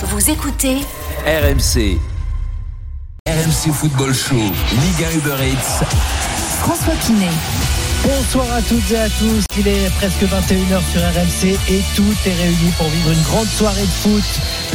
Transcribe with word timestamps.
Vous 0.00 0.30
écoutez 0.30 0.76
RMC. 1.26 1.98
RMC 3.26 3.72
Football 3.72 4.14
Show. 4.14 4.36
Ligue 4.36 5.04
1 5.12 5.16
Uber 5.16 5.44
Eats. 5.44 5.84
François 6.60 6.94
Pinet. 7.04 7.26
Bonsoir 8.04 8.46
à 8.52 8.62
toutes 8.62 8.90
et 8.92 8.98
à 8.98 9.08
tous, 9.08 9.44
il 9.58 9.68
est 9.68 9.90
presque 9.96 10.22
21h 10.22 10.80
sur 10.92 11.00
RMC 11.00 11.58
et 11.68 11.82
tout 11.96 12.14
est 12.26 12.32
réuni 12.32 12.70
pour 12.76 12.88
vivre 12.88 13.10
une 13.10 13.22
grande 13.22 13.48
soirée 13.48 13.82
de 13.82 13.86
foot. 13.86 14.22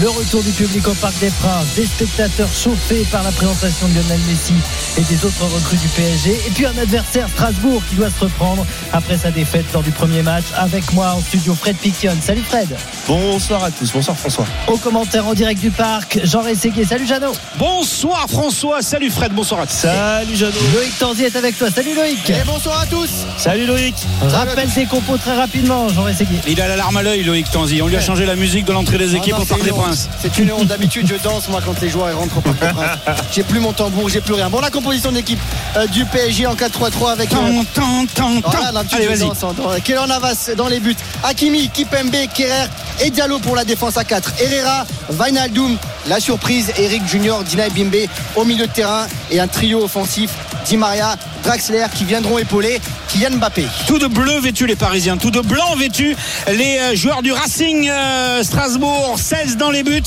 Le 0.01 0.09
retour 0.09 0.43
du 0.43 0.51
public 0.51 0.87
au 0.87 0.93
Parc 0.93 1.17
des 1.19 1.29
Princes, 1.29 1.75
des 1.75 1.85
spectateurs 1.85 2.49
chauffés 2.53 3.05
par 3.11 3.23
la 3.23 3.31
présentation 3.31 3.87
de 3.87 3.93
Lionel 3.95 4.19
Messi 4.27 4.53
et 4.97 5.01
des 5.01 5.25
autres 5.25 5.45
recrues 5.45 5.77
du 5.77 5.87
PSG. 5.87 6.31
Et 6.47 6.51
puis 6.51 6.65
un 6.65 6.77
adversaire 6.77 7.27
Strasbourg 7.29 7.81
qui 7.89 7.95
doit 7.95 8.09
se 8.09 8.19
reprendre 8.19 8.65
après 8.91 9.17
sa 9.17 9.31
défaite 9.31 9.65
lors 9.73 9.83
du 9.83 9.91
premier 9.91 10.21
match. 10.21 10.45
Avec 10.57 10.91
moi 10.93 11.13
en 11.13 11.21
studio 11.21 11.55
Fred 11.55 11.77
Piquion. 11.77 12.17
Salut 12.21 12.43
Fred. 12.47 12.75
Bonsoir 13.07 13.63
à 13.63 13.71
tous, 13.71 13.91
bonsoir 13.91 14.17
François. 14.17 14.45
Au 14.67 14.77
commentaire 14.77 15.25
en 15.27 15.33
direct 15.33 15.61
du 15.61 15.71
parc, 15.71 16.19
Jean 16.23 16.41
Rességuier. 16.41 16.85
Salut 16.85 17.07
Jeannot. 17.07 17.33
Bonsoir 17.57 18.27
François, 18.29 18.81
salut 18.81 19.09
Fred, 19.11 19.31
bonsoir 19.33 19.61
à 19.61 19.65
tous. 19.65 19.73
Salut 19.73 20.35
Jeannot. 20.35 20.53
Loïc 20.75 20.97
Tanzi 20.99 21.23
est 21.23 21.35
avec 21.35 21.57
toi. 21.57 21.69
Salut 21.71 21.95
Loïc. 21.95 22.29
Et 22.29 22.43
bonsoir 22.45 22.81
à 22.81 22.85
tous. 22.85 23.12
Salut 23.37 23.65
Loïc. 23.65 23.95
Rappelle 24.21 24.69
tes 24.69 24.85
compos 24.85 25.17
très 25.17 25.35
rapidement, 25.35 25.89
Jean 25.89 26.03
Rességuier. 26.03 26.39
Il 26.47 26.61
a 26.61 26.67
l'alarme 26.67 26.97
à 26.97 27.03
l'œil 27.03 27.23
Loïc 27.23 27.49
Tanzi, 27.51 27.81
on 27.81 27.87
lui 27.87 27.95
a 27.97 28.01
changé 28.01 28.25
la 28.25 28.35
musique 28.35 28.65
de 28.65 28.71
l'entrée 28.73 28.97
des 28.97 29.15
équipes 29.15 29.33
non, 29.35 29.41
au 29.41 29.45
Parc 29.45 29.63
des. 29.63 29.69
Princes. 29.71 30.09
C'est 30.21 30.37
une 30.37 30.51
honte. 30.51 30.67
D'habitude, 30.67 31.07
je 31.07 31.15
danse 31.23 31.47
moi 31.49 31.59
quand 31.65 31.79
les 31.81 31.89
joueurs 31.89 32.09
ils 32.09 32.13
rentrent 32.15 32.37
au 32.37 32.41
Parc 32.41 32.59
des 32.59 32.67
Princes. 32.73 32.97
J'ai 33.31 33.43
plus 33.43 33.59
mon 33.59 33.73
tambour, 33.73 34.09
j'ai 34.09 34.21
plus 34.21 34.33
rien. 34.33 34.49
Bon, 34.49 34.59
la 34.61 34.69
composition 34.69 35.11
d'équipe 35.11 35.39
euh, 35.77 35.85
du 35.87 36.05
PSG 36.05 36.47
en 36.47 36.55
4-3-3 36.55 37.11
avec. 37.11 37.31
euh, 37.33 37.35
Tant, 37.35 37.63
tant, 37.73 38.05
tant, 38.13 38.41
tant. 38.41 38.49
Voilà, 38.51 38.71
la 38.71 38.83
petite 38.83 38.95
Allez, 38.99 39.07
vas-y. 39.07 39.81
Kélan 39.81 40.07
Navas 40.07 40.49
dans 40.57 40.67
les 40.67 40.79
buts. 40.79 40.95
Hakimi, 41.23 41.69
Kipembe, 41.69 42.15
Kerrer 42.33 42.67
et 43.03 43.09
Diallo 43.09 43.39
pour 43.39 43.55
la 43.55 43.65
défense 43.65 43.97
à 43.97 44.03
4. 44.03 44.33
Herrera, 44.39 44.85
Wijnaldum, 45.19 45.77
la 46.07 46.19
surprise, 46.19 46.71
Eric 46.77 47.05
Junior, 47.07 47.43
Dina 47.43 47.69
Bimbe 47.69 48.07
au 48.35 48.45
milieu 48.45 48.67
de 48.67 48.71
terrain 48.71 49.07
et 49.31 49.39
un 49.39 49.47
trio 49.47 49.83
offensif. 49.83 50.31
Di 50.65 50.77
Maria, 50.77 51.15
Draxler 51.43 51.85
qui 51.95 52.05
viendront 52.05 52.37
épauler 52.37 52.79
Kylian 53.09 53.37
Mbappé. 53.37 53.67
Tout 53.87 53.99
de 53.99 54.07
bleu 54.07 54.39
vêtu 54.39 54.65
les 54.65 54.75
Parisiens, 54.75 55.17
tout 55.17 55.31
de 55.31 55.41
blanc 55.41 55.75
vêtu 55.77 56.15
les 56.47 56.77
euh, 56.79 56.95
joueurs 56.95 57.21
du 57.21 57.31
Racing 57.31 57.89
euh, 57.89 58.43
Strasbourg, 58.43 59.15
16 59.17 59.57
dans 59.57 59.71
les 59.71 59.83
buts 59.83 60.01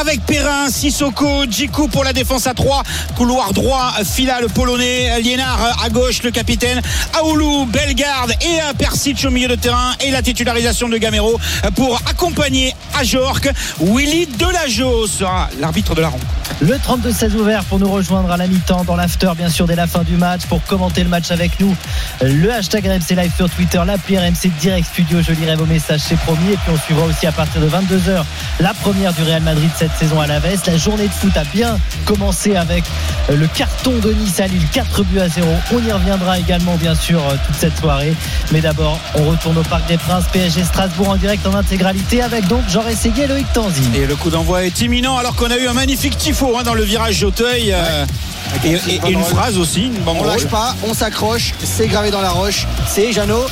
avec 0.00 0.24
Perrin, 0.24 0.70
Sissoko, 0.70 1.44
Djikou 1.50 1.88
pour 1.88 2.04
la 2.04 2.12
défense 2.12 2.46
à 2.46 2.54
3, 2.54 2.82
couloir 3.16 3.52
droit, 3.52 3.92
Fila 4.04 4.40
le 4.40 4.48
polonais, 4.48 5.20
Liénard 5.20 5.64
euh, 5.64 5.84
à 5.84 5.88
gauche 5.90 6.22
le 6.22 6.30
capitaine, 6.30 6.80
Aoulou, 7.18 7.66
Bellegarde 7.66 8.32
et 8.40 8.60
euh, 8.60 8.72
Persic 8.76 9.24
au 9.26 9.30
milieu 9.30 9.48
de 9.48 9.54
terrain 9.56 9.92
et 10.00 10.10
la 10.10 10.22
titularisation 10.22 10.88
de 10.88 10.96
Gamero 10.98 11.38
euh, 11.64 11.70
pour 11.70 12.00
accompagner 12.08 12.74
à 12.98 13.04
Jorque. 13.04 13.50
Willy 13.80 14.26
Delageau 14.26 15.06
sera 15.06 15.48
l'arbitre 15.60 15.94
de 15.94 16.00
la 16.00 16.08
rencontre. 16.08 16.26
Le 16.60 16.76
32-16 16.76 17.34
ouvert 17.36 17.64
pour 17.64 17.78
nous 17.78 17.90
rejoindre 17.90 18.30
à 18.30 18.36
la 18.36 18.46
mi-temps 18.46 18.84
dans 18.84 18.96
l'after, 18.96 19.30
bien 19.36 19.48
sûr, 19.48 19.66
dès 19.66 19.76
la 19.76 19.86
fin 19.86 20.02
du 20.02 20.16
match, 20.16 20.42
pour 20.48 20.62
commenter 20.78 21.02
le 21.02 21.08
match 21.08 21.32
avec 21.32 21.58
nous. 21.58 21.74
Le 22.22 22.52
hashtag 22.52 22.86
RMC 22.86 23.16
Live 23.16 23.32
sur 23.36 23.50
Twitter, 23.50 23.80
l'appli 23.84 24.16
RMC 24.16 24.48
Direct 24.60 24.86
Studio. 24.86 25.20
Je 25.20 25.32
lirai 25.32 25.56
vos 25.56 25.66
messages, 25.66 26.02
c'est 26.02 26.18
promis. 26.20 26.52
Et 26.52 26.56
puis 26.56 26.72
on 26.72 26.78
suivra 26.78 27.04
aussi 27.04 27.26
à 27.26 27.32
partir 27.32 27.60
de 27.60 27.68
22h 27.68 28.22
la 28.60 28.74
première 28.74 29.12
du 29.12 29.24
Real 29.24 29.42
Madrid 29.42 29.68
cette 29.76 29.90
saison 29.98 30.20
à 30.20 30.28
la 30.28 30.38
veste. 30.38 30.68
La 30.68 30.76
journée 30.76 31.08
de 31.08 31.12
foot 31.12 31.36
a 31.36 31.42
bien 31.52 31.80
commencé 32.04 32.54
avec 32.54 32.84
le 33.28 33.48
carton 33.48 33.98
de 33.98 34.12
Nice 34.12 34.38
à 34.38 34.46
Lille, 34.46 34.68
4 34.72 35.02
buts 35.02 35.18
à 35.18 35.28
0. 35.28 35.48
On 35.72 35.84
y 35.84 35.90
reviendra 35.90 36.38
également, 36.38 36.76
bien 36.76 36.94
sûr, 36.94 37.18
euh, 37.18 37.34
toute 37.44 37.56
cette 37.56 37.76
soirée. 37.76 38.14
Mais 38.52 38.60
d'abord, 38.60 39.00
on 39.16 39.24
retourne 39.24 39.58
au 39.58 39.64
Parc 39.64 39.88
des 39.88 39.98
Princes, 39.98 40.26
PSG 40.32 40.62
Strasbourg 40.62 41.08
en 41.08 41.16
direct 41.16 41.44
en 41.44 41.54
intégralité 41.54 42.22
avec 42.22 42.46
donc 42.46 42.62
Jean 42.68 42.84
et 42.86 43.26
Loïc 43.26 43.52
Tanzi. 43.52 43.82
Et 43.96 44.06
le 44.06 44.14
coup 44.14 44.30
d'envoi 44.30 44.64
est 44.64 44.80
imminent 44.80 45.16
alors 45.16 45.34
qu'on 45.34 45.50
a 45.50 45.56
eu 45.56 45.66
un 45.66 45.72
magnifique 45.72 46.16
tifo 46.16 46.56
hein, 46.56 46.62
dans 46.62 46.74
le 46.74 46.84
virage 46.84 47.20
d'Auteuil. 47.20 47.72
euh, 47.72 48.06
et, 48.64 48.68
et- 48.74 49.00
et 49.06 49.10
une 49.12 49.24
phrase 49.24 49.58
aussi, 49.58 49.86
une 49.86 49.96
On 50.02 50.04
banderole. 50.04 50.28
lâche 50.28 50.46
pas, 50.46 50.74
on 50.88 50.94
s'accroche, 50.94 51.54
c'est 51.62 51.86
gravé 51.88 52.10
dans 52.10 52.20
la 52.22 52.30
roche. 52.30 52.66
C'est 52.86 53.12
Jeannot. 53.12 53.46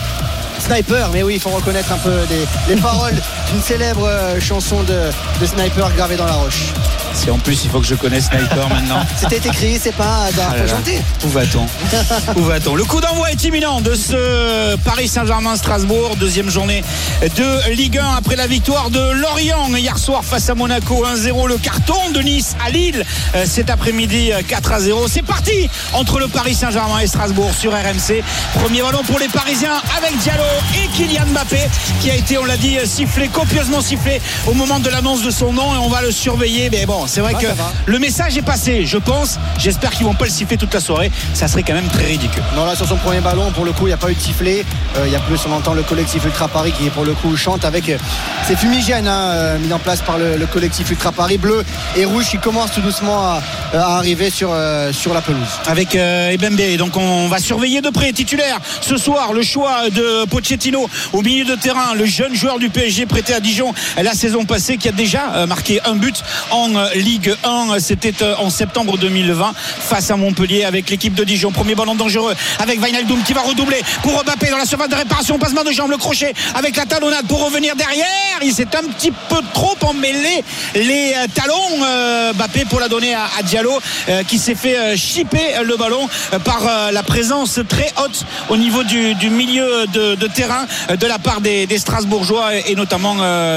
Sniper, 0.58 1.10
mais 1.12 1.22
oui, 1.22 1.34
il 1.34 1.40
faut 1.40 1.50
reconnaître 1.50 1.92
un 1.92 1.98
peu 1.98 2.20
les, 2.30 2.74
les 2.74 2.80
paroles 2.80 3.14
d'une 3.52 3.62
célèbre 3.62 4.06
euh, 4.08 4.40
chanson 4.40 4.82
de, 4.84 5.10
de 5.40 5.46
Sniper 5.46 5.90
gravée 5.94 6.16
dans 6.16 6.24
la 6.24 6.32
roche. 6.32 6.72
Si 7.16 7.30
en 7.30 7.38
plus 7.38 7.64
il 7.64 7.70
faut 7.70 7.80
que 7.80 7.86
je 7.86 7.94
connaisse 7.94 8.26
Sniper 8.26 8.68
maintenant. 8.68 9.00
C'était 9.16 9.48
écrit, 9.48 9.80
c'est 9.82 9.94
pas 9.94 10.24
hasard, 10.24 10.52
Ah 10.52 10.62
faut 10.62 10.76
chanter. 10.76 11.02
Où 11.24 11.28
va-t-on? 11.28 11.66
Où 12.36 12.42
va-t-on? 12.44 12.74
Le 12.74 12.84
coup 12.84 13.00
d'envoi 13.00 13.30
est 13.30 13.42
imminent 13.44 13.80
de 13.80 13.94
ce 13.94 14.76
Paris 14.76 15.08
Saint-Germain-Strasbourg, 15.08 16.16
deuxième 16.16 16.50
journée 16.50 16.84
de 17.22 17.70
Ligue 17.70 17.98
1 17.98 18.16
après 18.18 18.36
la 18.36 18.46
victoire 18.46 18.90
de 18.90 19.00
Lorient 19.12 19.74
hier 19.74 19.98
soir 19.98 20.24
face 20.24 20.50
à 20.50 20.54
Monaco 20.54 21.04
1-0. 21.06 21.48
Le 21.48 21.56
carton 21.56 22.10
de 22.12 22.20
Nice 22.20 22.54
à 22.64 22.70
Lille 22.70 23.04
euh, 23.34 23.44
cet 23.46 23.70
après-midi 23.70 24.32
euh, 24.32 24.40
4-0. 24.42 25.06
C'est 25.08 25.22
parti 25.22 25.70
entre 25.94 26.18
le 26.18 26.28
Paris 26.28 26.54
Saint-Germain 26.54 26.98
et 26.98 27.06
Strasbourg 27.06 27.52
sur 27.58 27.72
RMC. 27.72 28.22
Premier 28.54 28.82
ballon 28.82 29.02
pour 29.04 29.18
les 29.18 29.28
Parisiens 29.28 29.80
avec 29.96 30.16
Diallo 30.18 30.44
et 30.74 30.88
Kylian 30.88 31.26
Mbappé 31.28 31.60
qui 32.02 32.10
a 32.10 32.14
été, 32.14 32.36
on 32.36 32.44
l'a 32.44 32.56
dit, 32.58 32.76
sifflé, 32.84 33.28
copieusement 33.28 33.80
sifflé 33.80 34.20
au 34.46 34.52
moment 34.52 34.80
de 34.80 34.90
l'annonce 34.90 35.22
de 35.22 35.30
son 35.30 35.52
nom 35.52 35.74
et 35.74 35.78
on 35.78 35.88
va 35.88 36.02
le 36.02 36.10
surveiller. 36.10 36.68
Mais 36.70 36.84
bon, 36.86 37.05
c'est 37.06 37.20
vrai 37.20 37.32
Ah, 37.36 37.40
que 37.40 37.46
le 37.90 37.98
message 37.98 38.36
est 38.36 38.42
passé, 38.42 38.86
je 38.86 38.98
pense. 38.98 39.38
J'espère 39.58 39.90
qu'ils 39.90 40.06
vont 40.06 40.14
pas 40.14 40.24
le 40.24 40.30
siffler 40.30 40.56
toute 40.56 40.72
la 40.74 40.80
soirée. 40.80 41.10
Ça 41.34 41.48
serait 41.48 41.62
quand 41.62 41.74
même 41.74 41.88
très 41.88 42.04
ridicule. 42.06 42.42
Non, 42.54 42.64
là, 42.64 42.74
sur 42.76 42.86
son 42.86 42.96
premier 42.96 43.20
ballon, 43.20 43.50
pour 43.52 43.64
le 43.64 43.72
coup, 43.72 43.84
il 43.86 43.88
n'y 43.90 43.94
a 43.94 43.96
pas 43.98 44.10
eu 44.10 44.14
de 44.14 44.20
sifflet. 44.20 44.64
Euh, 44.96 45.04
Il 45.06 45.12
y 45.12 45.16
a 45.16 45.20
plus, 45.20 45.38
on 45.48 45.52
entend 45.52 45.74
le 45.74 45.82
collectif 45.82 46.24
Ultra 46.24 46.48
Paris 46.48 46.72
qui, 46.76 46.88
pour 46.90 47.04
le 47.04 47.14
coup, 47.14 47.36
chante 47.36 47.64
avec 47.64 47.88
euh, 47.88 47.98
ces 48.46 48.56
fumigènes 48.56 49.08
hein, 49.08 49.20
euh, 49.30 49.58
mis 49.58 49.72
en 49.72 49.78
place 49.78 50.02
par 50.02 50.18
le, 50.18 50.36
le 50.36 50.46
collectif 50.46 50.90
Ultra 50.90 51.12
Paris 51.12 51.38
bleu 51.38 51.64
et 51.96 52.04
rouge 52.04 52.26
qui 52.30 52.38
commence 52.38 52.72
tout 52.72 52.80
doucement 52.80 53.18
à, 53.20 53.42
à 53.74 53.96
arriver 53.96 54.30
sur, 54.30 54.50
euh, 54.52 54.92
sur 54.92 55.14
la 55.14 55.20
pelouse. 55.20 55.40
Avec 55.66 55.94
euh, 55.94 56.30
Ebembe. 56.30 56.76
Donc 56.78 56.96
on 56.96 57.28
va 57.28 57.38
surveiller 57.38 57.80
de 57.80 57.90
près. 57.90 58.12
Titulaire 58.12 58.58
ce 58.80 58.96
soir, 58.96 59.32
le 59.32 59.42
choix 59.42 59.90
de 59.90 60.24
Pochettino 60.26 60.88
au 61.12 61.22
milieu 61.22 61.44
de 61.44 61.54
terrain. 61.56 61.94
Le 61.94 62.06
jeune 62.06 62.34
joueur 62.34 62.58
du 62.58 62.70
PSG 62.70 63.04
prêté 63.06 63.34
à 63.34 63.40
Dijon 63.40 63.74
la 64.02 64.14
saison 64.14 64.44
passée 64.44 64.76
qui 64.76 64.88
a 64.88 64.92
déjà 64.92 65.32
euh, 65.34 65.46
marqué 65.46 65.80
un 65.84 65.94
but 65.96 66.22
en 66.50 66.74
euh, 66.76 66.88
Ligue 67.00 67.34
1. 67.44 67.78
C'était 67.78 68.22
euh, 68.22 68.34
en 68.38 68.50
septembre 68.50 68.98
2020 68.98 69.52
face 69.56 70.10
à 70.10 70.16
Montpellier 70.16 70.64
avec 70.64 70.90
l'équipe 70.90 71.14
de 71.14 71.24
Dijon. 71.24 71.50
Premier 71.50 71.74
ballon 71.74 71.94
dangereux 71.94 72.34
avec 72.58 72.82
Wijnaldum 72.82 73.22
qui 73.22 73.32
va 73.32 73.42
redoubler 73.42 73.80
pour 74.02 74.22
Mbappé 74.24 74.50
dans 74.50 74.56
la 74.56 74.64
surface 74.64 74.88
de 74.88 74.94
réparation. 74.94 75.38
Passement 75.38 75.64
de 75.64 75.72
jambe, 75.72 75.90
le 75.90 75.96
crochet 75.96 76.32
avec 76.54 76.76
la 76.76 76.86
talonnade 76.86 77.26
pour 77.26 77.44
revenir 77.44 77.76
derrière. 77.76 78.06
Il 78.42 78.52
s'est 78.52 78.68
un 78.76 78.88
petit 78.92 79.10
peu 79.10 79.36
trop 79.52 79.76
emmêlé 79.82 80.44
les 80.74 81.14
euh, 81.16 81.26
talons. 81.34 81.54
euh, 81.84 82.32
Mbappé 82.32 82.64
pour 82.66 82.80
la 82.80 82.88
donner 82.88 83.14
à, 83.14 83.28
Diallo 83.44 83.78
qui 84.26 84.38
s'est 84.38 84.54
fait 84.54 84.96
chipper 84.96 85.62
le 85.62 85.76
ballon 85.76 86.08
par 86.44 86.90
la 86.92 87.02
présence 87.02 87.60
très 87.68 87.92
haute 88.02 88.24
au 88.48 88.56
niveau 88.56 88.82
du, 88.82 89.14
milieu 89.30 89.86
de, 89.86 90.26
terrain 90.26 90.66
de 90.88 91.06
la 91.06 91.18
part 91.18 91.40
des, 91.40 91.66
Strasbourgeois 91.78 92.56
et, 92.56 92.74
notamment 92.74 93.14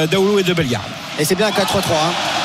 d'Aoulou 0.08 0.40
et 0.40 0.44
de 0.44 0.54
Bellegarde 0.54 0.84
Et 1.20 1.26
c'est 1.26 1.36
bien 1.36 1.48
un 1.48 1.52
4-3-3. 1.52 1.54
hein. 1.56 2.39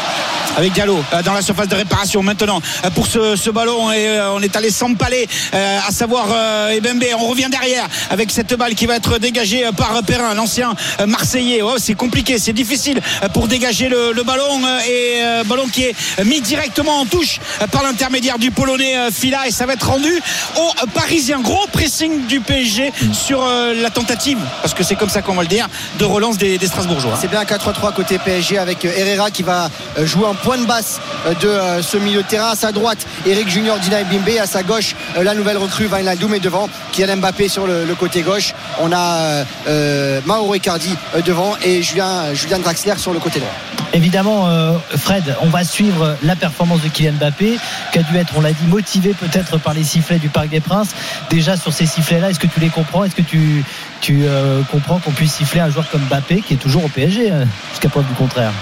Avec 0.57 0.73
Diallo 0.73 1.03
euh, 1.13 1.23
dans 1.23 1.33
la 1.33 1.43
surface 1.43 1.69
de 1.69 1.75
réparation 1.75 2.23
maintenant 2.23 2.61
euh, 2.85 2.91
pour 2.91 3.07
ce, 3.07 3.51
ballon. 3.51 3.93
Et 3.93 4.07
euh, 4.07 4.33
on 4.33 4.41
est 4.41 4.57
allé 4.57 4.71
s'empaler 4.71 5.29
à 5.53 5.91
savoir 5.91 6.27
Ebembe. 6.71 7.05
On 7.19 7.29
revient 7.29 7.49
derrière 7.51 7.87
avec 8.11 8.31
cette 8.31 8.55
balle 8.55 8.75
qui 8.75 8.87
va 8.87 8.97
être 8.97 9.19
dégagée 9.19 9.65
par 9.77 10.03
Perrin 10.03 10.35
l'ancien 10.35 10.75
Marseillais. 11.07 11.63
Oh, 11.63 11.75
c'est 11.79 11.95
compliqué 11.95 12.39
c'est 12.39 12.53
difficile 12.53 13.01
pour 13.33 13.49
dégager 13.49 13.89
le, 13.89 14.23
ballon 14.25 14.61
et 14.89 15.21
ballon 15.45 15.69
qui 15.69 15.85
est 15.85 16.25
mis 16.25 16.41
directement 16.41 17.01
en 17.01 17.07
touche 17.07 17.39
par 17.71 17.83
l'intermédiaire 17.83 18.39
du 18.39 18.51
Polonais 18.51 19.11
Fila. 19.13 19.47
Et 19.47 19.51
ça 19.51 19.67
va 19.67 19.75
être 19.75 19.89
rendu 19.89 20.13
aux 20.57 20.87
Parisiens 20.95 21.41
gros 21.41 21.67
pressing 21.73 22.27
du 22.27 22.41
PSG 22.41 22.93
sur 23.13 23.47
la 23.47 23.91
tentative 23.91 24.39
parce 24.63 24.75
que 24.75 24.83
c'est 24.83 24.97
comme 24.97 25.11
ça 25.11 25.23
qu'on 25.23 25.35
va 25.35 25.43
le 25.43 25.49
dire 25.49 25.69
de 25.99 26.05
relance 26.05 26.39
des, 26.39 26.59
Strasbourgeois. 26.65 27.19
C'est 27.21 27.29
bien 27.29 27.41
un 27.41 27.45
4-3-3 27.45 27.95
côté 27.95 28.19
PSG 28.19 28.59
avec 28.59 28.85
Herrera 28.85 29.31
qui 29.31 29.43
va 29.43 29.69
jouer 29.99 30.27
en 30.27 30.35
point 30.45 30.59
de 30.59 30.67
basse 30.67 31.01
euh, 31.27 31.35
de 31.35 31.49
euh, 31.49 31.83
ce 31.83 31.97
milieu 31.97 32.23
de 32.23 32.29
terrain. 32.29 32.51
À 32.51 32.55
sa 32.55 32.71
droite, 32.71 33.07
Eric 33.27 33.49
Junior, 33.49 33.79
Dina 33.79 34.05
Bimbe. 34.05 34.39
À 34.41 34.47
sa 34.47 34.63
gauche, 34.63 34.95
euh, 35.17 35.23
la 35.23 35.35
nouvelle 35.35 35.57
recrue 35.57 35.87
Wijnaldum 35.87 36.35
et 36.35 36.41
devant 36.41 36.69
Kylian 36.93 37.17
Mbappé 37.17 37.49
sur 37.49 37.67
le, 37.67 37.95
côté 37.99 38.21
gauche. 38.23 38.53
On 38.81 38.93
a 38.93 39.17
euh, 39.17 39.45
euh, 39.67 40.21
Mauro 40.27 40.55
Icardi 40.55 40.95
euh, 41.15 41.23
devant 41.23 41.55
et 41.63 41.83
Julien, 41.83 42.33
Draxler 42.63 42.99
sur 42.99 43.13
le 43.13 43.21
côté 43.21 43.41
droit. 43.41 43.53
Évidemment, 43.95 44.49
euh, 44.49 44.77
Fred, 44.97 45.37
on 45.41 45.49
va 45.49 45.65
suivre 45.65 46.17
la 46.23 46.37
performance 46.37 46.83
de 46.83 46.89
Kylian 46.89 47.13
Mbappé, 47.15 47.59
qui 47.93 47.99
a 47.99 48.03
dû 48.03 48.17
être, 48.17 48.35
on 48.37 48.41
l'a 48.41 48.53
dit, 48.53 48.67
motivé 48.67 49.15
peut-être 49.15 49.59
par 49.59 49.73
les 49.73 49.85
sifflets 49.85 50.19
du 50.19 50.29
Parc 50.29 50.49
des 50.49 50.61
Princes. 50.61 50.89
Déjà 51.31 51.57
sur 51.57 51.73
ces 51.73 51.87
sifflets-là, 51.87 52.31
est-ce 52.31 52.41
que 52.41 52.49
tu 52.49 52.61
les 52.61 52.71
comprends? 52.71 53.05
Est-ce 53.05 53.15
que 53.15 53.23
tu, 53.23 53.65
tu 54.05 54.25
euh, 54.27 54.61
comprends 54.71 54.99
qu'on 54.99 55.13
puisse 55.13 55.37
siffler 55.37 55.61
un 55.61 55.71
joueur 55.71 55.89
comme 55.89 56.03
Mbappé 56.03 56.43
qui 56.43 56.53
est 56.53 56.59
toujours 56.59 56.85
au 56.85 56.89
PSG, 56.89 57.31
hein, 57.31 57.47
jusqu'à 57.71 57.89
preuve 57.89 58.07
du 58.07 58.13
contraire. 58.13 58.53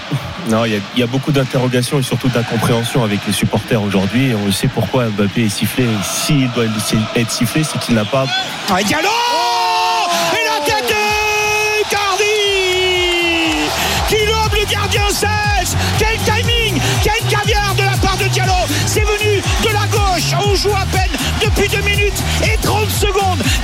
Non, 0.49 0.63
il 0.63 0.81
y, 0.95 1.03
a 1.03 1.07
beaucoup 1.07 1.33
d'interrogations 1.33 1.99
et 1.99 2.01
surtout 2.01 2.29
d'incompréhension 2.29 3.03
avec 3.03 3.19
les 3.27 3.33
supporters 3.33 3.83
aujourd'hui. 3.83 4.31
On 4.33 4.49
sait 4.53 4.69
pourquoi 4.69 5.09
Mbappé 5.09 5.43
est 5.43 5.49
sifflé. 5.49 5.85
S'il 6.01 6.49
doit 6.51 6.63
être 7.17 7.29
sifflé, 7.29 7.65
c'est 7.65 7.77
qu'il 7.79 7.93
n'a 7.93 8.05
pas. 8.05 8.25
Ah, 8.71 8.79
et 8.79 8.85
Diallo 8.85 9.09
oh 9.09 10.07
Et 10.31 10.45
la 10.47 10.65
tête 10.65 10.87
de 10.87 11.89
Cardi 11.89 12.23
Qui 14.07 14.25
lobe 14.25 14.53
le 14.53 14.71
gardien 14.71 15.09
Sèche 15.09 15.75
Quel 15.97 16.17
timing 16.19 16.79
Quel 17.03 17.21
caviar 17.29 17.75
de 17.75 17.83
la 17.83 17.97
part 17.97 18.15
de 18.15 18.29
Diallo 18.29 18.53
C'est 18.85 19.01
venu 19.03 19.41
de 19.61 19.73
la 19.73 19.87
gauche. 19.87 20.35
On 20.47 20.55
joue 20.55 20.73
à 20.73 20.85
peine 20.89 21.02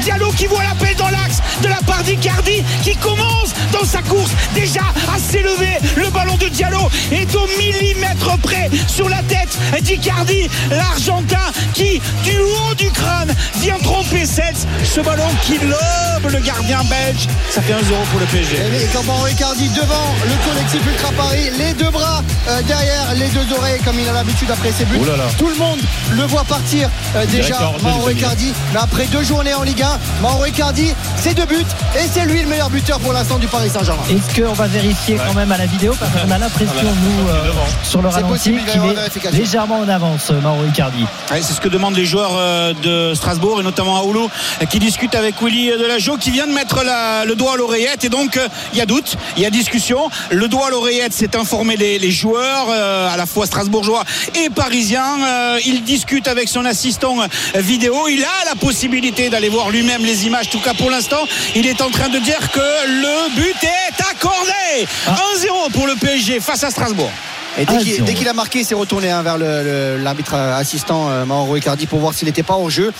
Diallo 0.01 0.31
qui 0.31 0.47
voit 0.47 0.63
la 0.63 0.75
paix 0.75 0.95
dans 0.95 1.09
l'axe 1.09 1.41
de 1.61 1.67
la 1.67 1.79
part 1.85 2.03
d'Icardi 2.03 2.63
qui 2.83 2.95
commence 2.97 3.48
dans 3.71 3.85
sa 3.85 4.01
course 4.01 4.31
déjà 4.53 4.81
à 5.13 5.19
s'élever. 5.19 5.77
Le 5.95 6.09
ballon 6.09 6.35
de 6.37 6.47
Diallo 6.47 6.89
est 7.11 7.33
au 7.35 7.47
millimètre 7.57 8.37
près 8.39 8.69
sur 8.87 9.09
la 9.09 9.21
tête 9.23 9.57
d'Icardi, 9.81 10.49
l'Argentin 10.69 11.37
qui 11.73 12.01
du 12.23 12.37
haut 12.39 12.75
du 12.75 12.89
crâne 12.91 13.33
vient 13.57 13.77
tromper 13.79 14.25
Sets. 14.25 14.65
Ce 14.83 15.01
ballon 15.01 15.27
qui 15.43 15.57
lobe 15.59 16.31
le 16.31 16.39
gardien 16.39 16.79
belge. 16.83 17.27
Ça 17.49 17.61
fait 17.61 17.73
1-0 17.73 17.77
pour 18.11 18.19
le 18.19 18.25
PSG. 18.25 18.55
Et 18.55 18.87
quand 18.93 19.03
Mauro 19.03 19.27
Icardi 19.27 19.69
devant 19.69 20.15
le 20.25 20.49
collectif 20.49 20.81
Ultra 20.85 21.11
Paris, 21.13 21.49
les 21.57 21.73
deux 21.73 21.89
bras 21.89 22.23
euh, 22.47 22.61
derrière 22.63 23.13
les 23.15 23.27
deux 23.29 23.53
oreilles 23.55 23.79
comme 23.83 23.99
il 23.99 24.07
a 24.07 24.13
l'habitude 24.13 24.49
après 24.51 24.71
ses 24.71 24.85
buts. 24.85 24.99
Là 25.05 25.17
là. 25.17 25.25
Tout 25.37 25.47
le 25.47 25.55
monde 25.55 25.79
le 26.11 26.23
voit 26.23 26.43
partir 26.43 26.89
euh, 27.15 27.25
déjà 27.25 27.71
Mauro. 27.81 28.09
Icardi. 28.09 28.53
Mais 28.73 28.79
après 28.79 29.05
deux 29.07 29.23
journées 29.23 29.53
en 29.53 29.63
Ligue 29.63 29.83
1, 29.83 29.99
Mauro 30.21 30.45
Icardi, 30.45 30.93
c'est 31.21 31.33
deux 31.33 31.45
buts 31.45 31.65
et 31.95 32.07
c'est 32.11 32.25
lui 32.25 32.41
le 32.41 32.47
meilleur 32.47 32.69
buteur 32.69 32.99
pour 32.99 33.11
l'instant 33.13 33.37
du 33.37 33.47
Paris 33.47 33.69
Saint-Germain. 33.69 34.01
Est-ce 34.09 34.41
qu'on 34.41 34.53
va 34.53 34.67
vérifier 34.67 35.17
quand 35.27 35.33
même 35.33 35.51
à 35.51 35.57
la 35.57 35.65
vidéo 35.65 35.93
Parce 35.99 36.11
qu'on 36.11 36.31
a 36.31 36.37
l'impression, 36.37 36.73
Ah 36.79 36.83
bah, 36.83 36.91
nous, 37.03 37.27
euh, 37.29 37.51
sur 37.83 38.01
le 38.01 38.09
C'est 38.09 38.15
ralenti, 38.21 38.51
qu'il 38.51 39.27
est 39.27 39.31
légèrement 39.31 39.79
en 39.79 39.89
avance, 39.89 40.31
Mauro 40.41 40.63
Icardi. 40.65 41.03
Ouais, 41.31 41.41
c'est 41.41 41.53
ce 41.53 41.59
que 41.61 41.67
demandent 41.67 41.95
les 41.95 42.05
joueurs 42.05 42.31
euh, 42.35 42.73
de 42.83 43.13
Strasbourg 43.15 43.59
et 43.59 43.63
notamment 43.63 43.97
Aoulou 43.97 44.29
euh, 44.61 44.65
qui 44.65 44.79
discute 44.79 45.13
avec 45.15 45.41
Willy 45.41 45.71
Delageau 45.71 46.17
qui 46.17 46.31
vient 46.31 46.47
de 46.47 46.53
mettre 46.53 46.83
la- 46.83 47.25
le 47.25 47.35
doigt 47.35 47.53
à 47.53 47.57
l'oreillette 47.57 48.05
et 48.05 48.09
donc 48.09 48.37
euh, 48.37 48.47
il 48.73 48.79
y 48.79 48.81
a 48.81 48.85
doute, 48.85 49.17
il 49.35 49.43
y 49.43 49.45
a 49.45 49.49
discussion. 49.49 50.09
Le 50.31 50.47
doigt 50.47 50.67
à 50.67 50.69
l'oreillette, 50.69 51.13
c'est 51.13 51.35
informer 51.35 51.75
les, 51.75 51.99
les 51.99 52.11
joueurs 52.11 52.67
euh, 52.69 53.13
à 53.13 53.17
la 53.17 53.25
fois 53.25 53.45
strasbourgeois 53.45 54.03
et 54.35 54.49
parisiens. 54.49 55.17
Euh, 55.27 55.59
il 55.65 55.83
discute 55.83 56.27
avec 56.27 56.47
son 56.47 56.63
assistant 56.65 57.15
euh, 57.21 57.59
vidéo. 57.59 58.07
Il 58.07 58.23
a 58.23 58.45
la 58.45 58.55
possibilité 58.55 59.29
d'aller 59.29 59.49
voir 59.49 59.69
lui-même 59.69 60.03
les 60.05 60.25
images. 60.25 60.47
En 60.47 60.51
tout 60.51 60.59
cas 60.59 60.73
pour 60.73 60.89
l'instant, 60.89 61.08
il 61.55 61.67
est 61.67 61.81
en 61.81 61.89
train 61.89 62.09
de 62.09 62.19
dire 62.19 62.51
que 62.51 62.59
le 62.59 63.35
but 63.35 63.55
est 63.63 64.01
accordé. 64.11 64.87
1-0 65.07 65.71
pour 65.73 65.87
le 65.87 65.95
PSG 65.95 66.39
face 66.39 66.63
à 66.63 66.71
Strasbourg. 66.71 67.11
Et 67.57 67.65
dès 67.65 67.73
Ah, 67.75 67.79
qu'il 67.79 67.93
zéro. 67.93 68.05
dès 68.05 68.13
qu'il 68.13 68.27
a 68.27 68.33
marqué, 68.33 68.59
il 68.59 68.65
s'est 68.65 68.75
retourné 68.75 69.09
hein, 69.09 69.21
vers 69.23 69.37
le- 69.37 69.63
le- 69.63 69.97
l'arbitre 70.03 70.35
assistant 70.35 71.09
euh, 71.09 71.25
Mauro 71.25 71.55
Icardi 71.55 71.87
pour 71.87 71.99
voir 71.99 72.13
s'il 72.13 72.27
n'était 72.27 72.43
pas 72.43 72.53
hors 72.53 72.69
jeu. 72.69 72.93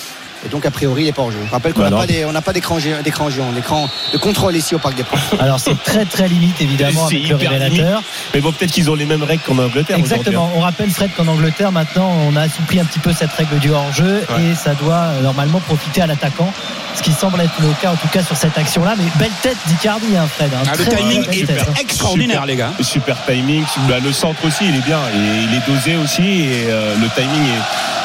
Et 0.46 0.50
donc 0.50 0.66
a 0.66 0.72
priori 0.72 1.04
il 1.04 1.06
n'est 1.06 1.12
pas 1.12 1.22
hors 1.24 1.32
jeu. 1.32 1.38
Je 1.46 1.52
rappelle 1.52 1.74
qu'on 1.74 1.80
Bah 1.82 1.86
n'a 1.90 1.92
non. 1.92 1.98
pas 1.98 2.08
des- 2.08 2.24
on 2.26 2.32
n'a 2.32 2.42
pas 2.42 2.54
d'écran 2.54 2.78
gé- 2.80 3.02
d'écran 3.04 3.30
géant, 3.30 3.52
d'écran 3.52 3.90
de 4.14 4.18
contrôle 4.18 4.56
ici 4.56 4.74
au 4.74 4.80
Parc 4.80 4.96
des 4.96 5.04
Princes. 5.04 5.22
Alors 5.40 5.60
c'est 5.60 5.82
très 5.84 6.06
très 6.06 6.28
limite 6.30 6.60
évidemment 6.62 7.08
C'est 7.10 7.16
avec 7.18 7.30
le 7.30 7.36
hyper 7.36 7.52
révélateur. 7.52 8.02
Mais 8.34 8.40
bon, 8.42 8.52
peut-être 8.54 8.72
qu'ils 8.72 8.90
ont 8.90 8.96
les 8.96 9.06
mêmes 9.06 9.24
règles 9.24 9.44
qu'en 9.44 9.58
Angleterre. 9.58 9.98
Exactement. 9.98 10.50
On 10.56 10.62
rappelle 10.62 10.90
Fred 10.92 11.12
qu'en 11.16 11.28
Angleterre 11.28 11.72
maintenant 11.74 12.10
on 12.30 12.36
a 12.38 12.42
assoupli 12.44 12.80
un 12.80 12.86
petit 12.86 13.00
peu 13.00 13.12
cette 13.12 13.32
règle 13.34 13.60
du 13.60 13.70
hors-jeu 13.72 14.24
Ouais. 14.30 14.44
et 14.52 14.56
ça 14.56 14.76
doit 14.76 14.96
euh, 14.96 15.22
normalement 15.22 15.60
profiter 15.60 16.02
à 16.02 16.08
l'attaquant. 16.08 16.54
Ce 16.96 17.04
qui 17.04 17.12
semble 17.14 17.40
être 17.42 17.54
le 17.62 17.70
cas 17.82 17.92
en 17.92 17.96
tout 17.96 18.08
cas 18.08 18.24
sur 18.24 18.36
cette 18.36 18.58
action-là. 18.58 18.96
Mais 18.98 19.06
belle 19.20 19.32
tête 19.42 19.58
d'Icardi, 19.68 20.16
hein, 20.18 20.28
Fred. 20.36 20.50
hein. 20.54 20.64
Ah, 20.68 20.76
le 20.78 20.86
Très, 20.86 20.96
timing 20.98 21.24
est 21.32 21.46
tête, 21.46 21.66
hein. 21.68 21.74
extraordinaire 21.80 22.46
les 22.46 22.56
gars. 22.56 22.72
hein. 22.80 22.84
Super 22.84 23.16
timing, 23.26 23.64
Bah, 23.88 23.96
le 24.04 24.12
centre 24.14 24.44
aussi 24.46 24.66
il 24.70 24.76
est 24.76 24.86
bien, 24.86 25.00
et 25.14 25.44
il 25.44 25.54
est 25.54 25.66
dosé 25.68 25.98
aussi 25.98 26.22
et 26.24 26.66
euh, 26.70 26.96
le 26.96 27.08
timing 27.10 27.44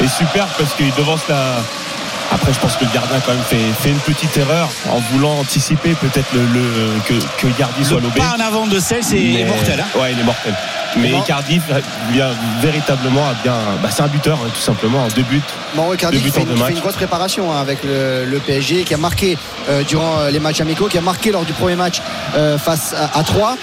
est, 0.01 0.05
est 0.05 0.09
super 0.09 0.47
parce 0.59 0.75
qu'il 0.75 0.93
devance 0.95 1.21
la. 1.29 1.63
Après 2.33 2.53
je 2.53 2.59
pense 2.59 2.77
que 2.77 2.85
le 2.85 2.91
gardien 2.93 3.21
quand 3.25 3.33
même 3.33 3.43
fait, 3.43 3.57
fait 3.81 3.91
une 3.91 3.99
petite 4.01 4.37
erreur 4.37 4.69
en 4.91 4.99
voulant 5.13 5.39
anticiper 5.39 5.95
peut-être 5.95 6.33
le, 6.35 6.41
le- 6.47 7.01
que, 7.07 7.15
que 7.39 7.47
Gardi 7.59 7.85
soit 7.85 7.99
Le 7.99 8.05
lobé. 8.05 8.21
pas 8.21 8.35
en 8.37 8.41
avant 8.45 8.67
de 8.67 8.79
celle, 8.79 9.03
c'est 9.05 9.17
Mais- 9.17 9.45
mortel. 9.45 9.81
hein. 9.81 9.99
Ouais, 9.99 10.13
il 10.13 10.19
est 10.21 10.25
mortel. 10.25 10.55
Mais 10.97 11.11
Bon. 11.11 11.23
Cardiff 11.23 11.63
vient 12.13 12.31
véritablement 12.61 13.29
à 13.29 13.35
bien. 13.43 13.55
Bah, 13.83 13.89
c'est 13.91 14.03
un 14.03 14.07
buteur 14.07 14.39
hein, 14.45 14.49
tout 14.55 14.61
simplement, 14.61 15.07
deux 15.17 15.23
buts. 15.25 15.43
Mauro 15.75 15.95
Icardi 15.95 16.19
Deux 16.19 16.25
buts 16.25 16.31
fait, 16.31 16.41
en 16.43 16.45
deux 16.45 16.55
fait 16.65 16.73
une 16.73 16.79
grosse 16.79 16.95
préparation 16.95 17.53
hein, 17.53 17.61
avec 17.61 17.83
le, 17.83 18.25
le 18.25 18.39
PSG, 18.39 18.85
qui 18.85 18.95
a 18.95 18.97
marqué 18.97 19.37
euh, 19.69 19.83
durant 19.83 20.21
euh, 20.21 20.31
les 20.31 20.39
matchs 20.39 20.61
amicaux, 20.61 20.87
qui 20.87 20.97
a 20.97 21.01
marqué 21.01 21.33
lors 21.33 21.45
du 21.45 21.53
premier 21.53 21.75
match 21.75 22.01
euh, 22.37 22.59
face 22.59 22.95
à, 22.95 23.19
à 23.19 23.23
3. 23.25 23.57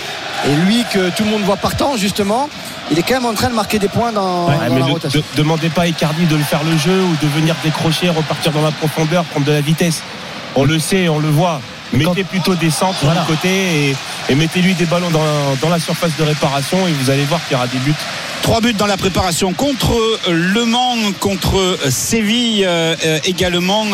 Et 0.50 0.56
lui 0.66 0.84
que 0.92 1.10
tout 1.12 1.24
le 1.24 1.30
monde 1.30 1.44
voit 1.44 1.56
partant 1.56 1.96
justement, 1.96 2.50
il 2.92 3.00
est 3.00 3.04
quand 3.04 3.16
même 3.16 3.26
en 3.26 3.34
train 3.34 3.50
de 3.50 3.56
marquer 3.56 3.80
des 3.80 3.88
points 3.88 4.12
dans, 4.12 4.48
Ouais, 4.48 4.56
dans 4.68 4.74
mais 4.74 4.80
la 4.82 4.86
de- 4.86 4.92
rotation. 4.92 5.20
de- 5.20 5.38
demandez 5.38 5.70
pas 5.70 5.84
à 5.84 5.88
Icardi 5.88 6.26
de 6.26 6.36
le 6.36 6.44
faire 6.44 6.64
le 6.64 6.78
jeu 6.78 7.02
ou 7.02 7.16
de 7.22 7.28
venir 7.28 7.56
décrocher, 7.64 8.10
repartir 8.10 8.52
dans 8.52 8.62
la 8.62 8.72
profondeur, 8.72 9.24
prendre 9.26 9.46
de 9.46 9.52
la 9.52 9.62
vitesse. 9.62 10.02
On 10.56 10.66
le 10.66 10.78
sait, 10.80 11.08
on 11.10 11.20
le 11.20 11.30
voit. 11.30 11.62
Mettez 11.94 12.24
plutôt 12.24 12.56
des 12.56 12.70
centres 12.70 13.00
Voilà. 13.04 13.24
côté 13.28 13.90
et, 13.90 13.96
et 14.30 14.36
mettez-lui 14.36 14.74
des 14.76 14.86
ballons 14.86 15.10
dans, 15.12 15.20
dans 15.62 15.70
la 15.70 15.80
surface 15.80 16.12
de 16.18 16.24
réparation 16.24 16.88
et 16.88 16.92
vous 16.92 17.10
allez 17.10 17.26
voir 17.26 17.42
qu'il 17.46 17.54
y 17.54 17.56
aura 17.56 17.68
des 17.68 17.80
buts. 17.80 17.94
Trois 18.42 18.60
buts 18.60 18.74
dans 18.74 18.88
la 18.88 18.98
préparation 18.98 19.54
contre 19.54 19.94
Le 20.30 20.66
Mans, 20.66 20.96
contre 21.20 21.78
Séville 21.90 22.66
euh, 22.68 22.96
également 23.24 23.86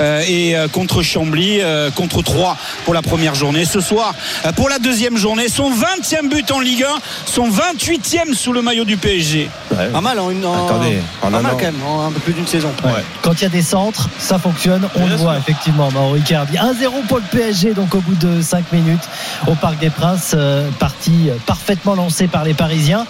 euh, 0.00 0.22
et 0.26 0.56
euh, 0.56 0.66
contre 0.68 1.02
Chambly, 1.02 1.60
euh, 1.60 1.90
contre 1.90 2.22
3 2.22 2.56
pour 2.84 2.94
la 2.94 3.02
première 3.02 3.34
journée. 3.34 3.64
Ce 3.64 3.80
soir, 3.80 4.14
pour 4.56 4.68
la 4.68 4.78
deuxième 4.78 5.16
journée, 5.16 5.48
son 5.48 5.70
20e 5.70 6.28
but 6.28 6.50
en 6.50 6.60
Ligue 6.60 6.82
1, 6.84 6.86
son 7.26 7.48
28e 7.50 8.34
sous 8.34 8.52
le 8.52 8.62
maillot 8.62 8.84
du 8.84 8.96
PSG. 8.96 9.48
Ouais. 9.70 9.88
Pas 9.88 10.00
mal 10.00 10.18
en 10.18 10.30
une 10.30 10.44
en, 10.44 10.66
Attendez, 10.66 10.98
en 11.22 11.30
pas 11.30 11.38
un 11.38 11.42
mal 11.42 11.52
an. 11.52 11.56
quand 11.56 11.64
même, 11.66 11.82
en 11.86 12.06
un 12.06 12.10
peu 12.10 12.20
plus 12.20 12.32
d'une 12.32 12.46
saison. 12.46 12.72
Ouais. 12.82 12.90
Ouais. 12.92 13.04
Quand 13.22 13.34
il 13.34 13.42
y 13.42 13.46
a 13.46 13.50
des 13.50 13.62
centres, 13.62 14.08
ça 14.18 14.38
fonctionne. 14.38 14.88
On 14.96 15.06
le 15.06 15.14
voit 15.16 15.36
effectivement, 15.36 15.90
Mauro 15.92 16.16
Icardi. 16.16 16.56
1-0 16.56 17.06
pour 17.06 17.18
le 17.18 17.24
PSG, 17.30 17.74
donc 17.74 17.94
au 17.94 18.00
bout 18.00 18.14
de 18.16 18.40
5 18.42 18.72
minutes 18.72 19.08
au 19.46 19.54
Parc 19.54 19.78
des 19.78 19.90
Princes. 19.90 20.32
euh, 20.34 20.68
partie 20.78 21.28
parfaitement 21.46 21.94
lancée 21.94 22.26
par 22.28 22.44
les 22.44 22.54
Parisiens. 22.54 23.06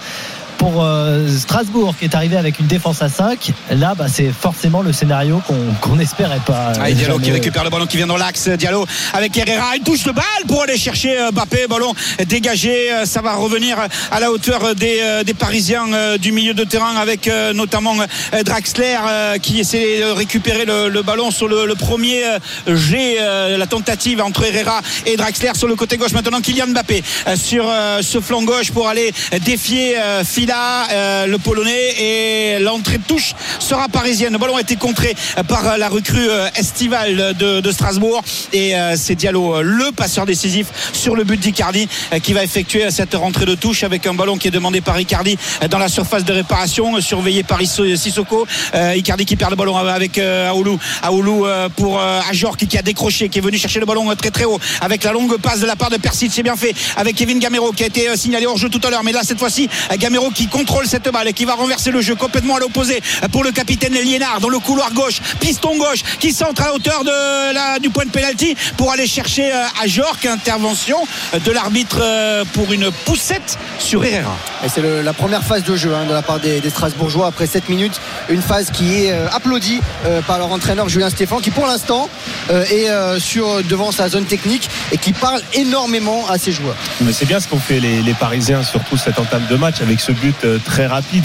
Pour 0.60 0.84
euh, 0.84 1.26
Strasbourg 1.38 1.94
qui 1.98 2.04
est 2.04 2.14
arrivé 2.14 2.36
avec 2.36 2.60
une 2.60 2.66
défense 2.66 3.00
à 3.00 3.08
5, 3.08 3.50
là 3.70 3.94
bah, 3.96 4.04
c'est 4.12 4.30
forcément 4.30 4.82
le 4.82 4.92
scénario 4.92 5.40
qu'on 5.46 5.56
qu'on 5.80 5.96
n'espérait 5.96 6.42
pas. 6.44 6.72
Ah, 6.78 6.90
et 6.90 6.92
Diallo 6.92 7.14
Jamais. 7.14 7.24
qui 7.24 7.30
récupère 7.32 7.64
le 7.64 7.70
ballon 7.70 7.86
qui 7.86 7.96
vient 7.96 8.06
dans 8.06 8.18
l'axe. 8.18 8.46
Diallo 8.46 8.84
avec 9.14 9.34
Herrera. 9.38 9.74
Une 9.78 9.82
touche 9.84 10.04
de 10.04 10.12
balle 10.12 10.44
pour 10.46 10.62
aller 10.64 10.76
chercher 10.76 11.18
euh, 11.18 11.30
Mbappé. 11.32 11.66
Ballon 11.66 11.94
dégagé. 12.28 12.92
Euh, 12.92 13.06
Ça 13.06 13.22
va 13.22 13.36
revenir 13.36 13.78
à 14.12 14.20
la 14.20 14.30
hauteur 14.30 14.74
des, 14.74 14.98
euh, 15.00 15.24
des 15.24 15.32
Parisiens 15.32 15.90
euh, 15.94 16.18
du 16.18 16.30
milieu 16.30 16.52
de 16.52 16.64
terrain 16.64 16.94
avec 16.96 17.26
euh, 17.26 17.54
notamment 17.54 17.94
euh, 17.98 18.42
Draxler 18.42 18.98
euh, 19.08 19.38
qui 19.38 19.60
essaie 19.60 20.00
de 20.00 20.10
récupérer 20.12 20.66
le, 20.66 20.90
le 20.90 21.02
ballon 21.02 21.30
sur 21.30 21.48
le, 21.48 21.64
le 21.64 21.74
premier 21.74 22.22
euh, 22.26 22.76
jet. 22.76 23.16
euh, 23.18 23.56
La 23.56 23.66
tentative 23.66 24.20
entre 24.20 24.44
Herrera 24.44 24.82
et 25.06 25.16
Draxler 25.16 25.52
sur 25.54 25.68
le 25.68 25.74
côté 25.74 25.96
gauche. 25.96 26.12
Maintenant 26.12 26.42
Kylian 26.42 26.66
Mbappé 26.68 27.02
euh, 27.28 27.36
sur 27.36 27.64
euh, 27.66 28.02
ce 28.02 28.20
flanc 28.20 28.42
gauche 28.42 28.70
pour 28.72 28.88
aller 28.88 29.10
défier 29.46 29.96
euh, 29.98 30.22
Euh, 30.50 31.26
le 31.26 31.38
Polonais. 31.38 31.94
Et 31.98 32.58
l'entrée 32.60 32.98
de 32.98 33.04
touche 33.04 33.34
sera 33.58 33.88
parisienne. 33.88 34.32
Le 34.32 34.38
ballon 34.38 34.56
a 34.56 34.60
été 34.60 34.76
contré 34.76 35.14
euh, 35.38 35.42
par 35.42 35.66
euh, 35.66 35.76
la 35.76 35.88
recrue 35.88 36.28
estivale 36.56 37.34
de, 37.38 37.70
Strasbourg. 37.70 38.22
Et 38.52 38.74
c'est 38.96 39.14
Diallo, 39.14 39.62
le 39.62 39.92
passeur 39.92 40.26
décisif 40.26 40.66
sur 40.92 41.14
le 41.14 41.22
but 41.22 41.38
d'Icardi, 41.38 41.88
qui 42.22 42.32
va 42.32 42.42
effectuer 42.42 42.90
cette 42.90 43.14
rentrée 43.14 43.46
de 43.46 43.54
touche 43.54 43.84
avec 43.84 44.06
un 44.06 44.14
ballon 44.14 44.36
qui 44.36 44.48
est 44.48 44.50
demandé 44.50 44.80
par 44.80 44.98
Icardi 44.98 45.38
dans 45.70 45.78
la 45.78 45.88
surface 45.88 46.24
de 46.24 46.32
réparation, 46.32 47.00
surveillé 47.00 47.44
par 47.44 47.62
Isso- 47.62 47.96
Sissoko. 47.96 48.46
Icardi 48.96 49.24
qui 49.24 49.36
perd 49.36 49.50
le 49.50 49.56
ballon 49.56 49.76
avec 49.76 50.18
Aoulou. 50.18 50.78
Aoulou 51.02 51.46
pour 51.76 52.00
euh, 52.00 52.20
Ajor 52.28 52.56
qui, 52.56 52.76
a 52.76 52.82
décroché, 52.82 53.28
qui 53.28 53.38
est 53.38 53.42
venu 53.42 53.56
chercher 53.56 53.80
le 53.80 53.86
ballon 53.86 54.12
très 54.16 54.30
très 54.30 54.44
haut 54.44 54.58
avec 54.80 55.04
la 55.04 55.12
longue 55.12 55.36
passe 55.38 55.60
de 55.60 55.66
la 55.66 55.76
part 55.76 55.90
de 55.90 55.96
Persic. 55.96 56.32
C'est 56.32 56.42
bien 56.42 56.56
fait 56.56 56.74
avec 56.96 57.14
Kevin 57.14 57.38
Gamero 57.38 57.72
qui 57.72 57.84
a 57.84 57.86
été 57.86 58.16
signalé 58.16 58.46
hors 58.46 58.58
jeu 58.58 58.68
tout 58.68 58.80
à 58.84 58.90
l'heure. 58.90 59.04
Mais 59.04 59.12
là, 59.12 59.20
cette 59.22 59.38
fois-ci, 59.38 59.68
Gamero 59.98 60.30
qui 60.30 60.39
contrôle 60.48 60.86
cette 60.86 61.10
balle 61.10 61.28
et 61.28 61.32
qui 61.32 61.44
va 61.44 61.54
renverser 61.54 61.90
le 61.90 62.00
jeu 62.00 62.14
complètement 62.14 62.56
à 62.56 62.60
l'opposé 62.60 63.02
pour 63.32 63.44
le 63.44 63.52
capitaine 63.52 63.94
Liénard 63.94 64.40
dans 64.40 64.48
le 64.48 64.58
couloir 64.58 64.92
gauche, 64.92 65.20
piston 65.40 65.76
gauche 65.76 66.00
qui 66.18 66.32
centre 66.32 66.62
à 66.62 66.74
hauteur 66.74 67.04
de 67.04 67.52
la, 67.54 67.78
du 67.78 67.90
point 67.90 68.04
de 68.04 68.10
pénalty 68.10 68.56
pour 68.76 68.92
aller 68.92 69.06
chercher 69.06 69.52
euh, 69.52 69.64
Ajor. 69.82 70.16
Intervention 70.44 70.96
euh, 71.34 71.38
de 71.40 71.50
l'arbitre 71.50 71.98
euh, 72.00 72.44
pour 72.54 72.72
une 72.72 72.90
poussette 73.04 73.58
sur 73.78 74.04
Herrera. 74.04 74.36
Et 74.64 74.68
c'est 74.68 74.80
le- 74.80 75.02
la 75.02 75.12
première 75.12 75.42
phase 75.42 75.64
de 75.64 75.76
jeu 75.76 75.94
hein, 75.94 76.04
de 76.06 76.12
la 76.12 76.22
part 76.22 76.40
des, 76.40 76.60
des 76.60 76.70
Strasbourgeois 76.70 77.26
après 77.26 77.46
7 77.46 77.68
minutes. 77.68 78.00
Une 78.28 78.42
phase 78.42 78.70
qui 78.70 79.04
est 79.04 79.12
euh, 79.12 79.28
applaudie 79.30 79.80
euh, 80.06 80.22
par 80.22 80.38
leur 80.38 80.50
entraîneur 80.52 80.88
Julien 80.88 81.10
Stéphan 81.10 81.40
qui 81.40 81.50
pour 81.50 81.66
l'instant 81.66 82.08
euh, 82.50 82.64
est 82.64 82.88
euh, 82.90 83.18
sur, 83.20 83.62
devant 83.64 83.92
sa 83.92 84.08
zone 84.08 84.24
technique 84.24 84.68
et 84.92 84.98
qui 84.98 85.12
parle 85.12 85.40
énormément 85.54 86.26
à 86.28 86.38
ses 86.38 86.52
joueurs. 86.52 86.76
Mais 87.00 87.12
c'est 87.12 87.26
bien 87.26 87.40
ce 87.40 87.48
qu'ont 87.48 87.58
fait 87.58 87.80
les, 87.80 88.02
les 88.02 88.14
Parisiens, 88.14 88.62
surtout 88.62 88.96
cette 88.96 89.18
entame 89.18 89.46
de 89.50 89.56
match 89.56 89.80
avec 89.80 90.00
ce 90.00 90.12
but 90.12 90.29
euh, 90.44 90.58
très 90.64 90.86
rapide, 90.86 91.24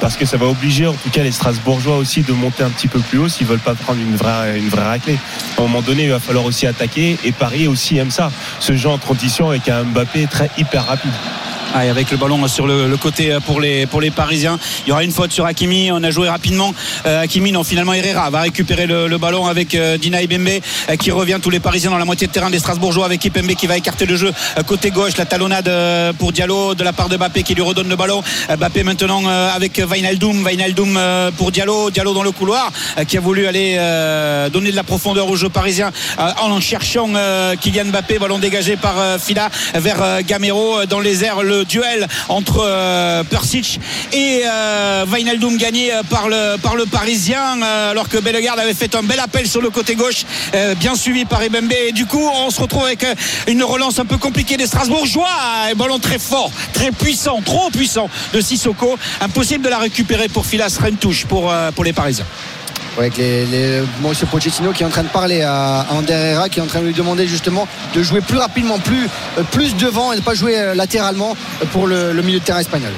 parce 0.00 0.16
que 0.16 0.24
ça 0.24 0.36
va 0.36 0.46
obliger 0.46 0.86
en 0.86 0.94
tout 0.94 1.10
cas 1.10 1.22
les 1.22 1.32
Strasbourgeois 1.32 1.96
aussi 1.96 2.22
de 2.22 2.32
monter 2.32 2.62
un 2.62 2.70
petit 2.70 2.88
peu 2.88 3.00
plus 3.00 3.18
haut 3.18 3.28
s'ils 3.28 3.46
veulent 3.46 3.58
pas 3.58 3.74
prendre 3.74 4.00
une 4.00 4.16
vraie, 4.16 4.58
une 4.58 4.68
vraie 4.68 4.84
raclée. 4.84 5.18
À 5.56 5.60
un 5.60 5.64
moment 5.64 5.82
donné, 5.82 6.04
il 6.04 6.10
va 6.10 6.20
falloir 6.20 6.44
aussi 6.44 6.66
attaquer 6.66 7.18
et 7.24 7.32
Paris 7.32 7.68
aussi 7.68 7.98
aime 7.98 8.10
ça, 8.10 8.30
ce 8.60 8.76
jeu 8.76 8.88
en 8.88 8.98
transition 8.98 9.50
avec 9.50 9.68
un 9.68 9.84
Mbappé 9.84 10.26
très 10.26 10.50
hyper 10.58 10.86
rapide. 10.86 11.12
Ah, 11.78 11.80
avec 11.80 12.10
le 12.10 12.16
ballon 12.16 12.48
sur 12.48 12.66
le, 12.66 12.96
côté 12.96 13.36
pour 13.44 13.60
les, 13.60 13.84
pour 13.84 14.00
les 14.00 14.10
Parisiens. 14.10 14.58
Il 14.86 14.88
y 14.88 14.92
aura 14.92 15.04
une 15.04 15.12
faute 15.12 15.30
sur 15.30 15.44
Hakimi. 15.44 15.90
On 15.92 16.02
a 16.02 16.10
joué 16.10 16.26
rapidement. 16.26 16.72
Euh, 17.04 17.20
Hakimi, 17.20 17.52
non, 17.52 17.64
finalement 17.64 17.92
Herrera 17.92 18.30
va 18.30 18.40
récupérer 18.40 18.86
le, 18.86 19.18
ballon 19.18 19.46
avec 19.46 19.74
euh, 19.74 19.98
Dina 19.98 20.22
Ibembe 20.22 20.48
euh, 20.48 20.96
qui 20.96 21.10
revient 21.10 21.38
tous 21.42 21.50
les 21.50 21.60
Parisiens 21.60 21.90
dans 21.90 21.98
la 21.98 22.06
moitié 22.06 22.28
de 22.28 22.32
terrain 22.32 22.48
des 22.48 22.60
Strasbourgeois 22.60 23.04
avec 23.04 23.22
Ibembe 23.26 23.48
qui 23.48 23.66
va 23.66 23.76
écarter 23.76 24.06
le 24.06 24.16
jeu 24.16 24.32
euh, 24.56 24.62
côté 24.62 24.90
gauche. 24.90 25.18
La 25.18 25.26
talonnade 25.26 25.68
euh, 25.68 26.14
pour 26.14 26.32
Diallo 26.32 26.74
de 26.74 26.82
la 26.82 26.94
part 26.94 27.10
de 27.10 27.18
Bappé 27.18 27.42
qui 27.42 27.54
lui 27.54 27.60
redonne 27.60 27.90
le 27.90 27.96
ballon. 27.96 28.22
Euh, 28.48 28.56
Bappé 28.56 28.82
maintenant 28.82 29.20
euh, 29.26 29.50
avec 29.54 29.78
Vainaldoum. 29.78 30.44
Vainaldoum 30.44 30.96
euh, 30.96 31.30
pour 31.30 31.52
Diallo. 31.52 31.90
Diallo 31.90 32.14
dans 32.14 32.22
le 32.22 32.32
couloir 32.32 32.72
euh, 32.96 33.04
qui 33.04 33.18
a 33.18 33.20
voulu 33.20 33.46
aller 33.46 33.76
euh, 33.78 34.48
donner 34.48 34.70
de 34.70 34.76
la 34.76 34.84
profondeur 34.84 35.28
au 35.28 35.36
jeu 35.36 35.50
parisien 35.50 35.92
euh, 36.18 36.30
en 36.40 36.58
cherchant 36.58 37.10
euh, 37.14 37.54
Kylian 37.54 37.90
Mbappé. 37.90 38.18
Ballon 38.18 38.38
dégagé 38.38 38.76
par 38.76 38.98
euh, 38.98 39.18
Fila 39.18 39.50
vers 39.74 40.02
euh, 40.02 40.20
Gamero 40.26 40.78
euh, 40.78 40.86
dans 40.86 41.00
les 41.00 41.22
airs. 41.22 41.42
Le 41.42 41.65
duel 41.66 42.06
entre 42.28 42.64
euh, 42.64 43.24
Persic 43.24 43.80
et 44.12 44.42
euh, 44.46 45.04
gagné 45.56 45.92
euh, 45.92 46.02
par 46.02 46.28
le, 46.28 46.56
par 46.58 46.76
le 46.76 46.86
Parisien 46.86 47.62
euh, 47.62 47.90
alors 47.90 48.08
que 48.08 48.18
Bellegarde 48.18 48.58
avait 48.58 48.74
fait 48.74 48.94
un 48.94 49.02
bel 49.02 49.20
appel 49.20 49.46
sur 49.48 49.60
le 49.60 49.70
côté 49.70 49.94
gauche 49.94 50.24
bien 50.78 50.94
suivi 50.94 51.24
par 51.24 51.42
Ebembe 51.42 51.72
et 51.72 51.92
du 51.92 52.06
coup 52.06 52.22
on 52.22 52.50
se 52.50 52.60
retrouve 52.60 52.84
avec 52.84 53.06
une 53.46 53.62
relance 53.62 53.98
un 53.98 54.04
peu 54.04 54.16
compliquée 54.16 54.56
des 54.56 54.66
Strasbourgeois. 54.66 55.28
Un 55.70 55.74
ballon 55.74 55.98
très 55.98 56.18
fort 56.18 56.50
très 56.72 56.90
puissant 56.90 57.40
trop 57.44 57.70
puissant 57.70 58.08
de 58.32 58.40
Sissoko. 58.40 58.98
Impossible 59.20 59.64
de 59.64 59.68
la 59.68 59.78
récupérer 59.78 60.28
pour 60.28 60.46
Fila 60.46 60.68
ce 60.68 60.76
serait 60.76 60.90
une 60.90 60.96
touche 60.96 61.26
pour, 61.26 61.52
pour 61.74 61.84
les 61.84 61.92
Parisiens 61.92 62.26
avec 62.98 63.16
les, 63.16 63.82
Mauricio 64.00 64.26
Pochettino 64.26 64.72
qui 64.72 64.82
est 64.82 64.86
en 64.86 64.90
train 64.90 65.02
de 65.02 65.08
parler 65.08 65.42
à, 65.42 65.86
Ander 65.90 66.38
qui 66.50 66.58
est 66.58 66.62
en 66.62 66.66
train 66.66 66.80
de 66.80 66.86
lui 66.86 66.94
demander 66.94 67.26
justement 67.26 67.66
de 67.94 68.02
jouer 68.02 68.20
plus 68.20 68.38
rapidement, 68.38 68.78
plus, 68.78 69.08
euh, 69.38 69.42
devant 69.78 70.12
et 70.12 70.16
de 70.16 70.20
ne 70.20 70.24
pas 70.24 70.34
jouer 70.34 70.58
euh, 70.58 70.74
latéralement 70.74 71.36
pour 71.72 71.86
le 71.86 72.12
milieu 72.22 72.38
de 72.38 72.44
terrain 72.44 72.60
espagnol. 72.60 72.92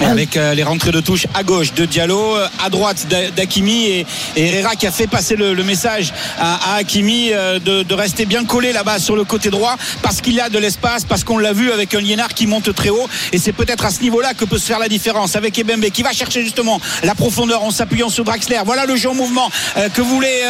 Avec 0.00 0.36
euh, 0.36 0.54
les 0.54 0.62
rentrées 0.62 0.92
de 0.92 1.00
touche 1.00 1.26
à 1.34 1.42
gauche 1.42 1.74
de 1.74 1.84
Diallo, 1.84 2.36
euh, 2.36 2.46
à 2.64 2.70
droite 2.70 3.06
d'A- 3.08 3.30
d'Hakimi 3.30 3.86
et, 3.86 4.06
Herrera 4.36 4.76
qui 4.76 4.86
a 4.86 4.92
fait 4.92 5.08
passer 5.08 5.34
le, 5.34 5.54
message 5.64 6.12
à, 6.38 6.76
Hakimi 6.76 7.30
euh, 7.32 7.58
de, 7.58 7.94
rester 7.94 8.24
bien 8.24 8.44
collé 8.44 8.72
là-bas 8.72 9.00
sur 9.00 9.16
le 9.16 9.24
côté 9.24 9.50
droit 9.50 9.76
parce 10.02 10.20
qu'il 10.20 10.40
a 10.40 10.50
de 10.50 10.58
l'espace, 10.58 11.04
parce 11.04 11.24
qu'on 11.24 11.38
l'a 11.38 11.52
vu 11.52 11.72
avec 11.72 11.94
un 11.94 12.00
Liénard 12.00 12.28
qui 12.28 12.46
monte 12.46 12.72
très 12.74 12.90
haut 12.90 13.08
et 13.32 13.38
c'est 13.38 13.52
peut-être 13.52 13.84
à 13.84 13.90
ce 13.90 14.00
niveau-là 14.00 14.34
que 14.34 14.44
peut 14.44 14.58
se 14.58 14.66
faire 14.66 14.78
la 14.78 14.88
différence 14.88 15.34
avec 15.34 15.58
Ebembe 15.58 15.90
qui 15.90 16.04
va 16.04 16.12
chercher 16.12 16.42
justement 16.42 16.80
la 17.02 17.16
profondeur 17.16 17.64
en 17.64 17.72
s'appuyant 17.72 18.08
sur 18.08 18.22
Draxler. 18.22 18.60
Voilà 18.64 18.86
le 18.86 18.94
jeu 18.94 19.10
en 19.10 19.14
mouvement 19.14 19.50
que 19.94 20.00
voulait 20.00 20.42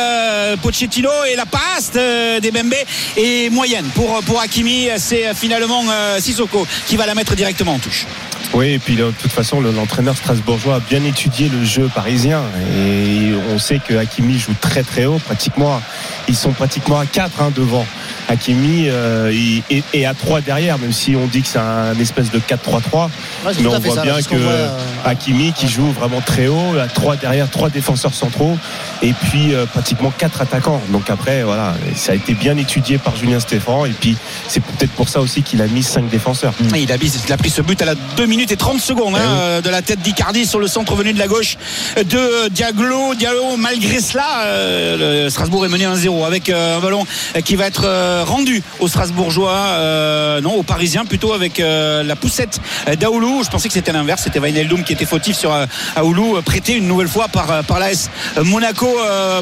Pochettino 0.63 1.11
et 1.31 1.37
la 1.37 1.47
passe 1.47 1.93
d'Ebembe 1.93 2.75
est 3.17 3.51
moyenne 3.51 3.87
pour, 3.95 4.21
pour 4.25 4.41
Hakimi. 4.41 4.89
C'est 4.99 5.35
finalement 5.35 5.85
Sissoko 6.19 6.67
qui 6.87 6.97
va 6.97 7.07
la 7.07 7.15
mettre 7.15 7.35
directement 7.35 7.75
en 7.75 7.79
touche. 7.79 8.07
Oui, 8.55 8.71
et 8.71 8.79
puis 8.79 8.97
de 8.97 9.11
toute 9.11 9.31
façon, 9.31 9.38
le- 9.43 9.71
l'entraîneur 9.73 10.17
strasbourgeois 10.17 10.77
a 10.77 10.81
bien 10.81 11.05
étudié 11.05 11.49
le 11.49 11.65
jeu 11.65 11.89
parisien. 11.95 12.43
Et 12.77 13.33
on 13.55 13.59
sait 13.59 13.79
que 13.79 13.95
Hakimi 13.95 14.39
joue 14.39 14.55
très 14.61 14.83
très 14.83 15.05
haut, 15.07 15.19
pratiquement. 15.25 15.81
Ils 16.29 16.37
sont 16.37 16.51
pratiquement 16.53 16.99
à 16.99 17.07
4 17.07 17.53
devant. 17.55 17.87
Hakimi 18.29 18.89
euh, 18.89 19.33
et, 19.71 19.83
et 19.95 20.05
à 20.07 20.13
3 20.13 20.41
derrière, 20.43 20.77
même 20.79 20.93
si 20.93 21.17
on 21.17 21.27
dit 21.27 21.41
que 21.43 21.49
c'est 21.49 21.59
un 21.59 21.99
espèce 21.99 22.31
de 22.31 22.39
4-3-3. 22.39 23.05
Ouais, 23.47 23.53
c'est 23.55 23.63
mais 23.63 23.69
on 23.69 23.79
voit 23.79 23.95
ça, 23.95 24.03
bien 24.03 24.21
que 24.21 24.37
voit, 24.37 24.51
euh, 24.53 24.79
Hakimi 25.07 25.53
qui 25.53 25.67
joue 25.69 25.91
vraiment 25.93 26.21
très 26.21 26.47
haut, 26.49 26.77
à 26.79 26.89
3 26.89 27.17
derrière, 27.17 27.49
3 27.49 27.71
défenseurs 27.71 28.13
centraux, 28.13 28.59
et 29.03 29.13
puis 29.15 29.55
euh, 29.55 29.65
pratiquement 29.67 30.11
4 30.11 30.43
attaquants. 30.43 30.83
Donc 30.91 31.09
après, 31.09 31.43
voilà, 31.43 31.75
ça 31.95 32.13
a 32.13 32.15
été 32.17 32.35
bien 32.35 32.57
étudié 32.59 32.99
par 32.99 33.17
Julien 33.17 33.41
Stéphan, 33.41 33.87
et 33.87 33.91
puis 33.99 34.17
c'est 34.47 34.61
peut-être 34.63 34.93
pour 34.93 35.09
ça 35.09 35.21
aussi 35.21 35.43
qu'il 35.43 35.63
a 35.63 35.67
mis 35.67 35.83
5 35.83 36.09
défenseurs. 36.11 36.53
Et 36.75 36.81
Il 36.83 36.93
a, 36.93 36.99
mis- 36.99 37.13
il 37.27 37.33
a 37.33 37.37
pris 37.39 37.49
ce 37.51 37.63
but 37.63 37.81
à 37.81 37.87
la 37.87 37.95
2 37.95 38.27
minutes 38.27 38.53
et 38.53 38.57
30 38.57 38.79
secondes 38.81 39.15
hein, 39.17 39.28
Oui. 39.29 39.39
euh, 39.59 39.61
de 39.61 39.71
la 39.71 39.83
tête 39.83 40.01
d'Icardi 40.01 40.47
sur 40.47 40.59
le 40.59 40.69
centre 40.69 40.95
venu 40.95 41.13
de 41.13 41.19
la 41.19 41.27
gauche 41.27 41.57
de 41.97 42.49
Diaglo. 42.49 43.15
Diallo, 43.15 43.57
malgré 43.57 44.01
cela, 44.01 44.43
euh, 44.45 45.31
Strasbourg 45.31 45.65
est 45.65 45.69
mené 45.69 45.85
1-0 45.87 46.25
avec 46.25 46.49
euh, 46.49 46.77
un 46.77 46.81
ballon 46.81 47.07
qui 47.45 47.57
va 47.57 47.67
être 47.67 48.25
rendu 48.25 48.63
aux 48.81 48.89
Strasbourgeois, 48.89 50.41
non, 50.43 50.55
aux 50.55 50.63
Parisiens 50.63 51.05
plutôt 51.05 51.33
avec 51.33 51.59
la 51.59 52.17
poussette 52.17 52.61
d'Aoulou. 52.99 53.43
Je 53.45 53.51
pensais 53.51 53.69
que 53.69 53.75
c'était 53.75 53.93
l'inverse, 53.93 54.23
c'était 54.25 54.39
Wijnaldum 54.39 54.85
qui 54.85 54.93
était 54.93 55.05
fautif 55.05 55.37
sur 55.37 55.55
Aoulou, 55.97 56.41
prêté 56.43 56.75
une 56.75 56.87
nouvelle 56.87 57.09
fois 57.09 57.29
par, 57.29 57.65
par 57.65 57.79
l'AS 57.79 58.11
Monaco 58.43 58.89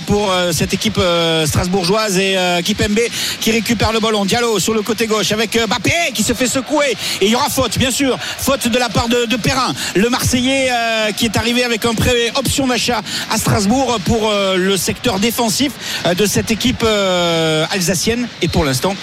pour 0.07 0.33
cette 0.52 0.75
équipe 0.75 1.00
strasbourgeoise 1.45 2.19
et 2.19 2.37
Kipembe 2.64 3.00
qui 3.40 3.50
récupère 3.50 3.93
le 3.93 4.00
ballon. 4.00 4.25
Diallo 4.25 4.59
sur 4.59 4.75
le 4.75 4.83
côté 4.83 5.07
gauche 5.07 5.33
avec 5.33 5.59
Bappé 5.69 5.93
qui 6.14 6.23
se 6.23 6.33
fait 6.33 6.47
secouer 6.47 6.97
et 7.21 7.26
il 7.26 7.31
y 7.31 7.37
aura 7.37 7.49
faute 7.49 7.78
bien 7.78 7.90
sûr 7.90 8.19
faute 8.38 8.69
de 8.69 8.78
la 8.78 8.88
part 8.88 9.09
de 9.09 9.37
Perrin 9.37 9.75
le 9.95 10.09
Marseillais 10.11 10.68
euh, 10.71 11.12
qui 11.12 11.25
est 11.26 11.37
arrivé 11.37 11.64
avec 11.64 11.85
un 11.85 11.95
prêt 11.95 12.33
option 12.37 12.66
d'achat 12.66 13.00
à 13.33 13.38
Strasbourg 13.38 13.99
pour 14.04 14.30
euh, 14.30 14.56
le 14.56 14.76
secteur 14.76 15.18
défensif 15.18 15.73
euh, 16.06 16.14
de 16.14 16.26
cette 16.26 16.50
équipe 16.50 16.83
euh, 16.85 17.64
alsacienne 17.71 18.28
et 18.42 18.49
pour 18.49 18.64
l'instant 18.64 18.95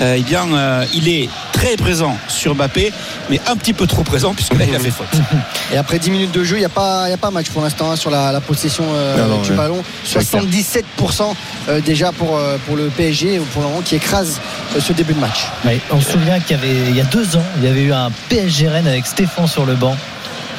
euh, 0.00 0.14
eh 0.18 0.22
bien 0.22 0.46
euh, 0.54 0.84
il 0.94 1.08
est 1.08 1.28
très 1.52 1.76
présent 1.76 2.16
sur 2.28 2.54
Bappé 2.54 2.92
mais 3.28 3.40
un 3.46 3.56
petit 3.56 3.74
peu 3.74 3.86
trop 3.86 4.02
présent 4.02 4.32
puisque 4.32 4.54
là 4.58 4.64
il 4.66 4.74
a 4.74 4.78
fait 4.78 4.90
faute 4.90 5.06
Et 5.72 5.76
après 5.76 5.98
10 5.98 6.10
minutes 6.10 6.32
de 6.32 6.44
jeu, 6.44 6.56
il 6.56 6.60
n'y 6.60 6.64
a, 6.66 6.70
pas- 6.70 7.04
il 7.06 7.10
y 7.10 7.14
a 7.14 7.18
pas 7.18 7.30
match 7.30 7.48
pour 7.50 7.62
l'instant 7.62 7.90
hein, 7.90 7.96
sur 7.96 8.10
la, 8.10 8.30
la 8.32 8.40
possession 8.42 8.84
euh, 8.94 9.16
Non, 9.16 9.36
non, 9.36 9.42
du 9.42 9.50
ouais. 9.50 9.56
ballon. 9.56 9.82
C'est 10.04 10.28
clair. 10.28 10.42
77% 10.42 11.34
euh, 11.68 11.80
déjà 11.80 12.12
pour, 12.12 12.36
euh, 12.36 12.56
pour 12.66 12.76
le 12.76 12.88
PSG 12.88 13.38
pour 13.52 13.62
le 13.62 13.68
moment 13.68 13.80
qui 13.82 13.96
écrase 13.96 14.40
euh, 14.76 14.80
ce 14.80 14.92
début 14.92 15.14
de 15.14 15.20
match. 15.20 15.46
Ouais, 15.64 15.80
on 15.90 16.00
se 16.00 16.12
souvient 16.12 16.40
qu'il 16.40 16.56
y 16.56 16.60
avait 16.60 16.90
il 16.90 16.96
y 16.96 17.00
a 17.00 17.04
deux 17.04 17.36
ans, 17.36 17.44
il 17.58 17.64
y 17.64 17.68
avait 17.68 17.82
eu 17.82 17.92
un 17.92 18.10
PSG 18.28 18.68
Rennes 18.68 18.86
avec 18.88 19.06
Stéphane 19.06 19.46
sur 19.46 19.64
le 19.66 19.74
banc. 19.74 19.96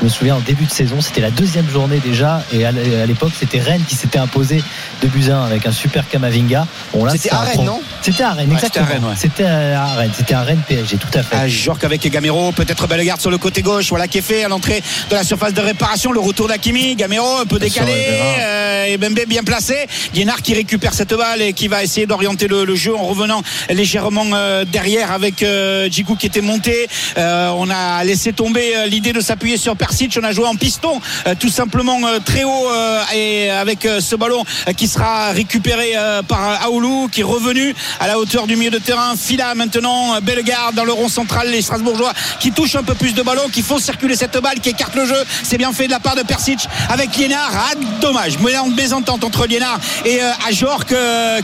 Je 0.03 0.07
me 0.10 0.12
souviens 0.12 0.36
en 0.36 0.41
début 0.41 0.65
de 0.65 0.69
saison, 0.69 1.00
c'était 1.00 1.22
la 1.22 1.31
deuxième 1.31 1.69
journée 1.69 2.01
déjà, 2.03 2.43
et 2.51 2.65
à 2.65 2.74
l'époque 3.05 3.31
c'était 3.39 3.62
Rennes 3.62 3.86
qui 3.88 3.95
s'était 3.95 4.19
imposé 4.19 4.62
de 5.01 5.31
un 5.31 5.45
avec 5.45 5.65
un 5.65 5.72
super 5.72 6.10
Kamavinga. 6.10 6.67
Bon, 6.93 7.10
C'était 7.10 7.31
à 7.31 7.39
Rennes, 7.39 7.63
non? 7.63 7.81
C'était 8.01 8.24
à 8.24 8.31
Rennes, 8.31 8.50
Ouais, 8.50 8.55
exactement. 8.55 8.86
c'était 8.86 8.91
à 8.91 8.98
Rennes, 9.00 9.05
ouais. 9.05 9.15
C'était 9.15 9.45
à 9.45 9.86
Rennes, 9.95 10.12
c'était 10.13 10.33
un 10.33 10.41
Rennes 10.41 10.62
PSG, 10.67 10.98
tout 10.98 11.17
à 11.17 11.24
fait. 11.24 11.36
à 11.38 11.48
Jork 11.48 11.81
avec 11.86 12.05
Gamero, 12.12 12.51
peut-être 12.51 12.86
Bellegarde 12.86 13.22
sur 13.22 13.31
le 13.31 13.38
côté 13.38 13.62
gauche, 13.62 13.88
voilà 13.91 14.10
qui 14.10 14.17
est 14.17 14.22
fait 14.22 14.43
à 14.43 14.50
l'entrée 14.50 14.83
de 15.10 15.15
la 15.15 15.24
surface 15.24 15.53
de 15.53 15.62
réparation, 15.62 16.12
le 16.12 16.19
retour 16.19 16.50
d'Akimi, 16.50 16.95
Gamero 16.98 17.38
un 17.38 17.45
peu 17.45 17.57
décalé, 17.57 17.93
euh, 17.95 18.86
et 18.88 18.98
Bembe 18.98 19.22
bien 19.25 19.43
placé, 19.43 19.88
Guénard 20.13 20.41
qui 20.41 20.53
récupère 20.53 20.93
cette 20.93 21.13
balle 21.13 21.41
et 21.41 21.53
qui 21.53 21.69
va 21.69 21.81
essayer 21.81 22.07
d'orienter 22.07 22.50
le, 22.50 22.65
le 22.65 22.75
jeu 22.75 22.93
en 22.93 23.03
revenant 23.03 23.41
légèrement 23.69 24.25
euh, 24.33 24.65
derrière 24.65 25.13
avec 25.13 25.43
euh, 25.43 25.89
Djikou 25.89 26.17
qui 26.17 26.25
était 26.27 26.41
monté, 26.41 26.89
Euh, 27.17 27.51
on 27.55 27.69
a 27.69 28.03
laissé 28.03 28.33
tomber 28.33 28.75
euh, 28.75 28.86
l'idée 28.88 29.13
de 29.13 29.22
s'appuyer 29.22 29.55
sur 29.57 29.77
Persic, 29.94 30.18
on 30.20 30.24
a 30.24 30.32
joué 30.32 30.48
en 30.48 30.56
piston 30.56 31.00
euh, 31.28 31.36
tout 31.40 31.50
simplement 31.50 32.00
euh, 32.08 32.18
très 32.18 32.44
haut 32.44 32.68
euh, 32.68 33.04
et 33.14 33.52
avec 33.52 33.88
ce 34.00 34.16
ballon 34.16 34.44
qui 34.76 34.88
sera 34.88 35.30
récupéré 35.30 35.94
par 36.28 36.64
Aoulou 36.66 37.10
qui 37.12 37.22
est 37.22 37.24
revenu 37.24 37.76
à 38.00 38.08
la 38.08 38.18
hauteur 38.18 38.48
du 38.48 38.56
milieu 38.56 38.72
de 38.72 38.80
terrain, 38.80 39.14
Fila 39.16 39.54
maintenant, 39.54 40.20
Bellegarde 40.22 40.74
dans 40.74 40.84
le 40.84 40.94
rond 40.94 41.10
central, 41.10 41.50
les 41.52 41.62
Strasbourgeois 41.62 42.12
qui 42.40 42.52
touchent 42.52 42.76
un 42.76 42.84
peu 42.84 42.96
plus 42.96 43.14
de 43.14 43.22
ballon, 43.22 43.44
qui 43.52 43.62
font 43.62 43.78
circuler 43.78 44.16
cette 44.16 44.36
balle, 44.42 44.60
qui 44.62 44.70
écarte 44.70 44.96
le 44.96 45.06
jeu, 45.06 45.24
c'est 45.44 45.58
bien 45.58 45.72
fait 45.74 45.86
de 45.86 45.92
la 45.92 46.00
part 46.00 46.16
de 46.16 46.24
Persic 46.24 46.68
avec 46.90 47.16
Liénard, 47.16 47.52
ah, 47.54 47.76
dommage, 48.02 48.40
mésentente 48.76 49.24
entre 49.24 49.46
Liénard 49.46 49.80
et 50.06 50.20
Ajorc 50.48 50.88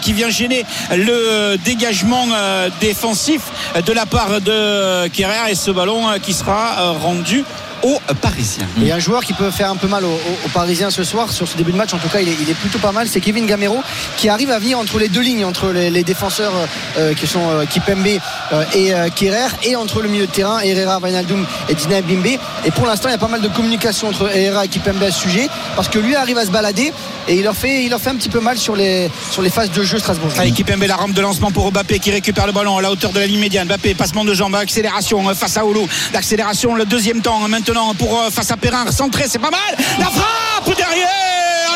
qui 0.01 0.13
vient 0.13 0.29
gêner 0.29 0.65
le 0.91 1.57
dégagement 1.57 2.27
défensif 2.81 3.41
de 3.85 3.93
la 3.93 4.05
part 4.05 4.41
de 4.41 5.07
Kerrer. 5.09 5.51
Et 5.51 5.55
ce 5.55 5.71
ballon 5.71 6.07
qui 6.21 6.33
sera 6.33 6.93
rendu 6.93 7.43
aux 7.83 7.99
Parisiens. 8.21 8.65
Et 8.83 8.91
un 8.91 8.99
joueur 8.99 9.23
qui 9.23 9.33
peut 9.33 9.51
faire 9.51 9.69
un 9.69 9.75
peu 9.75 9.87
mal 9.87 10.03
aux, 10.05 10.07
aux- 10.09 10.45
aux 10.45 10.49
Parisiens 10.53 10.89
ce 10.89 11.03
soir, 11.03 11.31
sur 11.31 11.47
ce 11.47 11.57
début 11.57 11.71
de 11.71 11.77
match, 11.77 11.93
en 11.93 11.97
tout 11.97 12.09
cas, 12.09 12.19
il 12.19 12.29
est, 12.29 12.35
il 12.41 12.49
est 12.49 12.53
plutôt 12.53 12.79
pas 12.79 12.91
mal. 12.91 13.07
C'est 13.07 13.19
Kevin 13.21 13.45
Gamero 13.45 13.81
qui 14.17 14.29
arrive 14.29 14.51
à 14.51 14.59
venir 14.59 14.79
entre 14.79 14.99
les 14.99 15.07
deux 15.09 15.21
lignes, 15.21 15.45
entre 15.45 15.69
les, 15.71 15.89
les 15.89 16.03
défenseurs 16.03 16.53
euh, 16.97 17.13
qui 17.13 17.27
sont 17.27 17.49
euh, 17.49 17.65
Kipembe 17.65 18.07
euh, 18.53 18.63
et 18.73 18.93
euh, 18.93 19.09
Kerrer, 19.15 19.47
et 19.63 19.75
entre 19.75 20.01
le 20.01 20.09
milieu 20.09 20.25
de 20.27 20.31
terrain, 20.31 20.59
Herrera, 20.59 20.99
Wijnaldum 20.99 21.45
et 21.69 21.73
Dina 21.75 22.01
Bimbe. 22.01 22.39
Et 22.65 22.71
pour 22.71 22.85
l'instant, 22.85 23.09
il 23.09 23.11
y 23.11 23.15
a 23.15 23.19
pas 23.19 23.27
mal 23.27 23.41
de 23.41 23.47
communication 23.47 24.07
entre 24.09 24.29
Herrera 24.35 24.65
et 24.65 24.67
Kipembe 24.67 25.01
à 25.03 25.11
ce 25.11 25.19
sujet, 25.19 25.47
parce 25.75 25.87
que 25.87 25.99
lui 25.99 26.15
arrive 26.15 26.37
à 26.37 26.45
se 26.45 26.51
balader 26.51 26.91
et 27.27 27.35
il 27.35 27.43
leur 27.43 27.55
fait, 27.55 27.83
il 27.83 27.89
leur 27.89 27.99
fait 28.01 28.09
un 28.09 28.15
petit 28.15 28.29
peu 28.29 28.39
mal 28.39 28.57
sur 28.57 28.75
les, 28.75 29.09
sur 29.31 29.41
les 29.41 29.49
phases 29.49 29.71
de 29.71 29.83
jeu 29.83 29.99
Strasbourg. 29.99 30.31
À 30.37 30.43
l'équipe 30.45 30.69
MB, 30.75 30.83
la 30.83 30.95
rampe 30.95 31.13
de 31.13 31.21
lancement 31.21 31.51
pour 31.51 31.71
Mbappé 31.71 31.99
qui 31.99 32.11
récupère 32.11 32.47
le 32.47 32.51
ballon 32.53 32.77
à 32.77 32.81
la 32.81 32.91
hauteur 32.91 33.11
de 33.11 33.19
la 33.19 33.27
ligne 33.27 33.39
médiane. 33.39 33.67
Mbappé, 33.67 33.93
passement 33.93 34.25
de 34.25 34.33
jambes, 34.33 34.55
accélération 34.55 35.27
euh, 35.29 35.33
face 35.33 35.57
à 35.57 35.65
Oulu. 35.65 35.81
L'accélération, 36.13 36.73
le 36.75 36.85
deuxième 36.85 37.21
temps, 37.21 37.43
euh, 37.43 37.47
maintenant 37.69 37.93
pour 37.93 38.19
euh, 38.19 38.29
face 38.31 38.49
à 38.51 38.57
Perrin, 38.57 38.91
centré, 38.91 39.25
c'est 39.27 39.39
pas 39.39 39.51
mal. 39.51 39.85
La 39.99 40.05
frappe 40.05 40.75
derrière, 40.75 41.07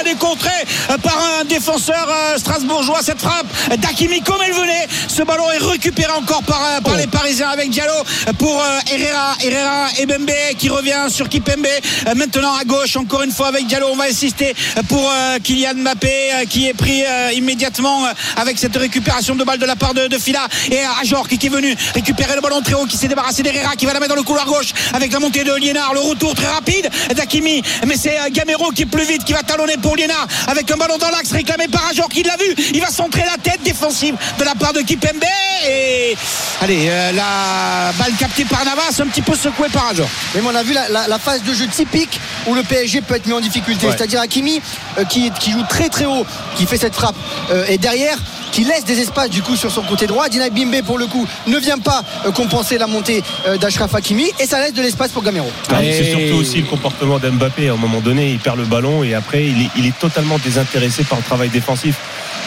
un 0.05 0.09
est 0.09 0.15
contré 0.15 0.49
euh, 0.89 0.97
par 0.97 1.17
un 1.39 1.45
défenseur 1.45 2.07
euh, 2.09 2.37
strasbourgeois. 2.37 2.99
Cette 3.01 3.19
frappe 3.19 3.47
d'Akimi 3.77 4.21
comme 4.21 4.41
elle 4.45 4.53
venait. 4.53 4.87
Ce 5.07 5.23
ballon 5.23 5.49
est 5.51 5.63
récupéré 5.63 6.11
encore 6.11 6.43
par, 6.43 6.61
euh, 6.65 6.81
par 6.81 6.95
les 6.95 7.07
Parisiens 7.07 7.49
avec 7.49 7.69
Diallo 7.69 7.93
pour 8.37 8.61
Herrera. 8.91 9.35
Herrera 9.41 9.87
et 9.99 10.05
Bembe 10.05 10.31
qui 10.57 10.69
revient 10.69 11.07
sur 11.09 11.29
Kipembe. 11.29 11.67
Maintenant 12.15 12.53
à 12.55 12.63
gauche, 12.63 12.95
encore 12.95 13.23
une 13.23 13.31
fois 13.31 13.47
avec 13.47 13.67
Diallo. 13.67 13.87
On 13.91 13.95
va 13.95 14.05
insister 14.05 14.55
pour 14.87 15.11
Kylian 15.43 15.75
Mbappé 15.75 16.45
qui 16.49 16.67
est 16.67 16.73
pris 16.73 17.03
immédiatement 17.35 18.05
avec 18.37 18.57
cette 18.57 18.75
récupération 18.75 19.35
de 19.35 19.43
balle 19.43 19.59
de 19.59 19.65
la 19.65 19.75
part 19.75 19.93
de, 19.93 20.07
de 20.07 20.17
Fila. 20.17 20.47
Et 20.71 20.79
Ajor 21.01 21.27
qui 21.27 21.45
est 21.45 21.49
venu 21.49 21.75
récupérer 21.93 22.35
le 22.35 22.41
ballon 22.41 22.61
très 22.61 22.73
haut, 22.73 22.85
qui 22.85 22.97
s'est 22.97 23.07
débarrassé 23.07 23.43
d'Herrera, 23.43 23.75
qui 23.75 23.85
va 23.85 23.93
la 23.93 23.99
mettre 23.99 24.13
dans 24.13 24.19
le 24.19 24.23
couloir 24.23 24.45
gauche 24.45 24.73
avec 24.93 25.11
la 25.11 25.19
montée 25.19 25.43
de 25.43 25.53
Liénard. 25.53 25.93
Le 25.93 25.99
retour 25.99 26.33
très 26.35 26.47
rapide 26.47 26.89
d'Akimi. 27.15 27.61
Mais 27.87 27.95
c'est 27.97 28.17
Gamero 28.31 28.71
qui 28.71 28.83
est 28.83 28.87
plus 28.87 29.05
vite, 29.05 29.23
qui 29.23 29.33
va 29.33 29.43
talonner 29.43 29.77
pour 29.81 29.92
Liénard 29.95 30.27
avec 30.47 30.69
un 30.71 30.77
ballon 30.77 30.97
dans 30.97 31.09
l'axe 31.09 31.31
réclamé 31.31 31.67
par 31.67 31.87
Ajor 31.89 32.09
qui 32.09 32.23
l'a 32.23 32.35
vu. 32.37 32.53
Il 32.73 32.81
va 32.81 32.87
centrer 32.87 33.23
la 33.23 33.37
tête 33.41 33.61
défensive 33.63 34.15
de 34.39 34.43
la 34.43 34.55
part 34.55 34.73
de 34.73 34.81
Kipembe. 34.81 35.23
Et 35.67 36.15
allez, 36.61 36.87
euh, 36.89 37.11
la 37.13 37.91
balle 37.97 38.13
captée 38.19 38.45
par 38.45 38.65
Navas, 38.65 38.99
un 39.01 39.07
petit 39.07 39.21
peu 39.21 39.35
secouée 39.35 39.69
par 39.69 39.87
Ajor. 39.89 40.07
Mais 40.35 40.41
on 40.45 40.53
a 40.55 40.63
vu 40.63 40.73
la, 40.73 40.89
la- 40.89 41.07
la 41.07 41.19
phase 41.19 41.43
de 41.43 41.53
jeu 41.53 41.67
typique 41.67 42.19
où 42.47 42.53
le 42.53 42.63
PSG 42.63 43.01
peut 43.01 43.15
être 43.15 43.25
mis 43.25 43.33
en 43.33 43.39
difficulté. 43.39 43.87
Ouais. 43.87 43.93
C'est-à-dire 43.95 44.19
Hakimi 44.21 44.61
euh, 44.97 45.05
qui, 45.05 45.31
qui 45.39 45.51
joue 45.51 45.63
très 45.69 45.89
très 45.89 46.05
haut, 46.05 46.25
qui 46.57 46.65
fait 46.65 46.77
cette 46.77 46.95
frappe. 46.95 47.15
euh, 47.51 47.65
et 47.69 47.77
derrière, 47.77 48.17
qui 48.53 48.63
laisse 48.63 48.85
des 48.85 48.99
espaces 48.99 49.29
du 49.29 49.41
coup 49.41 49.57
sur 49.57 49.71
son 49.71 49.81
côté 49.81 50.07
droit. 50.07 50.29
Dina 50.29 50.49
Bimbe 50.49 50.81
pour 50.85 50.97
le 50.97 51.07
coup 51.07 51.27
ne 51.47 51.57
vient 51.57 51.79
pas 51.79 52.03
euh, 52.25 52.31
compenser 52.31 52.77
la 52.77 52.87
montée 52.87 53.21
euh, 53.47 53.57
d'Ashraf 53.57 53.93
Hakimi 53.93 54.31
et 54.39 54.45
ça 54.45 54.59
laisse 54.59 54.73
de 54.73 54.81
l'espace 54.81 55.11
pour 55.11 55.23
Gamero. 55.23 55.51
Ah, 55.69 55.79
C'est 55.81 56.03
surtout 56.05 56.39
aussi 56.39 56.61
le 56.61 56.67
comportement 56.67 57.19
d'Mbappé. 57.19 57.69
À 57.69 57.73
un 57.73 57.77
moment 57.77 57.99
donné, 57.99 58.31
il 58.31 58.39
perd 58.39 58.57
le 58.57 58.65
ballon 58.65 59.03
et 59.03 59.13
après, 59.13 59.43
il 59.43 59.63
est, 59.63 59.69
il 59.75 59.85
est 59.85 59.97
totalement 59.97 60.37
désintéressé 60.37 61.03
par 61.03 61.17
le 61.17 61.23
travail 61.23 61.49
défensif. 61.49 61.95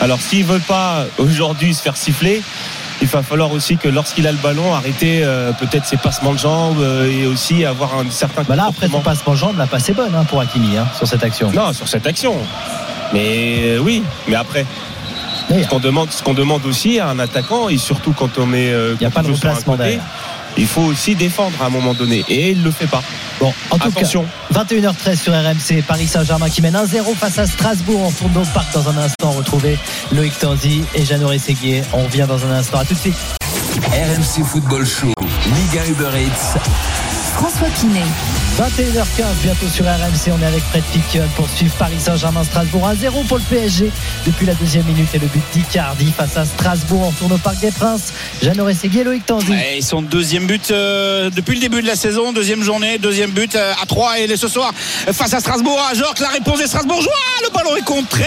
Alors, 0.01 0.21
s'il 0.21 0.45
veut 0.45 0.61
pas 0.61 1.07
aujourd'hui 1.19 1.75
se 1.75 1.83
faire 1.83 1.97
siffler, 1.97 2.43
il 3.03 3.09
va 3.09 3.23
falloir 3.23 3.53
aussi 3.53 3.77
que 3.77 3.89
lorsqu'il 3.89 4.27
a 4.27 4.33
le 4.33 4.39
ballon, 4.39 4.75
arrêter 4.75 5.21
euh, 5.23 5.53
peut-être 5.53 5.85
ses 5.85 5.97
passements 5.97 6.33
de 6.33 6.39
jambes 6.39 6.81
euh, 6.81 7.11
et 7.11 7.27
aussi 7.27 7.65
avoir 7.65 7.99
un 7.99 8.11
certain 8.11 8.43
Bah 8.43 8.57
là, 8.57 8.67
après 8.69 8.89
son 8.89 9.01
passement 9.01 9.35
de 9.35 9.39
jambe, 9.39 9.59
la 9.59 9.67
passe 9.67 9.89
est 9.89 9.93
bonne 9.93 10.15
hein, 10.15 10.25
pour 10.25 10.41
Hakimi 10.41 10.77
hein, 10.77 10.87
sur 10.97 11.07
cette 11.07 11.23
action. 11.23 11.51
Non, 11.53 11.73
sur 11.73 11.89
cette 11.89 12.07
action. 12.07 12.35
Mais 13.13 13.59
euh, 13.65 13.79
oui, 13.79 14.03
mais 14.29 14.37
après, 14.37 14.65
Ce 15.49 15.69
qu'on 15.69 15.79
demande, 15.79 16.11
ce 16.11 16.23
qu'on 16.23 16.35
demande 16.35 16.65
aussi 16.67 16.99
à 16.99 17.09
un 17.09 17.19
attaquant 17.19 17.69
et 17.69 17.79
surtout 17.79 18.13
quand 18.13 18.39
on 18.39 18.47
met, 18.47 18.71
euh, 18.71 18.95
Il 19.01 19.03
y 19.03 19.07
a 19.07 19.11
pas 19.11 19.23
de 19.23 19.31
remplacement 19.33 19.77
derrière. 19.77 20.03
Il 20.59 20.67
faut 20.67 20.83
aussi 20.83 21.15
défendre 21.15 21.61
à 21.63 21.67
un 21.67 21.69
moment 21.69 21.93
donné 21.93 22.25
et 22.29 22.51
il 22.53 22.63
le 22.63 22.71
fait 22.71 22.87
pas. 22.87 23.03
Bon, 23.39 23.53
en 23.71 23.79
tout 23.79 23.89
Attention. 23.89 24.25
cas, 24.53 24.65
21h13 24.65 25.17
sur 25.17 25.33
RMC, 25.35 25.83
Paris 25.87 26.07
Saint-Germain 26.07 26.49
qui 26.49 26.63
mène 26.63 26.75
1-0 26.75 27.15
face 27.15 27.39
à 27.39 27.47
Strasbourg. 27.47 28.01
On 28.07 28.11
tourne 28.11 28.37
au 28.39 28.47
parc 28.55 28.73
dans 28.73 28.89
un 28.89 28.97
instant. 28.97 29.33
Retrouver 29.33 29.79
Loïc 30.13 30.39
Tanzi 30.39 30.83
et 30.95 31.05
Jeannot 31.05 31.29
Rességuier. 31.29 31.83
On 31.93 32.05
revient 32.05 32.25
dans 32.27 32.43
un 32.47 32.53
instant. 32.53 32.79
À 32.79 32.85
tout 32.87 32.95
de 32.95 32.99
suite. 32.99 33.17
RMC 33.93 34.45
Football 34.45 34.87
Show, 34.87 35.13
Ligue 35.45 35.79
1 35.87 35.91
Uber 35.91 36.11
Eats. 36.19 36.59
François 37.35 37.69
Pinet. 37.79 38.01
21h15 38.57 39.43
bientôt 39.43 39.69
sur 39.69 39.85
RMC. 39.85 40.33
On 40.33 40.43
est 40.43 40.47
avec 40.47 40.63
Fred 40.63 40.83
Piquion 40.85 41.29
pour 41.37 41.47
suivre 41.47 41.75
Paris 41.75 41.99
Saint-Germain 41.99 42.43
Strasbourg 42.43 42.89
1-0 42.89 43.27
pour 43.27 43.37
le 43.37 43.43
PSG 43.51 43.91
depuis 44.25 44.47
la 44.47 44.55
deuxième 44.55 44.87
minute 44.87 45.09
et 45.13 45.19
le 45.19 45.27
but 45.27 45.43
d'Icardi 45.53 46.11
face 46.11 46.39
à 46.39 46.47
Strasbourg. 46.47 47.03
On 47.07 47.13
tourne 47.13 47.35
au 47.35 47.39
Parc 47.39 47.59
des 47.61 47.71
Princes. 47.71 48.15
Jeannot 48.41 48.65
Rességuier, 48.65 49.05
Loïc 49.05 49.27
Tanzi. 49.27 49.53
Ils 49.77 49.85
sont 49.85 50.01
deuxième 50.01 50.47
but 50.47 50.71
euh, 50.71 51.29
depuis 51.29 51.57
le 51.57 51.61
début 51.61 51.83
de 51.83 51.87
la 51.87 51.97
saison, 51.97 52.33
deuxième 52.33 52.63
journée, 52.63 52.97
deuxième 52.97 53.31
but 53.31 53.55
euh, 53.57 53.75
à 53.83 53.85
3 53.85 54.21
et 54.21 54.37
ce 54.39 54.49
soir 54.49 54.73
face 55.13 55.35
à 55.35 55.41
Strasbourg 55.41 55.79
à 55.91 55.93
Jorque. 55.93 56.21
La 56.21 56.29
réponse 56.29 56.59
des 56.59 56.67
Strasbourgeois, 56.67 57.13
le 57.43 57.51
ballon 57.51 57.77
est 57.77 57.85
contré 57.85 58.25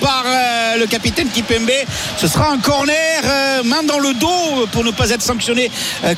par 0.00 0.24
euh, 0.26 0.78
le 0.78 0.86
capitaine 0.86 1.28
Kipembe. 1.28 1.68
Ce 2.16 2.28
sera 2.28 2.50
un 2.50 2.58
corner, 2.58 3.22
main 3.66 3.82
dans 3.82 3.98
le 3.98 4.14
dos 4.14 4.66
pour 4.72 4.84
ne 4.84 4.90
pas 4.90 5.10
être 5.10 5.22
sanctionné 5.22 5.70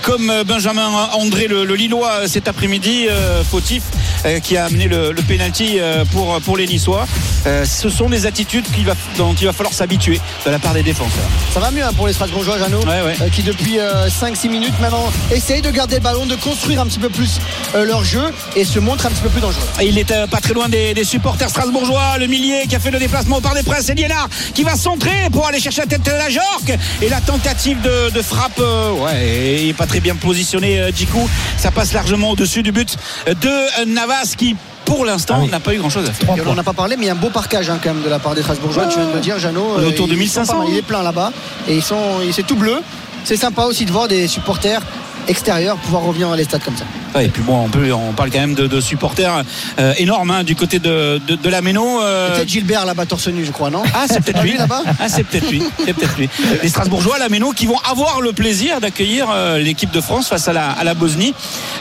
comme 0.03 0.33
Benjamin 0.47 0.89
André 1.15 1.49
le, 1.49 1.65
le 1.65 1.75
Lillois 1.75 2.29
cet 2.29 2.47
après-midi, 2.47 3.09
fautif, 3.49 3.83
euh, 4.25 4.39
qui 4.41 4.57
a 4.57 4.67
amené 4.67 4.87
le, 4.89 5.13
le 5.13 5.23
penalty 5.23 5.79
euh, 5.79 6.05
pour, 6.05 6.41
pour 6.43 6.57
les 6.57 6.67
Niçois. 6.67 7.07
Euh, 7.47 7.65
ce 7.65 7.89
sont 7.89 8.09
des 8.09 8.27
attitudes 8.27 8.67
va, 8.85 8.95
dont 9.17 9.35
il 9.35 9.47
va 9.47 9.53
falloir 9.53 9.73
s'habituer 9.75 10.21
de 10.47 10.51
la 10.51 10.59
part 10.59 10.75
des 10.75 10.83
défenseurs. 10.83 11.29
Ça 11.53 11.61
va 11.61 11.71
mieux 11.71 11.85
hein, 11.85 11.93
pour 11.97 12.07
les 12.07 12.13
Strasbourgeois, 12.13 12.59
Jeannot, 12.59 12.81
Ouais, 12.85 13.03
ouais. 13.21 13.31
qui 13.31 13.43
depuis 13.43 13.79
5-6 13.79 14.49
minutes 14.51 14.79
maintenant 14.81 15.11
essayent 15.33 15.63
de 15.63 15.71
garder 15.71 15.97
le 15.97 16.03
ballon, 16.03 16.27
de 16.27 16.37
construire 16.37 16.81
un 16.81 16.87
petit 16.87 16.99
peu 16.99 17.09
plus 17.09 17.39
leur 17.75 18.05
jeu 18.05 18.33
et 18.57 18.65
se 18.65 18.79
montrent 18.79 19.07
un 19.07 19.11
petit 19.11 19.23
peu 19.23 19.29
plus 19.29 19.41
dangereux. 19.41 19.63
Il 19.83 19.99
est 19.99 20.11
euh, 20.11 20.27
pas 20.27 20.41
très 20.41 20.55
loin 20.55 20.69
des, 20.69 20.95
des 20.95 21.05
supporters 21.05 21.49
strasbourgeois. 21.49 22.19
Le 22.19 22.27
millier 22.27 22.67
qui 22.69 22.75
a 22.77 22.81
fait 22.81 22.91
le 22.91 22.99
déplacement 22.99 23.37
au 23.37 23.41
Parc 23.41 23.57
des 23.57 23.63
Princes, 23.63 23.89
et 23.89 23.95
Liénard 23.95 24.29
qui 24.55 24.65
va 24.65 24.77
centrer 24.77 25.29
pour 25.33 25.47
aller 25.47 25.61
chercher 25.61 25.83
la 25.83 25.87
tête 25.87 26.03
de 26.05 26.11
la 26.11 26.29
Jorque. 26.29 26.73
Et 27.03 27.09
la 27.09 27.21
tentative 27.21 27.81
de, 27.83 28.11
de 28.11 28.23
frappe, 28.23 28.59
ouais, 28.59 29.61
il 29.63 29.69
est 29.69 29.75
pas 29.75 29.87
très 29.87 30.01
bien 30.01 30.17
positionné, 30.17 30.83
Djikou. 30.95 31.29
Ça 31.57 31.71
passe 31.71 31.93
largement 31.93 32.31
au-dessus 32.31 32.63
du 32.63 32.73
but 32.73 32.97
de 33.27 33.38
euh, 33.47 33.85
Navas 33.87 34.35
qui, 34.37 34.57
pour 34.85 35.05
l'instant, 35.05 35.35
Ah 35.39 35.43
oui. 35.45 35.51
n'a 35.51 35.61
pas 35.61 35.75
eu 35.75 35.79
grand-chose 35.79 36.09
à 36.09 36.13
faire. 36.13 36.29
Et 36.37 36.41
on 36.41 36.45
points. 36.45 36.55
n'en 36.55 36.61
a 36.61 36.65
pas 36.65 36.73
parlé, 36.73 36.97
mais 36.97 37.05
il 37.05 37.07
y 37.07 37.11
a 37.11 37.13
un 37.13 37.17
beau 37.17 37.31
parcage 37.31 37.69
hein, 37.71 37.79
quand 37.83 37.93
même 37.95 38.03
de 38.03 38.09
la 38.09 38.19
part 38.19 38.35
des 38.35 38.43
Strasbourgeois. 38.43 38.87
Tu 38.87 38.99
viens 38.99 39.09
de 39.09 39.15
le 39.15 39.21
dire, 39.21 39.39
Jeannot. 39.39 39.77
Autour 39.87 40.09
de 40.09 40.15
ils 40.15 40.29
sont 40.29 40.41
1500, 40.41 40.53
pas 40.53 40.59
mal. 40.61 40.69
Il 40.71 40.77
est 40.79 40.83
plein 40.83 41.03
là-bas. 41.03 41.33
Et 41.69 41.77
ils 41.77 41.83
sont, 41.83 42.21
c'est 42.33 42.47
tout 42.47 42.57
bleu. 42.57 42.79
C'est 43.25 43.37
sympa 43.37 43.63
aussi 43.65 43.85
de 43.85 43.93
voir 43.93 44.09
des 44.09 44.27
supporters 44.29 44.81
extérieurs 45.27 45.77
pouvoir 45.79 46.03
revenir 46.03 46.29
dans 46.29 46.35
les 46.35 46.45
stades 46.45 46.63
comme 46.63 46.77
ça. 46.77 46.85
Ouais, 47.15 47.27
et 47.27 47.29
puis 47.29 47.43
bon, 47.43 47.65
on, 47.65 47.69
peut, 47.69 47.91
on 47.93 48.13
parle 48.13 48.31
quand 48.31 48.39
même 48.41 48.55
de, 48.55 48.67
de 48.67 48.81
supporters 48.81 49.43
euh, 49.79 49.95
énormes 49.99 50.31
hein, 50.31 50.45
du 50.45 50.55
côté 50.55 50.79
de, 50.79 51.21
de, 51.27 51.35
de 51.37 51.49
la 51.49 51.63
Méno. 51.63 52.01
euh, 52.03 52.35
Peut-être 52.37 52.49
Gilbert 52.49 52.85
là-bas 52.85 53.07
torse 53.07 53.29
nu, 53.29 53.45
je 53.45 53.51
crois, 53.51 53.71
non? 53.71 53.83
Ah, 53.95 54.05
c'est 54.09 54.21
peut-être 54.21 54.37
Pas 54.39 54.43
lui. 54.45 54.57
là-bas? 54.57 54.83
Ah, 55.01 55.09
c'est 55.09 55.25
peut-être 55.25 55.51
lui. 55.51 55.63
C'est 55.85 55.95
peut-être 55.95 56.17
lui. 56.19 56.29
Les 56.63 56.69
Strasbourgeois, 56.69 57.19
la 57.19 57.29
Méno, 57.31 57.53
qui 57.53 57.67
vont 57.67 57.79
avoir 57.91 58.21
le 58.21 58.33
plaisir 58.33 58.81
d'accueillir 58.81 59.27
euh, 59.33 59.59
l'équipe 59.59 59.91
de 59.91 60.01
France 60.01 60.29
face 60.29 60.49
à 60.49 60.53
la, 60.53 60.71
à 60.71 60.85
la 60.85 60.95
Bosnie 60.95 61.35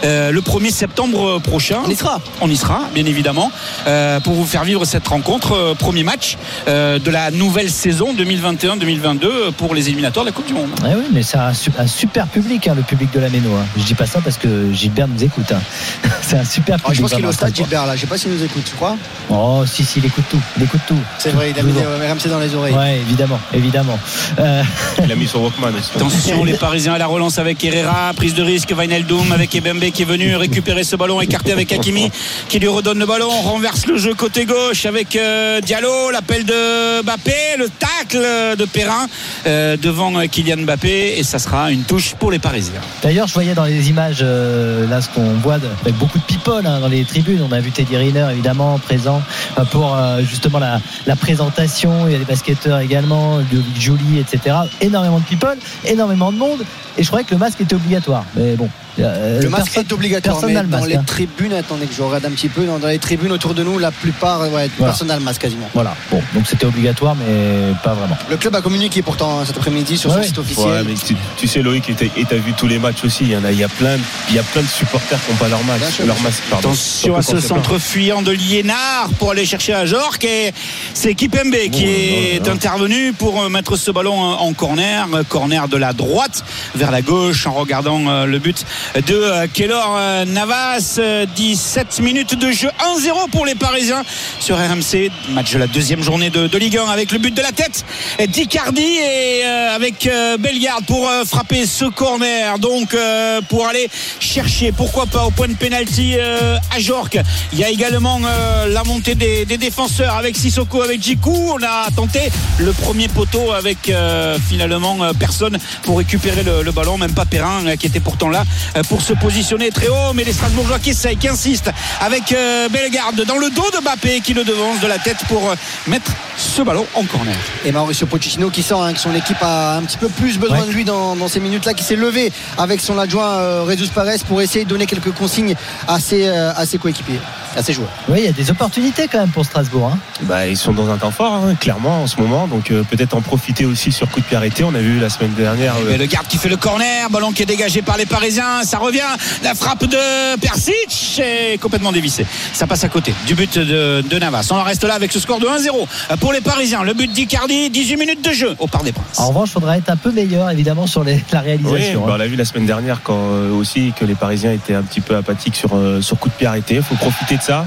euh, 0.03 0.31
le 0.31 0.41
1er 0.41 0.71
septembre 0.71 1.39
prochain. 1.39 1.79
On 1.85 1.89
y 1.89 1.95
sera. 1.95 2.19
On 2.41 2.49
y 2.49 2.55
sera, 2.57 2.81
bien 2.93 3.05
évidemment, 3.05 3.51
euh, 3.85 4.19
pour 4.21 4.33
vous 4.33 4.45
faire 4.45 4.63
vivre 4.63 4.85
cette 4.85 5.07
rencontre. 5.07 5.51
euh, 5.53 5.73
premier 5.75 6.03
match 6.03 6.37
euh, 6.67 6.99
de 6.99 7.11
la 7.11 7.31
nouvelle 7.31 7.69
saison 7.69 8.13
2021-2022 8.13 9.51
pour 9.57 9.73
les 9.75 9.87
éliminatoires 9.87 10.25
de 10.25 10.29
la 10.29 10.33
Coupe 10.35 10.47
du 10.47 10.53
Monde. 10.53 10.69
Eh 10.83 10.95
oui, 10.95 11.05
mais 11.11 11.23
c'est 11.23 11.37
un, 11.37 11.51
un 11.79 11.87
super 11.87 12.27
public, 12.27 12.67
hein, 12.67 12.73
le 12.75 12.81
public 12.83 13.11
de 13.13 13.19
la 13.19 13.26
Méno. 13.29 13.53
hein. 13.55 13.65
Je 13.77 13.83
dis 13.83 13.93
pas 13.93 14.05
ça 14.05 14.19
parce 14.23 14.37
que 14.37 14.71
Gilbert 14.73 15.07
nous 15.07 15.23
écoute. 15.23 15.51
hein. 15.51 15.59
c'est 16.21 16.37
un 16.37 16.45
super 16.45 16.77
public. 16.77 16.95
je 16.95 17.01
pense 17.01 17.13
qu'il 17.13 17.23
est 17.23 17.27
au 17.27 17.31
stade. 17.31 17.55
Gilbert 17.55 17.85
là. 17.85 17.95
Je 17.95 18.01
sais 18.01 18.07
pas 18.07 18.17
s'il 18.17 18.31
nous 18.31 18.43
écoute, 18.43 18.63
tu 18.69 18.75
crois? 18.75 18.95
Oh, 19.29 19.63
si, 19.65 19.83
si, 19.83 19.99
il 19.99 20.05
écoute 20.05 20.25
tout. 20.29 20.41
Il 20.57 20.63
écoute 20.63 20.81
tout. 20.87 20.97
C'est 21.19 21.31
vrai, 21.31 21.51
il 21.51 21.59
a 21.59 21.63
mis 21.63 21.73
des 21.73 21.81
RMC 21.81 22.27
dans 22.29 22.39
les 22.39 22.53
oreilles. 22.55 22.73
Ouais, 22.73 22.97
évidemment, 22.99 23.39
évidemment. 23.53 23.99
Euh, 24.39 24.63
Il 25.03 25.11
a 25.11 25.15
mis 25.15 25.27
son 25.27 25.39
Walkman. 25.39 25.73
aussi. 25.77 25.91
Attention, 25.95 26.43
les 26.43 26.53
Parisiens 26.57 26.93
à 26.93 26.97
la 26.97 27.07
relance 27.07 27.37
avec 27.39 27.63
Herrera, 27.63 28.13
prise 28.15 28.33
de 28.33 28.43
risque, 28.43 28.73
Wijnaldum 28.77 29.31
avec 29.31 29.53
Ebembe 29.55 29.91
qui 29.91 30.01
est 30.01 30.05
venu 30.05 30.35
récupérer 30.35 30.83
ce 30.83 30.95
ballon 30.95 31.21
écarté 31.21 31.51
avec 31.51 31.71
Hakimi 31.71 32.11
qui 32.49 32.59
lui 32.59 32.67
redonne 32.67 32.99
le 32.99 33.05
ballon, 33.05 33.29
renverse 33.29 33.85
le 33.87 33.97
jeu 33.97 34.13
côté 34.13 34.45
gauche 34.45 34.85
avec 34.85 35.15
euh, 35.15 35.61
Diallo, 35.61 36.11
l'appel 36.11 36.45
de 36.45 37.01
Mbappé, 37.03 37.31
le 37.57 37.67
tacle 37.69 38.57
de 38.57 38.65
Perrin 38.65 39.07
euh, 39.45 39.77
devant 39.77 40.15
euh, 40.17 40.25
Kylian 40.25 40.57
Mbappé 40.63 41.17
et 41.19 41.23
ça 41.23 41.39
sera 41.39 41.71
une 41.71 41.83
touche 41.83 42.15
pour 42.15 42.31
les 42.31 42.39
Parisiens. 42.39 42.81
D'ailleurs, 43.17 43.29
je 43.29 43.33
voyais 43.33 43.55
dans 43.55 43.63
les 43.63 43.89
images, 43.89 44.19
euh, 44.21 44.87
là, 44.87 45.01
ce 45.01 45.09
qu'on 45.09 45.33
voit 45.39 45.57
de- 45.57 45.67
avec 45.81 45.97
beaucoup 45.97 46.19
de 46.19 46.23
people 46.25 46.67
hein, 46.67 46.79
dans 46.79 46.87
les 46.87 47.03
tribunes. 47.03 47.41
On 47.41 47.51
a 47.51 47.59
vu 47.59 47.71
Teddy 47.71 47.97
Riner, 47.97 48.27
évidemment, 48.29 48.77
présent 48.77 49.23
euh, 49.57 49.65
pour 49.65 49.95
euh, 49.95 50.19
justement 50.19 50.59
la, 50.59 51.15
présentation. 51.15 52.05
Il 52.05 52.11
y 52.11 52.15
a 52.15 52.19
des 52.19 52.25
basketteurs 52.25 52.77
également, 52.77 53.39
Jolie, 53.75 54.19
etc. 54.19 54.57
Énormément 54.81 55.17
de 55.17 55.23
people, 55.23 55.57
énormément 55.83 56.31
de 56.31 56.37
monde. 56.37 56.59
Et 56.95 57.01
je 57.01 57.07
croyais 57.07 57.25
que 57.25 57.31
le 57.33 57.39
masque 57.39 57.59
était 57.59 57.73
obligatoire. 57.73 58.23
Mais 58.35 58.55
bon. 58.55 58.69
Euh, 58.99 59.41
Le 59.41 59.49
masque 59.49 59.65
personne- 59.65 59.83
est 59.83 59.93
obligatoire, 59.93 60.41
mais 60.45 60.53
dans 60.53 60.63
masque, 60.67 60.87
les 60.89 60.95
hein. 60.95 61.03
tribunes, 61.05 61.53
attendez 61.53 61.85
que 61.85 61.93
je 61.93 62.01
regarde 62.01 62.25
un 62.25 62.31
petit 62.31 62.49
peu, 62.49 62.65
dans, 62.65 62.79
dans 62.79 62.87
les 62.87 62.99
tribunes 62.99 63.31
autour 63.31 63.53
de 63.53 63.63
nous, 63.63 63.77
la 63.79 63.91
plupart, 63.91 64.41
ouais, 64.41 64.49
Voilà. 64.49 64.69
personne 64.91 65.07
n'a 65.07 65.15
le 65.17 65.23
masque 65.23 65.41
quasiment. 65.41 65.69
Voilà. 65.73 65.95
Bon, 66.11 66.21
donc 66.33 66.45
c'était 66.47 66.65
obligatoire, 66.65 67.15
mais 67.15 67.73
pas 67.83 67.93
vraiment. 67.93 68.17
Le 68.29 68.37
club 68.37 68.55
a 68.55 68.61
communiqué 68.61 69.01
pourtant 69.01 69.43
cet 69.45 69.57
après-midi 69.57 69.97
sur 69.97 70.09
Ouais, 70.11 70.17
son 70.17 70.23
site 70.23 70.37
Ouais, 70.37 70.43
officiel. 70.43 70.85
mais 70.87 70.93
tu, 70.95 71.15
tu 71.37 71.47
sais 71.47 71.61
Loïc, 71.61 71.89
et 71.89 72.25
t'as 72.25 72.35
vu 72.35 72.53
tous 72.53 72.67
les 72.67 72.79
matchs 72.79 73.03
aussi. 73.03 73.23
Il 73.25 73.31
y 73.31 73.37
en 73.37 73.43
a, 73.43 73.51
il 73.51 73.59
y 73.59 73.63
a 73.63 73.69
plein, 73.69 73.95
de- 73.97 74.01
il 74.29 74.35
y 74.35 74.39
a 74.39 74.43
plein 74.43 74.61
de 74.61 74.67
supporters 74.67 75.19
qui 75.25 75.31
n'ont 75.31 75.37
pas 75.37 75.47
leur 75.49 75.63
masque, 75.63 75.99
leur 76.05 76.19
masque. 76.21 76.43
Pardon. 76.49 76.69
Attention 76.69 77.15
à 77.15 77.21
ce 77.21 77.31
plein. 77.31 77.41
centre 77.41 77.77
fuyant 77.79 78.21
de 78.21 78.31
Liénard 78.31 79.09
pour 79.19 79.31
aller 79.31 79.45
chercher 79.45 79.73
à 79.73 79.85
Jorque 79.85 80.23
et 80.25 80.53
c'est 80.93 81.13
Kipembe 81.15 81.55
qui 81.71 81.85
Oh, 81.87 82.45
est 82.45 82.49
intervenu 82.49 83.13
pour 83.13 83.41
euh, 83.41 83.49
mettre 83.49 83.75
ce 83.75 83.91
ballon 83.91 84.19
en 84.19 84.37
en 84.47 84.53
corner, 84.53 85.07
euh, 85.13 85.23
corner 85.27 85.67
de 85.67 85.77
la 85.77 85.93
droite 85.93 86.43
vers 86.75 86.91
la 86.91 87.01
gauche 87.01 87.47
en 87.47 87.53
regardant 87.53 87.99
euh, 88.07 88.25
le 88.25 88.39
but 88.39 88.65
de 88.95 89.15
euh, 89.15 89.47
Kellor 89.53 89.95
euh, 89.97 90.25
Navas. 90.25 90.95
Euh, 90.99 91.25
17 91.35 91.99
minutes 91.99 92.35
de 92.35 92.51
jeu 92.51 92.69
1-0 92.99 93.29
pour 93.31 93.45
les 93.45 93.55
Parisiens 93.55 94.03
sur 94.39 94.57
RMC. 94.57 95.11
Match 95.29 95.53
de 95.53 95.59
la 95.59 95.67
deuxième 95.67 96.01
journée 96.01 96.29
de, 96.29 96.47
de 96.47 96.57
Ligue 96.57 96.77
1 96.77 96.85
avec 96.85 97.11
le 97.11 97.19
but 97.19 97.33
de 97.33 97.41
la 97.41 97.51
tête 97.51 97.85
d'Icardi 98.27 98.81
et 98.81 99.45
euh, 99.45 99.75
avec 99.75 100.07
euh, 100.07 100.37
Bellegarde 100.37 100.85
pour 100.85 101.07
euh, 101.07 101.23
frapper 101.25 101.65
ce 101.65 101.85
corner. 101.85 102.59
Donc 102.59 102.93
euh, 102.93 103.41
pour 103.49 103.67
aller 103.67 103.89
chercher, 104.19 104.71
pourquoi 104.71 105.05
pas 105.05 105.25
au 105.25 105.31
point 105.31 105.47
de 105.47 105.53
pénalty 105.53 106.15
euh, 106.17 106.57
à 106.75 106.79
Jorque. 106.79 107.17
Il 107.53 107.59
y 107.59 107.63
a 107.63 107.69
également 107.69 108.19
euh, 108.25 108.67
la 108.67 108.83
montée 108.83 109.15
des, 109.15 109.45
des 109.45 109.57
défenseurs 109.57 110.15
avec 110.15 110.35
Sissoko, 110.35 110.81
avec 110.81 111.01
Jiku. 111.01 111.31
On 111.53 111.63
a 111.63 111.89
tenté 111.95 112.31
le 112.59 112.71
premier 112.73 113.07
poteau 113.07 113.51
avec 113.51 113.89
euh, 113.89 114.37
finalement 114.49 114.97
euh, 115.03 115.11
personne 115.17 115.57
pour 115.83 115.97
récupérer 115.97 116.43
le, 116.43 116.63
le 116.63 116.71
ballon, 116.71 116.97
même 116.97 117.13
pas 117.13 117.25
Perrin 117.25 117.65
euh, 117.65 117.75
qui 117.75 117.87
était 117.87 117.99
pourtant 117.99 118.29
là 118.29 118.39
euh, 118.39 118.43
pour 118.89 119.01
se 119.01 119.13
positionner 119.13 119.69
très 119.71 119.87
haut. 119.87 120.13
Mais 120.13 120.23
les 120.23 120.33
Strasbourgeois 120.33 120.79
qui 120.79 120.91
essayent, 120.91 121.17
qui 121.17 121.27
insistent 121.27 121.71
avec 122.01 122.31
euh, 122.31 122.69
Bellegarde 122.69 123.23
dans 123.25 123.37
le 123.37 123.49
dos 123.49 123.69
de 123.73 123.79
Mbappé 123.81 124.21
qui 124.21 124.33
le 124.33 124.43
devance 124.43 124.79
de 124.79 124.87
la 124.87 124.97
tête 124.99 125.17
pour 125.27 125.49
euh, 125.49 125.55
mettre 125.87 126.11
ce 126.37 126.61
ballon 126.61 126.85
en 126.93 127.03
corner. 127.03 127.35
Et 127.65 127.71
Mauricio 127.71 128.05
Pochettino 128.07 128.49
qui 128.49 128.61
sent 128.63 128.75
hein, 128.77 128.93
que 128.93 128.99
son 128.99 129.13
équipe 129.15 129.37
a 129.41 129.77
un 129.77 129.83
petit 129.83 129.97
peu 129.97 130.09
plus 130.09 130.37
besoin 130.37 130.57
Ouais. 130.61 130.65
de 130.67 130.71
lui 130.71 130.85
dans, 130.85 131.15
dans 131.15 131.27
ces 131.27 131.39
minutes-là, 131.39 131.73
qui 131.75 131.83
s'est 131.83 131.95
levé 131.95 132.31
avec 132.57 132.79
son 132.81 132.97
adjoint 132.97 133.37
euh, 133.37 133.63
Rezus 133.63 133.89
Perez 133.93 134.17
pour 134.27 134.41
essayer 134.41 134.65
de 134.65 134.69
donner 134.69 134.85
quelques 134.87 135.11
consignes 135.11 135.55
à 135.87 135.99
ses, 135.99 136.27
euh, 136.27 136.51
à 136.55 136.65
ses 136.65 136.77
coéquipiers, 136.79 137.19
à 137.55 137.61
ses 137.61 137.73
joueurs. 137.73 137.89
Oui, 138.09 138.19
il 138.21 138.25
y 138.25 138.29
a 138.29 138.31
des 138.31 138.49
opportunités 138.49 139.07
quand 139.11 139.19
même 139.19 139.29
pour 139.29 139.45
Strasbourg. 139.45 139.91
hein. 139.93 139.99
Bah, 140.23 140.47
ils 140.47 140.57
sont 140.57 140.73
dans 140.73 140.89
un 140.89 140.97
temps 140.97 141.11
fort, 141.11 141.33
hein, 141.33 141.55
clairement, 141.59 142.03
en 142.03 142.07
ce 142.07 142.19
moment. 142.19 142.47
Donc 142.47 142.71
euh, 142.71 142.83
peut-être 142.83 143.13
en 143.15 143.21
profiter 143.21 143.65
aussi 143.65 143.91
sur 143.91 144.09
coup 144.09 144.19
de 144.19 144.25
pied 144.25 144.37
arrêté. 144.37 144.63
On 144.63 144.73
a 144.73 144.79
vu 144.79 144.99
la 144.99 145.09
semaine 145.09 145.33
dernière. 145.33 145.75
euh, 145.85 145.93
Et 145.93 145.97
le 145.97 146.05
garde 146.05 146.27
qui 146.27 146.37
fait 146.37 146.49
le 146.49 146.57
corner, 146.57 147.09
ballon 147.09 147.31
qui 147.31 147.43
est 147.43 147.47
dégagé 147.47 147.81
par 147.83 147.97
les 147.97 148.05
Parisiens, 148.07 148.56
ça 148.63 148.77
revient, 148.77 148.99
la 149.43 149.55
frappe 149.55 149.85
de 149.85 150.35
Persic 150.39 151.19
est 151.19 151.59
complètement 151.61 151.91
dévissée. 151.91 152.25
Ça 152.53 152.67
passe 152.67 152.83
à 152.83 152.89
côté 152.89 153.13
du 153.25 153.35
but 153.35 153.57
de, 153.57 154.01
de 154.07 154.19
Navas. 154.19 154.47
On 154.51 154.55
en 154.55 154.63
reste 154.63 154.83
là 154.83 154.93
avec 154.95 155.11
ce 155.11 155.19
score 155.19 155.39
de 155.39 155.45
1-0 155.47 156.17
pour 156.19 156.33
les 156.33 156.41
Parisiens. 156.41 156.83
Le 156.83 156.93
but 156.93 157.11
d'Icardi, 157.11 157.69
18 157.69 157.97
minutes 157.97 158.23
de 158.23 158.31
jeu 158.31 158.55
au 158.59 158.67
Parc 158.67 158.83
des 158.83 158.91
Princes. 158.91 159.19
En 159.19 159.27
revanche, 159.29 159.49
il 159.49 159.53
faudra 159.53 159.77
être 159.77 159.89
un 159.89 159.97
peu 159.97 160.11
meilleur 160.11 160.49
évidemment 160.49 160.87
sur 160.87 161.03
les- 161.03 161.23
la 161.31 161.39
Oui, 161.41 161.45
réalisation. 161.45 162.01
bah, 162.01 162.07
hein. 162.09 162.13
on 162.15 162.17
l'a 162.17 162.27
vu 162.27 162.35
la 162.35 162.45
semaine 162.45 162.65
dernière 162.65 163.01
quand 163.03 163.17
euh, 163.17 163.51
aussi 163.53 163.93
que 163.99 164.05
les 164.05 164.15
Parisiens 164.15 164.51
étaient 164.51 164.75
un 164.75 164.83
petit 164.83 165.01
peu 165.01 165.15
apathiques 165.15 165.55
sur, 165.55 165.69
euh, 165.75 166.01
sur 166.01 166.17
coup 166.19 166.29
de 166.29 166.33
pied 166.33 166.47
arrêté. 166.47 166.75
Il 166.75 166.83
faut 166.83 166.95
profiter 166.95 167.37
de 167.37 167.41
ça. 167.41 167.65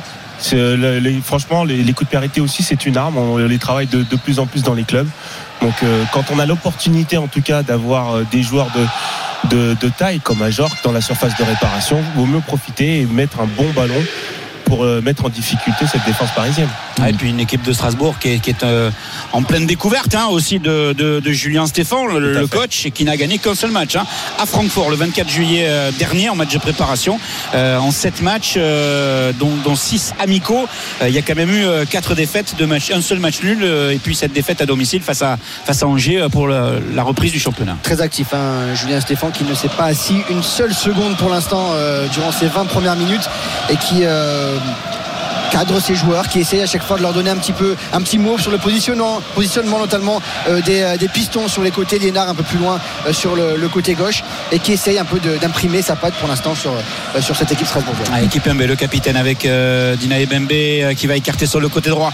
Euh, 0.54 0.76
le- 0.76 0.98
les- 1.00 1.20
franchement, 1.20 1.64
les, 1.64 1.82
les 1.82 1.92
coups 1.92 2.06
de 2.06 2.10
pied 2.10 2.16
arrêtés 2.16 2.40
aussi, 2.40 2.62
c'est 2.62 2.86
une 2.86 2.96
arme. 2.96 3.18
On 3.18 3.36
les 3.36 3.58
travaille 3.58 3.86
de, 3.86 4.02
de 4.02 4.16
plus 4.16 4.38
en 4.38 4.46
plus 4.46 4.62
dans 4.62 4.74
les 4.74 4.84
clubs. 4.84 5.08
Donc, 5.60 5.74
euh, 5.82 6.04
quand 6.12 6.24
on 6.32 6.38
a 6.38 6.46
l'opportunité, 6.46 7.18
en 7.18 7.26
tout 7.26 7.42
cas, 7.42 7.62
d'avoir 7.62 8.16
euh, 8.16 8.26
des 8.32 8.42
joueurs 8.42 8.68
de, 8.74 8.80
de, 9.50 9.88
taille 9.88 10.20
comme 10.20 10.42
Ajorc 10.42 10.76
dans 10.84 10.92
la 10.92 11.00
surface 11.00 11.36
de 11.38 11.44
réparation, 11.44 12.00
vaut 12.16 12.26
mieux 12.26 12.40
profiter 12.40 13.00
et 13.00 13.06
mettre 13.06 13.40
un 13.40 13.46
bon 13.46 13.70
ballon 13.74 14.02
pour 14.70 14.84
euh, 14.84 15.00
mettre 15.02 15.24
en 15.24 15.28
difficulté 15.28 15.84
cette 15.90 16.04
défense 16.06 16.30
parisienne. 16.30 16.68
Ah, 17.02 17.10
et 17.10 17.12
puis 17.12 17.28
une 17.28 17.40
équipe 17.40 17.62
de 17.64 17.72
Strasbourg 17.72 18.14
qui 18.20 18.28
est, 18.34 18.38
qui 18.38 18.50
est, 18.50 18.62
euh, 18.62 18.90
en 19.32 19.42
pleine 19.42 19.66
découverte 19.66 20.14
hein, 20.14 20.26
aussi 20.30 20.60
de, 20.60 20.92
de- 20.92 21.18
de 21.18 21.32
Julien 21.32 21.66
Stéphan, 21.66 22.06
le, 22.06 22.46
coach, 22.46 22.86
et 22.86 22.92
qui 22.92 23.04
n'a 23.04 23.16
gagné 23.16 23.38
qu'un 23.38 23.56
seul 23.56 23.72
match 23.72 23.96
hein, 23.96 24.06
à 24.38 24.46
Francfort 24.46 24.90
le 24.90 24.96
24 24.96 25.28
juillet 25.28 25.64
euh, 25.66 25.90
dernier 25.98 26.28
en 26.28 26.36
match 26.36 26.52
de 26.52 26.58
préparation. 26.58 27.18
Euh, 27.54 27.78
en 27.78 27.90
7 27.90 28.22
matchs, 28.22 28.54
euh, 28.56 29.32
dont, 29.38 29.50
dont 29.64 29.74
6 29.74 30.14
amicaux, 30.20 30.68
euh, 31.02 31.08
il 31.08 31.14
y 31.14 31.18
a 31.18 31.22
quand 31.22 31.34
même 31.34 31.50
eu 31.50 31.64
4 31.90 32.14
défaites, 32.14 32.54
un 32.94 33.00
seul 33.00 33.18
match 33.18 33.42
nul, 33.42 33.58
euh, 33.62 33.90
et 33.90 33.98
puis 33.98 34.14
cette 34.14 34.32
défaite 34.32 34.60
à 34.60 34.66
domicile 34.66 35.02
face 35.02 35.22
à, 35.22 35.36
face 35.64 35.82
à 35.82 35.88
Angers 35.88 36.26
pour 36.30 36.46
la 36.46 37.02
reprise 37.02 37.32
du 37.32 37.40
championnat. 37.40 37.76
Très 37.82 38.00
actif, 38.00 38.28
hein, 38.34 38.74
Julien 38.74 39.00
Stéphan 39.00 39.30
qui 39.30 39.42
ne 39.42 39.54
s'est 39.54 39.68
pas 39.68 39.86
assis 39.86 40.18
une 40.30 40.42
seule 40.44 40.74
seconde 40.74 41.16
pour 41.16 41.28
l'instant 41.28 41.70
euh, 41.72 42.06
durant 42.12 42.30
ces 42.30 42.46
20 42.46 42.66
premières 42.66 42.96
minutes 42.96 43.28
et 43.68 43.76
qui 43.76 44.02
euh, 44.02 44.58
Jordan. 44.60 45.09
Cadre 45.50 45.80
ses 45.80 45.94
joueurs, 45.94 46.28
qui 46.28 46.40
essaye 46.40 46.62
à 46.62 46.66
chaque 46.66 46.82
fois 46.82 46.96
de 46.96 47.02
leur 47.02 47.12
donner 47.12 47.30
un 47.30 47.36
petit 47.36 47.52
peu 47.52 47.76
un 47.92 48.00
petit 48.00 48.18
mot 48.18 48.38
sur 48.38 48.50
le 48.50 48.58
positionnement, 48.58 49.20
positionnement 49.34 49.78
notamment 49.78 50.22
euh, 50.48 50.60
des, 50.62 50.80
euh, 50.80 50.96
des 50.96 51.08
pistons 51.08 51.48
sur 51.48 51.62
les 51.62 51.70
côtés, 51.70 51.98
Liénard 51.98 52.28
un 52.28 52.34
peu 52.34 52.42
plus 52.42 52.58
loin 52.58 52.80
euh, 53.06 53.12
sur 53.12 53.34
le, 53.36 53.68
côté 53.68 53.94
gauche 53.94 54.24
et 54.50 54.58
qui 54.58 54.72
essaye 54.72 54.98
un 54.98 55.04
peu 55.04 55.20
d'imprimer 55.20 55.80
sa 55.80 55.94
patte 55.94 56.14
pour 56.14 56.28
l'instant 56.28 56.56
sur, 56.56 56.72
sur 57.20 57.36
cette 57.36 57.52
équipe 57.52 57.68
strasbourgeoise. 57.68 58.08
Ah, 58.12 58.20
équipe 58.20 58.44
Mbé, 58.48 58.66
le 58.66 58.74
capitaine 58.74 59.16
avec 59.16 59.42
Dina 59.42 60.18
Ebembe 60.18 60.94
qui 60.96 61.06
va 61.06 61.14
écarter 61.14 61.46
sur 61.46 61.60
le 61.60 61.68
côté 61.68 61.90
droit 61.90 62.12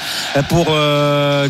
pour 0.51 0.66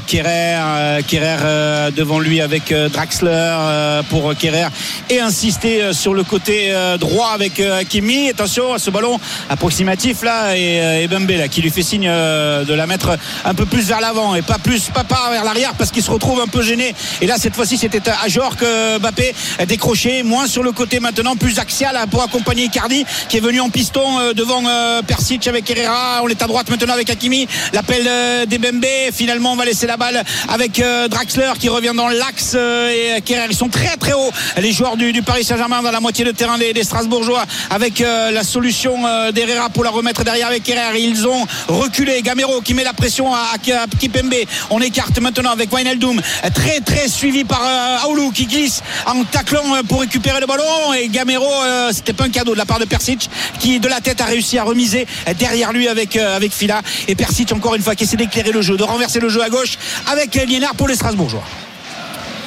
Kerrer, 0.07 1.03
Kerrer 1.09 1.91
devant 1.91 2.21
lui 2.21 2.41
avec 2.41 2.73
Draxler 2.73 4.03
pour 4.09 4.33
Kerrer 4.37 4.69
et 5.11 5.19
insister 5.19 5.93
sur 5.93 6.15
le 6.15 6.23
côté 6.23 6.73
droit 7.01 7.31
avec 7.31 7.59
Hakimi. 7.59 8.31
Attention 8.31 8.73
à 8.73 8.79
ce 8.79 8.91
ballon 8.91 9.19
approximatif 9.49 10.23
là 10.23 10.57
et 10.57 11.03
Ebembe 11.03 11.31
là 11.31 11.49
qui 11.49 11.63
lui 11.63 11.71
fait 11.71 11.76
signe 11.83 12.09
euh, 12.09 12.65
de 12.65 12.75
la 12.75 12.87
mettre 12.87 13.19
un 13.45 13.55
peu 13.55 13.67
plus 13.67 13.89
vers 13.89 14.01
l'avant 14.01 14.35
et 14.35 14.43
pas 14.43 14.59
plus 14.59 14.91
pas, 14.91 15.05
pas 15.05 15.31
vers 15.31 15.45
l'arrière 15.45 15.75
parce 15.75 15.91
qu'il 15.91 16.03
se 16.03 16.11
retrouve 16.11 16.41
un 16.41 16.47
peu 16.47 16.63
gêné. 16.63 16.95
Et 17.21 17.27
là 17.27 17.37
cette 17.39 17.55
fois-ci 17.55 17.77
c'était 17.77 18.03
à 18.09 18.29
Jorque 18.29 18.63
euh, 18.63 18.99
Mbappé 18.99 19.35
décroché 19.67 20.23
moins 20.23 20.47
sur 20.47 20.63
le 20.63 20.73
côté 20.73 21.01
maintenant 21.01 21.37
plus 21.37 21.59
axial 21.59 21.97
pour 22.11 22.23
accompagner 22.23 22.65
Icardi 22.65 23.05
qui 23.29 23.37
est 23.37 23.41
venu 23.41 23.61
en 23.61 23.71
piston 23.71 24.19
euh, 24.19 24.33
devant 24.33 24.63
Persic 25.07 25.47
avec 25.47 25.71
Herrera. 25.71 26.21
On 26.23 26.29
est 26.29 26.43
à 26.43 26.47
droite 26.47 26.69
maintenant 26.71 26.95
avec 26.95 27.11
Hakimi. 27.11 27.47
L'appel 27.73 28.49
d'Ebembe. 28.49 28.85
Finalement 29.13 29.53
on 29.53 29.57
va 29.57 29.65
laisser 29.65 29.87
la 29.87 29.97
balle 29.97 30.23
avec 30.49 30.83
Draxler 31.11 31.53
qui 31.59 31.69
revient 31.69 31.93
dans 31.95 32.09
l'axe 32.09 32.55
et 32.55 33.21
Kerrer. 33.23 33.47
Ils 33.51 33.57
sont 33.57 33.69
très 33.69 33.97
très 33.97 34.13
hauts 34.13 34.31
les 34.59 34.73
joueurs 34.73 34.97
du, 34.97 35.23
Paris 35.23 35.45
Saint-Germain 35.45 35.83
dans 35.83 35.91
la 35.91 36.01
moitié 36.01 36.25
de 36.25 36.31
terrain 36.31 36.59
des, 36.59 36.85
Strasbourgeois 36.85 37.45
avec 37.71 38.01
la 38.01 38.43
solution 38.45 38.97
d'Herrera 39.33 39.69
pour 39.71 39.85
la 39.85 39.91
remettre 39.91 40.25
derrière 40.25 40.49
avec 40.49 40.63
Kerrer. 40.63 40.99
Ils 40.99 41.27
ont 41.27 41.47
reculé. 41.69 42.23
Gamero 42.23 42.61
qui 42.61 42.75
met 42.75 42.85
la 42.85 42.93
pression 42.93 43.35
à, 43.35 43.53
à, 43.55 43.87
Kipembe. 43.99 44.35
On 44.71 44.81
écarte 44.81 45.19
maintenant 45.21 45.51
avec 45.51 45.73
Wijnaldum. 45.73 46.21
Très 46.55 46.81
très 46.81 47.09
suivi 47.09 47.45
par 47.45 47.63
euh, 47.65 48.05
Aoulou 48.05 48.31
qui 48.31 48.47
glisse 48.47 48.83
en 49.07 49.25
taclant 49.25 49.75
euh, 49.75 49.83
pour 49.83 50.01
récupérer 50.01 50.41
le 50.41 50.47
ballon. 50.47 50.95
Et 50.99 51.09
Gamero, 51.09 51.45
euh, 51.45 51.91
c'était 51.93 52.13
pas 52.13 52.25
un 52.25 52.31
cadeau 52.31 52.53
de 52.53 52.59
la 52.59 52.67
part 52.67 52.79
de 52.79 52.85
Persic 52.85 53.29
qui 53.59 53.81
de 53.81 53.89
la 53.89 54.01
tête 54.01 54.21
a 54.21 54.25
réussi 54.25 54.59
à 54.59 54.65
remiser 54.65 55.07
derrière 55.39 55.73
lui 55.73 55.89
avec, 55.89 56.17
euh, 56.17 56.37
avec 56.37 56.53
Fila. 56.53 56.83
Et 57.09 57.15
Persic 57.15 57.53
encore 57.53 57.75
une 57.75 57.83
fois 57.83 57.95
qui 57.95 58.05
essaie 58.05 58.17
d'éclairer 58.17 58.53
le 58.53 58.63
jeu, 58.63 58.77
de 58.77 58.85
renverser 58.85 59.21
le 59.21 59.29
jeu 59.29 59.43
à 59.43 59.49
gauche 59.49 59.79
avec 60.11 60.35
Liénard 60.35 60.75
pour 60.75 60.89
les 60.89 60.95
Strasbourgeois. 60.95 61.45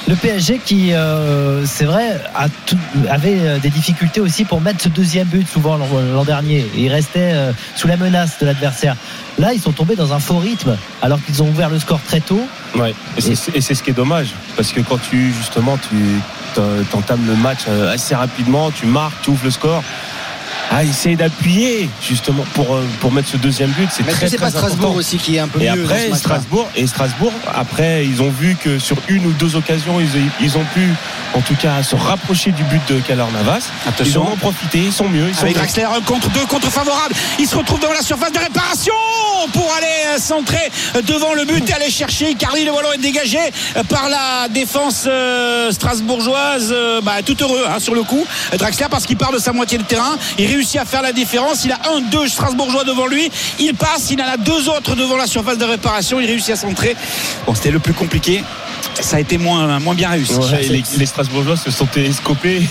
Le 0.10 0.16
PSG 0.16 0.60
qui, 0.66 0.92
euh, 0.94 1.64
c'est 1.68 1.86
vrai, 1.86 2.20
a 2.36 2.48
tout- 2.66 2.76
avait 3.12 3.38
euh, 3.42 3.60
des 3.60 3.70
difficultés 3.70 4.20
aussi 4.20 4.44
pour 4.44 4.60
mettre 4.60 4.82
ce 4.82 4.90
deuxième 4.90 5.28
but 5.28 5.48
souvent 5.48 5.78
l'an 5.78 6.24
dernier. 6.24 6.66
Il 6.76 6.90
restait 6.92 7.30
euh, 7.34 7.52
sous 7.76 7.88
la 7.88 7.96
menace 7.96 8.40
de 8.42 8.48
l'adversaire. 8.48 8.96
Là, 9.38 9.54
ils 9.54 9.62
sont 9.62 9.72
tombés 9.72 9.96
dans 9.96 10.12
un 10.12 10.18
faux 10.18 10.40
rythme 10.40 10.76
alors 11.04 11.20
qu'ils 11.24 11.44
ont 11.44 11.48
ouvert 11.50 11.70
le 11.70 11.78
score 11.78 12.02
très 12.02 12.22
tôt. 12.22 12.42
Ouais. 12.76 12.96
Et 13.18 13.22
c'est 13.36 13.56
et 13.56 13.62
ce 13.62 13.84
qui 13.84 13.92
est 13.92 13.94
dommage. 13.94 14.30
Parce 14.56 14.72
que 14.72 14.82
quand 14.82 14.98
tu, 14.98 15.32
justement, 15.32 15.78
tu 15.78 15.96
t'en- 16.56 16.64
t'entames 16.90 17.28
le 17.28 17.36
match 17.36 17.68
assez 17.94 18.16
rapidement, 18.16 18.72
tu 18.72 18.88
marques, 18.88 19.22
tu 19.22 19.30
ouvres 19.30 19.46
le 19.46 19.52
score. 19.52 19.84
Ah, 20.72 20.84
essaye 20.84 21.16
d'appuyer, 21.16 21.90
justement, 22.02 22.44
pour, 22.54 22.76
euh, 22.76 22.86
pour 23.00 23.12
mettre 23.12 23.28
ce 23.30 23.38
deuxième 23.38 23.72
but. 23.72 23.90
C'est 23.92 24.04
très, 24.04 24.12
que 24.14 24.20
c'est 24.30 24.38
très 24.38 24.46
pas 24.46 24.50
Strasbourg 24.52 24.90
important. 24.90 25.00
aussi 25.00 25.18
qui 25.18 25.36
est 25.36 25.40
un 25.40 25.48
peu 25.48 25.60
Et 25.62 25.70
mieux 25.72 25.84
dans 25.84 25.90
ce 25.90 25.94
après, 25.94 26.16
Strasbourg, 26.16 26.70
et 26.76 26.86
Strasbourg, 26.86 27.34
après, 27.56 28.06
ils 28.06 28.22
ont 28.22 28.30
vu 28.30 28.56
que 28.56 28.78
sur 28.78 28.98
une 29.08 29.26
ou 29.26 29.32
deux 29.32 29.56
occasions, 29.56 30.00
ils, 30.00 30.08
ils 30.40 30.58
ont 30.58 30.66
pu, 30.76 30.88
en 31.34 31.42
tout 31.42 31.56
cas, 31.56 31.82
se 31.82 31.96
rapprocher 31.96 32.52
du 32.52 32.64
but 32.66 32.82
de 32.88 33.00
Calor 33.00 33.32
Navas. 33.32 33.70
Attention. 33.88 34.24
Ils 34.26 34.28
en 34.30 34.34
ont 34.34 34.38
profité, 34.38 34.78
ils 34.78 34.94
sont 34.94 35.10
mieux. 35.10 35.28
Ils 35.28 35.34
sont 35.34 35.42
Avec. 35.42 35.56
Draxler 35.56 35.84
un 35.84 36.02
contre 36.02 36.30
deux 36.30 36.46
contre 36.46 36.70
favorable. 36.72 37.16
Il 37.40 37.48
se 37.48 37.56
retrouve 37.56 37.80
dans 37.80 37.92
la 37.92 38.02
surface 38.04 38.32
de 38.32 38.40
réparation 38.40 38.94
pour 39.54 39.74
aller 39.76 40.16
euh, 40.16 40.20
centrer 40.20 40.70
euh, 40.96 41.02
devant 41.02 41.34
le 41.34 41.46
but 41.46 41.68
et 41.68 41.74
aller 41.74 41.90
chercher 41.90 42.30
Icardi. 42.32 42.64
Le 42.66 42.72
ballon 42.72 42.94
est 42.94 43.00
dégagé 43.00 43.40
par 43.90 44.08
la 44.10 44.48
défense 44.50 45.08
strasbourgeoise. 45.72 46.76
Bah, 47.04 47.14
tout 47.26 47.38
heureux 47.42 47.64
hein, 47.68 47.80
sur 47.80 47.96
le 47.96 48.04
coup. 48.04 48.26
Draxler 48.58 48.88
parce 48.92 49.06
qu'il 49.06 49.18
part 49.18 49.32
de 49.32 49.40
sa 49.40 49.52
moitié 49.52 49.78
de 49.78 49.84
terrain. 49.84 50.16
Il 50.38 50.46
réussit 50.60 50.80
à 50.80 50.86
faire 50.86 51.02
la 51.02 51.14
différence. 51.14 51.64
Il 51.64 51.72
a 51.72 51.80
un, 51.96 52.02
deux 52.02 52.28
Strasbourgeois 52.28 52.84
devant 52.84 53.08
lui. 53.08 53.32
Il 53.60 53.74
passe. 53.76 54.12
Il 54.12 54.22
en 54.22 54.26
a 54.26 54.36
deux 54.36 54.68
autres 54.68 54.96
devant 54.96 55.16
la 55.16 55.26
surface 55.26 55.58
de 55.58 55.64
réparation. 55.64 56.20
Il 56.20 56.26
réussit 56.26 56.52
à 56.52 56.56
centrer. 56.58 56.98
Bon, 57.46 57.56
c'était 57.56 57.72
le 57.72 57.80
plus 57.80 57.94
compliqué. 57.94 58.44
Ça 59.00 59.18
a 59.18 59.20
été 59.22 59.38
moins, 59.38 59.80
bien 59.94 60.10
réussi. 60.10 60.34
Les 60.98 61.06
Strasbourgeois 61.06 61.56
se 61.56 61.72
sont 61.72 61.86
télescopés. 61.86 62.62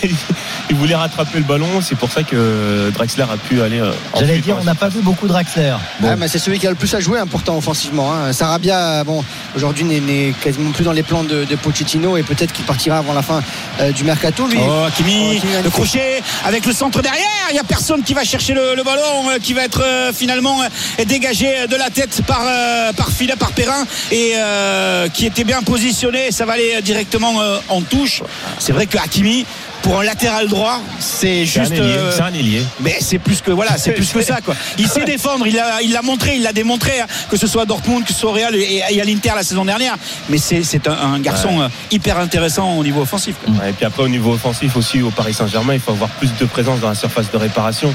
Ils 0.71 0.77
voulaient 0.77 0.95
rattraper 0.95 1.39
le 1.39 1.45
ballon. 1.45 1.81
C'est 1.83 1.95
pour 1.97 2.11
ça 2.11 2.23
que 2.23 2.91
Draxler 2.91 3.23
a 3.25 3.37
pu 3.37 3.63
aller. 3.63 3.81
euh, 3.81 3.93
J'allais 4.19 4.39
dire, 4.39 4.57
on 4.61 4.65
n'a 4.65 4.75
pas 4.75 4.89
vu 4.89 5.01
beaucoup 5.01 5.27
de 5.27 5.33
Draxler. 5.33 5.75
Bon. 6.01 6.09
Ouais, 6.09 6.17
mais 6.17 6.29
c'est 6.29 6.39
celui 6.39 6.59
qui 6.59 6.67
a 6.67 6.71
le 6.71 6.77
plus 6.77 6.93
à 6.95 7.01
jouer, 7.01 7.19
important 7.19 7.57
offensivement. 7.57 8.13
hein. 8.13 8.33
Sarabia, 8.33 9.03
bon, 9.05 9.25
aujourd'hui 9.57 9.85
n'est- 9.85 10.35
quasiment 10.43 10.71
plus 10.73 10.85
dans 10.85 10.93
les 10.93 11.03
plans 11.03 11.25
de, 11.25 11.45
de 11.45 11.57
Pochettino 11.57 12.17
et 12.17 12.23
peut-être 12.23 12.53
qu'il 12.53 12.65
partira 12.67 12.99
avant 12.99 13.15
la 13.15 13.23
fin 13.23 13.43
euh, 13.81 13.93
du 13.93 14.05
mercato. 14.05 14.47
Lui, 14.47 14.59
Oh, 14.61 14.85
Hakimi, 14.87 15.41
Oh, 15.43 15.47
le 15.65 15.71
crochet 15.71 16.23
avec 16.45 16.67
le 16.67 16.73
centre 16.73 17.01
derrière. 17.01 17.25
Il 17.51 17.55
n'y 17.55 17.61
a 17.61 17.65
personne 17.65 18.03
qui 18.03 18.13
va 18.13 18.25
chercher 18.25 18.53
le, 18.53 18.75
le 18.77 18.83
ballon, 18.83 19.31
euh, 19.31 19.39
qui 19.43 19.55
va 19.55 19.63
être 19.65 19.83
euh, 19.83 20.13
finalement 20.13 20.61
euh, 20.63 21.05
dégagé 21.07 21.67
de 21.67 21.77
la 21.77 21.89
tête 21.89 22.21
par, 22.27 22.43
euh, 22.47 22.93
par 22.93 23.09
Fila, 23.11 23.37
par 23.37 23.53
Perrin, 23.53 23.85
et 24.13 24.33
euh, 24.37 25.09
qui 25.09 25.25
était 25.25 25.45
bien 25.45 25.63
positionné. 25.63 26.31
Ça 26.31 26.45
va 26.45 26.53
aller 26.55 26.81
directement 26.83 27.41
euh, 27.41 27.59
en 27.71 27.81
touche. 27.81 28.23
C'est 28.59 28.73
vrai 28.73 28.87
que 28.87 28.99
Hakimi, 28.99 29.47
pour 29.83 30.01
un 30.01 30.05
latéral 30.05 30.49
droit, 30.49 30.81
c'est 30.99 31.45
juste. 31.47 31.73
euh, 31.73 32.13
C'est 32.15 32.23
un 32.23 32.33
ailier. 32.35 32.63
mais 32.81 32.97
c'est 33.01 33.19
plus 33.19 33.41
que 33.41 33.51
voilà, 33.51 33.77
c'est 33.79 33.93
plus 33.93 34.11
que 34.13 34.23
ça 34.23 34.41
quoi. 34.41 34.55
Il 34.79 34.89
sait 34.89 35.05
défendre, 35.05 35.47
il 35.47 35.55
l'a 35.55 35.81
il 35.83 35.93
l'a 35.93 36.03
montré, 36.03 36.37
il 36.37 36.43
l'a 36.43 36.53
démontré 36.53 37.01
hein, 37.01 37.07
que 37.31 37.37
ce 37.37 37.47
soit 37.47 37.63
à 37.63 37.65
Dortmund, 37.65 38.05
que 38.05 38.13
ce 38.13 38.19
soit 38.21 38.31
au 38.31 38.35
Real 38.35 38.55
et, 38.55 38.83
et 38.91 39.01
à 39.01 39.05
l'Inter 39.05 39.33
la 39.37 39.43
saison 39.43 39.65
dernière. 39.65 39.95
Mais 40.29 40.39
c'est 40.39 40.89
un, 40.89 40.93
un 41.15 41.21
garçon 41.21 41.61
euh, 41.61 41.69
hyper 41.91 42.19
intéressant 42.19 42.77
au 42.77 42.83
niveau 42.85 43.03
offensif. 43.03 43.37
quoi. 43.45 43.55
Ouais, 43.55 43.71
Et 43.71 43.73
puis 43.73 43.85
après, 43.87 44.03
au 44.03 44.09
niveau 44.09 44.33
offensif 44.35 44.77
aussi, 44.77 45.01
au 45.03 45.11
Paris 45.11 45.35
Saint-Germain, 45.35 45.75
il 45.75 45.81
faut 45.81 45.93
avoir 45.93 46.11
plus 46.11 46.31
de 46.39 46.45
présence 46.45 46.81
dans 46.81 46.89
la 46.89 46.95
surface 46.95 47.31
de 47.31 47.37
réparation. 47.37 47.95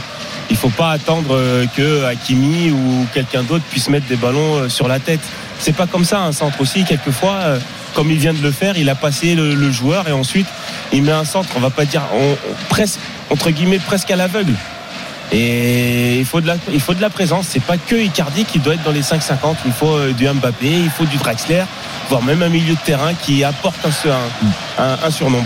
Il 0.49 0.53
ne 0.53 0.57
faut 0.59 0.69
pas 0.69 0.91
attendre 0.91 1.35
euh, 1.35 1.65
que 1.75 2.05
Hakimi 2.05 2.71
ou 2.71 3.05
quelqu'un 3.13 3.43
d'autre 3.43 3.63
puisse 3.69 3.89
mettre 3.89 4.07
des 4.07 4.15
ballons 4.17 4.67
sur 4.69 4.87
la 4.87 4.99
tête. 4.99 5.21
C'est 5.59 5.75
pas 5.75 5.87
comme 5.87 6.05
ça 6.05 6.19
un 6.21 6.31
centre 6.31 6.59
aussi. 6.61 6.83
Quelquefois, 6.83 7.57
comme 7.93 8.11
il 8.11 8.17
vient 8.17 8.33
de 8.33 8.41
le 8.41 8.51
faire, 8.51 8.77
il 8.77 8.89
a 8.89 8.95
passé 8.95 9.35
le, 9.35 9.71
joueur 9.71 10.07
et 10.07 10.11
ensuite 10.11 10.47
il 10.91 11.03
met 11.03 11.11
un 11.11 11.25
centre. 11.25 11.49
On 11.55 11.59
va 11.59 11.69
pas 11.69 11.85
dire 11.85 12.01
presque 12.69 12.99
entre 13.29 13.49
guillemets 13.51 13.79
presque 13.79 14.09
à 14.11 14.15
l'aveugle. 14.15 14.53
Et 15.31 16.19
il 16.19 16.25
faut 16.25 16.41
de 16.41 16.47
la, 16.47 16.57
il 16.71 16.79
faut 16.79 16.93
de 16.93 17.01
la 17.01 17.09
présence. 17.09 17.47
C'est 17.49 17.63
pas 17.63 17.77
que 17.77 17.95
Icardi 17.95 18.45
qui 18.45 18.59
doit 18.59 18.75
être 18.75 18.83
dans 18.83 18.91
les 18.91 19.01
5,50. 19.01 19.55
Il 19.65 19.71
faut 19.71 19.95
euh, 19.97 20.11
du 20.13 20.27
Mbappé, 20.27 20.67
il 20.69 20.89
faut 20.91 21.05
du 21.05 21.17
Draxler, 21.17 21.63
voire 22.09 22.21
même 22.21 22.43
un 22.43 22.49
milieu 22.49 22.75
de 22.75 22.79
terrain 22.79 23.13
qui 23.15 23.43
apporte 23.43 23.79
un, 23.85 24.09
un, 24.11 24.83
un- 24.83 24.97
un 25.03 25.11
surnom. 25.11 25.43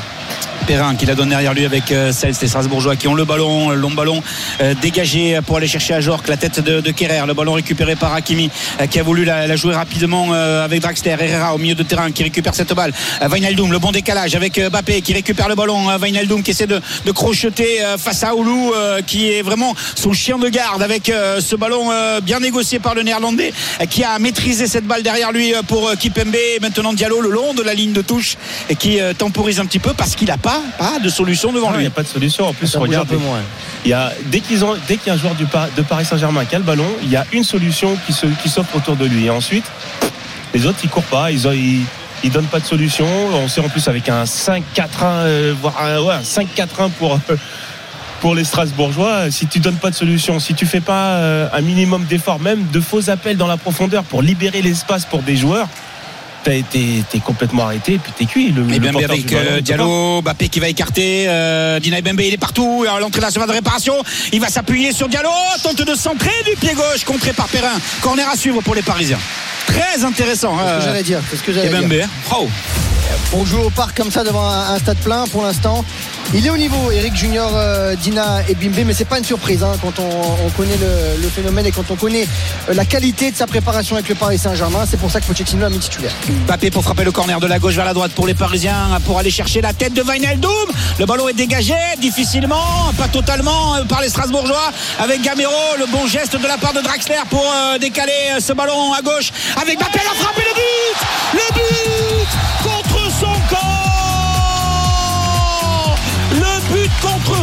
Perrin 0.66 0.96
qui 0.96 1.06
la 1.06 1.16
donne 1.16 1.30
derrière 1.30 1.54
lui 1.54 1.66
avec 1.66 1.92
euh, 1.92 2.12
Cels, 2.12 2.36
les 2.42 2.48
Strasbourgeois 2.48 2.96
qui 2.96 3.08
ont 3.08 3.14
le 3.14 3.26
ballon, 3.26 3.70
le 3.70 3.76
long 3.76 3.92
ballon 3.92 4.22
euh, 4.62 4.74
dégagé 4.82 5.40
pour 5.46 5.58
aller 5.58 5.68
chercher 5.68 5.94
à 5.94 6.02
Jork, 6.02 6.28
la 6.28 6.38
tête 6.38 6.60
de, 6.60 6.82
de 6.82 6.92
Kerrer, 6.92 7.26
le 7.26 7.34
ballon 7.34 7.54
récupéré 7.54 7.96
par 7.96 8.14
Hakimi 8.14 8.50
euh, 8.80 8.88
qui 8.88 9.00
a 9.00 9.04
voulu 9.04 9.26
la, 9.26 9.56
jouer 9.56 9.76
rapidement 9.76 10.30
euh, 10.32 10.64
avec 10.64 10.82
Draxler, 10.82 11.16
Herrera 11.20 11.54
au 11.54 11.58
milieu 11.58 11.76
de 11.76 11.84
terrain 11.84 12.12
qui 12.12 12.24
récupère 12.24 12.56
cette 12.56 12.74
balle, 12.74 12.94
euh, 13.22 13.30
Wijnaldum, 13.30 13.72
le 13.72 13.80
bon 13.80 13.92
décalage 13.92 14.36
avec 14.36 14.58
euh, 14.58 14.70
Bappé 14.70 15.02
qui 15.02 15.14
récupère 15.14 15.50
le 15.50 15.56
ballon, 15.56 15.90
euh, 15.90 15.98
Wijnaldum 15.98 16.44
qui 16.44 16.52
essaie 16.52 16.68
de, 16.68 16.82
crocheter 17.12 17.84
euh, 17.84 17.98
face 17.98 18.24
à 18.24 18.36
Oulu 18.36 18.72
euh, 18.76 19.02
qui 19.02 19.32
est 19.32 19.42
vraiment 19.42 19.76
son 19.96 20.14
chien 20.14 20.38
de 20.38 20.48
garde 20.50 20.82
avec 20.84 21.10
euh, 21.10 21.42
ce 21.42 21.56
ballon 21.56 21.92
euh, 21.92 22.22
bien 22.22 22.40
négocié 22.40 22.80
par 22.80 22.96
le 22.96 23.04
néerlandais 23.04 23.54
euh, 23.82 23.86
qui 23.86 24.04
a 24.04 24.20
maîtrisé 24.20 24.68
cette 24.68 24.86
balle 24.86 25.04
derrière 25.04 25.32
lui 25.32 25.54
euh, 25.54 25.62
pour 25.64 25.88
euh, 25.88 25.96
Kipembe 25.96 26.36
et 26.36 26.60
maintenant 26.62 26.94
Diallo 26.94 27.22
le 27.22 27.30
long 27.30 27.54
de 27.54 27.64
la 27.64 27.74
ligne 27.74 27.94
de 27.94 28.02
touche 28.02 28.38
et 28.70 28.76
qui 28.76 29.00
euh, 29.00 29.14
temporise 29.14 29.60
un 29.60 29.66
petit 29.66 29.80
peu 29.80 29.94
parce 29.94 30.16
qu'il 30.16 30.28
pas, 30.38 30.47
pas 30.78 31.00
de 31.00 31.10
solution 31.10 31.52
devant 31.52 31.68
Non, 31.68 31.74
Il 31.76 31.78
lui. 31.78 31.84
n'y 31.84 31.88
a 31.88 31.92
pas 31.92 32.04
de 32.04 32.08
solution. 32.08 32.48
En 32.48 32.54
plus, 32.54 32.68
Ça 32.68 32.80
regarde, 32.80 33.08
peu 33.08 33.18
moins. 33.18 33.40
il 33.86 33.92
y 33.92 33.94
a, 33.94 34.12
dès 34.28 34.40
qu'ils 34.40 34.64
ont, 34.66 34.76
dès 34.88 34.98
qu'il 34.98 35.08
y 35.08 35.10
a 35.12 35.14
un 35.14 35.18
joueur 35.18 35.36
du, 35.36 35.46
de 35.46 35.82
Paris 35.84 36.06
Saint-Germain 36.06 36.46
qui 36.46 36.56
a 36.56 36.60
le 36.60 36.64
ballon, 36.66 36.88
il 37.04 37.10
y 37.10 37.16
a 37.16 37.26
une 37.32 37.44
solution 37.44 37.98
qui, 38.06 38.14
se, 38.14 38.26
qui 38.42 38.50
s'offre 38.50 38.76
autour 38.76 38.96
de 38.96 39.06
lui. 39.06 39.26
Et 39.26 39.30
ensuite, 39.30 39.66
les 40.54 40.66
autres, 40.66 40.80
ils 40.84 40.90
courent 40.90 41.04
pas, 41.04 41.32
ils, 41.32 41.48
ont- 41.48 41.52
ils, 41.52 41.84
ils 42.24 42.32
donnent 42.32 42.46
pas 42.46 42.60
de 42.60 42.66
solution. 42.66 43.08
On 43.34 43.48
sait 43.48 43.62
en 43.62 43.70
plus 43.70 43.88
avec 43.88 44.10
un 44.10 44.24
5-4-1, 44.24 44.62
euh, 45.04 45.54
voire 45.62 45.82
un, 45.82 46.00
ouais, 46.02 46.16
un 46.16 46.22
5-4-1 46.22 46.90
pour. 46.98 47.14
euh, 47.30 47.36
Pour 48.20 48.34
les 48.34 48.44
Strasbourgeois, 48.46 49.30
si 49.30 49.46
tu 49.46 49.60
donnes 49.60 49.76
pas 49.78 49.92
de 49.92 49.96
solution, 49.96 50.40
si 50.40 50.56
tu 50.56 50.66
fais 50.66 50.82
pas 50.82 51.18
euh, 51.22 51.48
un 51.54 51.62
minimum 51.62 52.04
d'efforts, 52.06 52.40
même 52.40 52.66
de 52.74 52.80
faux 52.80 53.12
appels 53.12 53.38
dans 53.38 53.46
la 53.46 53.58
profondeur 53.58 54.04
pour 54.04 54.24
libérer 54.24 54.64
l'espace 54.64 55.06
pour 55.06 55.22
des 55.22 55.36
joueurs, 55.38 55.68
t'as 56.44 56.54
été, 56.54 57.04
t'es 57.10 57.20
complètement 57.20 57.64
arrêté 57.64 57.94
et 57.94 57.98
puis 58.00 58.12
t'es 58.18 58.26
cuit. 58.26 58.52
Le, 58.52 58.64
Et 58.74 58.80
le 58.80 58.88
avec 58.88 59.26
du 59.26 59.34
ballon, 59.36 59.50
euh, 59.50 59.56
pas. 59.56 59.62
Diallo, 59.62 60.22
Bappé 60.22 60.50
qui 60.50 60.60
va 60.60 60.70
écarter, 60.70 61.26
euh, 61.28 61.80
Dinaï 61.80 62.02
Bembe 62.02 62.22
il 62.22 62.34
est 62.34 62.38
partout, 62.38 62.86
à 62.90 63.00
l'entrée 63.00 63.20
de 63.20 63.26
la 63.26 63.32
surface 63.32 63.50
de 63.50 63.56
réparation, 63.56 63.96
il 64.32 64.40
va 64.40 64.48
s'appuyer 64.48 64.92
sur 64.92 65.08
Diallo, 65.08 65.30
tente 65.64 65.82
de 65.82 65.96
centrer 65.96 66.32
du 66.46 66.56
pied 66.58 66.74
gauche, 66.74 67.04
contré 67.06 67.34
par 67.34 67.48
Perrin, 67.48 67.78
corner 68.02 68.28
à 68.30 68.36
suivre 68.36 68.62
pour 68.62 68.76
les 68.76 68.82
Parisiens. 68.82 69.20
Très 69.68 70.04
intéressant. 70.04 70.58
C'est 70.58 70.64
ce 70.64 70.70
euh, 70.70 70.78
que 70.80 70.86
j'allais 70.86 71.04
dire. 71.04 71.20
Ce 71.30 71.42
que 71.42 71.52
et 71.52 71.54
j'allais 71.54 71.70
dire. 71.70 71.82
Bembe. 71.82 72.10
Oh. 72.36 72.48
Pour 73.32 73.46
jouer 73.46 73.64
au 73.64 73.70
parc 73.70 73.96
comme 73.98 74.12
ça 74.12 74.24
devant 74.24 74.48
un, 74.48 74.78
stade 74.80 74.98
plein 74.98 75.26
pour 75.28 75.44
l'instant. 75.44 75.84
Il 76.34 76.46
est 76.46 76.50
au 76.50 76.58
niveau, 76.58 76.92
Eric 76.92 77.16
Junior, 77.16 77.52
euh, 77.56 77.96
Dina 77.96 78.42
et 78.50 78.56
Bimbe, 78.56 78.86
mais 78.86 78.94
c'est 78.94 79.06
pas 79.06 79.18
une 79.18 79.24
surprise 79.24 79.64
hein, 79.64 79.72
quand 79.82 80.00
on, 80.00 80.46
on 80.46 80.50
connaît 80.50 80.78
le, 80.78 81.30
phénomène 81.30 81.66
et 81.66 81.72
quand 81.72 81.90
on 81.90 81.96
connaît 81.96 82.28
euh, 82.70 82.74
la 82.74 82.84
qualité 82.86 83.32
de 83.32 83.36
sa 83.36 83.48
préparation 83.48 83.96
avec 83.96 84.10
le 84.10 84.16
Paris 84.16 84.38
Saint-Germain. 84.38 84.86
C'est 84.90 85.00
pour 85.00 85.10
ça 85.10 85.22
que 85.22 85.26
Pochettino 85.26 85.66
a 85.66 85.70
mis 85.70 85.80
titulaire. 85.80 86.12
Bappé 86.48 86.70
pour 86.70 86.84
frapper 86.84 87.06
le 87.06 87.12
corner 87.12 87.40
de 87.40 87.48
la 87.48 87.60
gauche 87.60 87.76
vers 87.76 87.86
la 87.86 87.94
droite 87.94 88.12
pour 88.12 88.28
les 88.28 88.34
Parisiens 88.34 89.00
pour 89.06 89.20
aller 89.20 89.32
chercher 89.32 89.62
la 89.62 89.74
tête 89.74 89.94
de 89.94 90.02
Wijnaldum. 90.02 90.52
Le 91.00 91.06
ballon 91.06 91.30
est 91.30 91.34
dégagé 91.34 91.76
difficilement, 92.00 92.92
pas 92.98 93.08
totalement 93.08 93.76
euh, 93.76 93.84
par 93.86 94.02
les 94.02 94.10
Strasbourgeois 94.10 94.72
avec 95.00 95.22
Gamero. 95.22 95.52
Le 95.80 95.86
bon 95.86 96.08
geste 96.08 96.36
de 96.36 96.48
la 96.48 96.58
part 96.58 96.74
de 96.74 96.82
Draxler 96.82 97.16
pour 97.30 97.46
décaler 97.80 98.40
ce 98.40 98.54
ballon 98.54 98.94
à 98.94 99.02
gauche 99.02 99.32
avec 99.62 99.80
Bappé 99.80 100.00
la 100.04 100.16
frappe 100.16 100.38
et 100.38 100.42
le 100.42 100.54
but 100.54 100.98
Le 101.34 101.54
but 101.54 102.67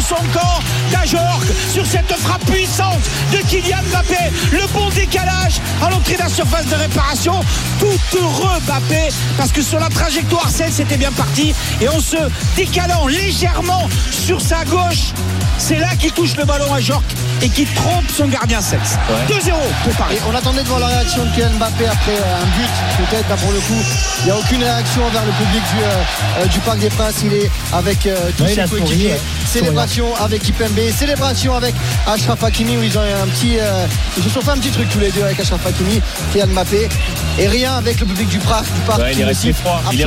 son 0.01 0.17
camp 0.33 0.61
d'Ajorc 0.93 1.43
sur 1.73 1.85
cette 1.87 2.13
frappe 2.19 2.45
puissante 2.47 3.01
de 3.33 3.39
Kylian 3.39 3.79
Mbappé. 3.91 4.19
Le 4.53 4.67
bon 4.73 4.89
décalage 4.91 5.61
à 5.83 5.91
l'entrée 5.91 6.15
de 6.15 6.19
la 6.21 6.29
surface 6.29 6.67
de 6.67 6.75
réparation. 6.77 7.41
Tout 7.81 8.19
heureux 8.19 8.59
Mbappé 8.67 9.09
parce 9.37 9.53
que 9.53 9.63
sur 9.63 9.79
la 9.81 9.89
trajectoire, 9.89 10.49
celle 10.51 10.73
c'était 10.73 10.97
bien 10.97 11.13
parti. 11.13 11.55
Et 11.81 11.89
en 11.89 12.01
se 12.01 12.17
décalant 12.57 13.07
légèrement 13.07 13.89
sur 14.11 14.41
sa 14.41 14.65
gauche, 14.65 15.13
c'est 15.59 15.79
là 15.79 15.89
qu'il 15.99 16.13
touche 16.13 16.37
le 16.37 16.45
ballon 16.45 16.73
à 16.73 16.81
Jork 16.81 17.05
et 17.43 17.49
qui 17.49 17.65
trompe 17.65 18.05
son 18.17 18.27
gardien 18.27 18.61
7. 18.61 18.79
2-0 19.29 19.53
pour 19.85 19.93
Paris. 19.95 20.17
Et 20.17 20.21
on 20.31 20.35
attendait 20.35 20.63
de 20.63 20.69
voir 20.69 20.81
la 20.81 20.87
réaction 20.89 21.25
de 21.25 21.31
Kylian 21.35 21.51
Mbappé 21.59 21.87
après 21.87 22.13
euh, 22.13 22.43
un 22.43 22.47
but, 22.47 22.71
peut-être, 23.11 23.29
là, 23.29 23.37
pour 23.37 23.53
le 23.53 23.59
coup. 23.61 23.83
Il 24.21 24.25
n'y 24.27 24.31
a 24.31 24.37
aucune 24.37 24.63
réaction 24.63 25.05
envers 25.07 25.25
le 25.25 25.33
public 25.33 25.63
du, 25.75 25.83
euh, 25.83 26.43
euh, 26.43 26.47
du 26.47 26.59
Parc 26.61 26.79
des 26.79 26.89
Princes. 26.91 27.15
Il 27.25 27.33
est 27.35 27.51
avec 27.73 28.07
euh, 28.07 28.31
tous 28.37 28.45
Ouais, 28.45 28.55
ses 28.55 28.63
coéquipiers. 28.69 29.11
ouais. 29.13 29.21
Célébration 29.87 30.17
avec 30.25 30.49
Ipembe, 30.49 30.81
célébration 30.97 31.55
avec 31.55 31.75
Ashraf 32.07 32.43
Hakimi 32.43 32.79
où 32.79 32.83
ils 32.83 32.97
ont 32.97 33.03
un 33.03 33.27
petit. 33.27 33.59
euh, 33.61 33.87
ils 34.17 34.23
se 34.23 34.31
sont 34.31 34.41
fait 34.41 34.53
un 34.53 34.57
petit 34.57 34.71
truc 34.71 34.89
tous 34.89 34.99
les 34.99 35.11
deux 35.11 35.23
avec 35.23 35.39
Ashraf 35.39 35.67
Hakimi, 35.67 36.01
Kylian 36.33 36.47
Mbappé. 36.49 36.89
Et 37.39 37.49
rien 37.49 37.75
avec 37.75 38.01
le 38.01 38.07
public 38.07 38.29
du 38.29 38.39
Parc. 38.39 38.65
Du 38.65 38.81
parc 38.87 38.99
Ouais, 39.01 39.13
il 39.13 39.21
est 39.21 39.25
resté 39.25 39.53
froid. 39.53 39.83
Il 39.93 40.01
est 40.01 40.05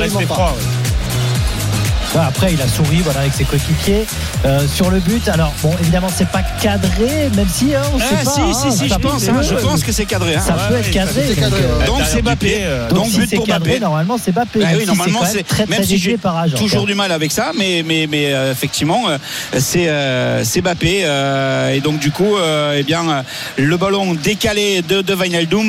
après, 2.16 2.52
il 2.52 2.60
a 2.62 2.68
souri 2.68 2.96
voilà, 3.02 3.20
avec 3.20 3.32
ses 3.34 3.44
coéquipiers 3.44 4.06
euh, 4.44 4.66
sur 4.66 4.90
le 4.90 4.98
but. 5.00 5.28
Alors, 5.28 5.52
bon, 5.62 5.70
évidemment, 5.80 6.08
c'est 6.14 6.28
pas 6.28 6.42
cadré, 6.62 7.28
même 7.36 7.48
si 7.52 7.74
hein, 7.74 7.82
on 7.94 7.98
Ah, 8.00 8.04
sait 8.08 8.24
pas. 8.24 8.30
si, 8.30 8.40
hein, 8.40 8.52
si, 8.70 8.78
si, 8.78 8.88
je 8.88 8.94
pense, 8.94 9.28
hein, 9.28 9.42
je 9.42 9.54
pense 9.54 9.82
que 9.84 9.92
c'est 9.92 10.04
cadré. 10.06 10.36
hein. 10.36 10.40
ça 10.44 10.54
Ouais, 10.54 10.60
peut 10.68 10.74
ouais, 10.74 10.80
être 10.80 10.90
cadré. 10.90 11.22
donc, 11.34 11.38
euh, 11.52 11.78
ouais. 11.78 11.86
Donc 11.86 11.96
Derrière 11.98 12.06
c'est 12.14 12.22
pied, 12.36 12.58
euh, 12.62 12.88
Donc 12.90 13.06
si 13.06 13.18
but 13.18 13.36
pour 13.36 13.46
cadré, 13.46 13.70
Mbappé. 13.70 13.80
normalement, 13.80 14.16
c'est 14.22 14.32
Mbappé. 14.32 14.58
Bah 14.60 14.66
oui, 14.76 14.86
normalement, 14.86 15.20
c'est 15.30 15.46
très, 15.46 15.66
très 15.66 15.82
si 15.84 15.98
j'ai 15.98 16.16
toujours 16.56 16.86
du 16.86 16.94
mal 16.94 17.12
avec 17.12 17.30
ça, 17.32 17.52
mais 17.56 17.82
mais 17.86 18.06
mais 18.10 18.32
euh, 18.32 18.52
effectivement, 18.52 19.08
euh, 19.08 19.18
c'est 19.58 19.88
euh, 19.88 20.42
Bappé 20.62 21.02
euh, 21.04 21.74
et 21.74 21.80
donc 21.80 21.98
du 21.98 22.10
coup, 22.10 22.36
euh, 22.36 22.76
eh 22.78 22.82
bien, 22.82 23.08
euh, 23.08 23.22
le 23.56 23.76
ballon 23.76 24.14
décalé 24.14 24.82
de 24.82 25.02
de 25.02 25.14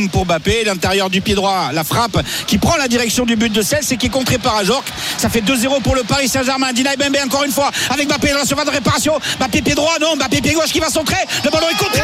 pour 0.09 0.25
Bappé, 0.25 0.63
l'intérieur 0.65 1.09
du 1.09 1.21
pied 1.21 1.35
droit, 1.35 1.71
la 1.73 1.83
frappe 1.83 2.17
qui 2.47 2.57
prend 2.57 2.75
la 2.77 2.87
direction 2.87 3.25
du 3.25 3.35
but 3.35 3.51
de 3.51 3.61
Cels 3.61 3.83
et 3.91 3.97
qui 3.97 4.05
est 4.07 4.09
contré 4.09 4.37
par 4.37 4.55
Ajorc. 4.55 4.85
Ça 5.17 5.29
fait 5.29 5.41
2-0 5.41 5.81
pour 5.81 5.95
le 5.95 6.03
Paris 6.03 6.28
Saint-Germain. 6.29 6.71
Dinaï 6.71 6.95
Bembe 6.95 7.17
encore 7.25 7.43
une 7.43 7.51
fois 7.51 7.71
avec 7.89 8.07
Bappé 8.07 8.31
dans 8.31 8.39
la 8.39 8.45
surface 8.45 8.65
de 8.65 8.71
réparation. 8.71 9.19
Bappé 9.39 9.61
pied 9.61 9.75
droit, 9.75 9.97
non, 9.99 10.15
Bappé 10.15 10.41
pied 10.41 10.53
gauche 10.53 10.71
qui 10.71 10.79
va 10.79 10.89
centrer. 10.89 11.17
Le 11.43 11.49
ballon 11.49 11.67
est 11.69 11.77
contré. 11.77 12.01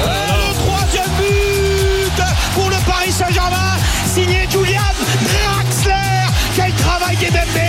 Le 0.00 0.54
troisième 0.54 1.10
but 1.18 2.22
pour 2.54 2.70
le 2.70 2.76
Paris 2.86 3.12
Saint-Germain, 3.12 3.76
signé 4.12 4.48
Julian 4.50 4.80
Draxler. 5.22 6.26
Quel 6.56 6.72
travail 6.74 7.16
des 7.16 7.30
Bembé, 7.30 7.67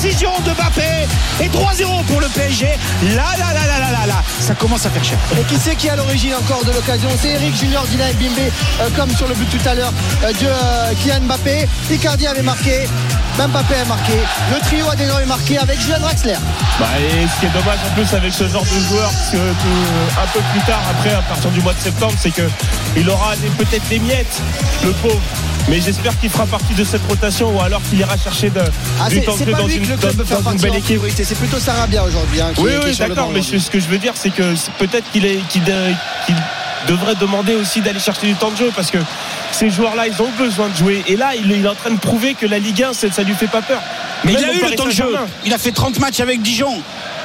précision 0.00 0.30
de 0.46 0.52
Mbappé. 0.52 1.06
Et 1.42 1.48
3-0 1.48 2.04
pour 2.06 2.20
le 2.20 2.28
PSG. 2.28 2.66
Là, 3.14 3.24
là, 3.38 3.52
là, 3.52 3.66
là, 3.66 3.78
là, 3.80 3.90
là, 3.92 4.06
là, 4.06 4.22
ça 4.40 4.54
commence 4.54 4.86
à 4.86 4.90
faire 4.90 5.04
cher. 5.04 5.18
Et 5.38 5.44
qui 5.44 5.56
c'est 5.60 5.74
qui 5.76 5.88
est 5.88 5.90
à 5.90 5.96
l'origine 5.96 6.32
encore 6.34 6.64
de 6.64 6.72
l'occasion 6.72 7.08
C'est 7.20 7.28
Eric 7.30 7.54
Junior, 7.54 7.84
Dina 7.86 8.10
et 8.10 8.14
Bimbe, 8.14 8.38
euh, 8.80 8.88
comme 8.96 9.10
sur 9.14 9.28
le 9.28 9.34
but 9.34 9.48
tout 9.50 9.68
à 9.68 9.74
l'heure 9.74 9.92
euh, 10.24 10.28
de 10.32 10.46
euh, 10.46 10.92
Kylian 11.02 11.20
Mbappé. 11.22 11.68
Icardi 11.90 12.26
avait 12.26 12.42
marqué, 12.42 12.86
Mbappé 13.38 13.74
a 13.74 13.84
marqué. 13.86 14.12
Le 14.54 14.60
trio 14.60 14.88
a 14.88 14.96
désormais 14.96 15.26
marqué 15.26 15.58
avec 15.58 15.78
Julian 15.80 16.00
Draxler. 16.00 16.36
Bah, 16.78 16.86
et 16.98 17.26
ce 17.28 17.40
qui 17.40 17.46
est 17.46 17.50
dommage 17.58 17.78
en 17.90 17.94
plus 17.94 18.14
avec 18.16 18.32
ce 18.32 18.48
genre 18.48 18.64
de 18.64 18.80
joueur, 18.88 19.10
c'est 19.10 19.36
que 19.36 19.50
tout- 19.52 20.20
un 20.22 20.26
peu 20.32 20.40
plus 20.52 20.60
tard, 20.60 20.80
après, 20.90 21.12
à 21.14 21.22
partir 21.22 21.50
du 21.50 21.60
mois 21.60 21.74
de 21.74 21.80
septembre, 21.80 22.14
c'est 22.18 22.30
que 22.30 22.48
il 22.96 23.08
aura 23.10 23.32
peut-être 23.58 23.86
des 23.88 23.98
miettes, 23.98 24.40
le 24.82 24.92
pauvre. 24.92 25.20
Mais 25.68 25.80
j'espère 25.80 26.18
qu'il 26.18 26.30
fera 26.30 26.46
partie 26.46 26.74
de 26.74 26.82
cette 26.82 27.06
rotation 27.08 27.54
ou 27.54 27.60
alors 27.60 27.80
qu'il 27.88 27.98
ira 28.00 28.16
chercher 28.16 28.50
de, 28.50 28.60
Ah, 29.00 29.08
du 29.08 29.16
c'est 29.16 29.20
temps 29.22 29.34
de 29.34 29.38
c'est 29.38 29.44
jeu 29.44 29.52
pas 29.52 29.58
dans 29.58 29.68
une, 29.68 29.84
le 29.90 29.96
club 29.96 30.24
faire 30.26 30.38
en 30.38 30.80
priorité. 30.80 31.24
C'est 31.24 31.34
plutôt 31.34 31.58
Sarabia 31.58 32.02
aujourd'hui. 32.04 32.40
hein, 32.40 32.50
qui, 32.54 32.60
Oui, 32.62 32.72
oui, 32.84 32.96
d'accord, 32.96 33.30
mais 33.32 33.42
ce 33.42 33.70
que 33.70 33.80
je 33.80 33.88
veux 33.88 33.98
dire, 33.98 34.12
c'est 34.14 34.30
que 34.30 34.54
peut-être 34.78 35.10
qu'il 35.12 35.24
est, 35.26 35.38
qu'il, 35.48 35.62
de- 35.64 35.92
qu'il 36.26 36.34
devrait 36.86 37.14
demander 37.16 37.54
aussi 37.54 37.80
d'aller 37.80 37.98
chercher 38.00 38.26
du 38.26 38.34
temps 38.34 38.50
de 38.50 38.56
jeu 38.56 38.70
parce 38.74 38.90
que 38.90 38.98
ces 39.52 39.68
joueurs-là, 39.70 40.06
ils 40.06 40.22
ont 40.22 40.30
besoin 40.38 40.68
de 40.68 40.76
jouer. 40.76 41.02
Et 41.06 41.16
là, 41.16 41.34
il, 41.36 41.50
il 41.50 41.64
est 41.64 41.68
en 41.68 41.74
train 41.74 41.90
de 41.90 41.98
prouver 41.98 42.34
que 42.34 42.46
la 42.46 42.58
Ligue 42.58 42.82
1, 42.82 42.92
c'est- 42.94 43.12
ça 43.12 43.22
lui 43.22 43.34
fait 43.34 43.46
pas 43.48 43.62
peur. 43.62 43.80
Mais 44.24 44.32
Même 44.32 44.42
il 44.42 44.48
a 44.48 44.54
eu 44.68 44.70
le 44.70 44.76
temps 44.76 44.86
de 44.86 44.90
jeu. 44.90 45.14
Il 45.44 45.52
a 45.54 45.58
fait 45.58 45.72
30 45.72 45.98
matchs 45.98 46.20
avec 46.20 46.40
Dijon. 46.42 46.82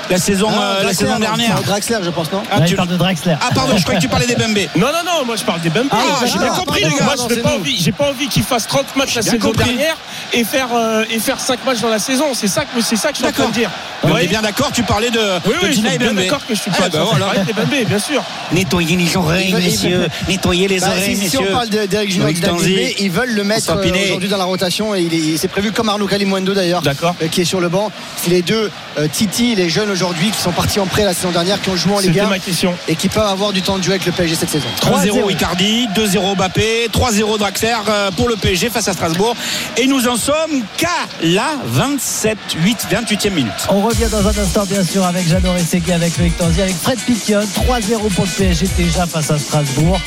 La 0.09 0.17
saison, 0.17 0.47
Ah, 0.51 0.61
euh, 0.79 0.83
la 0.83 0.93
saison 0.93 1.19
dernière. 1.19 1.61
Draxler, 1.63 1.97
je 2.03 2.09
pense, 2.09 2.31
non 2.31 2.43
Ah, 2.51 2.59
Là, 2.59 2.65
tu- 2.65 2.73
il 2.73 2.75
parle 2.75 2.89
de 2.89 2.97
Draxler. 2.97 3.35
ah, 3.41 3.49
pardon, 3.53 3.77
je 3.77 3.83
croyais 3.83 3.99
que 3.99 4.03
tu 4.03 4.09
parlais 4.09 4.27
des 4.27 4.35
Bembe. 4.35 4.57
Non, 4.75 4.87
non, 4.87 5.03
non, 5.19 5.25
moi 5.25 5.35
je 5.35 5.43
parle 5.43 5.61
des 5.61 5.69
Bembe. 5.69 5.87
Ah, 5.91 5.97
j'ai 6.21 6.31
j'ai 6.31 6.37
bien 6.39 6.49
compris, 6.49 6.83
les 6.83 6.89
gars. 6.89 7.15
J'ai 7.29 7.41
pas 7.41 7.49
envie, 7.55 7.77
j'ai 7.81 7.91
pas 7.91 8.09
envie 8.09 8.27
qu'il 8.27 8.43
fasse 8.43 8.67
30 8.67 8.95
matchs 8.95 9.15
la 9.15 9.21
saison 9.21 9.37
compris. 9.39 9.65
dernière 9.65 9.97
et 10.33 10.43
faire, 10.43 10.67
euh, 10.75 11.03
et 11.09 11.19
faire 11.19 11.39
5 11.39 11.63
matchs 11.65 11.79
dans 11.81 11.89
la 11.89 11.99
saison. 11.99 12.33
C'est 12.33 12.47
ça 12.47 12.63
c'est 12.81 12.95
ça 12.95 13.09
que 13.09 13.15
je 13.15 13.19
suis 13.21 13.27
en 13.27 13.31
train 13.31 13.47
de 13.47 13.51
dire. 13.53 13.69
On 14.03 14.11
Ouais. 14.11 14.25
est 14.25 14.27
bien 14.27 14.41
d'accord, 14.41 14.71
tu 14.71 14.83
parlais 14.83 15.09
de, 15.09 15.19
Oui, 15.45 15.53
oui, 15.61 15.67
je 15.69 15.71
Gina 15.73 15.87
suis 15.89 15.95
et 15.95 15.99
bien 15.99 16.09
Bembe. 16.13 16.23
d'accord 16.23 16.45
que 16.45 16.53
je 16.53 16.59
suis 16.61 16.71
Ah, 16.77 16.81
pas 16.83 16.89
bah, 16.89 17.03
en 17.03 17.05
train 17.07 17.17
de 17.17 17.23
voilà. 17.23 17.43
des 17.43 17.53
Bembe, 17.53 17.87
bien 17.87 17.99
sûr. 17.99 18.23
Nettoyez 18.51 18.95
les 18.97 19.17
oreilles, 19.17 19.53
messieurs. 19.53 20.07
Nettoyez 20.27 20.67
les 20.67 20.79
Bah, 20.79 20.87
oreilles, 20.89 21.15
si, 21.15 21.29
si 21.29 21.37
on 21.37 21.41
messieurs. 21.41 21.53
parle 21.53 21.69
de- 21.69 21.85
d'Eric. 21.85 22.19
Bimbe, 22.19 22.59
ils 22.99 23.09
veulent 23.11 23.33
le 23.33 23.43
mettre 23.43 23.71
euh, 23.71 24.03
aujourd'hui 24.05 24.29
dans 24.29 24.37
la 24.37 24.43
rotation 24.43 24.93
et 24.93 25.01
il 25.01 25.13
est, 25.13 25.17
il- 25.17 25.39
c'est 25.39 25.47
prévu 25.47 25.71
comme 25.71 25.89
Arnaud 25.89 26.07
Kalimundo 26.07 26.53
d'ailleurs 26.53 26.81
D'accord. 26.81 27.15
qui 27.31 27.41
est 27.41 27.45
sur 27.45 27.59
le 27.59 27.69
banc 27.69 27.91
c'est 28.21 28.29
les 28.29 28.41
deux 28.41 28.69
Titi 29.11 29.55
les 29.55 29.69
jeunes 29.69 29.94
aujourd'hui 29.95 30.29
qui 30.29 30.37
sont 30.41 30.51
partis 30.51 30.79
en 30.81 30.85
prêt 30.87 31.05
la 31.05 31.13
saison 31.13 31.31
dernière 31.31 31.61
qui 31.61 31.69
ont 31.69 31.77
joué 31.77 31.93
en 31.93 31.99
Ligue 31.99 32.11
C'était 32.13 32.25
1 32.25 32.29
ma 32.29 32.39
question. 32.39 32.73
et 32.89 32.95
qui 32.97 33.07
peuvent 33.07 33.25
avoir 33.27 33.53
du 33.53 33.61
temps 33.61 33.77
de 33.77 33.83
jeu 33.83 33.91
avec 33.91 34.05
le 34.05 34.11
PSG 34.11 34.35
cette 34.35 34.49
saison 34.49 34.67
1-0 34.81 35.31
Icardi, 35.31 35.87
2-0 35.95 36.35
Mbappé, 36.35 36.89
3-0 36.91 37.37
Draxler 37.39 37.73
euh, 37.87 38.11
pour 38.11 38.27
le 38.27 38.35
PSG 38.35 38.69
face 38.69 38.89
à 38.89 38.93
Strasbourg. 38.93 39.35
Et 39.77 39.87
nous 39.87 40.07
en 40.09 40.17
sommes 40.17 40.63
qu'à 40.77 40.89
la 41.23 41.55
27, 41.65 42.37
8, 42.61 42.87
28e 42.91 43.29
minute. 43.31 43.51
On 43.69 43.81
revient 43.81 44.07
dans 44.11 44.27
un 44.27 44.37
instant, 44.37 44.65
bien 44.65 44.83
sûr, 44.83 45.05
avec 45.05 45.27
Jeannot 45.27 45.53
Rességui, 45.53 45.93
avec 45.93 46.17
Loïc 46.17 46.37
Tanzi, 46.37 46.61
avec 46.61 46.75
Fred 46.75 46.99
Piquion. 46.99 47.39
3-0 47.41 48.09
pour 48.13 48.25
le 48.25 48.29
PSG 48.31 48.67
déjà 48.77 49.05
face 49.05 49.31
à 49.31 49.39
Strasbourg. 49.39 49.97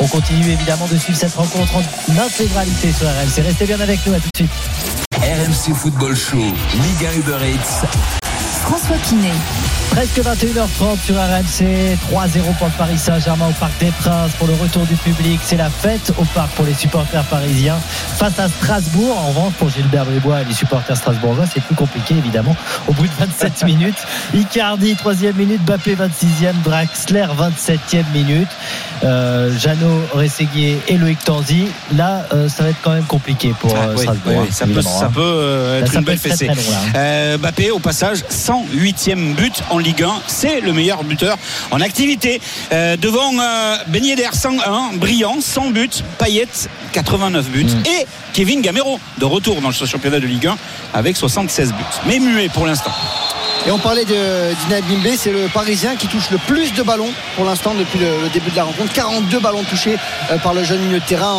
On 0.00 0.06
continue 0.06 0.50
évidemment 0.52 0.86
de 0.86 0.98
suivre 0.98 1.18
cette 1.18 1.34
rencontre 1.34 1.76
en 1.76 2.18
intégralité 2.22 2.92
sur 2.92 3.06
RMC. 3.06 3.42
Restez 3.46 3.64
bien 3.64 3.80
avec 3.80 4.04
nous, 4.06 4.12
à 4.12 4.18
tout 4.18 4.28
de 4.34 4.36
suite. 4.36 4.50
RMC 5.22 5.74
Football 5.74 6.16
Show, 6.16 6.36
Liga 6.36 7.12
Uber 7.16 7.38
Eats. 7.46 8.27
François 8.68 8.98
Pinet. 8.98 9.77
Presque 9.90 10.18
21h30 10.20 11.00
sur 11.04 11.16
RMC. 11.16 11.96
3-0 12.12 12.54
pour 12.58 12.66
le 12.68 12.72
Paris 12.78 12.98
Saint-Germain 12.98 13.48
au 13.48 13.52
Parc 13.52 13.72
des 13.80 13.90
Princes 13.90 14.30
pour 14.38 14.46
le 14.46 14.54
retour 14.54 14.84
du 14.86 14.94
public. 14.94 15.40
C'est 15.42 15.56
la 15.56 15.70
fête 15.70 16.12
au 16.18 16.24
parc 16.24 16.50
pour 16.50 16.64
les 16.66 16.74
supporters 16.74 17.24
parisiens 17.24 17.78
face 18.16 18.38
à 18.38 18.48
Strasbourg. 18.48 19.16
En 19.18 19.28
revanche, 19.28 19.54
pour 19.54 19.68
Gilbert 19.70 20.04
Bribois 20.04 20.42
et 20.42 20.44
les 20.44 20.54
supporters 20.54 20.96
strasbourgeois, 20.96 21.46
c'est 21.52 21.62
plus 21.62 21.74
compliqué 21.74 22.14
évidemment. 22.16 22.54
Au 22.86 22.92
bout 22.92 23.04
de 23.06 23.12
27 23.18 23.64
minutes, 23.66 23.96
Icardi, 24.34 24.94
3e 24.94 25.34
minute, 25.34 25.64
Bappé, 25.64 25.96
26e, 25.96 26.52
Draxler, 26.64 27.26
27e 27.36 28.04
minute. 28.12 28.48
Euh, 29.04 29.56
Jeannot 29.58 30.02
Rességuier 30.12 30.78
et 30.88 30.96
Loïc 30.96 31.22
Tanzi. 31.24 31.66
Là, 31.96 32.26
euh, 32.32 32.48
ça 32.48 32.64
va 32.64 32.70
être 32.70 32.78
quand 32.82 32.92
même 32.92 33.04
compliqué 33.04 33.54
pour 33.58 33.74
euh, 33.74 33.78
Ah, 33.80 33.88
oui, 33.96 34.02
Strasbourg. 34.02 34.32
oui, 34.42 34.46
hein, 34.48 34.52
ça 34.52 34.66
peut, 34.66 34.82
ça 34.82 35.06
hein. 35.06 35.10
peut 35.14 35.20
euh, 35.22 35.80
Là, 35.80 35.86
être 35.86 35.92
ça 35.92 35.98
une 36.00 36.04
belle 36.04 36.18
fessée. 36.18 36.48
hein. 36.48 36.54
Euh, 36.96 37.38
Mbappé, 37.38 37.70
au 37.70 37.78
passage, 37.78 38.18
108e 38.30 39.34
but 39.34 39.62
en 39.70 39.77
Ligue 39.80 40.02
1. 40.02 40.22
C'est 40.26 40.60
le 40.60 40.72
meilleur 40.72 41.04
buteur 41.04 41.36
en 41.70 41.80
activité. 41.80 42.40
Euh, 42.72 42.96
devant 42.96 43.32
euh, 43.38 43.76
Ben 43.88 44.04
Yedder, 44.04 44.30
101, 44.32 44.96
brillant, 44.96 45.36
100 45.40 45.70
buts. 45.70 45.88
Payet, 46.18 46.48
89 46.92 47.48
buts. 47.50 47.64
Mm. 47.64 47.86
Et 47.86 48.06
Kevin 48.32 48.60
Gamero, 48.60 49.00
de 49.18 49.24
retour 49.24 49.60
dans 49.60 49.68
le 49.68 49.74
championnat 49.74 50.20
de 50.20 50.26
Ligue 50.26 50.46
1 50.46 50.56
avec 50.94 51.16
76 51.16 51.72
buts. 51.72 51.84
Mais 52.06 52.18
muet 52.18 52.48
pour 52.48 52.66
l'instant. 52.66 52.92
Et 53.66 53.70
on 53.70 53.78
parlait 53.78 54.04
de 54.04 54.54
Dina 54.68 55.16
c'est 55.16 55.32
le 55.32 55.48
Parisien 55.52 55.96
qui 55.96 56.06
touche 56.06 56.30
le 56.30 56.38
plus 56.38 56.72
de 56.72 56.82
ballons 56.82 57.10
pour 57.36 57.44
l'instant 57.44 57.74
depuis 57.74 57.98
le, 57.98 58.28
début 58.32 58.50
de 58.50 58.56
la 58.56 58.64
rencontre 58.64 58.92
42 58.92 59.40
ballons 59.40 59.64
touchés 59.64 59.96
euh, 60.30 60.38
par 60.38 60.54
le 60.54 60.64
jeune 60.64 60.80
milieu 60.80 61.00
de 61.00 61.04
terrain 61.04 61.36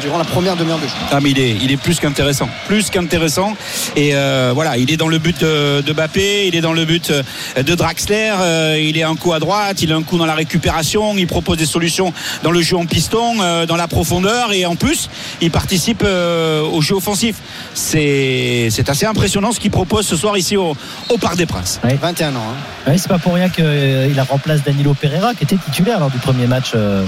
durant 0.00 0.18
la 0.18 0.24
première 0.24 0.56
demi-heure 0.56 0.78
de 0.78 0.86
jeu 0.86 0.94
Ah, 1.10 1.20
mais 1.20 1.30
il 1.30 1.38
est, 1.38 1.56
il 1.62 1.70
est 1.70 1.76
plus 1.76 2.00
qu'intéressant. 2.00 2.48
Plus 2.66 2.90
qu'intéressant. 2.90 3.54
Et 3.96 4.14
euh, 4.14 4.52
voilà, 4.54 4.76
il 4.76 4.90
est 4.90 4.96
dans 4.96 5.08
le 5.08 5.18
but 5.18 5.40
de, 5.40 5.80
de 5.80 5.92
Bappé, 5.92 6.46
il 6.46 6.56
est 6.56 6.60
dans 6.60 6.72
le 6.72 6.84
but 6.84 7.10
euh, 7.10 7.22
de 7.62 7.74
Draxler, 7.74 8.32
euh, 8.40 8.78
il 8.80 8.98
est 8.98 9.02
un 9.02 9.16
coup 9.16 9.32
à 9.32 9.38
droite, 9.38 9.82
il 9.82 9.92
a 9.92 9.96
un 9.96 10.02
coup 10.02 10.18
dans 10.18 10.26
la 10.26 10.34
récupération, 10.34 11.16
il 11.16 11.26
propose 11.26 11.58
des 11.58 11.66
solutions 11.66 12.12
dans 12.42 12.50
le 12.50 12.60
jeu 12.62 12.76
en 12.76 12.86
piston, 12.86 13.40
euh, 13.40 13.66
dans 13.66 13.76
la 13.76 13.88
profondeur, 13.88 14.52
et 14.52 14.66
en 14.66 14.76
plus, 14.76 15.08
il 15.40 15.50
participe 15.50 16.02
euh, 16.04 16.62
au 16.62 16.80
jeu 16.80 16.94
offensif. 16.94 17.36
C'est 17.74 18.68
c'est 18.70 18.88
assez 18.88 19.06
impressionnant 19.06 19.52
ce 19.52 19.60
qu'il 19.60 19.70
propose 19.70 20.06
ce 20.06 20.16
soir 20.16 20.36
ici 20.36 20.56
au, 20.56 20.76
au 21.08 21.18
Parc 21.18 21.36
des 21.36 21.46
Princes. 21.52 21.80
21 21.82 22.34
ans 22.34 22.38
hein. 22.38 22.54
Oui, 22.88 22.98
c'est 22.98 23.08
pas 23.08 23.18
pour 23.18 23.34
rien 23.34 23.48
qu'il 23.48 24.20
remplace 24.28 24.62
Danilo 24.62 24.94
Pereira 24.94 25.34
qui 25.34 25.44
était 25.44 25.56
titulaire 25.56 26.00
lors 26.00 26.10
du 26.10 26.18
premier 26.18 26.46
match 26.46 26.72
euh, 26.74 27.04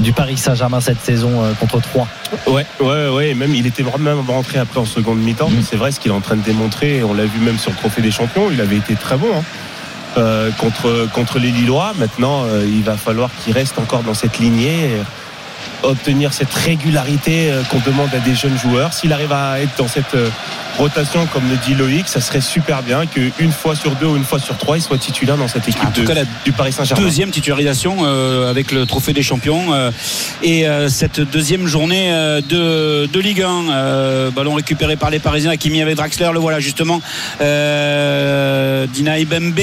du 0.00 0.12
Paris 0.12 0.36
Saint-Germain 0.36 0.80
cette 0.80 1.00
saison 1.00 1.42
euh, 1.42 1.52
contre 1.54 1.80
3. 1.80 2.06
Ouais, 2.46 2.66
ouais, 2.80 3.08
ouais. 3.08 3.34
Même 3.34 3.54
il 3.54 3.66
était 3.66 3.82
vraiment 3.82 4.22
rentré 4.26 4.58
après 4.58 4.80
en 4.80 4.84
seconde 4.84 5.18
mi-temps. 5.18 5.48
Mm. 5.48 5.54
mais 5.56 5.62
C'est 5.62 5.76
vrai 5.76 5.92
ce 5.92 6.00
qu'il 6.00 6.10
est 6.10 6.14
en 6.14 6.20
train 6.20 6.36
de 6.36 6.42
démontrer. 6.42 7.02
On 7.02 7.14
l'a 7.14 7.24
vu 7.24 7.40
même 7.40 7.58
sur 7.58 7.70
le 7.70 7.76
Trophée 7.76 8.02
des 8.02 8.10
Champions. 8.10 8.48
Il 8.50 8.60
avait 8.60 8.76
été 8.76 8.94
très 8.94 9.16
bon 9.16 9.28
hein, 9.36 9.42
euh, 10.16 10.50
contre 10.52 11.08
contre 11.12 11.38
les 11.38 11.50
Lillois. 11.50 11.92
Maintenant, 11.98 12.44
euh, 12.44 12.64
il 12.66 12.82
va 12.82 12.96
falloir 12.96 13.30
qu'il 13.42 13.52
reste 13.52 13.78
encore 13.78 14.02
dans 14.02 14.14
cette 14.14 14.38
lignée. 14.38 14.84
et 14.84 15.02
obtenir 15.84 16.32
cette 16.32 16.52
régularité 16.52 17.50
euh, 17.50 17.62
qu'on 17.64 17.78
demande 17.80 18.08
à 18.14 18.18
des 18.18 18.34
jeunes 18.34 18.58
joueurs. 18.58 18.92
S'il 18.92 19.12
arrive 19.12 19.32
à 19.32 19.60
être 19.60 19.76
dans 19.78 19.88
cette 19.88 20.14
euh, 20.14 20.28
rotation, 20.78 21.26
comme 21.32 21.48
le 21.48 21.56
dit 21.56 21.74
Loïc, 21.74 22.08
ça 22.08 22.20
serait 22.20 22.40
super 22.40 22.82
bien 22.82 23.06
qu'une 23.06 23.52
fois 23.52 23.76
sur 23.76 23.92
deux 23.92 24.06
ou 24.06 24.16
une 24.16 24.24
fois 24.24 24.38
sur 24.38 24.56
trois, 24.58 24.76
il 24.76 24.82
soit 24.82 24.98
titulaire 24.98 25.36
dans 25.36 25.48
cette 25.48 25.68
équipe 25.68 25.84
En 25.86 25.90
tout 25.90 26.00
de- 26.02 26.06
cas, 26.06 26.14
la 26.14 26.24
du 26.44 26.52
Paris 26.52 26.72
Saint-Germain. 26.72 27.02
Deuxième 27.02 27.30
titularisation 27.30 27.98
euh, 28.02 28.50
avec 28.50 28.72
le 28.72 28.84
trophée 28.86 29.12
des 29.12 29.22
champions 29.22 29.72
euh, 29.72 29.90
et 30.42 30.66
euh, 30.66 30.88
cette 30.88 31.20
deuxième 31.20 31.66
journée 31.66 32.10
de, 32.48 33.06
de 33.06 33.20
Ligue 33.20 33.42
1 33.42 33.70
euh, 33.70 34.30
ballon 34.30 34.54
récupéré 34.54 34.96
par 34.96 35.10
les 35.10 35.18
Parisiens 35.20 35.50
Hakimi 35.52 35.80
avec 35.80 35.96
Draxler 35.96 36.30
le 36.32 36.38
voilà 36.40 36.60
justement 36.60 37.00
Dina 38.88 39.18
Ibembe 39.18 39.60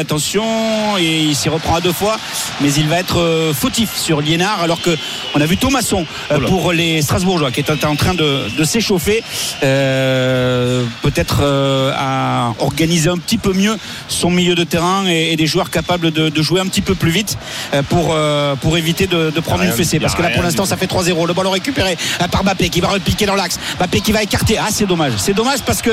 attention 0.00 0.96
et 0.98 1.20
il 1.22 1.34
s'y 1.34 1.48
reprend 1.48 1.76
à 1.76 1.80
deux 1.80 1.92
fois 1.92 2.16
mais 2.60 2.72
il 2.72 2.88
va 2.88 2.98
être 2.98 3.52
fautif 3.54 3.96
sur 3.96 4.20
Liénard 4.20 4.62
alors 4.62 4.80
que 4.80 4.96
on 5.34 5.40
a 5.40 5.46
vu 5.46 5.56
Thomasson 5.56 6.06
euh, 6.30 6.38
Oula. 6.38 6.48
pour 6.48 6.72
les 6.72 7.02
Strasbourgeois 7.02 7.50
qui 7.50 7.60
est 7.60 7.84
en 7.84 7.96
train 7.96 8.14
de, 8.14 8.48
de 8.56 8.64
s'échauffer. 8.64 9.22
Euh, 9.62 10.84
peut-être 11.02 11.40
euh, 11.42 11.92
à 11.96 12.54
organiser 12.58 13.08
un 13.08 13.18
petit 13.18 13.38
peu 13.38 13.52
mieux 13.52 13.76
son 14.08 14.30
milieu 14.30 14.54
de 14.54 14.64
terrain 14.64 15.04
et, 15.06 15.32
et 15.32 15.36
des 15.36 15.46
joueurs 15.46 15.70
capables 15.70 16.10
de, 16.10 16.28
de 16.28 16.42
jouer 16.42 16.60
un 16.60 16.66
petit 16.66 16.80
peu 16.80 16.94
plus 16.94 17.10
vite 17.10 17.36
euh, 17.74 17.82
pour, 17.82 18.16
pour 18.60 18.76
éviter 18.78 19.06
de, 19.06 19.30
de 19.30 19.40
prendre 19.40 19.62
une 19.62 19.72
fessée. 19.72 19.98
parce 20.00 20.14
que 20.14 20.22
là 20.22 20.30
pour 20.30 20.42
l'instant 20.42 20.64
ça 20.64 20.76
fait 20.76 20.86
3-0 20.90 21.26
le 21.26 21.32
ballon 21.34 21.50
récupéré 21.50 21.96
par 22.30 22.44
Mbappé 22.44 22.68
qui 22.68 22.80
va 22.80 22.88
repiquer 22.88 23.26
dans 23.26 23.34
l'axe. 23.34 23.58
Mbappé 23.78 24.00
qui 24.00 24.12
va 24.12 24.22
écarter. 24.22 24.58
Ah 24.58 24.68
c'est 24.70 24.86
dommage. 24.86 25.12
C'est 25.16 25.34
dommage 25.34 25.60
parce 25.62 25.82
que 25.82 25.90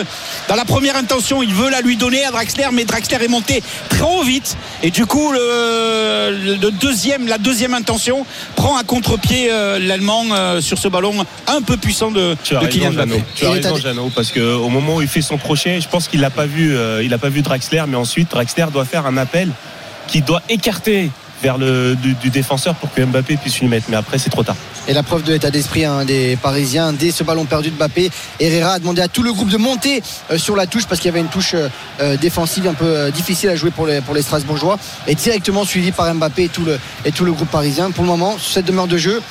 dans 0.47 0.55
la 0.55 0.65
première 0.65 0.95
intention 0.95 1.41
il 1.43 1.53
veut 1.53 1.69
la 1.69 1.81
lui 1.81 1.97
donner 1.97 2.23
à 2.25 2.31
Draxler 2.31 2.67
mais 2.71 2.85
Draxler 2.85 3.23
est 3.23 3.27
monté 3.27 3.61
trop 3.89 4.23
vite. 4.23 4.57
Et 4.83 4.91
du 4.91 5.05
coup 5.05 5.31
le, 5.31 6.55
le 6.61 6.71
deuxième 6.71 7.27
la 7.27 7.37
deuxième 7.37 7.73
intention 7.73 8.25
prend 8.55 8.77
à 8.77 8.83
contre-pied 9.19 9.51
euh, 9.51 9.79
l'allemand 9.79 10.25
euh, 10.31 10.61
sur 10.61 10.77
ce 10.77 10.87
ballon 10.87 11.13
un 11.47 11.61
peu 11.61 11.77
puissant 11.77 12.11
de, 12.11 12.35
Tu 12.43 12.55
de 12.55 12.67
Kylian 12.67 12.93
Mbappé. 12.93 13.23
Tu 13.35 13.45
as 13.45 13.51
raison, 13.51 13.75
Jeannot, 13.75 14.11
parce 14.15 14.31
que 14.31 14.55
au 14.55 14.69
moment 14.69 14.95
où 14.95 15.01
il 15.01 15.07
fait 15.07 15.21
son 15.21 15.37
crochet, 15.37 15.81
je 15.81 15.87
pense 15.87 16.07
qu'il 16.07 16.21
l'a 16.21 16.29
pas 16.29 16.45
vu, 16.45 16.75
euh, 16.75 17.03
il 17.03 17.13
a 17.13 17.17
pas 17.17 17.29
vu 17.29 17.41
Draxler, 17.41 17.83
mais 17.87 17.97
ensuite 17.97 18.31
Draxler 18.31 18.67
doit 18.71 18.85
faire 18.85 19.05
un 19.05 19.17
appel 19.17 19.51
qui 20.07 20.21
doit 20.21 20.41
écarter 20.49 21.11
vers 21.41 21.57
le 21.57 21.95
du, 21.95 22.13
du 22.15 22.29
défenseur 22.29 22.75
pour 22.75 22.93
que 22.93 23.01
Mbappé 23.01 23.37
puisse 23.37 23.59
lui 23.59 23.67
mettre. 23.67 23.87
Mais 23.89 23.97
après, 23.97 24.17
c'est 24.17 24.29
trop 24.29 24.43
tard. 24.43 24.55
Et 24.89 24.93
la 24.93 25.03
preuve 25.03 25.21
de 25.21 25.31
l'état 25.33 25.51
d'esprit 25.51 25.85
hein, 25.85 26.03
des 26.03 26.35
Parisiens 26.35 26.93
dès 26.93 27.11
ce 27.11 27.23
ballon 27.23 27.45
perdu 27.45 27.69
de 27.69 27.75
Mbappé. 27.75 28.09
Herrera 28.39 28.73
a 28.73 28.79
demandé 28.79 29.03
à 29.03 29.07
tout 29.07 29.21
le 29.21 29.31
groupe 29.31 29.49
de 29.49 29.57
monter 29.57 30.01
euh, 30.31 30.39
sur 30.39 30.55
la 30.55 30.65
touche 30.65 30.87
parce 30.87 30.99
qu'il 30.99 31.09
y 31.09 31.13
avait 31.13 31.19
une 31.19 31.27
touche 31.27 31.53
euh, 31.53 31.69
euh, 32.01 32.17
défensive 32.17 32.65
un 32.67 32.73
peu 32.73 32.85
euh, 32.85 33.11
difficile 33.11 33.49
à 33.49 33.55
jouer 33.55 33.69
pour 33.69 33.85
les, 33.85 34.01
pour 34.01 34.15
les 34.15 34.23
Strasbourgeois 34.23 34.79
et 35.05 35.13
directement 35.13 35.63
suivi 35.63 35.91
par 35.91 36.11
Mbappé 36.11 36.45
et 36.45 36.49
tout 36.49 36.65
le, 36.65 36.79
et 37.05 37.11
tout 37.11 37.23
le 37.23 37.31
groupe 37.33 37.49
parisien. 37.51 37.91
Pour 37.91 38.03
le 38.03 38.09
moment, 38.09 38.39
sur 38.39 38.51
cette 38.51 38.65
demeure 38.65 38.87
de 38.87 38.97
jeu, 38.97 39.21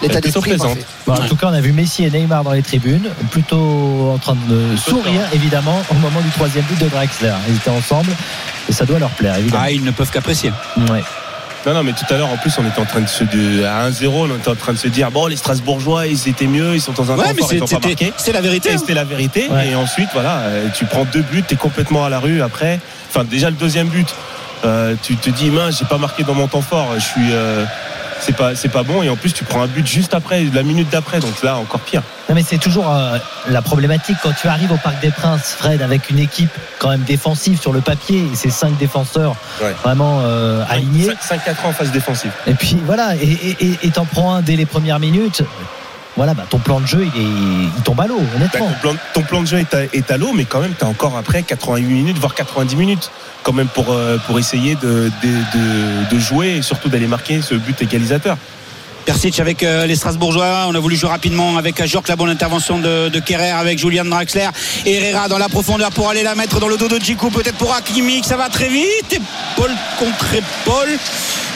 l'état 0.00 0.20
d'esprit. 0.20 0.56
Bon, 0.56 1.14
en 1.14 1.26
tout 1.26 1.34
cas, 1.34 1.48
on 1.48 1.54
a 1.54 1.60
vu 1.60 1.72
Messi 1.72 2.04
et 2.04 2.10
Neymar 2.10 2.44
dans 2.44 2.52
les 2.52 2.62
tribunes, 2.62 3.08
plutôt 3.32 4.12
en 4.14 4.18
train 4.18 4.36
de 4.48 4.76
sourire, 4.76 5.22
évidemment, 5.32 5.82
au 5.90 5.94
moment 5.94 6.20
du 6.20 6.30
troisième 6.30 6.64
but 6.66 6.78
de 6.78 6.88
Draxler. 6.88 7.34
Ils 7.48 7.56
étaient 7.56 7.70
ensemble 7.70 8.12
et 8.68 8.72
ça 8.72 8.84
doit 8.84 9.00
leur 9.00 9.10
plaire, 9.10 9.36
évidemment. 9.36 9.64
ah 9.66 9.70
ils 9.72 9.82
ne 9.82 9.90
peuvent 9.90 10.10
qu'apprécier 10.10 10.52
Ouais. 10.76 11.02
Non, 11.66 11.74
non, 11.74 11.82
mais 11.82 11.92
tout 11.92 12.06
à 12.08 12.16
l'heure, 12.16 12.28
en 12.30 12.38
plus, 12.38 12.56
on 12.58 12.66
était 12.66 12.80
en 12.80 12.86
train 12.86 13.00
de 13.00 13.06
se 13.08 13.22
de, 13.24 13.64
à 13.64 13.88
1-0, 13.90 14.06
on 14.08 14.34
était 14.36 14.48
en 14.48 14.54
train 14.54 14.72
de 14.72 14.78
se 14.78 14.88
dire 14.88 15.10
bon, 15.10 15.26
les 15.26 15.36
Strasbourgeois, 15.36 16.06
ils 16.06 16.28
étaient 16.28 16.46
mieux, 16.46 16.74
ils 16.74 16.80
sont 16.80 16.92
dans 16.92 17.12
un 17.12 17.16
ouais 17.18 17.24
temps 17.24 17.30
mais 17.34 17.58
fort, 17.58 17.68
c'était 18.16 18.32
la 18.32 18.40
vérité 18.40 18.70
Et 18.70 18.72
hein. 18.72 18.78
C'était 18.78 18.94
la 18.94 19.04
vérité. 19.04 19.48
Ouais. 19.50 19.68
Et 19.68 19.74
ensuite, 19.74 20.08
voilà, 20.14 20.38
euh, 20.38 20.68
tu 20.74 20.86
prends 20.86 21.04
deux 21.04 21.20
buts, 21.22 21.44
tu 21.46 21.54
es 21.54 21.56
complètement 21.58 22.04
à 22.04 22.08
la 22.08 22.18
rue 22.18 22.40
après. 22.40 22.80
Enfin, 23.10 23.24
déjà 23.24 23.50
le 23.50 23.56
deuxième 23.56 23.88
but, 23.88 24.08
euh, 24.64 24.94
tu 25.02 25.16
te 25.16 25.28
dis, 25.28 25.50
mince, 25.50 25.78
j'ai 25.78 25.84
pas 25.84 25.98
marqué 25.98 26.22
dans 26.22 26.34
mon 26.34 26.46
temps 26.48 26.62
fort, 26.62 26.88
je 26.94 27.00
suis. 27.00 27.32
euh, 27.32 27.64
c'est 28.20 28.36
pas, 28.36 28.54
c'est 28.54 28.68
pas 28.68 28.82
bon. 28.82 29.02
Et 29.02 29.08
en 29.08 29.16
plus, 29.16 29.32
tu 29.32 29.44
prends 29.44 29.62
un 29.62 29.66
but 29.66 29.86
juste 29.86 30.14
après, 30.14 30.44
la 30.54 30.62
minute 30.62 30.88
d'après. 30.90 31.20
Donc 31.20 31.42
là, 31.42 31.56
encore 31.56 31.80
pire. 31.80 32.02
Non, 32.28 32.34
mais 32.34 32.44
c'est 32.46 32.58
toujours 32.58 32.88
euh, 32.94 33.18
la 33.48 33.62
problématique 33.62 34.16
quand 34.22 34.32
tu 34.40 34.46
arrives 34.48 34.70
au 34.72 34.76
Parc 34.76 35.00
des 35.00 35.10
Princes, 35.10 35.54
Fred, 35.58 35.82
avec 35.82 36.10
une 36.10 36.18
équipe 36.18 36.50
quand 36.78 36.90
même 36.90 37.02
défensive 37.02 37.60
sur 37.60 37.72
le 37.72 37.80
papier, 37.80 38.28
et 38.32 38.36
ces 38.36 38.50
cinq 38.50 38.76
défenseurs 38.78 39.34
Ouais. 39.62 39.74
vraiment 39.82 40.20
euh, 40.24 40.62
alignés. 40.68 41.08
5-4 41.08 41.66
ans 41.66 41.70
en 41.70 41.72
phase 41.72 41.90
défensive. 41.90 42.30
Et 42.46 42.54
puis 42.54 42.76
voilà, 42.86 43.16
et 43.16 43.22
et- 43.26 43.56
et- 43.66 43.78
et 43.82 43.90
t'en 43.90 44.04
prends 44.04 44.34
un 44.34 44.42
dès 44.42 44.56
les 44.56 44.66
premières 44.66 45.00
minutes. 45.00 45.42
Voilà, 46.20 46.34
bah, 46.34 46.44
ton 46.50 46.58
plan 46.58 46.80
de 46.80 46.86
jeu, 46.86 47.06
il, 47.16 47.82
tombe 47.82 47.98
à 47.98 48.06
l'eau, 48.06 48.18
Bah, 48.18 48.26
honnêtement. 48.36 48.66
ton, 48.68 48.74
plan, 48.74 48.92
ton 49.14 49.22
plan 49.22 49.40
de 49.40 49.46
jeu 49.46 49.56
est 49.94 50.10
à, 50.10 50.16
l'eau, 50.18 50.32
mais 50.34 50.44
quand 50.44 50.60
même, 50.60 50.74
tu 50.78 50.84
as 50.84 50.86
encore 50.86 51.16
après 51.16 51.42
88 51.42 51.82
minutes, 51.94 52.18
voire 52.18 52.34
90 52.34 52.76
minutes, 52.76 53.10
quand 53.42 53.54
même, 53.54 53.68
pour, 53.68 53.90
euh, 53.90 54.18
pour 54.26 54.38
essayer 54.38 54.74
de- 54.74 55.10
de 56.10 56.18
jouer 56.18 56.56
et 56.56 56.62
surtout 56.62 56.90
d'aller 56.90 57.06
marquer 57.06 57.40
ce 57.40 57.54
but 57.54 57.80
égalisateur. 57.80 58.36
Persic 59.04 59.40
avec 59.40 59.62
euh, 59.62 59.86
les 59.86 59.96
Strasbourgeois. 59.96 60.66
On 60.68 60.74
a 60.74 60.78
voulu 60.78 60.96
jouer 60.96 61.10
rapidement 61.10 61.56
avec 61.56 61.80
Ajorc. 61.80 62.06
La 62.08 62.16
bonne 62.16 62.30
intervention 62.30 62.78
de, 62.78 63.08
de 63.08 63.20
Kerrer 63.20 63.50
avec 63.50 63.78
Julian 63.78 64.04
Draxler. 64.04 64.48
Et 64.86 64.94
Herrera 64.94 65.28
dans 65.28 65.38
la 65.38 65.48
profondeur 65.48 65.90
pour 65.90 66.08
aller 66.08 66.22
la 66.22 66.34
mettre 66.34 66.60
dans 66.60 66.68
le 66.68 66.76
dos 66.76 66.88
de 66.88 66.98
Djikou. 66.98 67.30
Peut-être 67.30 67.56
pour 67.56 67.74
Hakimi. 67.74 68.22
Ça 68.24 68.36
va 68.36 68.48
très 68.48 68.68
vite. 68.68 69.12
Épaule 69.12 69.72
contre 69.98 70.26
épaule. 70.34 70.98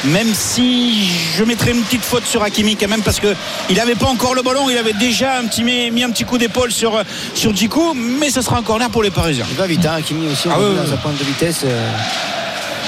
Même 0.05 0.35
si 0.35 1.09
je 1.37 1.45
mettrais 1.45 1.71
une 1.71 1.83
petite 1.83 2.05
faute 2.05 2.27
sur 2.27 2.43
Hakimi 2.43 2.77
quand 2.77 2.89
même 2.89 3.01
parce 3.03 3.21
que 3.21 3.35
il 3.71 3.77
n'avait 3.77 3.95
pas 3.95 4.07
encore 4.07 4.35
le 4.35 4.43
ballon. 4.43 4.69
Il 4.69 4.77
avait 4.77 4.93
déjà 4.93 5.39
un 5.39 5.45
petit, 5.47 5.63
mis, 5.65 6.03
un 6.03 6.11
petit 6.11 6.25
coup 6.25 6.39
d'épaule 6.39 6.73
sur, 6.73 7.01
sur 7.35 7.55
Djikou. 7.55 7.95
Mais 7.95 8.31
ce 8.31 8.43
sera 8.43 8.59
un 8.59 8.63
corner 8.63 8.91
pour 8.91 9.03
les 9.03 9.11
Parisiens. 9.11 9.47
Il 9.51 9.57
va 9.57 9.67
vite, 9.67 9.85
hein, 9.87 10.01
Kimi 10.05 10.27
aussi, 10.31 10.49
on 10.49 10.53
Ah 10.55 10.59
ouais. 10.61 10.75
dans 10.77 10.87
sa 10.91 10.97
pointe 10.97 11.19
de 11.19 11.25
vitesse. 11.25 11.61
euh, 11.65 11.91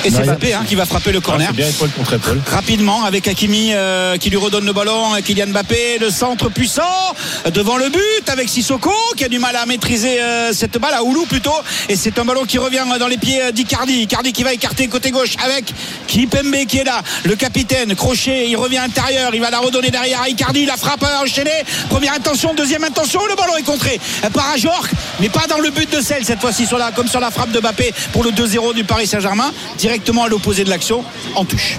Et 0.04 0.10
c'est 0.10 0.22
Mbappé 0.24 0.54
hein, 0.54 0.64
qui 0.68 0.74
va 0.74 0.84
frapper 0.84 1.10
le 1.12 1.18
Ah, 1.18 1.22
corner. 1.26 1.48
c'est 1.50 1.56
bien 1.56 1.68
épaule 1.68 1.90
contre 1.90 2.12
épaule. 2.14 2.40
rapidement 2.52 3.04
avec 3.04 3.26
Hakimi 3.26 3.70
euh, 3.74 4.16
qui 4.18 4.30
lui 4.30 4.36
redonne 4.36 4.64
le 4.64 4.72
ballon 4.72 5.14
Kylian 5.24 5.48
Mbappé 5.48 5.98
le 6.00 6.10
centre 6.10 6.48
puissant 6.48 6.82
euh, 7.46 7.50
devant 7.50 7.76
le 7.76 7.88
but 7.88 8.28
avec 8.28 8.48
Sissoko 8.48 8.92
qui 9.16 9.24
a 9.24 9.28
du 9.28 9.38
mal 9.38 9.56
à 9.56 9.66
maîtriser 9.66 10.20
euh, 10.20 10.52
cette 10.52 10.78
balle 10.78 10.94
à 10.94 11.02
Oulou 11.02 11.26
plutôt. 11.26 11.50
Et 11.88 11.96
c'est 11.96 12.18
un 12.18 12.24
ballon 12.24 12.44
qui 12.44 12.58
revient 12.58 12.84
dans 13.00 13.08
les 13.08 13.16
pieds 13.18 13.42
euh, 13.42 13.50
d'Icardi. 13.50 14.02
Icardi 14.02 14.32
qui 14.32 14.42
va 14.44 14.52
écarter 14.52 14.86
côté 14.88 15.10
gauche 15.10 15.34
avec 15.44 15.64
Kipembe 16.06 16.66
qui 16.68 16.78
est 16.78 16.84
là. 16.84 17.02
Le 17.24 17.34
capitaine 17.34 17.94
crochet 17.94 18.48
il 18.48 18.56
revient 18.56 18.78
intérieur 18.78 19.34
il 19.34 19.40
va 19.40 19.50
la 19.50 19.58
redonner 19.58 19.90
derrière 19.90 20.22
à 20.22 20.28
Icardi 20.28 20.66
la 20.66 20.76
frappe 20.76 21.02
a 21.02 21.22
enchaîné 21.22 21.50
première 21.88 22.12
intention 22.14 22.54
deuxième 22.54 22.84
intention 22.84 23.20
le 23.28 23.34
ballon 23.34 23.56
est 23.56 23.62
contré. 23.64 23.98
Euh, 24.24 24.30
par 24.30 24.50
Ajorc 24.50 24.90
mais 25.20 25.28
pas 25.28 25.46
dans 25.48 25.58
le 25.58 25.70
but 25.70 25.90
de 25.90 26.00
celle 26.00 26.24
cette 26.24 26.40
fois-ci 26.40 26.66
sur 26.66 26.78
la, 26.78 26.92
comme 26.92 27.08
sur 27.08 27.20
la 27.20 27.30
frappe 27.30 27.50
de 27.50 27.60
Mbappé 27.60 27.92
pour 28.12 28.22
le 28.22 28.30
2-0 28.30 28.74
du 28.74 28.84
Paris 28.84 29.06
Saint-Germain 29.06 29.52
directement 29.86 30.24
à 30.24 30.28
l'opposé 30.28 30.64
de 30.64 30.70
l'action 30.70 31.04
en 31.36 31.44
touche 31.44 31.78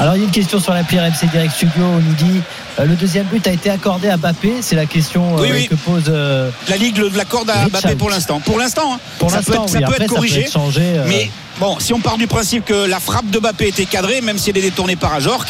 Alors, 0.00 0.16
il 0.16 0.18
y 0.18 0.22
a 0.22 0.24
une 0.24 0.32
question 0.32 0.58
sur 0.58 0.72
l'appli 0.74 0.98
RMC 0.98 1.30
Direct 1.30 1.54
Studio. 1.54 1.84
On 1.84 2.00
nous 2.00 2.14
dit 2.14 2.40
euh, 2.80 2.86
le 2.86 2.96
deuxième 2.96 3.26
but 3.26 3.46
a 3.46 3.52
été 3.52 3.70
accordé 3.70 4.08
à 4.08 4.16
Mbappé. 4.16 4.54
C'est 4.62 4.74
la 4.74 4.86
question 4.86 5.36
euh, 5.38 5.42
Oui, 5.42 5.48
oui. 5.52 5.68
que 5.68 5.76
pose. 5.76 6.04
euh, 6.08 6.50
la 6.68 6.76
Ligue 6.76 7.00
l'accorde 7.14 7.48
à. 7.50 7.68
Mbappé 7.68 7.94
pour 7.94 8.10
l'instant. 8.10 8.40
Pour 8.44 8.58
l'instant, 8.58 8.94
hein. 8.94 9.28
ça 9.28 9.42
peut 9.42 9.52
être, 9.54 9.68
ça 9.68 9.80
peut 9.82 9.94
être 10.02 10.06
corrigé. 10.12 10.48
changé. 10.52 10.82
Mais 11.06 11.30
bon, 11.60 11.78
si 11.78 11.92
on 11.94 12.00
part 12.00 12.18
du 12.18 12.26
principe 12.26 12.64
que 12.64 12.86
la 12.88 12.98
frappe 12.98 13.30
de 13.30 13.38
Mbappé 13.38 13.68
était 13.68 13.84
cadrée, 13.86 14.20
même 14.22 14.38
si 14.38 14.50
elle 14.50 14.58
est 14.58 14.62
détournée 14.62 14.96
par 14.96 15.14
Ajorc, 15.14 15.46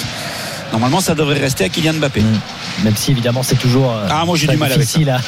normalement 0.72 1.00
ça 1.00 1.14
devrait 1.14 1.38
rester 1.40 1.64
à 1.64 1.70
Kylian 1.70 1.94
Mbappé. 1.94 2.20
Mm. 2.20 2.40
Même 2.84 2.96
si 2.96 3.10
évidemment 3.12 3.42
c'est 3.42 3.58
toujours 3.58 3.90
Ah, 4.10 4.24
moi, 4.26 4.36
j'ai 4.36 4.46
du 4.48 4.56
mal 4.58 4.70
avec 4.72 4.86
difficile 4.86 5.08
à- 5.08 5.20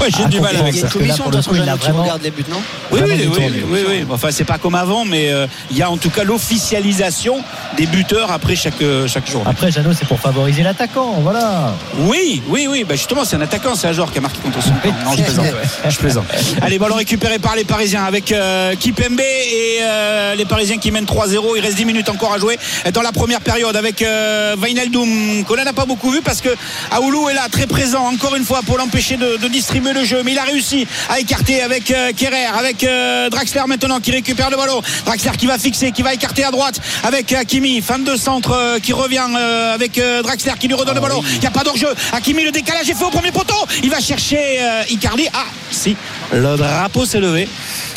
Ouais, 0.00 0.08
j'ai 0.10 0.22
Ah, 0.24 0.28
du 0.28 0.40
mal 0.40 0.56
avec 0.56 0.74
Il 0.74 0.80
y 0.80 0.84
a 0.84 0.88
ça. 0.88 0.98
une 0.98 1.06
Parce 1.06 1.18
que 1.18 1.24
là, 1.24 1.30
commission 1.30 1.52
qui 1.78 1.90
regarde 1.90 2.22
les 2.22 2.30
buts, 2.30 2.44
non 2.48 2.60
Oui, 2.90 3.00
oui, 3.04 3.10
oui, 3.12 3.18
détourné. 3.18 3.64
oui, 3.68 3.78
oui. 3.88 4.04
Enfin, 4.10 4.28
c'est 4.30 4.44
pas 4.44 4.58
comme 4.58 4.74
avant, 4.74 5.04
mais 5.04 5.30
euh, 5.30 5.46
il 5.70 5.76
y 5.76 5.82
a 5.82 5.90
en 5.90 5.96
tout 5.96 6.10
cas 6.10 6.24
l'officialisation 6.24 7.42
des 7.76 7.86
buteurs 7.86 8.30
après 8.32 8.56
chaque, 8.56 8.80
euh, 8.82 9.06
chaque 9.06 9.28
jour. 9.30 9.42
Après, 9.46 9.70
Jeannot, 9.70 9.92
c'est 9.92 10.06
pour 10.08 10.18
favoriser 10.20 10.62
l'attaquant. 10.62 11.14
Voilà. 11.22 11.74
Oui, 11.98 12.42
oui, 12.48 12.66
oui. 12.68 12.84
Bah 12.88 12.94
justement, 12.96 13.24
c'est 13.24 13.36
un 13.36 13.40
attaquant, 13.40 13.74
c'est 13.74 13.88
Ajor 13.88 14.10
qui 14.12 14.18
a 14.18 14.20
marqué 14.20 14.38
contre 14.38 14.62
son 14.62 14.70
camp. 14.70 14.94
Non, 15.04 15.12
je 15.16 15.22
plaisante. 15.22 15.46
Je 15.88 15.98
plaisante. 15.98 16.24
Allez, 16.62 16.78
ballon 16.78 16.96
récupéré 16.96 17.38
par 17.38 17.54
les 17.56 17.64
Parisiens 17.64 18.04
avec 18.04 18.32
euh, 18.32 18.74
Kipembe 18.76 19.20
et 19.20 19.78
euh, 19.82 20.34
les 20.34 20.44
Parisiens 20.44 20.78
qui 20.78 20.90
mènent 20.90 21.04
3-0. 21.04 21.54
Il 21.56 21.60
reste 21.62 21.76
10 21.76 21.84
minutes 21.84 22.08
encore 22.08 22.32
à 22.32 22.38
jouer 22.38 22.58
dans 22.94 23.02
la 23.02 23.12
première 23.12 23.40
période 23.40 23.76
avec 23.76 24.02
euh, 24.02 24.56
Wijnaldum 24.62 25.44
qu'on 25.44 25.56
n'a 25.56 25.72
pas 25.72 25.84
beaucoup 25.86 26.10
vu 26.10 26.20
parce 26.22 26.40
que 26.40 26.48
Aoulou 26.90 27.28
est 27.28 27.34
là, 27.34 27.46
très 27.50 27.66
présent 27.66 28.06
encore 28.06 28.34
une 28.36 28.44
fois 28.44 28.60
pour 28.64 28.78
l'empêcher 28.78 29.16
de, 29.16 29.36
de 29.36 29.48
distribuer 29.48 29.89
le 29.92 30.04
jeu. 30.04 30.22
Mais 30.24 30.32
il 30.32 30.38
a 30.38 30.44
réussi 30.44 30.86
à 31.08 31.18
écarter 31.20 31.62
avec 31.62 31.90
euh, 31.90 32.12
Kerrer, 32.16 32.46
avec 32.46 32.84
euh, 32.84 33.28
Draxler 33.30 33.62
maintenant 33.66 34.00
qui 34.00 34.10
récupère 34.10 34.50
le 34.50 34.56
ballon. 34.56 34.82
Draxler 35.04 35.32
qui 35.38 35.46
va 35.46 35.58
fixer, 35.58 35.92
qui 35.92 36.02
va 36.02 36.14
écarter 36.14 36.44
à 36.44 36.50
droite 36.50 36.80
avec 37.04 37.32
Hakimi. 37.32 37.80
Fin 37.82 37.98
de 37.98 38.16
centre 38.16 38.52
euh, 38.52 38.78
qui 38.78 38.92
revient 38.92 39.26
euh, 39.36 39.74
avec 39.74 39.98
euh, 39.98 40.22
Draxler 40.22 40.52
qui 40.58 40.68
lui 40.68 40.74
redonne 40.74 40.94
le 40.94 41.00
ballon. 41.00 41.22
Il 41.34 41.40
n'y 41.40 41.46
a 41.46 41.50
pas 41.50 41.64
d'enjeu. 41.64 41.88
Hakimi, 42.12 42.44
le 42.44 42.52
décalage 42.52 42.88
est 42.88 42.94
fait 42.94 43.04
au 43.04 43.10
premier 43.10 43.32
poteau. 43.32 43.54
Il 43.82 43.90
va 43.90 44.00
chercher 44.00 44.60
euh, 44.60 44.82
Icardi. 44.90 45.28
Ah, 45.32 45.44
si, 45.70 45.96
le 46.32 46.56
drapeau 46.56 47.04
s'est 47.04 47.20
levé. 47.20 47.48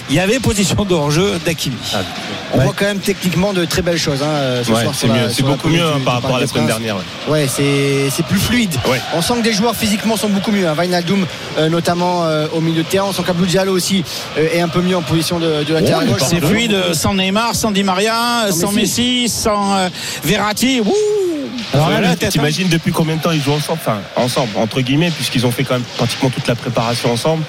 Il 0.10 0.16
y 0.16 0.20
avait 0.20 0.40
position 0.40 0.84
de 0.84 0.94
hors-jeu 0.94 1.40
d'Hakimi. 1.46 1.78
On 2.54 2.58
Ouais. 2.58 2.64
voit 2.66 2.74
quand 2.78 2.86
même 2.86 3.00
techniquement 3.00 3.54
de 3.54 3.64
très 3.64 3.82
belles 3.82 3.98
choses 3.98 4.22
hein, 4.22 4.62
ce 4.64 4.70
Ouais, 4.72 4.82
soir 4.84 4.94
c'est 4.96 5.08
mieux. 5.08 5.30
C'est 5.32 5.44
beaucoup 5.44 5.70
mieux 5.70 5.82
hein, 5.82 5.98
du- 5.98 6.04
par 6.04 6.16
rapport 6.16 6.36
à 6.36 6.42
la 6.42 6.48
semaine 6.48 6.68
dernière. 6.68 6.98
ouais. 6.98 7.32
Ouais, 7.32 7.48
c'est 7.48 8.10
c'est 8.12 8.26
plus 8.26 8.38
fluide. 8.40 8.76
Ouais. 8.92 9.00
On 9.16 9.22
sent 9.22 9.36
que 9.38 9.44
des 9.44 9.54
joueurs 9.54 9.76
physiquement 9.76 10.18
sont 10.18 10.28
beaucoup 10.30 10.52
mieux. 10.52 10.68
Hein. 10.68 10.76
Wijnaldum, 10.78 11.26
euh, 11.58 11.70
notamment 11.70 12.26
euh, 12.26 12.48
au 12.54 12.60
milieu 12.60 12.84
de 12.84 12.88
terrain. 12.88 13.06
On 13.10 13.14
sent 13.14 13.24
qu'Abdou 13.26 13.46
Diallo 13.46 13.72
aussi 13.74 14.04
euh, 14.38 14.48
est 14.54 14.60
un 14.60 14.68
peu 14.68 14.82
mieux 14.82 14.98
en 14.98 15.02
position 15.02 15.40
de, 15.40 15.64
de 15.64 15.74
latéral 15.74 16.06
Oh, 16.10 16.12
gauche. 16.14 16.22
C'est 16.28 16.42
fluide 16.46 16.94
sans 16.94 17.14
Neymar, 17.14 17.56
sans 17.56 17.72
Di 17.72 17.84
Maria, 17.84 18.48
Sans 18.52 18.60
sans 18.68 18.72
Messi, 18.74 19.30
sans 19.30 19.78
euh, 19.78 19.90
Verratti. 20.26 20.82
Wouh 20.82 20.94
Alors 21.74 21.90
là. 21.90 22.16
T'imagines 22.16 22.68
depuis 22.70 22.92
combien 22.92 23.16
de 23.16 23.22
temps 23.22 23.32
ils 23.32 23.42
jouent 23.42 23.54
ensemble 23.54 23.80
Enfin, 23.82 23.98
ensemble, 24.16 24.50
entre 24.58 24.82
guillemets, 24.82 25.12
puisqu'ils 25.12 25.46
ont 25.46 25.52
fait 25.52 25.64
quand 25.64 25.74
même 25.76 25.84
pratiquement 25.98 26.30
toute 26.30 26.48
la 26.48 26.56
préparation 26.56 27.12
ensemble. 27.12 27.44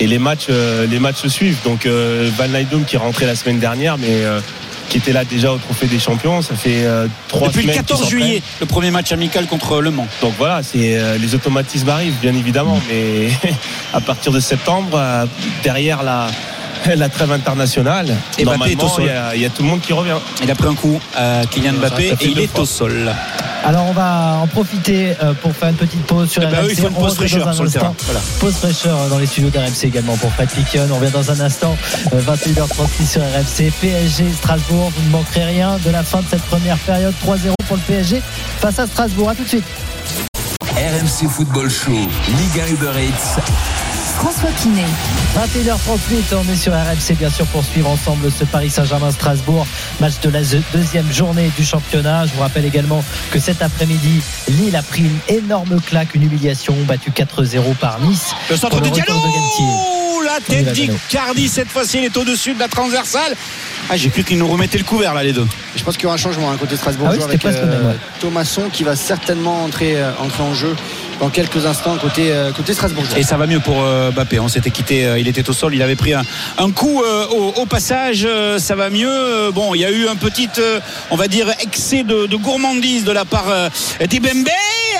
Et 0.00 0.06
les 0.06 0.18
matchs, 0.18 0.46
euh, 0.50 0.86
les 0.86 0.98
matchs 0.98 1.16
se 1.18 1.28
suivent. 1.28 1.58
Donc, 1.64 1.86
euh, 1.86 2.28
Van 2.36 2.46
Leyden 2.46 2.84
qui 2.84 2.96
est 2.96 2.98
rentré 2.98 3.26
la 3.26 3.34
semaine 3.36 3.58
dernière, 3.58 3.96
mais 3.98 4.06
euh, 4.10 4.40
qui 4.88 4.98
était 4.98 5.12
là 5.12 5.24
déjà 5.24 5.52
au 5.52 5.58
Trophée 5.58 5.86
des 5.86 6.00
Champions. 6.00 6.42
Ça 6.42 6.54
fait 6.56 6.84
trois 7.28 7.46
Depuis 7.48 7.58
le 7.58 7.72
semaines 7.72 7.76
qu'ils 7.76 7.82
14 7.86 8.00
s'entraînent. 8.00 8.20
juillet, 8.20 8.42
le 8.60 8.66
premier 8.66 8.90
match 8.90 9.12
amical 9.12 9.46
contre 9.46 9.80
Le 9.80 9.90
Mans. 9.92 10.08
Donc 10.20 10.34
voilà, 10.36 10.62
c'est 10.64 10.98
les 11.18 11.34
automatismes 11.36 11.88
arrivent, 11.90 12.18
bien 12.20 12.34
évidemment, 12.34 12.80
mais 12.90 13.28
à 13.94 14.00
partir 14.00 14.32
de 14.32 14.40
septembre, 14.40 15.00
derrière 15.62 16.02
la 16.02 16.26
la 16.96 17.08
trêve 17.10 17.30
internationale, 17.30 18.06
Et 18.38 18.44
Mbappé 18.44 18.72
est 18.72 18.74
au 18.74 18.78
normalement, 18.78 18.88
sol. 18.88 19.04
il 19.04 19.06
y, 19.06 19.10
a- 19.10 19.36
il 19.36 19.42
y 19.42 19.44
a 19.44 19.50
tout 19.50 19.62
le 19.62 19.68
monde 19.68 19.80
qui 19.82 19.92
revient. 19.92 20.16
Il 20.42 20.50
a 20.50 20.54
pris 20.54 20.66
un 20.66 20.74
coup 20.74 20.98
à 21.14 21.42
Kylian 21.50 21.74
Mbappé 21.74 22.14
et 22.20 22.26
il 22.26 22.40
est 22.40 22.46
fois. 22.46 22.60
au 22.62 22.64
sol. 22.64 23.14
Alors 23.64 23.86
on 23.88 23.92
va 23.92 24.38
en 24.42 24.46
profiter 24.46 25.14
euh, 25.22 25.34
pour 25.34 25.54
faire 25.54 25.68
une 25.68 25.76
petite 25.76 26.02
pause 26.06 26.30
sur 26.30 26.42
Eh 26.42 26.46
ben 26.46 26.64
oui, 26.66 26.74
faut 26.74 26.88
une 26.88 26.94
On 26.96 27.00
pause 27.00 27.14
fraîcheur 27.16 27.44
dans 27.44 27.50
un 27.50 27.52
sur 27.52 27.62
le 27.64 27.68
instant. 27.68 27.80
terrain. 27.80 27.94
Voilà. 28.06 28.20
Pause 28.40 28.54
fraîcheur 28.54 29.08
dans 29.08 29.18
les 29.18 29.26
studios 29.26 29.50
d'RMC 29.50 29.84
également 29.84 30.16
pour 30.16 30.32
Fred 30.32 30.48
Piquion. 30.48 30.88
On 30.90 30.96
revient 30.96 31.12
dans 31.12 31.30
un 31.30 31.40
instant, 31.40 31.76
euh, 32.14 32.20
21h36 32.22 33.06
sur 33.06 33.20
RMC. 33.22 33.70
PSG 33.80 34.24
Strasbourg, 34.32 34.90
vous 34.96 35.02
ne 35.06 35.10
manquerez 35.10 35.44
rien 35.44 35.78
de 35.84 35.90
la 35.90 36.02
fin 36.02 36.20
de 36.20 36.26
cette 36.30 36.42
première 36.42 36.78
période. 36.78 37.14
3-0 37.24 37.52
pour 37.68 37.76
le 37.76 37.82
PSG 37.82 38.22
face 38.60 38.78
à 38.78 38.86
Strasbourg. 38.86 39.28
A 39.30 39.34
tout 39.34 39.44
de 39.44 39.48
suite. 39.48 39.64
RMC 40.74 41.28
Football 41.28 41.70
Show, 41.70 41.90
Ligue 41.92 42.62
1 42.66 42.72
Uber 42.72 42.92
Eats. 42.98 43.40
François 44.20 44.50
Pinet. 44.50 44.84
21h38, 45.34 46.34
on 46.36 46.52
est 46.52 46.56
sur 46.56 46.74
RMC 46.74 47.16
bien 47.18 47.30
sûr 47.30 47.46
pour 47.46 47.64
suivre 47.64 47.88
ensemble 47.88 48.30
ce 48.30 48.44
Paris 48.44 48.68
Saint-Germain-Strasbourg, 48.68 49.66
match 49.98 50.20
de 50.20 50.28
la 50.28 50.40
deuxième 50.74 51.10
journée 51.10 51.50
du 51.56 51.64
championnat. 51.64 52.26
Je 52.26 52.34
vous 52.34 52.42
rappelle 52.42 52.66
également 52.66 53.02
que 53.30 53.38
cet 53.38 53.62
après-midi, 53.62 54.20
Lille 54.48 54.76
a 54.76 54.82
pris 54.82 55.04
une 55.04 55.18
énorme 55.34 55.80
claque, 55.80 56.14
une 56.14 56.24
humiliation, 56.24 56.76
battu 56.86 57.10
4-0 57.12 57.74
par 57.76 57.98
Nice. 58.00 58.34
Le 58.50 58.56
centre 58.56 58.80
de 58.80 58.84
le 58.84 58.90
Diallo 58.90 59.14
de 59.14 59.20
Galtier. 59.20 59.66
La 60.26 60.40
tête 60.46 60.66
la 60.66 60.72
Diallo. 60.72 60.92
d'Icardi 60.92 61.48
cette 61.48 61.68
fois-ci 61.68 61.98
il 61.98 62.04
est 62.04 62.16
au-dessus 62.18 62.52
de 62.52 62.58
la 62.58 62.68
transversale. 62.68 63.34
Ah 63.88 63.96
j'ai 63.96 64.10
cru 64.10 64.22
qu'ils 64.22 64.38
nous 64.38 64.46
remettaient 64.48 64.78
le 64.78 64.84
couvert 64.84 65.14
là 65.14 65.22
les 65.22 65.32
deux. 65.32 65.46
Je 65.74 65.82
pense 65.82 65.94
qu'il 65.94 66.02
y 66.04 66.06
aura 66.06 66.16
un 66.16 66.18
changement 66.18 66.50
à 66.50 66.56
côté 66.56 66.76
Strasbourg 66.76 67.08
Ah 67.10 67.14
oui, 67.16 67.22
avec 67.22 67.42
ouais. 67.42 67.52
Thomasson 68.20 68.64
qui 68.70 68.84
va 68.84 68.96
certainement 68.96 69.64
entrer, 69.64 69.96
euh, 69.96 70.12
entrer 70.18 70.42
en 70.42 70.52
jeu 70.52 70.76
dans 71.20 71.28
quelques 71.28 71.66
instants 71.66 71.96
côté, 71.98 72.32
euh, 72.32 72.50
Strasbourg. 72.72 73.04
Et 73.16 73.22
ça 73.22 73.36
va 73.36 73.46
mieux 73.46 73.60
pour 73.60 73.76
euh, 73.82 74.10
Mbappé. 74.10 74.40
On 74.40 74.48
s'était 74.48 74.70
quitté, 74.70 75.04
euh, 75.04 75.18
il 75.18 75.28
était 75.28 75.48
au 75.48 75.52
sol, 75.52 75.74
il 75.74 75.82
avait 75.82 75.96
pris 75.96 76.14
un, 76.14 76.24
coup 76.72 77.02
au, 77.30 77.66
passage. 77.66 78.26
ça 78.58 78.74
va 78.74 78.90
mieux. 78.90 79.50
Bon, 79.52 79.74
il 79.74 79.80
y 79.80 79.84
a 79.84 79.90
eu 79.90 80.08
un 80.08 80.16
petit, 80.16 80.48
on 81.10 81.16
va 81.16 81.28
dire, 81.28 81.48
excès 81.60 82.02
de, 82.02 82.26
de 82.26 82.36
gourmandise 82.36 83.04
de 83.04 83.12
la 83.12 83.24
part 83.24 83.52
d'Ibembe. 84.08 84.48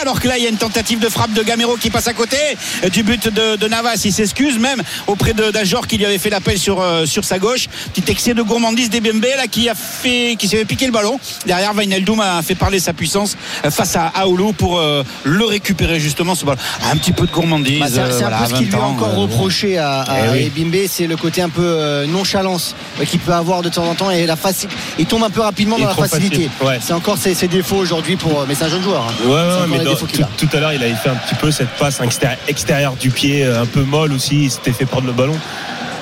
Alors 0.03 0.19
que 0.21 0.29
là, 0.29 0.39
il 0.39 0.45
y 0.45 0.47
a 0.47 0.51
une 0.51 0.57
tentative 0.57 0.99
de 0.99 1.09
frappe 1.09 1.33
de 1.35 1.43
Gamero 1.43 1.77
qui 1.77 1.91
passe 1.91 2.07
à 2.09 2.13
côté 2.15 2.37
euh, 2.85 2.89
du 2.89 3.03
but 3.03 3.29
de, 3.29 3.57
de 3.57 3.69
Navas. 3.69 4.01
Il 4.05 4.13
s'excuse 4.13 4.59
même 4.59 4.83
auprès 5.07 5.35
de 5.35 5.51
d'Ajor 5.51 5.87
qui 5.87 5.99
lui 5.99 6.07
avait 6.07 6.17
fait 6.19 6.31
l'appel 6.31 6.59
sur, 6.59 6.81
euh, 6.81 7.05
sur 7.07 7.25
sa 7.25 7.39
gauche. 7.39 7.67
Petit 7.95 8.11
excès 8.11 8.33
de 8.35 8.43
gourmandise 8.43 8.89
d'Ibembe 8.89 9.25
là 9.37 9.47
qui 9.47 9.69
a 9.69 9.75
fait, 9.75 10.37
qui 10.39 10.49
s'est 10.49 10.57
fait 10.59 10.65
piquer 10.65 10.87
le 10.87 10.93
ballon. 10.93 11.19
Derrière, 11.47 11.75
Wijnaldum 11.75 12.21
a 12.21 12.41
fait 12.43 12.55
parler 12.55 12.79
sa 12.81 12.93
puissance 12.95 13.37
euh, 13.65 13.71
face 13.71 13.95
à 13.97 14.07
Aoulou 14.15 14.53
pour 14.53 14.79
euh, 14.79 15.03
le 15.25 15.45
récupérer 15.45 16.01
justement 16.01 16.35
ce 16.35 16.45
ballon. 16.47 16.59
Un 16.91 16.97
petit 16.97 17.13
peu 17.13 17.27
de 17.27 17.33
gourmandise. 17.33 17.81
Bah, 17.81 17.87
c'est 17.91 17.99
euh, 17.99 18.27
un 18.27 18.39
peu 18.39 18.47
ce 18.47 18.51
20 18.53 18.59
qu'il 18.59 18.67
lui 18.69 18.75
a 18.77 18.81
encore 18.83 19.15
reproché 19.15 19.77
à, 19.79 20.01
à 20.03 20.27
Eh 20.27 20.31
oui. 20.31 20.53
Ebimbe, 20.57 20.87
c'est 20.89 21.07
le 21.07 21.17
côté 21.17 21.43
un 21.43 21.49
peu 21.51 22.05
nonchalance 22.07 22.75
qu'il 23.07 23.21
peut 23.21 23.33
avoir 23.35 23.63
de 23.63 23.69
temps 23.69 23.85
en 23.85 23.95
temps 23.95 24.11
et 24.11 24.27
la 24.27 24.37
faci- 24.37 24.69
il 24.99 25.07
tombe 25.07 25.23
un 25.25 25.31
peu 25.31 25.41
rapidement 25.41 25.79
dans 25.79 25.87
la 25.89 25.95
facilité. 25.95 26.49
ouais. 26.63 26.79
C'est 26.81 26.93
encore 26.93 27.19
ses, 27.19 27.35
ses 27.35 27.49
défauts 27.49 27.77
aujourd'hui 27.77 28.17
pour. 28.17 28.45
Mais 28.49 28.55
c'est 28.55 28.65
un 28.65 28.69
jeune 28.69 28.83
joueur. 28.83 29.07
hein. 29.09 29.13
Ouais, 29.25 29.33
ouais, 29.33 29.41
C'est 29.51 29.55
encore 29.57 29.69
mais 29.69 29.79
qu'il 29.97 30.27
tout, 30.37 30.49
à 30.53 30.61
l'heure, 30.61 30.73
il 30.73 30.83
avait 30.83 30.95
fait 30.95 31.09
un 31.11 31.15
petit 31.17 31.35
peu 31.35 31.51
cette 31.51 31.69
passe 31.71 32.01
extérie- 32.01 32.39
extérieure 32.49 32.95
du 32.95 33.11
pied, 33.11 33.45
euh, 33.45 33.63
un 33.63 33.67
peu 33.67 33.83
molle 33.83 34.13
aussi. 34.13 34.45
Il 34.45 34.51
s'était 34.51 34.73
fait 34.73 34.87
prendre 34.87 35.07
le 35.07 35.13
ballon. 35.13 35.37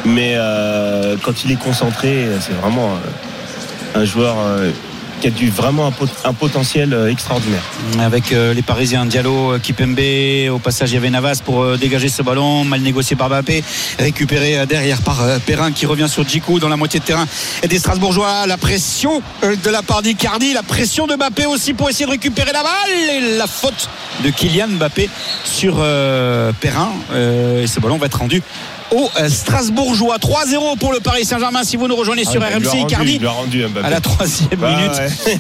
Mais 0.05 0.35
euh, 0.37 1.17
quand 1.23 1.45
il 1.45 1.53
est 1.53 1.57
concentré, 1.59 2.27
c'est 2.41 2.53
vraiment 2.55 2.91
euh, 2.95 4.01
un 4.01 4.05
joueur 4.05 4.37
qui 5.21 5.27
a 5.27 5.31
du 5.31 5.51
vraiment 5.51 5.87
un, 5.87 5.91
pot- 5.91 6.09
un 6.25 6.33
potentiel 6.33 6.93
euh, 6.95 7.11
extraordinaire. 7.11 7.63
avec 8.01 8.33
euh, 8.33 8.55
les 8.55 8.63
Parisiens 8.63 9.05
Diallo, 9.07 9.53
euh, 9.55 9.59
Kipembe 9.59 9.99
au 10.53 10.59
passage 10.59 10.91
il 10.91 10.95
y 10.95 10.97
avait 10.97 11.11
Navas 11.11 11.41
pour 11.45 11.77
dégager 11.77 12.09
ce 12.09 12.23
ballon 12.23 12.65
mal 12.65 12.81
négocié 12.81 13.17
par 13.17 13.29
Mbappé 13.29 13.63
récupéré 13.99 14.67
derrière 14.67 15.03
par 15.03 15.19
Perrin 15.47 15.73
qui 15.73 15.87
revient 15.87 16.09
sur 16.09 16.27
Djikou 16.29 16.59
dans 16.59 16.69
la 16.69 16.77
moitié 16.77 17.01
de 17.01 17.05
terrain 17.05 17.27
et 17.63 17.69
des 17.69 17.79
Strasbourgeois 17.79 18.47
la 18.47 18.57
pression 18.57 19.23
de 19.43 19.71
la 19.71 19.83
part 19.83 20.03
d'Icardi 20.03 20.53
la 20.53 20.63
pression 20.63 21.07
de 21.07 21.15
Mbappé 21.17 21.47
aussi 21.47 21.75
pour 21.75 21.89
essayer 21.91 22.07
de 22.07 22.11
récupérer 22.11 22.53
la 22.53 22.63
balle 22.63 22.91
et 23.11 23.37
la 23.37 23.47
faute 23.47 23.89
de 24.25 24.31
Kylian 24.31 24.69
Mbappé 24.69 25.09
sur 25.45 25.77
Perrin 26.61 26.91
et 27.63 27.67
ce 27.67 27.81
ballon 27.81 27.99
va 27.99 28.07
être 28.07 28.19
rendu 28.19 28.43
au 28.91 29.11
euh, 29.21 29.29
Strasbourgeois 29.29 30.17
3-0 30.19 30.79
pour 30.79 30.93
le 30.93 31.01
Paris 31.01 31.25
Saint-Germain 31.25 31.63
si 31.65 31.77
vous 31.77 31.89
nous 31.89 31.97
rejoignez 31.97 32.25
sur 32.25 32.43
Ah, 32.43 32.49
il 32.55 32.59
lui 32.61 32.67
a 32.69 32.71
RMC 32.71 32.81
Icardi 32.83 33.13
il 33.15 33.21
lui 33.21 33.27
a 33.27 33.31
rendu 33.31 33.65
Mbappé. 33.67 33.87
à 33.87 33.91
la 33.91 34.01
troisième 34.01 34.51
Bah, 34.59 34.71
minute 34.77 34.93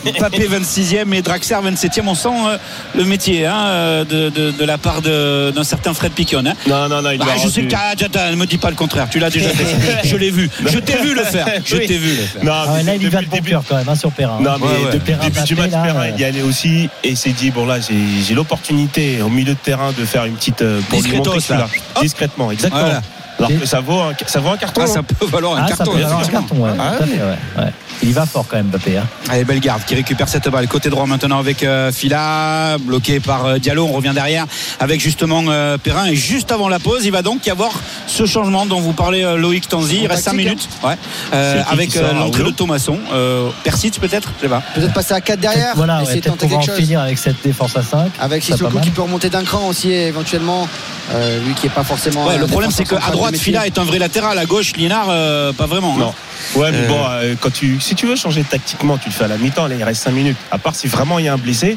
ouais. 0.04 0.12
Mbappé 0.20 0.48
26e 0.48 1.12
et 1.14 1.22
Draxler 1.22 1.56
27e. 1.64 2.02
On 2.06 2.14
sent 2.14 2.28
euh, 2.28 2.58
le 2.96 3.04
métier 3.04 3.46
hein, 3.46 3.56
euh, 3.66 4.04
de, 4.04 4.28
de- 4.30 4.50
de 4.50 4.64
la 4.64 4.78
part 4.78 5.02
de- 5.02 5.50
d'un 5.54 5.64
certain 5.64 5.94
Fred 5.94 6.12
Piquion. 6.12 6.42
hein. 6.46 6.54
Non, 6.66 6.88
non, 6.88 7.02
non, 7.02 7.10
il 7.10 7.18
Bah, 7.18 7.26
a 7.32 7.34
je 7.36 7.40
rendu. 7.42 7.52
sais 7.52 7.62
que 7.62 8.30
ne 8.30 8.36
me 8.36 8.46
dis 8.46 8.58
pas 8.58 8.70
le 8.70 8.76
contraire. 8.76 9.08
Tu 9.10 9.18
l'as 9.18 9.30
déjà 9.30 9.50
fait. 9.50 9.64
Je 10.08 10.16
l'ai 10.16 10.30
vu. 10.30 10.50
Je 10.66 10.78
t'ai 10.78 10.96
vu 10.98 11.14
le 11.14 11.24
faire. 11.24 11.46
Je 11.64 11.76
Oui. 11.76 11.86
t'ai 11.86 11.98
vu 11.98 12.10
le 12.10 12.22
faire. 12.22 12.44
Non, 12.44 12.52
Ah 12.54 12.66
mais 12.76 12.82
là, 12.82 12.94
il 12.96 13.08
va 13.08 13.20
le 13.20 13.26
de 13.26 13.30
bon 13.30 13.42
cœur 13.42 13.62
quand 13.68 13.76
même 13.76 13.88
hein, 13.88 13.94
sur 13.94 14.12
Perrin. 14.12 14.38
Non, 14.40 14.52
mais 14.60 14.66
Ouais, 14.66 14.84
ouais. 14.86 14.92
depuis 14.92 15.12
le 15.12 15.18
début 15.30 15.54
match, 15.60 15.70
Perrin, 15.70 16.08
il 16.14 16.20
y 16.20 16.24
allait 16.24 16.42
aussi 16.42 16.88
et 17.04 17.10
il 17.10 17.16
s'est 17.16 17.30
dit 17.30 17.50
bon 17.50 17.64
là 17.66 17.78
j'ai 17.80 17.94
j'ai 18.26 18.34
l'opportunité 18.34 19.22
au 19.22 19.28
milieu 19.28 19.52
de 19.54 19.58
terrain 19.58 19.92
de 19.96 20.04
faire 20.04 20.24
une 20.24 20.34
petite 20.34 20.62
euh, 20.62 20.80
pour 20.88 21.00
lui 21.02 21.12
montrer 21.16 21.38
là. 21.50 21.68
discrètement 22.00 22.50
exactement. 22.50 22.82
Voilà. 22.82 23.02
Alors 23.38 23.50
que 23.60 23.66
ça 23.66 23.80
vaut 23.80 24.00
un, 24.00 24.12
ça 24.26 24.40
vaut 24.40 24.48
un 24.50 24.56
carton. 24.56 24.80
Ah, 24.84 24.86
ça 24.86 24.98
hein. 25.00 25.02
peut 25.02 25.26
valoir 25.26 25.56
un 25.56 25.62
Ah, 25.64 25.68
ça 25.68 25.76
carton. 25.76 25.92
peut 25.92 26.04
avoir 26.04 26.20
un 26.20 26.24
carton, 26.26 26.56
ouais. 26.56 26.70
Ah, 26.78 26.94
tout 26.96 27.02
à 27.04 27.06
fait, 27.06 27.12
ouais, 27.14 27.64
ouais. 27.64 27.72
Il 28.02 28.08
y 28.10 28.12
va 28.12 28.26
fort 28.26 28.46
quand 28.48 28.56
même, 28.56 28.66
Mbappé. 28.66 28.96
hein. 28.98 29.06
Allez, 29.28 29.44
Bellegarde 29.44 29.82
qui 29.86 29.94
récupère 29.94 30.28
cette 30.28 30.48
balle. 30.48 30.66
Côté 30.68 30.88
droit 30.90 31.06
maintenant 31.06 31.38
avec 31.38 31.62
euh, 31.62 31.90
Fila, 31.92 32.76
bloqué 32.80 33.20
par 33.20 33.46
euh, 33.46 33.58
Diallo. 33.58 33.86
On 33.86 33.92
revient 33.92 34.12
derrière 34.14 34.46
avec 34.80 35.00
justement 35.00 35.42
euh, 35.48 35.78
Perrin. 35.78 36.06
Et 36.06 36.14
juste 36.16 36.52
avant 36.52 36.68
la 36.68 36.78
pause, 36.78 37.04
il 37.04 37.12
va 37.12 37.22
donc 37.22 37.46
y 37.46 37.50
avoir 37.50 37.72
ce 38.18 38.26
changement 38.26 38.66
dont 38.66 38.80
vous 38.80 38.92
parlez 38.92 39.22
euh, 39.22 39.36
Loïc 39.36 39.68
Tanzi. 39.68 40.00
Il 40.02 40.06
reste 40.08 40.24
5 40.24 40.30
tactique, 40.32 40.46
minutes. 40.46 40.68
Ouais. 40.82 40.94
Euh, 41.32 41.62
avec 41.70 41.96
euh, 41.96 42.12
l'entrée 42.12 42.42
de 42.42 42.50
Thomasson. 42.50 42.98
Euh, 43.12 43.48
Persic 43.62 44.00
peut-être 44.00 44.32
Je 44.38 44.42
sais 44.42 44.48
pas. 44.48 44.62
Peut-être 44.74 44.92
passer 44.92 45.14
à 45.14 45.20
4 45.20 45.38
derrière. 45.38 45.72
Voilà, 45.76 45.98
ouais, 45.98 46.02
essayer 46.04 46.20
de 46.20 46.26
tenter 46.26 46.52
en 46.52 46.60
chose. 46.60 46.74
finir 46.76 47.00
avec 47.00 47.16
cette 47.16 47.40
défense 47.44 47.76
à 47.76 47.82
5. 47.82 48.10
Avec 48.20 48.42
Sissoko 48.42 48.80
qui 48.80 48.90
peut 48.90 49.02
remonter 49.02 49.30
d'un 49.30 49.44
cran 49.44 49.68
aussi 49.68 49.92
éventuellement. 49.92 50.66
Euh, 51.14 51.40
lui 51.46 51.54
qui 51.54 51.66
est 51.66 51.70
pas 51.70 51.84
forcément. 51.84 52.26
Ouais, 52.26 52.36
le 52.38 52.46
problème 52.46 52.70
c'est 52.70 52.84
qu'à 52.84 52.98
droite, 53.12 53.36
Fila 53.36 53.66
est 53.66 53.78
un 53.78 53.84
vrai 53.84 53.98
latéral. 53.98 54.36
À 54.36 54.44
gauche, 54.46 54.72
Liénard, 54.76 55.06
euh, 55.08 55.52
pas 55.52 55.66
vraiment. 55.66 55.94
hein. 55.94 56.00
Non. 56.00 56.14
Ouais, 56.60 56.70
mais 56.72 56.86
bon, 56.86 57.02
euh, 57.08 57.34
quand 57.40 57.52
tu, 57.52 57.80
si 57.80 57.94
tu 57.94 58.06
veux 58.06 58.16
changer 58.16 58.42
tactiquement, 58.44 58.98
tu 58.98 59.08
le 59.08 59.14
fais 59.14 59.24
à 59.24 59.28
la 59.28 59.38
mi-temps. 59.38 59.68
Là, 59.68 59.74
il 59.78 59.84
reste 59.84 60.02
5 60.02 60.10
minutes. 60.10 60.36
À 60.50 60.58
part 60.58 60.74
si 60.74 60.86
vraiment 60.86 61.18
il 61.18 61.24
y 61.24 61.28
a 61.28 61.32
un 61.34 61.38
blessé. 61.38 61.76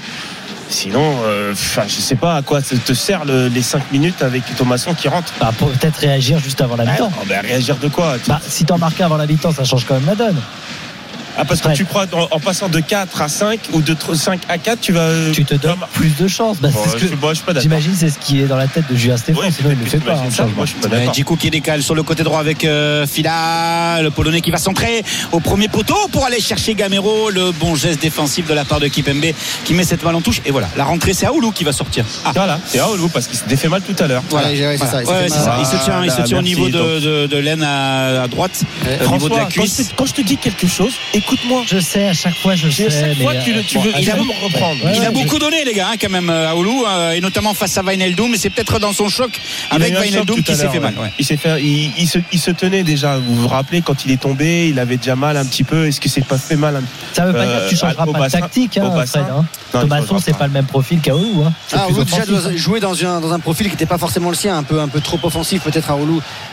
Sinon, 0.72 1.16
euh, 1.26 1.52
enfin, 1.52 1.84
je 1.88 1.96
sais 2.00 2.16
pas 2.16 2.36
à 2.38 2.42
quoi 2.42 2.62
te 2.62 2.76
te 2.76 2.94
sert 2.94 3.26
le- 3.26 3.48
les 3.50 3.62
5 3.62 3.92
minutes 3.92 4.22
avec 4.24 4.44
Thomasson 4.56 4.94
qui 4.94 5.08
rentre. 5.10 5.34
Bah, 5.40 5.52
pour 5.58 5.70
peut-être 5.72 5.98
réagir 5.98 6.40
juste 6.40 6.62
avant 6.62 6.76
la 6.78 6.86
mi-temps. 6.86 7.12
Oh, 7.22 7.26
ben, 7.28 7.42
réagir 7.42 7.76
de 7.78 7.90
quoi 7.90 8.16
Bah, 8.28 8.40
si 8.48 8.64
t'en 8.66 8.78
marques 8.78 9.02
avant 9.02 9.18
la 9.18 9.28
mi-temps, 9.28 9.52
ça 9.52 9.64
change 9.66 9.86
quand 9.86 9.96
même 9.96 10.06
la 10.06 10.16
donne. 10.16 10.42
Ah, 11.38 11.46
parce 11.46 11.62
que 11.62 11.68
Ouais. 11.70 11.74
tu 11.74 11.86
crois 11.86 12.06
en, 12.14 12.28
en 12.36 12.40
passant 12.40 12.68
de 12.70 12.80
4 12.80 13.22
à 13.22 13.28
5 13.30 13.60
ou 13.74 13.82
de 13.82 13.96
5 14.14 14.42
à 14.50 14.58
4, 14.58 14.80
tu 14.82 14.92
vas. 14.92 15.10
Tu 15.34 15.46
te 15.46 15.56
donnes 15.56 15.76
Bon, 15.80 15.86
plus 15.94 16.16
de 16.18 16.28
chances. 16.28 16.58
Bah, 16.60 16.70
c'est 16.72 17.00
ce. 17.00 17.60
J'imagine 17.62 17.94
c'est 17.96 18.10
ce 18.10 18.20
qui 18.20 18.42
est 18.42 18.46
dans 18.48 18.58
la 18.58 18.68
tête 18.68 18.86
de 18.90 18.96
Julien 18.96 19.18
Stéphane, 19.18 19.44
Ouais, 19.44 19.52
sinon 19.52 19.70
il 19.72 19.78
ne 19.78 19.84
le 19.84 19.90
fait 19.90 19.98
pas. 20.00 20.14
hein, 20.14 20.24
ça, 20.30 20.44
changement. 20.44 20.56
moi, 20.58 20.66
je 20.66 20.72
suis 20.72 20.80
pas. 21.06 21.14
Djikou 21.14 21.36
qui 21.36 21.50
décale 21.50 21.82
sur 21.84 21.96
le 21.96 22.04
côté 22.04 22.24
droit 22.24 22.40
avec 22.40 22.64
euh, 22.66 23.06
Fila, 23.08 24.02
le 24.02 24.12
Polonais 24.12 24.42
qui 24.42 24.52
va 24.52 24.58
centrer 24.58 25.04
au 25.32 25.40
premier 25.40 25.68
poteau 25.68 25.96
pour 26.12 26.26
aller 26.26 26.40
chercher 26.42 26.74
Gamero. 26.76 27.30
Le 27.30 27.52
bon 27.52 27.76
geste 27.76 28.02
défensif 28.02 28.48
de 28.48 28.54
la 28.54 28.66
part 28.66 28.80
de 28.80 28.88
Kipembe 28.88 29.26
qui 29.64 29.74
met 29.74 29.84
cette 29.84 30.04
balle 30.04 30.16
en 30.16 30.22
touche. 30.22 30.42
Et 30.46 30.52
voilà, 30.52 30.68
la 30.78 30.84
rentrée 30.84 31.14
c'est 31.14 31.26
Aoulou 31.26 31.52
qui 31.52 31.64
va 31.64 31.72
sortir. 31.72 32.06
Ah. 32.26 32.32
Voilà, 32.36 32.60
c'est 32.68 32.80
Aoulou 32.80 33.08
parce 33.10 33.28
qu'il 33.28 33.38
s'était 33.38 33.56
fait 33.56 33.70
mal 33.70 33.82
tout 33.82 33.96
à 34.04 34.08
l'heure. 34.08 34.24
Voilà, 34.30 34.50
ouais, 34.50 34.78
c'est 34.78 34.86
ça. 34.86 35.02
il 35.02 35.06
s'est 35.08 35.12
Ouais, 35.14 35.30
ça. 35.30 35.36
Se 35.66 35.84
tient, 35.86 36.04
il 36.04 36.12
se 36.12 36.22
tient 36.24 36.40
au 36.40 36.42
niveau 36.42 36.68
de, 36.68 36.72
Donc- 36.78 37.02
de, 37.04 37.28
de 37.28 37.38
l'aine 37.38 37.64
à, 37.64 38.24
à 38.24 38.28
droite, 38.28 38.62
au 39.06 39.12
niveau 39.12 39.30
de 39.30 39.36
la 39.36 39.46
cuisse. 39.46 39.90
quand 39.96 40.06
je 40.06 40.14
te 40.14 40.22
dis 40.22 40.38
quelque 40.38 40.68
chose, 40.68 40.94
écoute-moi. 41.24 41.64
Je 41.68 41.80
sais, 41.80 42.08
à 42.08 42.14
chaque 42.14 42.36
fois 42.36 42.56
je 42.56 42.70
sais. 42.70 42.88
À 42.88 42.90
chaque 42.90 43.18
fois, 43.22 43.34
euh, 43.34 43.42
tu, 43.44 43.54
le- 43.54 43.64
tu 43.64 43.78
bon, 43.78 43.84
veux, 43.84 43.96
à 43.96 44.00
il 44.00 44.10
veut 44.12 44.24
me 44.24 44.44
reprendre. 44.44 44.84
Ouais, 44.86 44.94
Il 44.96 45.06
a 45.06 45.12
beaucoup 45.12 45.40
donné 45.40 45.64
les 45.64 45.74
gars 45.74 45.90
hein, 45.92 45.96
quand 46.00 46.10
même 46.10 46.30
euh, 46.30 46.50
Aoulou 46.52 46.86
euh, 46.86 47.12
et 47.12 47.22
notamment 47.22 47.54
face 47.54 47.78
à 47.78 47.84
Wijnaldum 47.84 48.32
mais 48.32 48.38
c'est 48.38 48.50
peut-être 48.50 48.80
dans 48.80 48.94
son 48.94 49.10
choc 49.10 49.32
a 49.70 49.76
avec 49.76 49.94
tout 50.26 50.36
qui 50.44 50.52
à 50.52 50.56
s'est 50.56 50.70
fait 50.70 50.80
mal. 50.80 50.94
Il 51.20 51.26
s'est 51.26 51.38
fait, 51.38 51.62
il, 51.62 51.92
il 51.98 52.08
se, 52.08 52.20
il 52.32 52.40
se 52.40 52.52
tenait 52.52 52.84
déjà. 52.84 53.18
Vous 53.18 53.36
vous 53.36 53.48
rappelez 53.48 53.82
quand 53.82 54.06
il 54.06 54.12
est 54.12 54.22
tombé, 54.22 54.68
il 54.70 54.80
avait 54.80 54.98
déjà 54.98 55.16
mal 55.16 55.38
un 55.38 55.46
petit 55.46 55.64
peu. 55.64 55.88
Est-ce 55.88 56.00
que 56.02 56.10
c'est 56.10 56.26
pas 56.26 56.38
fait 56.38 56.56
mal 56.56 56.76
un... 56.76 56.84
Ça 57.14 57.26
veut 57.26 57.34
pas 57.34 57.40
Euh, 57.40 57.56
dire 57.60 57.66
que 57.66 57.70
tu 57.70 57.76
changeras 57.78 58.06
pas 58.06 58.28
de 58.28 58.32
tactique, 58.32 58.78
hein. 58.78 59.06
Fred. 59.06 59.24
hein. 59.32 59.46
Thomasson, 59.72 60.18
c'est 60.20 60.38
pas. 60.38 60.48
le 60.48 60.54
même 60.54 60.66
profil 60.66 61.00
qu'Aoulou. 61.00 61.46
Ah, 61.74 61.88
déjà 61.90 62.56
jouer 62.56 62.80
dans 62.80 62.94
un, 63.06 63.22
dans 63.22 63.32
un 63.32 63.40
profil 63.40 63.68
qui 63.68 63.72
n'était 63.74 63.86
pas 63.86 63.98
forcément 63.98 64.30
le 64.30 64.36
sien, 64.36 64.58
un 64.58 64.64
peu, 64.64 64.80
un 64.82 64.88
peu 64.88 65.00
trop 65.00 65.20
offensif 65.24 65.62
peut-être 65.64 65.90
à 65.90 65.96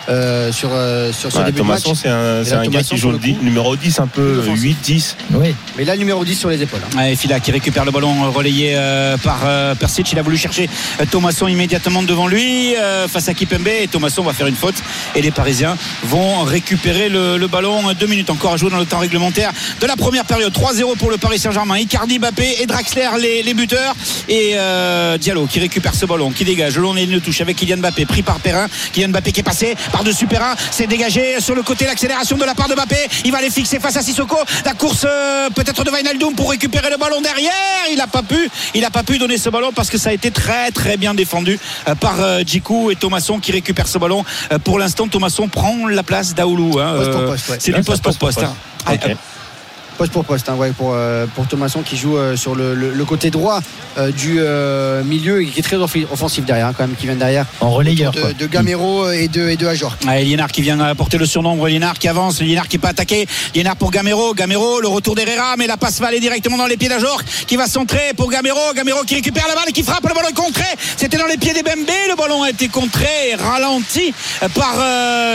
euh, 0.09 0.53
sur, 0.53 0.71
euh, 0.73 1.13
sur 1.13 1.33
ce 1.33 1.39
Ouais, 1.39 1.45
début 1.47 1.59
de 1.61 1.65
match. 1.65 1.83
C'est 1.95 2.09
un, 2.09 2.45
c'est 2.45 2.55
là, 2.55 2.61
un 2.61 2.67
gars 2.69 2.83
qui 2.83 2.97
joue 2.97 3.13
numéro 3.43 3.77
10, 3.77 4.01
un 4.01 4.07
peu 4.07 4.41
plus 4.59 4.71
offensif. 4.71 5.15
8-10. 5.31 5.37
Oui. 5.39 5.55
Mais 5.77 5.85
là, 5.85 5.95
le 5.95 5.99
numéro 6.01 6.25
10 6.25 6.35
sur 6.39 6.49
les 6.49 6.61
épaules. 6.63 6.81
hein. 6.95 6.99
Ouais, 6.99 7.17
Fila 7.17 7.41
qui 7.41 7.51
récupère 7.51 7.85
le 7.85 7.91
ballon 7.91 8.25
euh, 8.25 8.29
relayé 8.29 8.73
euh, 8.77 9.17
par 9.17 9.41
euh, 9.45 9.75
Persic. 9.75 10.11
Il 10.13 10.19
a 10.19 10.23
voulu 10.23 10.37
chercher 10.37 10.69
Thomasson 11.11 11.49
immédiatement 11.49 12.03
devant 12.03 12.27
lui 12.27 12.75
euh, 12.77 13.09
face 13.09 13.29
à 13.29 13.35
Kipembe 13.35 13.69
et 13.69 13.89
Thomasson 13.89 14.23
va 14.23 14.33
faire 14.33 14.47
une 14.47 14.55
faute 14.57 14.77
et 15.15 15.23
les 15.23 15.31
Parisiens 15.31 15.77
vont 16.05 16.43
récupérer 16.43 17.09
le, 17.09 17.37
le 17.37 17.47
ballon. 17.49 17.93
Deux 17.99 18.07
minutes 18.07 18.31
encore 18.31 18.53
à 18.55 18.57
jouer 18.57 18.71
dans 18.71 18.79
le 18.79 18.87
temps 18.87 18.99
réglementaire 18.99 19.53
de 19.81 19.87
la 19.87 19.97
première 19.97 20.25
période. 20.25 20.53
3-0 20.53 20.97
pour 20.97 21.11
le 21.11 21.17
Paris 21.19 21.39
Saint-Germain. 21.39 21.79
Icardi, 21.79 22.19
Mbappé 22.19 22.57
et 22.61 22.67
Draxler 22.67 23.09
les, 23.21 23.43
les 23.43 23.55
buteurs 23.55 23.95
et 24.29 24.53
euh, 24.55 25.19
Diallo 25.19 25.47
qui 25.47 25.61
récupère 25.61 25.95
ce 25.95 26.07
ballon, 26.07 26.31
qui 26.31 26.45
dégage 26.45 26.77
le 26.77 26.83
long 26.83 26.95
des 26.95 27.03
lignes 27.07 27.15
de 27.15 27.19
touche 27.21 27.41
avec 27.41 27.57
Kylian 27.57 27.79
Mbappé 27.79 28.07
pris 28.07 28.23
par 28.23 28.41
Perrin. 28.41 28.67
Kylian 28.93 29.09
Mbappé 29.09 29.33
qui 29.33 29.41
est 29.41 29.45
passé 29.45 29.75
par-dessus 29.93 30.27
Perrin, 30.27 30.55
c'est 30.71 30.87
dégagé 30.87 31.41
sur 31.41 31.55
le 31.55 31.63
côté 31.63 31.87
l'accélération 31.87 32.37
de 32.37 32.45
la 32.45 32.55
part 32.55 32.69
de 32.69 32.75
Mbappé. 32.75 32.97
Il 33.25 33.33
va 33.33 33.41
les 33.41 33.51
fixer 33.51 33.79
face 33.81 33.97
à 33.97 34.03
Sissoko. 34.03 34.37
La 34.65 34.75
course 34.75 35.05
euh, 35.09 35.51
peut-être 35.51 35.85
de 35.85 35.91
Wijnaldum 35.91 36.35
pour 36.35 36.51
récupérer 36.51 36.91
le 36.91 36.97
ballon 36.97 37.21
derrière. 37.21 37.53
Il 37.91 37.97
n'a 37.99 38.07
pas 38.07 38.23
pu, 38.23 38.49
il 38.75 38.81
n'a 38.83 38.91
pas 38.91 39.03
pu 39.03 39.19
donner 39.19 39.39
ce 39.39 39.49
ballon 39.49 39.73
parce 39.75 39.91
que 39.91 39.99
ça 39.99 40.11
a 40.11 40.13
été 40.13 40.31
très 40.31 40.71
très 40.71 40.97
bien 40.97 41.15
défendu 41.15 41.59
euh, 41.89 41.95
par 41.95 42.21
euh, 42.21 42.41
Djikou 42.47 42.91
et 42.91 42.97
Thomasson 42.97 43.39
qui 43.39 43.53
récupère 43.53 43.87
ce 43.89 43.99
ballon. 43.99 44.25
Pour 44.65 44.79
l'instant, 44.79 45.09
Thomasson 45.09 45.49
prend 45.49 45.87
la 45.89 46.03
place 46.03 46.35
d'Aoulou. 46.35 46.79
hein. 46.81 46.95
Poste 46.97 47.11
pour 47.13 47.25
poste, 47.27 47.49
ouais. 47.51 47.57
C'est 47.61 47.73
du 47.73 47.83
poste 47.83 48.03
pour 48.03 48.17
poste. 48.19 48.43
hein. 48.43 48.55
Ok. 48.93 49.17
Poste 49.99 50.13
pour 50.13 50.25
poste, 50.25 50.49
hein, 50.49 50.55
ouais, 50.55 50.71
pour, 50.71 50.93
euh, 50.95 51.27
pour 51.35 51.49
Thomasson 51.49 51.83
qui 51.83 51.97
joue 51.97 52.17
euh, 52.17 52.37
sur 52.37 52.55
le, 52.55 52.73
le- 52.77 52.93
le 52.93 53.05
côté 53.05 53.31
droit 53.31 53.61
euh, 53.99 54.13
du 54.13 54.37
euh, 54.39 55.03
milieu 55.03 55.43
et 55.43 55.47
qui 55.47 55.59
est 55.59 55.63
très 55.63 55.75
offensif 55.75 56.45
derrière, 56.45 56.69
hein, 56.69 56.73
quand 56.77 56.87
même, 56.87 56.95
qui 56.95 57.07
vient 57.07 57.17
derrière 57.17 57.47
En 57.61 57.71
relayeur. 57.71 58.13
de, 58.13 58.47
Gamero 58.47 59.11
et 59.11 59.27
de, 59.27 59.49
et 59.49 59.57
de 59.57 59.67
Ajor. 59.67 59.97
Ouais, 60.07 60.23
Liénard 60.23 60.53
qui 60.53 60.63
vient 60.63 60.95
porter 60.95 61.19
le 61.19 61.27
surnombre, 61.27 61.67
Liénard 61.67 61.99
qui 61.99 62.07
avance, 62.07 62.41
Liénard 62.41 62.69
qui 62.69 62.79
peut 62.79 62.87
attaquer, 62.87 63.27
Liénard 63.57 63.75
pour 63.75 63.91
Gamero, 63.91 64.35
Gamero, 64.35 64.81
le 64.81 64.87
retour 64.87 65.17
d'Herrera, 65.17 65.57
mais 65.59 65.67
la 65.67 65.77
passe 65.77 65.99
va 66.01 66.07
aller 66.07 66.21
directement 66.21 66.57
dans 66.57 66.67
les 66.69 66.77
pieds 66.77 66.89
d'Ajor, 66.89 67.21
qui 67.49 67.57
va 67.57 67.67
centrer 67.67 68.13
pour 68.17 68.31
Gamero, 68.31 68.73
Gamero 68.77 69.03
qui 69.03 69.17
récupère 69.17 69.49
la 69.49 69.57
balle 69.57 69.69
et 69.69 69.73
qui 69.73 69.83
frappe, 69.83 70.07
le 70.09 70.15
ballon 70.15 70.29
est 70.29 70.33
contré, 70.37 70.65
c'était 70.97 71.17
dans 71.19 71.27
les 71.27 71.39
pieds 71.39 71.55
des 71.55 71.65
Bembe, 71.65 71.89
le 72.09 72.15
ballon 72.17 72.45
a 72.45 72.51
été 72.51 72.69
contré, 72.69 73.09
et 73.31 73.35
ralenti 73.35 74.15
par 74.55 74.75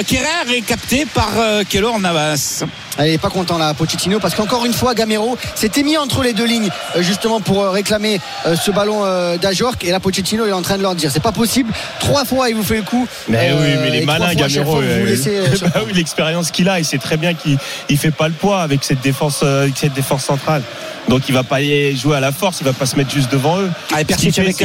Kerrer 0.08 0.56
et 0.56 0.62
capté 0.62 1.06
par 1.06 1.32
Keylor 1.68 2.00
Navas. 2.00 2.64
Elle 2.98 3.12
n'est 3.12 3.18
pas 3.18 3.30
content 3.30 3.58
là, 3.58 3.74
Pochettino, 3.74 4.20
parce 4.20 4.36
qu'encore 4.36 4.66
une 4.66 4.74
fois, 4.74 4.94
Gamero 4.94 5.38
s'était 5.56 5.84
mis 5.84 5.98
entre 5.98 6.22
les 6.22 6.34
deux 6.34 6.46
lignes 6.46 6.70
euh, 6.96 7.02
justement 7.02 7.42
pour 7.42 7.62
euh, 7.62 7.70
réclamer 7.72 8.20
euh, 8.46 8.56
ce 8.56 8.72
ballon 8.72 9.04
d'Ajorc. 9.38 9.78
Et 9.84 9.92
là, 9.92 10.00
Pochettino 10.00 10.46
il 10.46 10.50
est 10.50 10.54
en 10.54 10.62
train 10.62 10.78
de 10.78 10.84
leur 10.84 10.96
dire 10.96 11.12
c'est 11.12 11.20
pas 11.20 11.32
possible. 11.32 11.72
Trois 12.00 12.26
fois, 12.26 12.50
il 12.50 12.56
vous 12.56 12.64
fait 12.64 12.78
le 12.78 12.84
coup. 12.84 13.08
Mais 13.28 13.52
Euh, 13.52 13.82
oui, 13.84 13.90
mais 13.92 14.06
fois, 14.06 14.16
à 14.16 14.30
chaque 14.30 14.38
Gamero, 14.38 14.82
euh, 14.82 15.06
laissez, 15.06 15.40
bah 15.62 15.82
oui, 15.86 15.94
l'expérience 15.94 16.52
qu'il 16.52 16.70
a, 16.70 16.80
il 16.80 16.86
sait 16.86 16.98
très 16.98 17.18
bien 17.18 17.34
qu'il 17.34 17.58
il 17.90 17.98
fait 17.98 18.12
pas 18.12 18.28
le 18.28 18.34
poids 18.34 18.62
avec 18.62 18.84
cette 18.84 19.02
défense, 19.02 19.44
avec 19.44 19.78
cette 19.78 19.94
défense 19.94 20.24
centrale. 20.24 20.62
Donc 21.10 21.24
il 21.28 21.34
va 21.34 21.44
pas 21.44 21.62
y 21.62 21.96
jouer 21.96 22.18
à 22.18 22.20
la 22.20 22.32
force, 22.32 22.60
il 22.62 22.66
va 22.66 22.74
pas 22.74 22.86
se 22.86 22.96
mettre 22.96 23.12
juste 23.12 23.32
devant 23.32 23.60
eux. 23.60 23.70
Ah, 23.92 23.98
fait, 23.98 24.40
avec. 24.40 24.56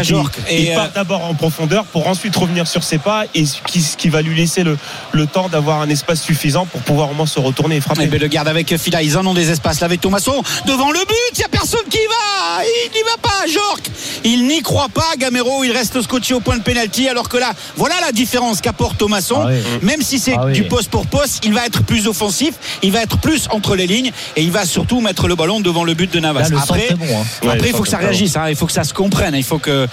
Il 0.51 0.75
part 0.75 0.85
euh, 0.85 0.89
d'abord 0.95 1.25
en 1.25 1.35
profondeur 1.35 1.85
pour 1.85 2.07
ensuite 2.07 2.35
revenir 2.37 2.67
sur 2.67 2.83
ses 2.83 2.99
pas 2.99 3.25
et 3.35 3.45
ce 3.45 3.57
qui, 3.67 3.81
ce 3.81 3.97
qui 3.97 4.09
va 4.09 4.23
lui 4.23 4.37
laisser 4.37 4.63
le, 4.63 4.79
le 5.13 5.27
temps 5.27 5.49
d'avoir 5.49 5.81
un 5.81 5.89
espace 5.89 6.23
suffisant 6.23 6.67
pour 6.67 6.81
pouvoir 6.83 7.11
au 7.11 7.15
moins 7.15 7.27
se 7.27 7.41
retourner 7.41 7.77
et 7.77 7.81
frapper. 7.81 8.05
Et 8.05 8.07
ben, 8.07 8.21
le 8.21 8.29
garde 8.29 8.49
avec 8.49 8.77
Fila, 8.77 9.03
ils 9.03 9.17
en 9.19 9.27
ont 9.27 9.35
des 9.35 9.51
espaces 9.51 9.81
là 9.81 9.87
avec 9.87 10.01
Thomasson 10.01 10.43
devant 10.67 10.91
le 10.91 11.01
but, 11.01 11.15
il 11.35 11.39
n'y 11.39 11.45
a 11.45 11.49
personne 11.49 11.85
qui 11.91 11.99
y 11.99 12.07
va, 12.07 12.63
il 12.65 12.91
n'y 12.93 13.03
va 13.03 13.17
pas, 13.21 13.47
Jork. 13.53 13.91
Il 14.25 14.47
n'y 14.47 14.63
croit 14.63 14.89
pas, 14.89 15.15
Gamero, 15.19 15.65
il 15.65 15.73
reste 15.73 16.01
scotché 16.03 16.35
au 16.35 16.41
point 16.41 16.57
de 16.57 16.63
pénalty 16.63 17.09
alors 17.09 17.29
que 17.29 17.37
là, 17.37 17.53
voilà 17.77 17.95
la 18.01 18.13
différence 18.13 18.61
qu'apporte 18.61 18.99
Thomasson. 18.99 19.41
Ah 19.43 19.49
oui. 19.51 19.59
Même 19.83 20.03
si 20.03 20.19
c'est 20.19 20.35
Ah 20.37 20.47
oui. 20.47 20.53
du 20.53 20.65
poste 20.65 20.91
pour 20.91 21.07
poste, 21.07 21.45
il 21.45 21.53
va 21.55 21.67
être 21.67 21.83
plus 21.83 22.07
offensif, 22.07 22.55
il 22.83 22.93
va 22.93 23.03
être 23.03 23.19
plus 23.19 23.49
entre 23.51 23.77
les 23.77 23.87
lignes 23.87 24.13
et 24.37 24.43
il 24.43 24.51
va 24.51 24.65
surtout 24.65 25.01
mettre 25.01 25.29
le 25.29 25.35
ballon 25.35 25.61
devant 25.61 25.85
le 25.85 25.95
but 25.95 26.13
de 26.13 26.21
Navas. 26.33 26.43
Là, 26.43 26.49
le 26.51 26.59
Après, 26.59 26.95
bon. 26.95 27.05
hein. 27.05 27.25
Ouais, 27.47 27.53
après, 27.55 27.69
il 27.69 27.75
faut 27.75 27.83
que 27.83 27.89
ça 27.89 27.99
réagisse, 27.99 28.37
hein, 28.37 28.49
il 28.49 28.57
faut 28.57 28.67
que 28.67 28.73
ça 28.73 28.85
se 28.85 28.95
comprenne, 28.95 29.35
il 29.35 29.45
faut 29.45 29.59
que, 29.59 29.87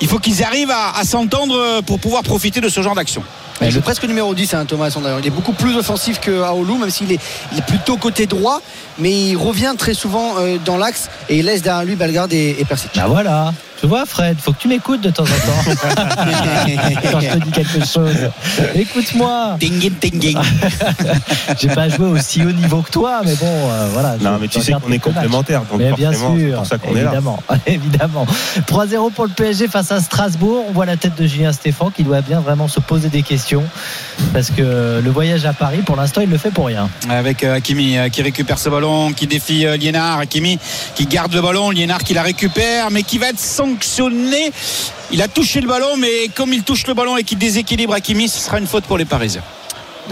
il 0.00 0.08
faut 0.08 0.18
qu'ils 0.18 0.42
arrivent 0.42 0.70
à, 0.70 0.96
à 0.98 1.04
s'entendre 1.04 1.80
pour 1.82 1.98
pouvoir 2.00 2.22
profiter 2.22 2.60
de 2.60 2.68
ce 2.68 2.80
genre 2.82 2.94
d'action. 2.94 3.22
Il 3.60 3.68
le- 3.68 3.78
est 3.78 3.80
presque 3.80 4.02
numéro 4.04 4.34
10, 4.34 4.54
hein, 4.54 4.64
Thomas 4.66 4.90
d'ailleurs. 4.90 5.20
Il 5.20 5.26
est 5.26 5.30
beaucoup 5.30 5.52
plus 5.52 5.76
offensif 5.76 6.18
que 6.18 6.42
Aoulou, 6.42 6.78
même 6.78 6.90
s'il 6.90 7.12
est, 7.12 7.20
il 7.52 7.58
est 7.58 7.66
plutôt 7.66 7.96
côté 7.96 8.26
droit, 8.26 8.60
mais 8.98 9.12
il 9.12 9.36
revient 9.36 9.74
très 9.78 9.94
souvent 9.94 10.34
euh, 10.38 10.56
dans 10.64 10.76
l'axe 10.78 11.08
et 11.28 11.38
il 11.38 11.44
laisse 11.44 11.62
derrière 11.62 11.84
lui 11.84 11.94
Bellegarde 11.94 12.32
et, 12.32 12.56
et 12.58 12.64
Persic. 12.64 12.90
Bah 12.96 13.04
voilà. 13.06 13.52
Tu 13.82 13.88
vois, 13.88 14.06
Fred, 14.06 14.38
faut 14.38 14.52
que 14.52 14.60
tu 14.60 14.68
m'écoutes 14.68 15.00
de 15.00 15.10
temps 15.10 15.24
en 15.24 15.26
temps. 15.26 15.74
Quand 17.10 17.18
je 17.18 17.30
te 17.30 17.38
dis 17.38 17.50
quelque 17.50 17.84
chose. 17.84 18.14
Écoute-moi. 18.76 19.56
Ding, 19.58 19.90
ding, 20.00 20.18
ding. 20.20 20.38
J'ai 21.60 21.66
pas 21.66 21.88
joué 21.88 22.06
aussi 22.06 22.42
haut 22.42 22.52
niveau 22.52 22.82
que 22.82 22.92
toi, 22.92 23.22
mais 23.24 23.34
bon, 23.34 23.48
euh, 23.48 23.88
voilà. 23.92 24.16
Non, 24.20 24.38
mais 24.40 24.46
tu 24.46 24.60
sais 24.60 24.74
qu'on 24.74 24.92
est 24.92 25.00
complémentaires. 25.00 25.62
Donc 25.68 25.80
Mais 25.80 25.90
bien 25.94 26.12
sûr, 26.12 26.58
pour 26.58 26.64
ça 26.66 26.78
qu'on 26.78 26.92
est 26.94 27.02
là. 27.02 27.06
évidemment, 27.06 27.42
évidemment. 27.66 28.24
3-0 28.68 29.10
pour 29.10 29.24
le 29.24 29.32
PSG 29.32 29.66
face 29.66 29.90
à 29.90 29.98
Strasbourg. 30.00 30.64
On 30.68 30.72
voit 30.72 30.86
la 30.86 30.96
tête 30.96 31.16
de 31.18 31.26
Julien 31.26 31.52
Stéphan 31.52 31.90
qui 31.90 32.04
doit 32.04 32.20
bien 32.20 32.38
vraiment 32.38 32.68
se 32.68 32.78
poser 32.78 33.08
des 33.08 33.22
questions 33.22 33.64
parce 34.32 34.52
que 34.52 35.00
le 35.02 35.10
voyage 35.10 35.44
à 35.44 35.54
Paris, 35.54 35.80
pour 35.84 35.96
l'instant, 35.96 36.20
il 36.20 36.30
le 36.30 36.38
fait 36.38 36.52
pour 36.52 36.66
rien. 36.66 36.88
avec 37.10 37.42
euh, 37.42 37.56
Hakimi 37.56 37.98
euh, 37.98 38.10
qui 38.10 38.22
récupère 38.22 38.60
ce 38.60 38.68
ballon, 38.68 39.12
qui 39.12 39.26
défie 39.26 39.66
Liénard. 39.76 40.20
Hakimi 40.20 40.60
qui 40.94 41.06
garde 41.06 41.34
le 41.34 41.42
ballon, 41.42 41.70
Liénard 41.70 42.04
qui 42.04 42.14
la 42.14 42.22
récupère, 42.22 42.92
mais 42.92 43.02
qui 43.02 43.18
va 43.18 43.30
être 43.30 43.40
Il 45.10 45.22
a 45.22 45.28
touché 45.28 45.60
le 45.60 45.68
ballon, 45.68 45.96
mais 45.96 46.28
comme 46.34 46.52
il 46.52 46.62
touche 46.62 46.86
le 46.86 46.94
ballon 46.94 47.16
et 47.16 47.24
qu'il 47.24 47.38
déséquilibre 47.38 47.94
Hakimi, 47.94 48.28
ce 48.28 48.38
sera 48.38 48.58
une 48.58 48.66
faute 48.66 48.84
pour 48.84 48.98
les 48.98 49.04
Parisiens. 49.04 49.42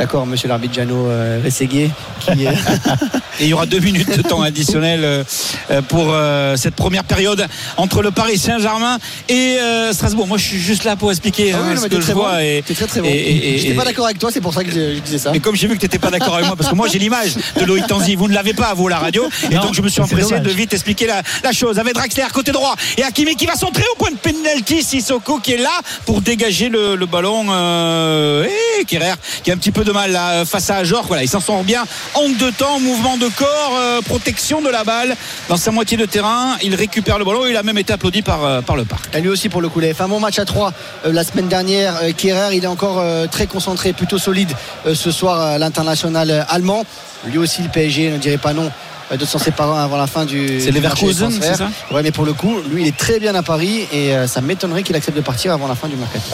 D'accord, 0.01 0.25
monsieur 0.27 0.49
l'arbitre 0.49 0.73
Jano 0.73 1.09
euh, 1.11 1.43
Rességuier, 1.45 1.91
qui 2.21 2.47
euh, 2.47 2.51
Et 3.39 3.45
il 3.45 3.49
y 3.49 3.53
aura 3.53 3.67
deux 3.67 3.81
minutes 3.81 4.17
de 4.17 4.23
temps 4.23 4.41
additionnel 4.41 5.01
euh, 5.05 5.25
euh, 5.71 5.83
pour 5.83 6.07
euh, 6.09 6.57
cette 6.57 6.75
première 6.75 7.05
période 7.05 7.47
entre 7.77 8.01
le 8.01 8.11
Paris 8.11 8.39
Saint-Germain 8.39 8.97
et 9.29 9.59
Strasbourg. 9.93 10.27
Moi, 10.27 10.39
je 10.39 10.45
suis 10.47 10.59
juste 10.59 10.85
là 10.85 10.97
pour 10.97 11.11
expliquer 11.11 11.53
Ah 11.53 11.59
oui, 11.61 11.67
hein, 11.67 11.75
non, 11.75 11.77
ce 11.77 11.83
mais 11.83 11.89
que 11.91 11.97
je 11.97 12.01
très 12.01 12.13
vois. 12.15 12.33
bon. 12.33 12.39
Et, 12.39 12.65
très 12.75 12.87
très 12.87 13.01
bon. 13.03 13.09
et- 13.09 13.11
et- 13.55 13.59
J'étais 13.59 13.73
et- 13.73 13.77
pas 13.77 13.85
d'accord 13.85 14.07
avec 14.07 14.19
toi, 14.19 14.31
c'est 14.33 14.41
pour 14.41 14.55
ça 14.55 14.65
que 14.65 14.71
je, 14.71 14.95
je 14.95 15.01
disais 15.01 15.19
ça. 15.19 15.33
Mais 15.33 15.41
comme 15.41 15.55
j'ai 15.55 15.67
vu 15.69 15.75
que 15.75 15.81
tu 15.81 15.85
n'étais 15.85 15.99
pas 15.99 16.11
d'accord 16.11 16.35
avec 16.35 16.47
moi, 16.47 16.57
parce 16.57 16.71
que 16.71 16.75
moi 16.75 16.89
j'ai 16.91 16.99
l'image 16.99 17.35
de 17.59 17.65
Loïc 17.67 17.87
Tanzi, 17.87 18.15
vous 18.15 18.27
ne 18.29 18.33
l'avez 18.35 18.55
pas 18.55 18.69
à 18.69 18.75
vous 18.75 18.89
la 18.89 18.99
radio, 18.99 19.29
et 19.51 19.55
Non, 19.55 19.63
donc 19.65 19.75
je 19.75 19.83
me 19.83 19.89
suis 19.91 20.01
empressé 20.01 20.31
dommage. 20.31 20.43
de 20.45 20.51
vite 20.51 20.73
expliquer 20.73 21.07
la, 21.07 21.21
la 21.45 21.53
chose. 21.53 21.79
Avec 21.79 21.93
Draxler 21.95 22.25
côté 22.33 22.53
droit 22.53 22.75
et 22.97 23.03
Hakimi 23.05 23.37
qui 23.37 23.45
va 23.47 23.55
centrer 23.55 23.85
au 23.93 23.97
point 23.97 24.11
de 24.13 24.17
penalty, 24.17 24.83
Sissoko 24.83 25.41
qui 25.41 25.53
est 25.53 25.59
là 25.59 25.71
pour 26.07 26.23
dégager 26.23 26.71
le, 26.71 26.97
le 26.97 27.07
ballon. 27.07 27.45
Euh, 27.51 28.47
et 28.81 28.85
Kerrer 28.87 29.15
qui 29.45 29.51
a 29.51 29.55
un 29.55 29.57
petit 29.59 29.73
peu 29.73 29.85
de 29.85 29.90
mal 29.93 30.13
là, 30.13 30.45
face 30.45 30.71
à 30.71 30.77
Ajor. 30.77 31.05
Voilà, 31.07 31.23
il 31.23 31.29
s'en 31.29 31.41
sort 31.41 31.65
bien 31.65 31.85
en 32.15 32.29
deux 32.29 32.53
temps, 32.53 32.81
mouvement 32.81 33.17
de 33.17 33.29
corps, 33.29 33.77
euh, 33.79 34.01
protection 34.01 34.63
de 34.63 34.69
la 34.69 34.85
balle 34.85 35.17
dans 35.49 35.57
sa 35.57 35.71
moitié 35.71 35.97
de 35.97 36.07
terrain. 36.07 36.57
Il 36.63 36.75
récupère 36.75 37.19
le 37.19 37.25
ballon, 37.25 37.47
il 37.47 37.57
a 37.57 37.63
même 37.63 37.79
été 37.79 37.93
applaudi 37.93 38.23
par, 38.23 38.45
euh, 38.45 38.61
par 38.61 38.77
le 38.77 38.85
parc. 38.85 39.15
Et 39.15 39.21
lui 39.21 39.29
aussi 39.29 39.49
pour 39.49 39.61
le 39.61 39.69
coup, 39.69 39.81
un 40.01 40.09
bon 40.09 40.21
match 40.21 40.39
à 40.39 40.45
3 40.45 40.73
la 41.05 41.25
semaine 41.25 41.49
dernière. 41.49 41.97
Euh, 42.03 42.13
Kehrer, 42.17 42.57
il 42.57 42.65
est 42.65 42.69
encore 42.69 42.99
euh, 42.99 43.27
très 43.27 43.47
concentré, 43.47 43.93
plutôt 43.93 44.19
solide 44.19 44.53
euh, 44.87 44.95
ce 44.95 45.11
soir 45.11 45.59
l'international 45.59 46.31
euh, 46.31 46.43
allemand. 46.49 46.85
Lui 47.27 47.39
aussi, 47.39 47.63
le 47.63 47.69
PSG 47.69 48.11
ne 48.11 48.19
dirait 48.19 48.39
pas 48.39 48.53
non 48.53 48.67
euh, 48.67 48.90
de 49.17 49.25
s'en 49.25 49.39
séparer 49.39 49.81
avant 49.81 49.97
la 49.97 50.07
fin 50.07 50.25
du. 50.25 50.61
C'est 50.61 50.71
Leverkusen, 50.71 51.31
c'est 51.41 51.55
ça 51.57 51.71
Ouais, 51.91 52.03
mais 52.03 52.13
pour 52.13 52.25
le 52.25 52.33
coup, 52.33 52.57
lui, 52.71 52.83
il 52.83 52.89
est 52.89 52.97
très 52.97 53.19
bien 53.19 53.35
à 53.35 53.43
Paris 53.43 53.87
et 53.93 54.15
euh, 54.15 54.27
ça 54.27 54.41
m'étonnerait 54.41 54.83
qu'il 54.83 54.95
accepte 54.97 55.17
de 55.17 55.23
partir 55.23 55.53
avant 55.53 55.67
la 55.69 55.75
fin 55.75 55.89
du 55.89 55.97
mercato. 55.97 56.25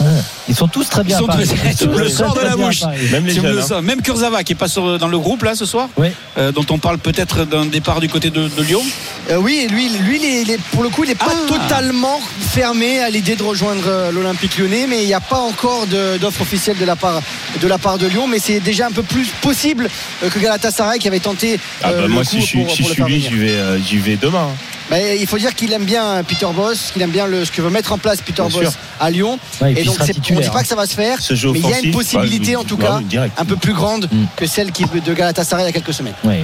Ils 0.47 0.55
sont 0.55 0.67
tous 0.67 0.87
très 0.89 1.03
bien 1.03 1.17
Ils 1.17 1.19
sont 1.19 1.29
à 1.29 1.33
Paris. 1.33 1.49
tu 1.77 1.87
me 1.87 1.97
le 2.03 2.09
sors 2.09 2.33
de 2.35 2.41
la 2.41 2.55
bouche. 2.55 2.83
Même 3.11 3.25
les 3.25 3.33
jeunes. 3.33 3.61
hein. 3.71 3.81
Même 3.81 4.01
Kurzawa 4.01 4.43
qui 4.43 4.53
est 4.53 4.55
pas 4.55 4.67
sur- 4.67 4.99
dans 4.99 5.07
le 5.07 5.19
groupe 5.19 5.43
là 5.43 5.55
ce 5.55 5.65
soir, 5.65 5.89
Oui. 5.97 6.09
euh, 6.37 6.51
dont 6.51 6.65
on 6.69 6.77
parle 6.77 6.97
peut-être 6.99 7.45
d'un 7.45 7.65
départ 7.65 7.99
du 7.99 8.09
côté 8.09 8.29
de, 8.29 8.47
de 8.47 8.61
Lyon. 8.63 8.81
Euh, 9.29 9.35
oui, 9.35 9.61
et 9.63 9.67
lui, 9.67 9.89
lui 9.89 10.17
il 10.17 10.25
est- 10.25 10.41
il 10.43 10.51
est- 10.51 10.61
pour 10.71 10.83
le 10.83 10.89
coup, 10.89 11.03
il 11.03 11.07
n'est 11.09 11.15
pas 11.15 11.33
Ah. 11.33 11.47
totalement 11.47 12.21
fermé 12.53 12.99
à 12.99 13.09
l'idée 13.09 13.35
de 13.35 13.43
rejoindre 13.43 13.83
euh, 13.87 14.11
l'Olympique 14.11 14.57
lyonnais, 14.57 14.85
mais 14.87 15.01
il 15.03 15.07
n'y 15.07 15.13
a 15.13 15.19
pas 15.19 15.39
encore 15.39 15.85
d'offre 15.87 16.41
officielle 16.41 16.77
de 16.77 16.85
la, 16.85 16.95
part, 16.95 17.21
de 17.61 17.67
la 17.67 17.77
part 17.77 17.97
de 17.97 18.07
Lyon, 18.07 18.27
mais 18.27 18.39
c'est 18.39 18.61
déjà 18.61 18.87
un 18.87 18.91
peu 18.91 19.03
plus 19.03 19.27
possible 19.41 19.89
euh, 20.23 20.29
que 20.29 20.39
Galatasaray 20.39 20.97
qui 20.99 21.07
avait 21.09 21.19
tenté 21.19 21.59
Ah 21.83 21.91
bah, 21.91 22.01
le 22.03 22.07
moi, 22.07 22.23
coup 22.23 22.29
si 22.29 22.39
je 22.41 22.45
suis, 22.45 22.63
pour, 22.63 22.71
si 22.71 22.81
pour 22.83 22.85
je 22.85 22.89
le 22.91 22.93
suis 22.93 23.03
faire 23.03 23.07
lui, 23.07 23.15
venir. 23.19 23.29
j'y 23.31 23.37
vais, 23.37 23.55
euh, 23.59 23.79
j'y 23.81 23.97
vais 23.97 24.15
demain. 24.15 24.49
Hein. 24.91 24.95
Mais 24.95 25.17
il 25.19 25.27
faut 25.27 25.37
dire 25.37 25.53
qu'il 25.53 25.71
aime 25.73 25.85
bien 25.85 26.23
Peter 26.23 26.47
Boss, 26.55 26.91
qu'il 26.93 27.01
aime 27.01 27.11
bien 27.11 27.27
le, 27.27 27.45
ce 27.45 27.51
que 27.51 27.61
veut 27.61 27.69
mettre 27.69 27.91
en 27.91 27.97
place 27.97 28.21
Peter 28.21 28.43
Bien 28.47 28.59
Boss 28.61 28.71
sûr. 28.71 28.79
à 28.99 29.09
Lyon. 29.09 29.39
Ouais, 29.61 29.73
et 29.73 29.83
donc 29.83 29.97
on 29.99 30.05
ne 30.35 30.41
dit 30.41 30.49
pas 30.49 30.61
que 30.61 30.67
ça 30.67 30.75
va 30.75 30.85
se 30.85 30.95
faire, 30.95 31.19
Ce 31.21 31.35
jeu 31.35 31.51
mais 31.51 31.59
il 31.59 31.69
y 31.69 31.73
a 31.73 31.79
une 31.79 31.91
possibilité 31.91 32.53
bah, 32.53 32.59
en 32.59 32.63
tout 32.63 32.77
bah, 32.77 33.01
cas 33.09 33.27
un 33.37 33.45
peu 33.45 33.55
plus 33.55 33.73
grande 33.73 34.07
Mm. 34.11 34.25
que 34.35 34.45
celle 34.45 34.71
qui, 34.71 34.85
de 34.85 35.13
Galatasaray 35.13 35.63
il 35.63 35.67
y 35.67 35.69
a 35.69 35.73
quelques 35.73 35.93
semaines. 35.93 36.13
Oui. 36.23 36.35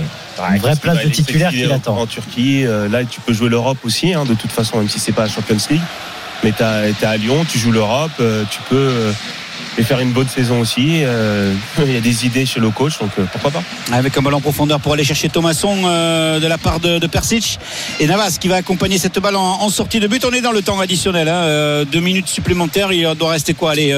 Une 0.53 0.59
vraie 0.59 0.75
place 0.75 0.97
va 0.97 1.03
de 1.03 1.09
titulaire 1.09 1.51
qui 1.51 1.63
l'attend. 1.63 1.97
En 1.97 2.07
Turquie, 2.07 2.65
euh, 2.65 2.89
là, 2.89 3.05
tu 3.05 3.21
peux 3.21 3.33
jouer 3.33 3.49
l'Europe 3.49 3.77
aussi, 3.83 4.13
hein, 4.13 4.25
de 4.25 4.33
toute 4.33 4.51
façon, 4.51 4.77
même 4.79 4.89
si 4.89 4.99
c'est 4.99 5.11
pas 5.11 5.23
la 5.23 5.29
Champions 5.29 5.57
League. 5.69 5.81
Mais 6.43 6.51
tu 6.51 6.63
es 6.63 7.05
à 7.05 7.17
Lyon, 7.17 7.45
tu 7.49 7.57
joues 7.57 7.71
l'Europe, 7.71 8.11
euh, 8.19 8.43
tu 8.49 8.59
peux 8.69 9.13
et 9.77 9.83
faire 9.83 9.99
une 9.99 10.11
bonne 10.11 10.27
saison 10.27 10.59
aussi. 10.59 11.01
euh, 11.03 11.53
Il 11.79 11.91
y 11.91 11.97
a 11.97 12.01
des 12.01 12.25
idées 12.25 12.45
chez 12.45 12.59
le 12.59 12.69
coach, 12.69 12.99
donc 12.99 13.11
euh, 13.17 13.25
pourquoi 13.31 13.51
pas 13.51 13.63
Avec 13.91 14.17
un 14.17 14.21
ballon 14.21 14.37
en 14.37 14.41
profondeur 14.41 14.79
pour 14.79 14.93
aller 14.93 15.03
chercher 15.03 15.29
Thomasson 15.29 15.75
euh, 15.85 16.39
de 16.39 16.47
la 16.47 16.57
part 16.57 16.79
de, 16.79 17.05
Persic 17.07 17.59
et 17.99 18.07
Navas 18.07 18.37
qui 18.39 18.47
va 18.47 18.55
accompagner 18.55 18.97
cette 18.97 19.19
balle 19.19 19.35
en, 19.35 19.69
sortie 19.69 19.99
de 19.99 20.07
but. 20.07 20.25
On 20.25 20.31
est 20.31 20.41
dans 20.41 20.51
le 20.51 20.61
temps 20.61 20.79
additionnel, 20.79 21.27
hein, 21.27 21.83
deux 21.91 21.99
minutes 21.99 22.27
supplémentaires. 22.27 22.91
Il 22.91 23.07
doit 23.15 23.31
rester 23.31 23.53
quoi? 23.53 23.71
Allez, 23.71 23.93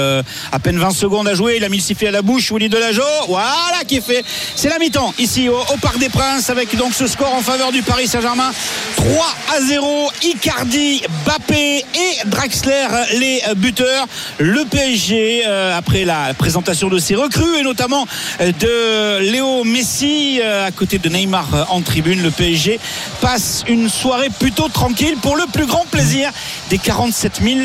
à 0.52 0.60
peine 0.60 0.78
20 0.78 0.92
secondes 0.92 1.28
à 1.28 1.34
jouer. 1.34 1.56
Il 1.58 1.64
a 1.64 1.70
mis 1.70 1.78
le 1.78 1.84
sifflet 1.84 2.08
à 2.08 2.12
la 2.12 2.22
bouche. 2.22 2.52
Willy 2.52 2.68
Delageau, 2.68 3.04
voilà 3.28 3.84
qui 3.88 3.98
est 3.98 4.02
fait. 4.02 4.24
C'est 4.56 4.70
la 4.70 4.80
mi-temps 4.80 5.14
ici 5.20 5.48
au, 5.50 5.58
au 5.58 5.78
Parc 5.82 5.98
des 6.00 6.10
Princes 6.10 6.50
avec 6.50 6.76
donc 6.76 6.94
ce 6.94 7.08
score 7.08 7.34
en 7.34 7.42
faveur 7.42 7.72
du 7.72 7.84
Paris 7.84 8.08
Saint-Germain. 8.08 8.52
3 8.96 9.08
à 9.56 9.62
0. 9.62 10.12
Icardi, 10.24 11.04
Bappé 11.26 11.78
et 11.78 12.28
Draxler 12.28 12.88
les 13.20 13.42
buteurs. 13.56 14.08
Le 14.40 14.66
PSG 14.66 15.44
après 15.74 16.06
la 16.06 16.34
présentation 16.34 16.90
de 16.90 16.98
ses 16.98 17.16
recrues 17.16 17.58
et 17.60 17.64
notamment 17.64 18.08
euh, 18.42 18.52
de 18.52 19.32
Léo 19.32 19.64
Messi 19.64 20.40
euh, 20.42 20.66
à 20.68 20.72
côté 20.72 20.98
de 20.98 21.10
Neymar 21.10 21.54
euh, 21.54 21.64
en 21.70 21.82
tribune. 21.82 22.22
Le 22.22 22.32
PSG 22.32 22.80
passe 23.22 23.64
une 23.68 23.90
soirée 23.90 24.30
plutôt 24.30 24.70
tranquille 24.70 25.16
pour 25.22 25.36
le 25.36 25.46
plus 25.52 25.66
grand 25.66 25.86
plaisir 25.86 26.32
des 26.70 26.78
47 26.78 27.42
000 27.42 27.60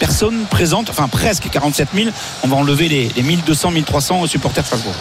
personnes 0.00 0.46
présentes, 0.50 0.90
enfin 0.90 1.06
presque 1.06 1.48
47 1.48 1.90
000. 1.94 2.10
On 2.42 2.48
va 2.48 2.56
enlever 2.56 2.88
les, 2.88 3.08
les 3.14 3.22
1200, 3.22 3.70
1300 3.70 4.26
supporters 4.26 4.64
de 4.64 4.66
Strasbourg. 4.66 4.94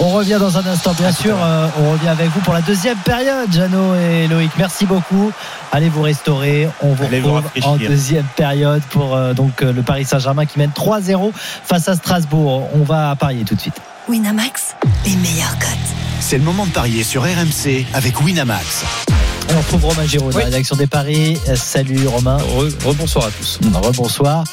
On 0.00 0.08
revient 0.08 0.38
dans 0.40 0.58
un 0.58 0.66
instant, 0.66 0.94
bien 0.94 1.12
sûr. 1.12 1.36
Euh, 1.40 1.68
on 1.78 1.92
revient 1.92 2.08
avec 2.08 2.30
vous 2.30 2.40
pour 2.40 2.54
la 2.54 2.62
deuxième 2.62 2.96
période, 2.98 3.52
Jeannot 3.52 3.94
et 3.94 4.26
Loïc. 4.26 4.50
Merci 4.58 4.86
beaucoup. 4.86 5.30
Allez 5.70 5.88
vous 5.88 6.02
restaurer. 6.02 6.68
On 6.80 6.94
vous 6.94 7.04
Allez 7.04 7.20
retrouve 7.20 7.44
en 7.62 7.76
deuxième 7.76 8.26
période 8.34 8.82
pour 8.90 9.14
euh, 9.14 9.34
donc 9.34 9.62
euh, 9.62 9.72
le 9.72 9.82
Paris 9.82 10.06
Saint-Germain 10.06 10.46
qui 10.46 10.58
mène 10.58 10.70
3-0 10.70 11.32
face 11.34 11.88
à 11.88 11.94
Strasbourg. 11.94 12.68
On 12.74 12.82
va 12.82 13.14
parier 13.14 13.44
tout 13.44 13.54
de 13.54 13.60
suite. 13.60 13.80
Winamax, 14.08 14.74
les 15.04 15.16
meilleurs 15.16 15.58
cotes. 15.58 15.68
C'est 16.20 16.38
le 16.38 16.44
moment 16.44 16.64
de 16.64 16.70
parier 16.70 17.02
sur 17.02 17.22
RMC 17.22 17.84
avec 17.92 18.20
Winamax. 18.20 18.84
On 19.54 19.58
retrouve 19.58 19.84
Romain 19.84 20.06
Giraud 20.06 20.30
de 20.30 20.38
la 20.38 20.44
rédaction 20.46 20.76
des 20.76 20.86
paris. 20.86 21.38
Euh, 21.48 21.56
Salut 21.56 22.06
Romain. 22.08 22.38
Rebonsoir 22.84 23.26
à 23.26 23.30
tous. 23.30 23.58
Rebonsoir. 23.82 24.44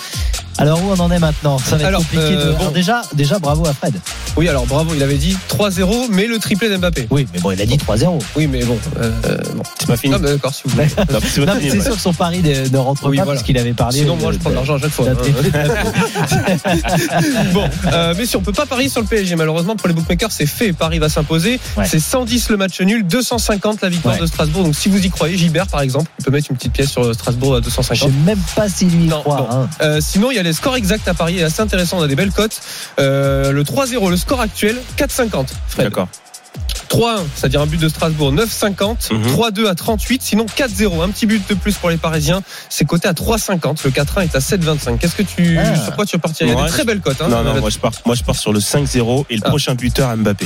Alors 0.60 0.84
où 0.84 0.91
on 0.91 0.99
en 0.99 1.12
est 1.12 1.20
maintenant 1.20 1.58
Ça 1.58 1.72
va 1.72 1.78
être 1.82 1.86
Alors, 1.88 2.01
compliqué. 2.01 2.24
euh, 2.24 2.45
de... 2.47 2.51
bon. 2.51 2.60
Alors, 2.60 2.72
déjà, 2.72 3.01
déjà 3.14 3.39
bravo 3.39 3.66
à 3.68 3.74
Fred. 3.74 3.93
Oui, 4.38 4.47
alors 4.47 4.66
bravo, 4.66 4.93
il 4.95 5.01
avait 5.04 5.18
dit 5.18 5.36
3-0, 5.49 6.08
mais 6.10 6.28
le 6.28 6.38
triplé 6.39 6.70
d'Mbappé. 6.70 7.08
Oui, 7.10 7.28
mais 7.34 7.39
bon, 7.39 7.51
il 7.51 7.62
a 7.62 7.66
dit 7.66 7.78
3-0. 7.78 8.20
Oui, 8.36 8.47
mais 8.47 8.64
bon. 8.64 8.78
euh, 8.99 9.12
bon. 9.56 9.64
C'est 9.80 9.88
pas 9.88 9.97
fini. 9.97 10.14
Non, 10.14 10.20
mais 10.22 10.30
d'accord, 10.30 10.54
si 10.54 10.62
vous 10.66 10.72
voulez. 10.72 10.88
Non, 11.12 11.20
c'est 11.30 11.72
ouais. 11.72 11.82
sûr 11.82 11.95
que 11.95 11.99
son 12.01 12.14
pari 12.14 12.41
ne, 12.41 12.68
ne 12.70 12.78
rentre 12.78 13.08
Oui, 13.08 13.18
pas 13.18 13.24
voilà. 13.24 13.38
parce 13.39 13.45
qu'il 13.45 13.58
avait 13.58 13.74
parlé. 13.74 13.99
Sinon, 13.99 14.16
moi, 14.16 14.32
je 14.32 14.38
prends 14.38 14.49
de 14.51 14.56
l'argent 14.56 14.76
à 14.76 14.80
chaque 14.80 14.91
fois. 14.91 15.06
bon, 17.54 17.70
euh, 17.91 18.14
mais 18.18 18.26
si 18.26 18.36
on 18.38 18.41
peut 18.41 18.51
pas 18.54 18.66
parier 18.66 18.89
sur 18.89 19.01
le 19.01 19.08
PSG, 19.08 19.36
malheureusement 19.36 19.76
pour 19.76 19.88
les 19.88 19.93
bookmakers, 19.93 20.32
c'est 20.32 20.45
fait. 20.45 20.74
Paris 20.74 20.99
va 20.99 21.10
s'imposer. 21.10 21.60
Ouais. 21.78 21.86
C'est 21.88 21.99
110 21.99 22.49
le 22.49 22.58
match 22.58 22.80
nul, 22.82 23.06
250 23.06 23.82
la 23.82 23.89
victoire 23.89 24.16
Ouais. 24.16 24.22
de 24.22 24.26
Strasbourg. 24.26 24.64
Donc 24.64 24.76
si 24.76 24.89
vous 24.89 25.04
y 25.04 25.10
croyez, 25.10 25.38
Gilbert 25.38 25.68
par 25.68 25.82
exemple, 25.82 26.12
il 26.20 26.26
peut 26.26 26.32
mettre 26.32 26.47
une 26.51 26.58
petite 26.58 26.74
pièce 26.74 26.91
sur 26.91 27.14
Strasbourg 27.14 27.56
à 27.56 27.60
Je 27.60 27.64
250. 27.66 28.10
sais 28.10 28.16
même 28.26 28.39
pas 28.56 28.70
s'il 28.70 28.89
lui 28.89 29.06
y 29.06 29.08
Non, 29.08 29.22
croit. 29.22 29.38
bon. 29.38 29.47
hein. 29.51 29.70
Euh, 29.82 29.99
sinon, 30.01 30.30
il 30.32 30.36
y 30.36 30.39
a 30.39 30.43
les 30.44 30.54
scores 30.54 30.76
exacts 30.76 31.08
à 31.08 31.14
parier, 31.14 31.44
assez 31.44 31.62
intéressant. 31.62 32.00
On 32.00 32.04
a 32.04 32.08
des 32.08 32.16
belles 32.16 32.32
cotes. 32.32 32.62
Euh, 33.00 33.52
le 33.52 33.64
3-0, 33.64 34.10
le 34.10 34.18
score 34.18 34.41
actuel, 34.41 34.78
4,50. 34.98 35.48
Fred. 35.68 35.88
D'accord. 35.88 36.08
3-1, 36.89 37.22
c'est-à-dire 37.36 37.62
un 37.62 37.66
but 37.66 37.80
de 37.80 37.89
Strasbourg, 37.89 38.32
9,50. 38.32 39.12
Mhm. 39.12 39.24
3-2 39.32 39.68
à 39.68 39.74
38. 39.74 40.22
Sinon, 40.22 40.45
4-0, 40.45 41.01
un 41.01 41.10
petit 41.10 41.26
but 41.26 41.41
de 41.49 41.56
plus 41.56 41.74
pour 41.76 41.89
les 41.89 41.97
Parisiens. 41.97 42.43
C'est 42.70 42.86
coté 42.86 43.08
à 43.08 43.14
3,50. 43.14 43.84
Le 43.84 43.89
4-1 43.89 44.22
est 44.22 44.36
à 44.36 44.39
7,25. 44.39 44.99
Qu'est-ce 44.99 45.16
que 45.16 45.24
tu, 45.24 45.58
Ah. 45.58 45.76
sur 45.76 45.95
quoi 45.95 46.06
tu 46.06 46.16
repartirais 46.18 46.49
Il 46.49 46.54
y 46.54 46.56
a 46.56 46.60
Ouais, 46.60 46.66
des 46.68 46.72
très 46.72 46.84
belles 46.86 47.01
cotes. 47.01 47.20
Hein, 47.22 47.30
Non, 47.30 47.43
non, 47.43 47.60
moi 47.60 47.70
je 47.72 47.80
pars, 47.80 47.91
moi 48.06 48.14
je 48.16 48.24
pars 48.24 48.36
sur 48.36 48.54
le 48.54 48.60
5-0 48.60 49.26
et 49.32 49.36
le 49.38 49.41
Ah. 49.43 49.49
prochain 49.49 49.74
buteur 49.74 50.16
Mbappé. 50.16 50.45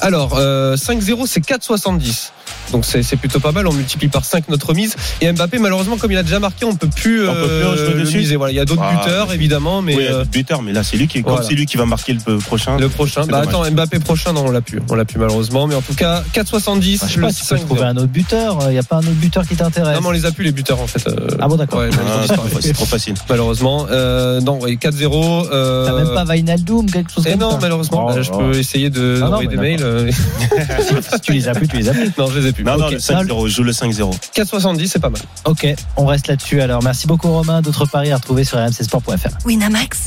Alors, 0.00 0.36
euh, 0.38 0.76
5-0, 0.76 1.26
c'est 1.26 1.40
4,70. 1.40 2.32
Donc 2.72 2.84
c'est 2.84 3.02
plutôt 3.16 3.40
pas 3.40 3.52
mal. 3.52 3.66
On 3.66 3.72
multiplie 3.72 4.08
par 4.08 4.24
5 4.24 4.48
notre 4.48 4.72
mise. 4.74 4.94
Et 5.20 5.30
Mbappé, 5.32 5.58
malheureusement, 5.58 5.96
comme 5.98 6.12
il 6.12 6.18
a 6.18 6.22
déjà 6.22 6.38
marqué, 6.38 6.64
on 6.64 6.74
peut 6.76 6.88
plus, 6.88 7.28
On 7.28 7.34
peut 7.34 7.40
plus 7.40 7.48
euh, 7.48 7.94
le 7.94 8.00
dessus. 8.02 8.18
miser. 8.18 8.36
Voilà, 8.36 8.52
il 8.52 8.56
y 8.56 8.60
a 8.60 8.64
d'autres 8.64 8.82
Ah, 8.84 9.02
buteurs 9.04 9.32
évidemment, 9.32 9.82
mais 9.82 9.96
oui, 9.96 10.06
euh, 10.08 10.24
buteur, 10.24 10.62
mais 10.62 10.72
là 10.72 10.82
c'est 10.82 10.96
lui 10.96 11.08
qui, 11.08 11.22
comme 11.22 11.32
voilà. 11.32 11.46
c'est 11.46 11.54
lui 11.54 11.66
qui 11.66 11.76
va 11.76 11.84
marquer 11.86 12.16
le 12.26 12.38
prochain. 12.38 12.76
le 12.78 12.88
prochain. 12.88 13.22
Bah 13.26 13.40
dommage. 13.42 13.48
attends, 13.48 13.70
Mbappé 13.70 13.98
prochain, 14.00 14.32
non, 14.32 14.44
on 14.46 14.50
l'a 14.50 14.60
plus. 14.60 14.80
On 14.90 14.94
l'a 14.94 15.04
plus 15.04 15.17
malheureusement. 15.18 15.66
Mais 15.66 15.74
en 15.74 15.82
tout 15.82 15.94
cas, 15.94 16.22
4,70. 16.34 17.00
Bah, 17.00 17.06
je 17.08 17.14
sais 17.14 17.20
pas 17.20 17.32
si 17.32 17.42
tu 17.42 17.48
peux 17.48 17.56
5-0. 17.56 17.64
trouver 17.66 17.82
un 17.82 17.96
autre 17.96 18.06
buteur. 18.06 18.58
Il 18.66 18.70
n'y 18.70 18.78
a 18.78 18.82
pas 18.82 18.96
un 18.96 19.00
autre 19.00 19.10
buteur 19.12 19.46
qui 19.46 19.56
t'intéresse. 19.56 19.94
Non, 19.96 20.00
mais 20.02 20.08
on 20.08 20.12
les 20.12 20.24
a 20.26 20.30
plus 20.32 20.44
les 20.44 20.52
buteurs 20.52 20.80
en 20.80 20.86
fait. 20.86 21.06
euh, 21.08 21.28
Ah 21.40 21.48
bon, 21.48 21.56
d'accord. 21.56 21.80
ouais, 21.80 21.90
non, 21.90 21.96
Ah, 22.30 22.34
c'est 22.60 22.72
trop 22.72 22.86
facile. 22.86 23.14
malheureusement. 23.28 23.86
Euh, 23.90 24.40
non, 24.40 24.58
ouais, 24.60 24.74
4-0. 24.76 25.48
Euh, 25.52 25.86
T'as 25.86 25.92
même 26.04 26.14
pas 26.14 26.24
Vainaldoum, 26.24 26.90
quelque 26.90 27.12
chose 27.12 27.24
eh 27.26 27.32
comme 27.32 27.40
non, 27.40 27.50
ça 27.52 27.58
malheureusement. 27.60 28.06
Oh, 28.08 28.14
Bah, 28.14 28.22
je 28.22 28.30
oh. 28.32 28.38
peux 28.38 28.56
essayer 28.56 28.90
de 28.90 29.20
Ah 29.24 29.28
non, 29.30 29.40
des 29.42 29.56
mails. 29.56 29.82
euh, 29.82 30.10
si 31.12 31.20
tu 31.20 31.32
les 31.32 31.48
as 31.48 31.52
plus, 31.54 31.68
tu 31.68 31.76
les 31.76 31.88
as 31.88 31.92
plus. 31.92 32.10
non, 32.18 32.28
je 32.30 32.38
les 32.38 32.46
ai 32.48 32.52
plus. 32.52 32.64
Non, 32.64 32.76
non, 32.78 32.88
le 32.88 32.98
5-0, 32.98 33.46
je 33.48 33.54
joue 33.54 33.62
le 33.64 33.72
5-0. 33.72 34.12
4,70, 34.36 34.86
c'est 34.86 34.98
pas 34.98 35.10
mal. 35.10 35.20
Ok, 35.44 35.66
on 35.96 36.06
reste 36.06 36.28
là-dessus 36.28 36.60
alors. 36.60 36.82
Merci 36.82 37.06
beaucoup 37.06 37.28
Romain. 37.32 37.60
D'autres 37.62 37.86
paris 37.86 38.12
à 38.12 38.16
retrouver 38.16 38.44
sur 38.44 38.58
rmcsport.fr. 38.58 39.28
Winamax, 39.44 39.98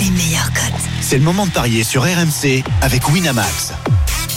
les 0.00 0.10
meilleurs 0.10 0.52
cotes. 0.52 0.80
C'est 1.00 1.18
le 1.18 1.24
moment 1.24 1.46
de 1.46 1.50
parier 1.52 1.84
sur 1.84 2.02
RMC 2.02 2.62
avec 2.82 3.08
Winamax. 3.08 3.72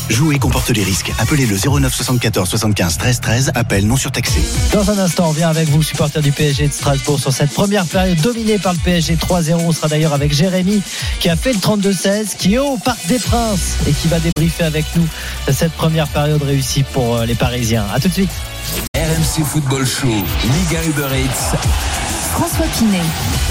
Jouer 0.10 0.38
comporte 0.38 0.70
les 0.70 0.84
risques. 0.84 1.12
Appelez 1.18 1.46
le 1.46 1.56
09 1.58 1.94
74 1.94 2.50
75 2.50 2.98
13 2.98 3.20
13. 3.22 3.52
Appel 3.56 3.88
non 3.88 3.96
surtaxé. 3.96 4.42
Dans 4.72 4.90
un 4.92 5.00
instant, 5.00 5.30
on 5.30 5.32
vient 5.32 5.50
avec 5.50 5.70
vous, 5.70 5.82
supporters 5.82 6.22
du 6.22 6.32
PSG 6.32 6.68
de 6.68 6.74
Strasbourg, 6.74 7.20
sur 7.20 7.32
cette 7.32 7.52
première 7.52 7.86
période 7.86 8.20
dominée 8.22 8.58
par 8.60 8.74
le 8.74 8.80
PSG 8.80 9.16
3-0. 9.16 9.56
On 9.56 9.72
sera 9.72 9.88
d'ailleurs 9.88 10.14
avec 10.14 10.34
Jérémy 10.34 10.82
qui 11.20 11.30
a 11.30 11.36
fait 11.36 11.54
le 11.54 11.60
32-16, 11.60 12.36
qui 12.38 12.56
est 12.56 12.60
au 12.60 12.78
Parc 12.78 13.06
des 13.08 13.20
Princes 13.20 13.78
et 13.88 13.92
qui 13.94 14.08
va 14.08 14.20
débriefer 14.20 14.64
avec 14.64 14.86
nous 14.96 15.08
cette 15.52 15.74
première 15.74 16.08
période 16.08 16.44
réussie 16.44 16.84
pour 16.84 17.18
euh, 17.18 17.26
les 17.26 17.36
Parisiens. 17.36 17.86
A 17.94 18.00
tout 18.00 18.10
de 18.10 18.14
suite. 18.14 18.32
RMC 18.96 19.46
Football 19.46 19.86
Show, 19.86 20.08
Liga 20.08 20.84
Uber 20.86 21.08
Eats. 21.16 22.13
François 22.34 22.66
Pinet. 22.66 22.98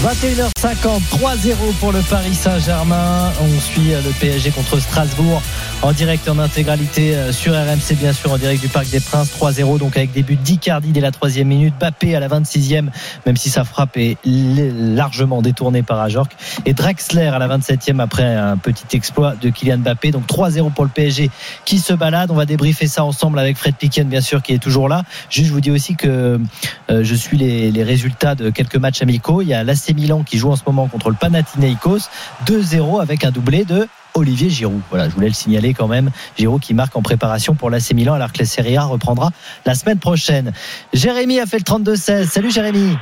21h50, 0.03 0.99
3-0 1.11 1.55
pour 1.79 1.93
le 1.93 2.01
Paris 2.01 2.33
Saint-Germain. 2.33 3.31
On 3.41 3.59
suit 3.61 3.93
euh, 3.93 4.01
le 4.01 4.09
PSG 4.11 4.51
contre 4.51 4.77
Strasbourg 4.79 5.41
en 5.81 5.93
direct 5.93 6.27
en 6.27 6.37
intégralité 6.39 7.15
euh, 7.15 7.31
sur 7.31 7.53
RMC, 7.53 7.95
bien 7.97 8.11
sûr, 8.11 8.33
en 8.33 8.37
direct 8.37 8.61
du 8.61 8.67
Parc 8.67 8.89
des 8.89 8.99
Princes. 8.99 9.31
3-0, 9.39 9.79
donc 9.79 9.95
avec 9.95 10.11
des 10.11 10.21
buts 10.21 10.35
d'Icardi 10.35 10.91
dès 10.91 10.99
la 10.99 11.11
troisième 11.11 11.47
minute, 11.47 11.73
Bappé 11.79 12.13
à 12.15 12.19
la 12.19 12.27
26e, 12.27 12.89
même 13.25 13.37
si 13.37 13.49
sa 13.49 13.63
frappe 13.63 13.95
est 13.95 14.17
largement 14.25 15.41
détournée 15.41 15.83
par 15.83 16.01
Ajorc, 16.01 16.29
et 16.65 16.73
Drexler 16.73 17.27
à 17.27 17.39
la 17.39 17.47
27e 17.47 18.01
après 18.01 18.25
un 18.25 18.57
petit 18.57 18.97
exploit 18.97 19.35
de 19.41 19.49
Kylian 19.49 19.77
Mbappé. 19.77 20.11
Donc 20.11 20.25
3-0 20.27 20.73
pour 20.73 20.83
le 20.83 20.91
PSG 20.91 21.31
qui 21.63 21.79
se 21.79 21.93
balade. 21.93 22.31
On 22.31 22.35
va 22.35 22.45
débriefer 22.45 22.87
ça 22.87 23.05
ensemble 23.05 23.39
avec 23.39 23.55
Fred 23.55 23.75
Piquen, 23.75 24.09
bien 24.09 24.21
sûr, 24.21 24.41
qui 24.41 24.53
est 24.53 24.61
toujours 24.61 24.89
là. 24.89 25.03
Juste, 25.29 25.47
je 25.47 25.53
vous 25.53 25.61
dis 25.61 25.71
aussi 25.71 25.95
que 25.95 26.41
euh, 26.89 27.03
je 27.03 27.15
suis 27.15 27.37
les 27.37 27.83
résultats 27.83 28.35
de 28.35 28.49
quelques 28.49 28.72
matchs 28.79 29.01
amicaux. 29.01 29.41
Il 29.41 29.47
y 29.49 29.53
a 29.53 29.63
l'AC 29.63 29.93
Milan 29.95 30.23
qui 30.23 30.37
joue 30.37 30.51
en 30.51 30.55
ce 30.55 30.63
moment 30.65 30.87
contre 30.87 31.09
le 31.09 31.15
Panathinaikos 31.15 32.09
2-0 32.45 33.01
avec 33.01 33.23
un 33.23 33.31
doublé 33.31 33.65
de 33.65 33.87
Olivier 34.15 34.49
Giroud. 34.49 34.81
Voilà, 34.89 35.09
je 35.09 35.15
voulais 35.15 35.27
le 35.27 35.33
signaler 35.33 35.73
quand 35.73 35.87
même. 35.87 36.09
Giroud 36.37 36.61
qui 36.61 36.73
marque 36.73 36.95
en 36.95 37.01
préparation 37.01 37.55
pour 37.55 37.69
l'AC 37.69 37.93
Milan 37.93 38.13
alors 38.13 38.31
que 38.31 38.39
la 38.39 38.45
Serie 38.45 38.77
A 38.77 38.83
reprendra 38.83 39.29
la 39.65 39.73
semaine 39.73 39.99
prochaine. 39.99 40.51
Jérémy 40.93 41.39
a 41.39 41.45
fait 41.45 41.57
le 41.57 41.63
32-16. 41.63 42.25
Salut 42.25 42.51
Jérémy. 42.51 42.97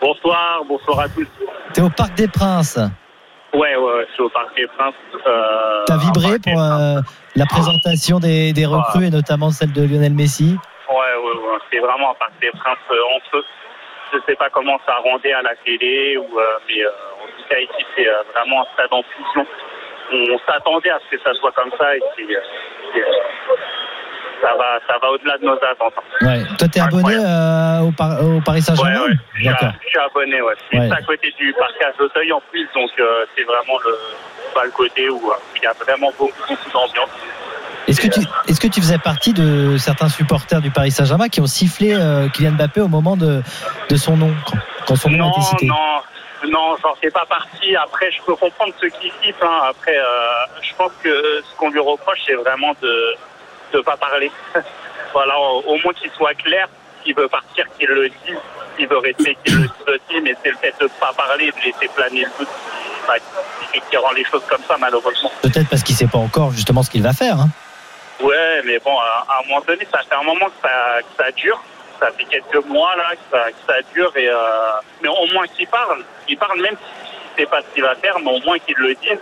Bonsoir, 0.00 0.62
bonsoir 0.68 1.00
à 1.00 1.08
tous. 1.08 1.26
T'es 1.74 1.82
au 1.82 1.90
Parc 1.90 2.14
des 2.16 2.28
Princes. 2.28 2.78
Ouais, 3.54 3.60
ouais, 3.60 3.76
ouais, 3.76 4.06
je 4.08 4.14
suis 4.14 4.22
au 4.22 4.28
Parc 4.28 4.54
des 4.56 4.66
Princes. 4.76 4.94
Euh, 5.26 5.84
T'as 5.86 5.96
vibré 5.96 6.38
pour 6.38 6.60
euh, 6.62 7.00
la 7.34 7.46
présentation 7.46 8.20
des, 8.20 8.52
des 8.52 8.66
recrues 8.66 9.06
et 9.06 9.10
notamment 9.10 9.50
celle 9.50 9.72
de 9.72 9.82
Lionel 9.82 10.12
Messi? 10.12 10.56
Ouais, 10.88 10.94
ouais, 10.94 11.34
ouais. 11.34 11.58
C'est 11.72 11.78
vraiment 11.80 12.12
un 12.12 12.14
Parc 12.18 12.32
des 12.40 12.50
Princes 12.50 12.78
euh, 12.90 13.16
en 13.16 13.20
feu. 13.30 13.42
Je 14.12 14.18
sais 14.26 14.36
pas 14.36 14.48
comment 14.50 14.78
ça 14.86 14.96
rendait 14.96 15.32
à 15.32 15.42
la 15.42 15.54
télé, 15.56 16.16
euh, 16.16 16.58
mais 16.66 16.82
euh, 16.82 16.90
en 17.22 17.26
tout 17.26 17.48
cas 17.48 17.58
ici 17.58 17.86
c'est 17.94 18.08
euh, 18.08 18.22
vraiment 18.34 18.62
un 18.62 18.66
stade 18.74 18.92
en 18.92 19.02
fusion. 19.02 19.46
On 20.10 20.38
s'attendait 20.46 20.90
à 20.90 20.98
ce 21.00 21.16
que 21.16 21.22
ça 21.22 21.34
soit 21.34 21.52
comme 21.52 21.70
ça 21.76 21.94
et 21.96 22.00
c'est, 22.16 22.24
ça 24.42 24.50
va, 24.56 24.78
ça 24.86 24.94
va 25.00 25.10
au-delà 25.10 25.38
de 25.38 25.44
nos 25.44 25.54
attentes. 25.54 25.94
Ouais. 26.22 26.42
Toi, 26.58 26.68
t'es 26.68 26.80
abonné 26.80 27.14
euh, 27.16 27.80
au, 27.80 27.92
Par- 27.92 28.22
au 28.22 28.40
Paris 28.40 28.58
Ouais, 28.58 28.64
Saint-Germain 28.76 29.00
ouais. 29.06 29.14
Je 29.34 29.44
D'accord. 29.48 29.68
à- 29.68 29.74
je 29.82 29.88
suis 29.88 29.98
abonné, 29.98 30.40
ouais. 30.42 30.54
C'est 30.70 30.78
Ouais. 30.78 30.90
à 30.92 31.02
côté 31.02 31.32
du 31.38 31.52
parcage 31.54 31.94
d'Auteuil 31.98 32.32
en 32.32 32.40
plus, 32.50 32.68
donc 32.74 32.90
euh, 33.00 33.24
c'est 33.36 33.44
vraiment 33.44 33.78
le, 33.84 33.94
pas 34.54 34.64
le 34.64 34.70
côté 34.70 35.08
où 35.08 35.30
euh, 35.30 35.34
il 35.56 35.62
y 35.62 35.66
a 35.66 35.72
vraiment 35.72 36.10
beaucoup, 36.18 36.32
beaucoup 36.48 36.70
d'ambiance. 36.72 37.10
Est-ce 37.86 38.00
que, 38.02 38.08
tu, 38.08 38.20
est-ce 38.48 38.60
que 38.60 38.66
tu 38.68 38.80
faisais 38.82 38.98
partie 38.98 39.32
de 39.32 39.78
certains 39.78 40.10
supporters 40.10 40.60
du 40.60 40.70
Paris 40.70 40.90
Saint-Germain 40.90 41.28
qui 41.30 41.40
ont 41.40 41.46
sifflé 41.46 41.94
euh, 41.94 42.28
Kylian 42.28 42.52
Mbappé 42.52 42.82
au 42.82 42.88
moment 42.88 43.16
de, 43.16 43.40
de 43.88 43.96
son 43.96 44.14
nom, 44.16 44.30
quand, 44.46 44.58
quand 44.86 44.96
son 44.96 45.08
nom 45.08 45.24
a 45.24 45.28
Non, 45.28 45.32
été 45.32 45.40
cité? 45.40 45.66
non, 45.66 46.50
non, 46.50 46.76
j'en 46.82 46.94
fais 46.96 47.10
pas 47.10 47.24
partie. 47.26 47.74
Après, 47.76 48.10
je 48.12 48.20
peux 48.26 48.36
comprendre 48.36 48.74
ceux 48.78 48.90
qui 48.90 49.10
sifflent. 49.22 49.42
hein. 49.42 49.60
Après, 49.70 49.96
euh, 49.96 50.04
je 50.60 50.74
pense 50.76 50.92
que 51.02 51.08
ce 51.42 51.56
qu'on 51.56 51.70
lui 51.70 51.80
reproche, 51.80 52.18
c'est 52.26 52.34
vraiment 52.34 52.72
de 52.82 53.14
ne 53.76 53.80
pas 53.82 53.96
parler. 53.96 54.30
voilà, 55.12 55.38
au, 55.38 55.76
moins 55.84 55.92
qu'il 55.94 56.10
soit 56.12 56.34
clair. 56.34 56.68
S'il 57.04 57.14
veut 57.14 57.28
partir, 57.28 57.64
qu'il 57.78 57.88
le 57.88 58.08
dise. 58.08 58.36
S'il 58.76 58.88
veut 58.88 58.98
rester, 58.98 59.36
qu'il 59.44 59.54
le 59.56 59.62
dise 59.62 59.70
aussi. 59.86 60.20
Mais 60.22 60.34
c'est 60.42 60.50
le 60.50 60.56
fait 60.56 60.74
de 60.80 60.84
ne 60.84 60.88
pas 61.00 61.12
parler, 61.16 61.46
de 61.50 61.56
laisser 61.64 61.88
planer 61.94 62.22
le 62.22 62.30
doute 62.38 62.48
qui, 62.48 63.06
bah, 63.06 63.80
qui- 63.90 63.96
rend 63.96 64.12
les 64.12 64.24
choses 64.24 64.42
comme 64.48 64.62
ça, 64.66 64.76
malheureusement. 64.78 65.30
Peut-être 65.42 65.68
parce 65.68 65.82
qu'il 65.82 65.94
sait 65.94 66.06
pas 66.08 66.18
encore 66.18 66.50
justement 66.52 66.82
ce 66.82 66.90
qu'il 66.90 67.02
va 67.02 67.12
faire. 67.12 67.36
hein. 67.38 67.48
Ouais, 68.20 68.62
mais 68.64 68.78
bon, 68.80 68.98
à, 68.98 69.24
à 69.28 69.40
un 69.42 69.48
moment 69.48 69.60
donné, 69.66 69.86
ça 69.92 70.00
fait 70.00 70.14
un 70.16 70.24
moment 70.24 70.46
que 70.46 70.60
ça, 70.68 70.98
que 71.02 71.22
ça 71.24 71.30
dure. 71.32 71.62
Ça 72.00 72.10
fait 72.16 72.24
quelques 72.24 72.64
mois 72.66 72.94
là 72.96 73.10
que 73.12 73.36
ça, 73.36 73.50
que 73.50 73.56
ça 73.66 73.74
dure. 73.94 74.12
Et, 74.16 74.28
euh, 74.28 74.34
mais 75.02 75.08
au 75.08 75.26
moins 75.32 75.46
qu'il 75.46 75.66
parle. 75.68 76.02
Il 76.28 76.36
parle 76.36 76.60
même 76.60 76.76
s'il 76.76 77.44
ne 77.44 77.46
sait 77.46 77.50
pas 77.50 77.60
ce 77.62 77.74
qu'il 77.74 77.82
va 77.82 77.94
faire, 77.96 78.18
mais 78.20 78.30
au 78.30 78.40
moins 78.40 78.58
qu'il 78.58 78.76
le 78.76 78.94
dise. 78.96 79.18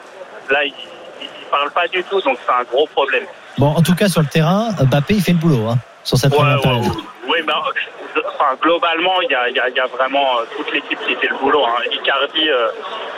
Là, 0.51 0.64
il 0.64 0.72
ne 0.72 1.51
parle 1.51 1.70
pas 1.70 1.86
du 1.88 2.03
tout, 2.05 2.20
donc 2.22 2.38
c'est 2.44 2.53
un 2.53 2.64
gros 2.64 2.86
problème. 2.86 3.24
Bon, 3.59 3.68
en 3.68 3.82
tout 3.82 3.94
cas 3.94 4.09
sur 4.09 4.20
le 4.20 4.26
terrain, 4.28 4.70
Mbappé 4.80 5.14
il 5.14 5.22
fait 5.22 5.32
le 5.32 5.38
boulot 5.38 5.66
hein, 5.68 5.78
sur 6.04 6.18
cette 6.18 6.30
Ouais, 6.32 6.38
première 6.38 6.57
ouais, 6.57 6.62
période. 6.62 6.84
ouais. 6.84 6.92
Oui, 7.28 7.38
euh, 7.40 8.20
enfin, 8.38 8.54
globalement, 8.62 9.20
il 9.22 9.30
y 9.30 9.34
a, 9.34 9.48
il 9.48 9.57
y 9.57 9.61
a- 9.61 9.68
il 9.68 9.74
y 9.74 9.80
a 9.80 9.86
vraiment 9.86 10.38
euh, 10.38 10.44
toute 10.57 10.72
l'équipe 10.72 10.98
qui 11.07 11.14
fait 11.16 11.26
le 11.28 11.36
boulot. 11.38 11.64
Hein. 11.64 11.82
Icardi, 11.90 12.48
euh, 12.48 12.68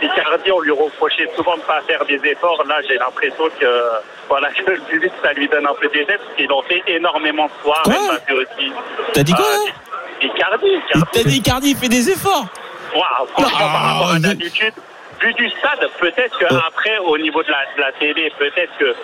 Icardi, 0.03 0.51
on 0.51 0.61
lui 0.61 0.70
reprochait 0.70 1.28
souvent 1.36 1.55
de 1.57 1.61
ne 1.61 1.64
pas 1.64 1.80
faire 1.86 2.05
des 2.07 2.18
efforts. 2.24 2.64
Là, 2.66 2.76
j'ai 2.89 2.97
l'impression 2.97 3.45
que, 3.61 3.66
voilà, 4.28 4.49
que 4.53 4.70
le 4.70 4.80
public, 4.80 5.12
ça 5.22 5.32
lui 5.34 5.47
donne 5.49 5.66
un 5.66 5.74
peu 5.80 5.89
des 5.89 6.01
aides, 6.01 6.20
parce 6.24 6.36
qu'il 6.36 6.51
en 6.53 6.62
fait 6.62 6.82
énormément 6.86 7.49
ce 7.59 7.62
soir. 7.64 7.82
Quoi 7.84 7.95
Mbappé 7.95 8.32
aussi. 8.32 8.72
T'as 9.12 9.22
dit 9.24 9.32
quoi 9.34 9.45
Ah, 9.47 9.66
là 9.66 9.72
Icardi, 10.22 10.66
Icardi. 10.89 11.07
t'a 11.12 11.22
dit 11.28 11.36
Icardi, 11.39 11.70
il 11.70 11.76
fait 11.76 11.89
des 11.89 12.09
efforts. 12.11 12.47
Waouh, 12.95 13.26
franchement, 13.34 13.59
Non, 13.59 13.72
par 13.72 13.82
rapport 13.82 14.11
à 14.12 14.18
d'habitude, 14.18 14.72
vu 15.21 15.33
du 15.35 15.49
stade, 15.51 15.89
peut-être 16.01 16.39
qu'après, 16.39 16.99
au 16.99 17.19
niveau 17.19 17.43
de 17.43 17.49
la, 17.51 17.59
de 17.77 17.81
la 17.81 17.93
télé, 17.99 18.33
peut-être 18.39 18.73
que 18.79 18.95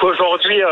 qu'aujourd'hui, 0.00 0.62
euh, 0.62 0.66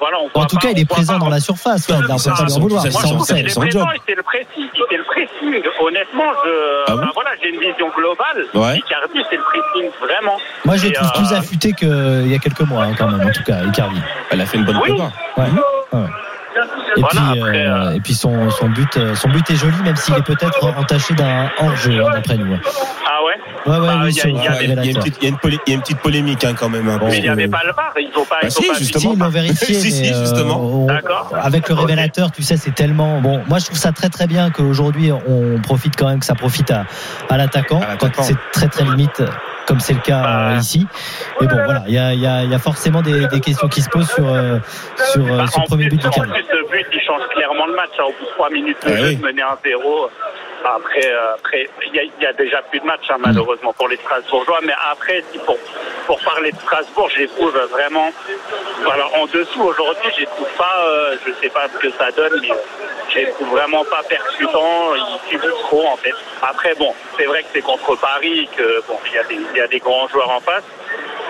voilà, 0.00 0.16
on 0.20 0.26
en 0.38 0.46
tout 0.46 0.56
pas- 0.56 0.62
cas, 0.62 0.68
il 0.72 0.80
est 0.80 0.84
présent 0.88 1.12
pas- 1.14 1.18
dans 1.20 1.28
la 1.28 1.38
surface. 1.40 1.86
Ouais, 1.88 1.94
là, 1.94 2.00
on 2.08 2.12
peut 2.14 2.18
ça, 2.18 2.32
pas 2.32 2.42
lui 2.42 2.50
ça, 2.50 2.56
en 2.56 2.60
vouloir. 2.60 2.82
ça, 2.82 2.90
Ça, 2.90 2.98
Moi, 2.98 3.02
je 3.08 3.12
on 3.12 3.16
trouve 3.16 3.26
sait. 3.26 3.34
qu'il 3.36 3.46
est 3.46 3.50
son 3.50 3.60
présent, 3.60 3.80
job. 3.80 3.88
il 3.94 4.00
fait 4.02 4.14
le 4.16 4.22
pressing, 4.22 4.68
il 4.74 4.84
fait 4.88 4.96
le 4.96 5.04
pressing. 5.04 5.62
Honnêtement, 5.80 6.32
je, 6.44 6.50
Ah 6.88 6.94
voilà, 7.14 7.30
j'ai 7.40 7.50
une 7.50 7.60
vision 7.60 7.88
globale. 7.96 8.46
Ouais. 8.54 8.78
Icardi, 8.78 9.22
c'est 9.30 9.36
le 9.36 9.42
pressing, 9.42 9.90
vraiment. 10.00 10.38
Moi, 10.64 10.76
je 10.76 10.86
le 10.88 10.92
trouve 10.92 11.08
euh, 11.08 11.18
plus 11.18 11.32
affûté 11.36 11.72
qu'il 11.72 12.28
y 12.32 12.34
a 12.34 12.38
quelques 12.38 12.60
mois, 12.62 12.84
hein, 12.84 12.94
quand 12.98 13.08
même, 13.08 13.28
en 13.28 13.32
tout 13.32 13.44
cas, 13.44 13.62
Icardi. 13.64 14.00
Elle 14.30 14.40
a 14.40 14.46
fait 14.46 14.56
une 14.58 14.64
bonne 14.64 14.78
Oui. 14.82 14.90
prépa. 14.90 15.12
Ouais. 15.36 15.44
Ouais. 16.00 16.06
Et 16.96 17.00
Voilà, 17.00 17.32
puis, 17.32 17.40
après, 17.40 17.66
euh, 17.66 17.86
euh, 17.88 17.90
et 17.92 18.00
puis 18.00 18.14
son, 18.14 18.50
son 18.50 18.68
but, 18.68 18.96
euh, 18.96 19.14
son 19.14 19.28
but 19.28 19.48
est 19.50 19.56
joli, 19.56 19.76
même 19.82 19.96
s'il 19.96 20.14
est 20.14 20.22
peut-être 20.22 20.64
entaché 20.76 21.14
d'un 21.14 21.50
hors-jeu, 21.58 22.04
hein, 22.04 22.10
d'après 22.12 22.36
nous. 22.36 22.52
Ouais, 22.52 22.58
Ah 23.06 23.24
ouais 23.24 23.72
ouais, 23.72 23.80
ouais, 23.80 23.86
Bah, 23.86 24.00
oui, 24.04 24.10
il 24.12 24.16
y 24.16 24.20
il 24.20 24.28
y 24.28 24.30
Il 24.30 24.88
y, 24.88 24.90
il 24.90 25.22
y 25.22 25.26
a 25.26 25.28
une 25.28 25.36
polé- 25.36 25.58
il 25.66 25.70
y 25.70 25.72
a 25.72 25.76
une 25.76 25.80
petite 25.82 26.00
polémique 26.00 26.44
hein, 26.44 26.52
quand 26.54 26.68
même. 26.68 26.88
hein, 26.88 26.98
Mais 27.02 27.16
il 27.18 27.22
n'y 27.22 27.28
avait 27.28 27.48
pas 27.48 27.60
le 27.64 27.72
VAR, 27.72 27.92
ils 27.98 28.10
n'ont 28.14 28.24
pas, 28.24 28.36
Bah 28.42 28.48
ils 28.48 28.58
ont 28.58 28.62
si, 28.62 28.68
pas 28.68 28.74
justement. 28.74 29.00
Si, 29.00 29.12
ils 29.14 29.18
l'ont 29.18 29.28
vérifié, 29.30 29.74
Si, 29.74 29.90
si, 29.90 30.12
euh, 30.12 30.20
justement. 30.20 30.60
on- 30.60 30.86
D'accord. 30.86 31.30
avec 31.40 31.68
le 31.68 31.74
révélateur, 31.74 32.30
tu 32.32 32.42
sais, 32.42 32.56
c'est 32.58 32.74
tellement 32.74 33.20
bon. 33.20 33.42
Moi, 33.48 33.58
je 33.58 33.66
trouve 33.66 33.78
ça 33.78 33.92
très 33.92 34.08
très 34.10 34.26
bien 34.26 34.50
qu'aujourd'hui 34.50 35.10
on 35.12 35.58
profite 35.62 35.96
quand 35.96 36.08
même 36.08 36.20
que 36.20 36.26
ça 36.26 36.34
profite 36.34 36.70
à, 36.70 36.84
à 37.30 37.36
l'attaquant 37.38 37.80
quand 37.80 37.88
l'attaquant. 37.88 38.22
c'est 38.22 38.36
très 38.52 38.68
très 38.68 38.84
limite, 38.84 39.22
comme 39.66 39.80
c'est 39.80 39.94
le 39.94 40.00
cas 40.00 40.22
Bah. 40.22 40.48
euh, 40.52 40.56
ici. 40.58 40.86
Mais 41.40 41.46
bon, 41.46 41.56
voilà, 41.64 41.82
il 41.86 41.94
y 41.94 41.98
a, 41.98 42.14
y 42.14 42.26
a- 42.26 42.44
y 42.44 42.54
a 42.54 42.58
forcément 42.58 43.02
des, 43.02 43.26
des 43.28 43.40
questions 43.40 43.68
qui 43.68 43.80
se 43.82 43.88
posent 43.88 44.10
sur 44.10 44.26
euh, 44.28 44.58
sur 45.12 45.24
euh, 45.26 45.36
Bah, 45.38 45.46
ce 45.46 45.60
premier 45.68 45.88
but 45.88 46.04
en 46.04 46.08
d'Icardi. 46.10 46.30
plus, 46.32 46.42
ce 46.42 46.70
but, 46.70 46.86
il 46.92 47.00
change 47.00 47.22
clairement 47.34 47.66
le 47.66 47.74
match. 47.74 47.90
hein. 47.98 48.04
Au 48.08 48.12
bout 48.12 48.24
de 48.24 48.30
3 48.34 48.50
minutes 48.50 48.76
de 48.86 48.92
Ah 48.92 48.96
jeu, 48.96 49.06
oui. 49.08 49.16
de 49.16 49.22
mener 49.22 49.42
1-0. 49.42 50.08
Après, 50.64 51.06
euh, 51.06 51.34
après, 51.34 51.68
il 51.86 51.94
y, 51.94 51.98
a- 51.98 52.02
il 52.04 52.22
y 52.22 52.26
a 52.26 52.32
déjà 52.32 52.62
plus 52.62 52.80
de 52.80 52.86
match, 52.86 53.02
hein, 53.10 53.16
malheureusement, 53.18 53.72
pour 53.72 53.88
les 53.88 53.96
Strasbourgeois. 53.96 54.60
Mais 54.62 54.74
après, 54.90 55.22
si 55.32 55.38
pour, 55.38 55.58
pour 56.06 56.20
parler 56.20 56.52
de 56.52 56.58
Strasbourg, 56.58 57.08
je 57.10 57.20
les 57.20 57.28
trouve 57.28 57.52
vraiment, 57.70 58.10
voilà, 58.82 59.06
en 59.18 59.26
dessous 59.26 59.62
aujourd'hui. 59.62 60.10
Je 60.14 60.20
les 60.20 60.26
trouve 60.26 60.48
pas, 60.56 60.84
euh, 60.86 61.16
je 61.26 61.32
sais 61.40 61.48
pas 61.50 61.66
ce 61.72 61.78
que 61.78 61.90
ça 61.92 62.10
donne, 62.12 62.38
mais 62.42 62.50
je 63.10 63.18
les 63.18 63.30
trouve 63.32 63.48
vraiment 63.50 63.84
pas 63.84 64.02
percutants. 64.08 64.94
Ils 64.94 65.30
subissent 65.30 65.50
trop, 65.64 65.86
en 65.86 65.96
fait. 65.96 66.14
Après, 66.42 66.74
bon, 66.76 66.94
c'est 67.18 67.24
vrai 67.26 67.42
que 67.42 67.48
c'est 67.52 67.62
contre 67.62 67.96
Paris, 67.96 68.48
que 68.56 68.82
bon, 68.86 68.98
il 69.06 69.12
y 69.14 69.18
a 69.18 69.24
des, 69.24 69.34
il 69.52 69.56
y 69.56 69.60
a 69.60 69.66
des 69.66 69.78
grands 69.80 70.06
joueurs 70.08 70.30
en 70.30 70.40
face. 70.40 70.64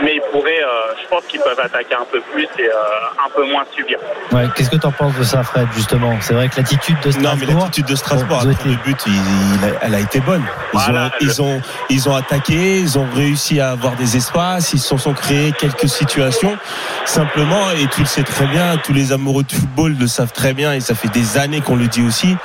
Mais 0.02 0.16
ils 0.16 0.22
pourraient, 0.32 0.62
euh, 0.62 0.94
je 1.02 1.06
pense 1.08 1.22
qu'ils 1.28 1.40
peuvent 1.40 1.60
attaquer 1.60 1.94
un 1.94 2.04
peu 2.10 2.20
plus 2.32 2.44
et 2.58 2.66
euh, 2.66 3.24
un 3.24 3.30
peu 3.36 3.44
moins 3.50 3.62
subir. 3.76 3.98
Ouais, 4.32 4.48
Qu'est-ce 4.54 4.70
que 4.70 4.76
tu 4.76 4.86
en 4.86 4.90
penses 4.90 5.14
de 5.16 5.22
ça, 5.22 5.42
Fred, 5.44 5.68
justement? 5.76 6.16
C'est 6.20 6.34
vrai 6.34 6.48
que 6.48 6.56
l'attitude 6.56 6.96
de 7.04 7.10
Non, 7.20 7.30
mais 7.34 7.36
Strasbourg. 7.36 7.60
l'attitude 7.64 7.86
de 7.86 7.94
Strasbourg 7.94 8.40
Bon, 8.42 8.50
après 8.50 8.68
le 8.70 8.76
but, 8.84 8.98
il- 9.06 9.12
il 9.12 9.64
a- 9.64 9.78
elle 9.82 9.94
a 9.94 10.00
été 10.00 10.18
bonne. 10.20 10.42
Ils, 10.72 10.78
Voilà, 10.78 11.06
ont, 11.06 11.10
ils, 11.20 11.42
ont, 11.42 11.62
ils 11.90 12.08
ont 12.08 12.16
attaqué, 12.16 12.78
ils 12.80 12.98
ont 12.98 13.06
réussi 13.14 13.60
à 13.60 13.70
avoir 13.70 13.94
des 13.94 14.16
espaces, 14.16 14.72
ils 14.72 14.80
se 14.80 14.96
sont 14.96 15.12
créés 15.12 15.52
quelques 15.52 15.88
situations. 15.88 16.56
Simplement, 17.04 17.70
et 17.72 17.86
tu 17.88 18.00
le 18.00 18.06
sais 18.06 18.22
très 18.24 18.46
bien, 18.46 18.76
tous 18.78 18.92
les 18.92 19.12
amoureux 19.12 19.44
de 19.44 19.52
football 19.52 19.94
le 20.00 20.06
savent 20.06 20.32
très 20.32 20.52
bien, 20.54 20.72
et 20.72 20.80
ça 20.80 20.94
fait 20.94 21.08
des 21.08 21.38
années 21.38 21.60
qu'on 21.60 21.76
le 21.76 21.86
dit 21.86 22.02
aussi, 22.06 22.36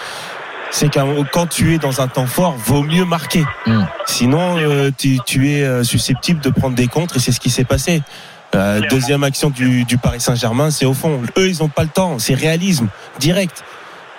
c'est 0.72 0.90
qu'à- 0.90 1.06
quand 1.32 1.48
tu 1.48 1.74
es 1.74 1.78
dans 1.78 2.02
un 2.02 2.08
temps 2.08 2.26
fort, 2.28 2.56
vaut 2.58 2.84
mieux 2.84 3.06
marquer. 3.06 3.44
Mm. 3.66 3.84
Sinon, 4.06 4.58
euh, 4.58 4.92
tu, 4.98 5.18
tu 5.26 5.52
es 5.52 5.64
euh, 5.64 5.84
susceptible 5.84 6.40
de 6.42 6.50
prendre 6.50 6.76
des 6.76 6.88
contres, 6.88 7.18
et 7.18 7.20
c'est 7.20 7.32
ce 7.32 7.40
qui 7.40 7.50
s'est 7.50 7.64
passé. 7.66 8.02
Euh, 8.56 8.80
deuxième 8.90 9.24
action 9.24 9.50
du, 9.50 9.84
du 9.84 9.98
Paris 9.98 10.22
Saint-Germain, 10.22 10.72
c'est 10.72 10.86
au 10.86 10.94
fond. 10.94 11.22
Eux, 11.38 11.48
ils 11.50 11.60
n'ont 11.60 11.68
pas 11.68 11.84
le 11.84 11.90
temps, 11.90 12.18
c'est 12.20 12.34
réalisme 12.34 12.88
direct. 13.20 13.64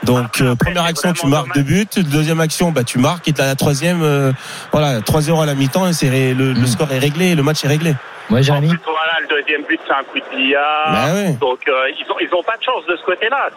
Donc 0.05 0.40
euh, 0.40 0.55
première 0.55 0.84
c'est 0.84 0.90
action, 0.90 1.12
tu 1.12 1.26
marques 1.26 1.53
deux 1.55 1.62
buts. 1.62 1.86
Deuxième 1.96 2.40
action, 2.40 2.70
bah 2.70 2.84
tu 2.84 2.99
marques. 2.99 3.26
Et 3.26 3.34
la 3.36 3.57
troisième, 3.57 4.01
euh, 4.03 4.32
voilà, 4.70 5.01
3-0 5.01 5.42
à 5.42 5.46
la 5.46 5.55
mi-temps 5.57 5.88
et 5.88 5.92
c'est 5.92 6.09
ré- 6.09 6.34
le, 6.34 6.53
le 6.53 6.61
Mm. 6.61 6.66
score 6.66 6.92
est 6.92 6.99
réglé, 7.01 7.34
le 7.34 7.42
match 7.42 7.64
est 7.64 7.68
réglé. 7.68 7.94
Ouais, 8.30 8.40
En 8.40 8.42
Jérémy 8.42 8.68
plus, 8.68 8.78
voilà, 8.84 9.14
le 9.22 9.26
deuxième 9.26 9.62
but, 9.66 9.80
c'est 9.88 9.94
un 9.94 10.05
coup 10.05 10.18
de 10.20 10.36
billard. 10.36 10.92
Bah 10.92 11.14
ouais. 11.14 11.32
Donc, 11.40 11.61
euh, 11.66 11.72
ils, 11.99 12.05
ont, 12.12 12.16
ils 12.20 12.32
ont 12.38 12.42
pas 12.44 12.57
de 12.59 12.62
chance 12.62 12.84
de 12.86 12.94
ce 12.96 13.05
côté-là. 13.07 13.49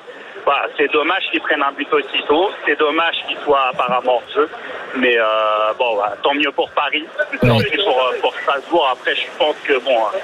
Voilà, 0.45 0.65
c'est 0.77 0.91
dommage 0.91 1.23
qu'ils 1.31 1.41
prennent 1.41 1.61
un 1.61 1.71
but 1.71 1.87
aussitôt. 1.93 2.49
C'est 2.65 2.77
dommage 2.79 3.15
qu'ils 3.27 3.37
soient 3.43 3.67
apparemment 3.71 4.15
hors 4.15 4.23
jeu. 4.33 4.49
Mais 4.97 5.15
euh, 5.17 5.23
bon, 5.77 5.95
voilà, 5.95 6.15
tant 6.23 6.33
mieux 6.33 6.51
pour 6.51 6.69
Paris. 6.71 7.05
Tant 7.41 7.47
pour, 7.47 7.57
euh, 7.57 8.19
pour 8.21 8.33
Strasbourg. 8.41 8.89
Après, 8.91 9.15
je 9.15 9.21
pense 9.37 9.55
que 9.63 9.79
bon, 9.79 9.95
euh, 9.97 10.17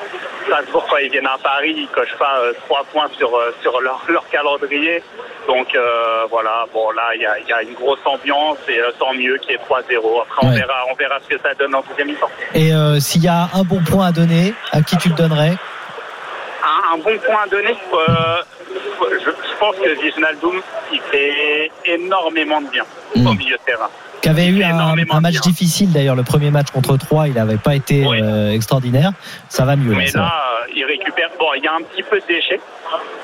Strasbourg, 0.46 0.86
quand 0.90 0.98
ils 0.98 1.12
viennent 1.12 1.28
à 1.28 1.38
Paris, 1.42 1.74
ils 1.78 1.88
cochent 1.90 2.18
pas 2.18 2.40
euh, 2.40 2.54
trois 2.66 2.84
points 2.92 3.10
sur, 3.18 3.30
sur 3.62 3.80
leur, 3.82 4.02
leur 4.10 4.28
calendrier. 4.30 5.04
Donc 5.48 5.74
euh, 5.76 6.26
voilà, 6.30 6.66
bon 6.74 6.92
là, 6.92 7.16
il 7.16 7.22
y 7.22 7.26
a, 7.26 7.40
il 7.40 7.48
y 7.48 7.54
a 7.54 7.62
une 7.62 7.74
grosse 7.74 8.00
ambiance 8.06 8.58
et 8.68 8.80
tant 9.00 9.14
mieux 9.14 9.38
qu'il 9.38 9.52
y 9.52 9.54
ait 9.54 9.60
3-0. 9.60 10.22
Après, 10.22 10.46
on, 10.46 10.50
verra, 10.50 10.84
on 10.92 10.96
verra 10.96 11.20
ce 11.24 11.36
que 11.36 11.42
ça 11.42 11.54
donne 11.54 11.76
en 11.76 11.84
deuxième 11.88 12.08
mi-temps. 12.08 12.30
Et 12.54 12.72
s'il 13.00 13.24
y 13.24 13.28
a 13.30 13.48
un 13.54 13.64
bon 13.64 13.82
point 13.84 14.08
à 14.08 14.12
donner, 14.12 14.54
à 14.74 14.82
qui 14.82 14.98
tu 14.98 15.10
le 15.10 15.16
donnerais? 15.16 15.54
Un, 16.64 16.96
un 16.96 16.98
bon 16.98 17.18
point 17.20 17.44
à 17.46 17.48
donner. 17.48 17.78
Euh, 19.62 19.66
je, 19.66 19.66
pense 19.66 19.76
que 19.76 20.02
Wijnaldum, 20.02 20.62
il 20.94 21.00
fait 21.12 21.72
énormément 21.86 22.62
de 22.62 22.68
bien 22.70 22.84
au 23.16 23.34
milieu 23.34 23.56
de 23.56 23.62
terrain. 23.66 23.90
Qui 24.22 24.30
avait 24.30 24.48
eu 24.48 24.64
un, 24.64 25.20
match 25.22 25.40
difficile 25.42 25.92
d'ailleurs, 25.92 26.16
le 26.16 26.24
premier 26.24 26.50
match 26.50 26.72
contre 26.72 26.98
3, 26.98 27.28
il 27.28 27.36
n'avait 27.36 27.58
pas 27.58 27.76
été 27.76 28.04
Oui. 28.06 28.20
euh, 28.22 28.52
extraordinaire. 28.52 29.12
Ça 29.48 29.64
va 29.64 29.76
mieux. 29.76 29.94
Mais 29.94 30.10
là, 30.12 30.34
euh, 30.66 30.72
il 30.76 30.84
récupère. 30.86 31.30
Bon, 31.40 31.46
il 31.56 31.64
y 31.64 31.68
a 31.68 31.74
un 31.74 31.82
petit 31.84 32.02
peu 32.04 32.20
de 32.20 32.26
déchets, 32.28 32.60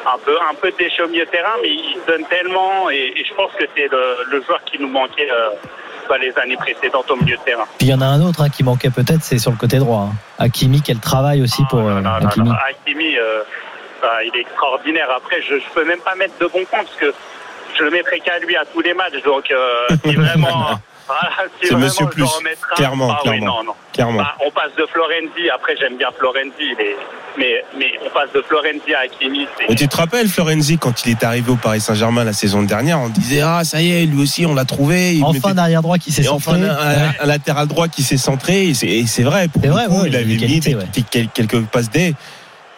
un 0.06 0.18
peu, 0.24 0.36
un 0.50 0.54
peu 0.54 0.70
de 0.72 0.78
déchets 0.78 1.02
au 1.04 1.08
milieu 1.08 1.26
de 1.26 1.30
terrain, 1.32 1.56
mais 1.64 1.70
il 1.70 1.98
donne 2.08 2.24
tellement. 2.30 2.90
Et, 2.92 3.12
et 3.18 3.26
je 3.28 3.34
pense 3.34 3.52
que 3.58 3.64
c'est 3.76 3.90
le, 3.92 4.18
le 4.32 4.44
joueur 4.44 4.64
qui 4.66 4.80
nous 4.80 4.88
manquait 4.88 5.30
euh, 5.32 5.50
bah, 6.08 6.18
les 6.20 6.32
années 6.38 6.58
précédentes 6.58 7.10
au 7.10 7.16
milieu 7.16 7.38
de 7.38 7.42
terrain. 7.42 7.66
Puis 7.80 7.88
il 7.88 7.90
y 7.90 7.94
en 7.94 8.02
a 8.02 8.06
un 8.06 8.22
autre 8.22 8.42
hein, 8.42 8.50
qui 8.50 8.64
manquait 8.64 8.92
peut-être, 8.92 9.24
c'est 9.24 9.40
sur 9.40 9.50
le 9.52 9.58
côté 9.58 9.80
droit. 9.80 10.10
hein. 10.12 10.16
Hakimi, 10.38 10.82
quel 10.84 11.00
travail 11.00 11.42
aussi 11.42 11.64
pour 11.72 11.80
euh, 11.80 11.96
Ah, 11.98 12.02
non, 12.02 12.20
non, 12.22 12.28
Hakimi. 12.28 12.50
non, 12.50 12.56
Hakimi, 12.70 13.16
il 14.26 14.36
est 14.38 14.42
extraordinaire. 14.42 15.08
Après, 15.16 15.42
je 15.48 15.56
ne 15.56 15.60
peux 15.74 15.86
même 15.86 16.00
pas 16.00 16.16
mettre 16.16 16.38
de 16.40 16.46
bons 16.48 16.66
points 16.66 16.84
parce 16.84 16.96
que 16.96 17.14
je 17.78 17.84
le 17.84 17.92
mettrai 17.92 18.20
qu'à 18.20 18.38
lui 18.40 18.56
à 18.56 18.64
tous 18.66 18.82
les 18.82 18.94
matchs. 18.94 19.22
Donc, 19.26 19.50
euh, 19.52 19.88
si 20.06 20.16
vraiment. 20.16 20.80
voilà, 21.08 21.32
si 21.60 21.68
C'est 21.68 21.74
vraiment 21.74 21.86
Monsieur 21.86 22.06
je 22.06 22.12
Plus, 22.16 22.24
un, 22.24 22.76
clairement, 22.76 23.10
ah 23.12 23.20
oui, 23.26 23.30
clairement. 23.40 23.46
non, 23.58 23.64
non. 23.64 23.74
Clairement. 23.94 24.20
Bah, 24.20 24.36
on 24.46 24.50
passe 24.52 24.72
de 24.78 24.86
Florenzi, 24.88 25.50
après 25.54 25.76
j'aime 25.80 25.98
bien 25.98 26.10
Florenzi, 26.18 26.76
mais, 27.38 27.64
mais 27.78 27.92
on 28.04 28.10
passe 28.10 28.32
de 28.34 28.42
Florenzi 28.42 28.94
à 28.96 29.02
Hakimi. 29.02 29.46
Et 29.70 29.76
tu 29.76 29.88
te 29.88 29.98
rappelles 29.98 30.28
Florenzi 30.28 30.78
quand 30.80 31.06
il 31.06 31.12
est 31.12 31.24
arrivé 31.24 31.52
au 31.52 31.56
Paris 31.58 31.80
Saint-Germain 31.82 32.24
la 32.24 32.34
saison 32.34 32.64
dernière, 32.64 33.00
on 33.00 33.10
disait 33.10 33.42
ah 33.42 33.64
ça 33.64 33.82
y 33.82 33.92
est, 33.92 34.06
lui 34.08 34.22
aussi 34.24 34.46
on 34.48 34.56
l'a 34.56 34.66
trouvé. 34.66 35.14
Il 35.14 35.24
Enfin, 35.24 35.34
mettait- 35.50 35.54
derrière 35.54 35.82
droit 35.84 35.98
qui 36.00 36.12
s'est 36.12 36.24
et 36.24 36.28
enfin 36.30 36.54
centré. 36.54 36.68
un, 36.70 36.74
un- 36.74 37.14
un 37.20 37.26
latéral 37.28 37.68
droit 37.68 37.88
qui 37.88 38.02
s'est 38.02 38.18
centré 38.18 38.70
et 38.70 38.74
c'est- 38.74 39.24
vrai 39.24 39.48
pour 39.48 39.62
vrai, 39.68 39.86
coup, 39.86 40.02
ouais, 40.02 40.08
il 40.10 40.16
avait 40.16 40.26
des 40.26 40.48
mis 40.48 40.60
des, 40.60 40.74
ouais. 40.76 40.86
des- 41.12 41.28
quelques 41.28 41.62
passes 41.66 41.92
D 41.92 42.16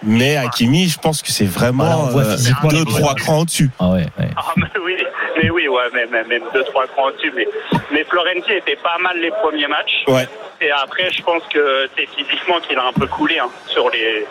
mais 0.06 0.38
Hakimi 0.38 0.88
je 0.88 1.00
pense 1.00 1.22
que 1.22 1.32
c'est 1.32 1.46
vraiment 1.46 1.84
Voilà, 1.86 1.98
on 2.00 2.06
voit 2.08 2.24
euh, 2.24 2.38
deux 2.70 2.86
trois 2.86 3.16
crans 3.16 3.40
au-dessus. 3.40 3.70
Ah 3.80 3.90
ouais, 3.90 4.06
ouais. 4.20 4.30
Ah, 4.38 4.54
mais 4.56 4.66
oui, 4.84 4.96
mais 5.42 5.50
oui, 5.50 5.68
ouais, 5.68 5.84
mais, 5.94 6.06
mais- 6.12 6.24
même 6.24 6.44
deux, 6.54 6.64
trois 6.64 6.86
crans 6.88 7.08
au-dessus. 7.08 7.32
Mais, 7.36 7.48
mais 7.92 8.04
Florenzi 8.06 8.52
était 8.58 8.78
pas 8.78 8.98
mal 9.02 9.18
les 9.20 9.32
premiers 9.44 9.68
matchs. 9.68 10.04
Ouais. 10.08 10.28
Et 10.62 10.72
après, 10.72 11.12
je 11.12 11.22
pense 11.22 11.44
que 11.54 11.90
c'est 11.98 12.08
physiquement 12.16 12.60
qu'il 12.68 12.78
a 12.78 12.88
un 12.88 12.94
peu 12.94 13.08
coulé 13.08 13.38
hein, 13.40 13.50
sur, 13.68 13.90
les, 13.90 14.26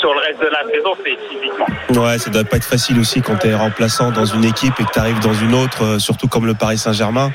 sur 0.00 0.12
le 0.12 0.20
reste 0.20 0.40
de 0.40 0.46
la 0.46 0.64
saison, 0.72 0.90
c'est 1.04 1.16
physiquement. 1.28 2.04
Ouais, 2.04 2.18
ça 2.18 2.30
doit 2.30 2.44
pas 2.44 2.56
être 2.56 2.64
facile 2.64 2.98
aussi 2.98 3.22
quand 3.22 3.36
tu 3.36 3.48
es 3.48 3.54
remplaçant 3.54 4.10
dans 4.10 4.24
une 4.24 4.44
équipe 4.44 4.74
et 4.80 4.84
que 4.84 4.92
tu 4.92 4.98
arrives 4.98 5.20
dans 5.20 5.34
une 5.34 5.54
autre, 5.54 5.84
euh, 5.84 5.98
surtout 5.98 6.26
comme 6.26 6.46
le 6.46 6.54
Paris 6.54 6.78
Saint-Germain. 6.78 7.30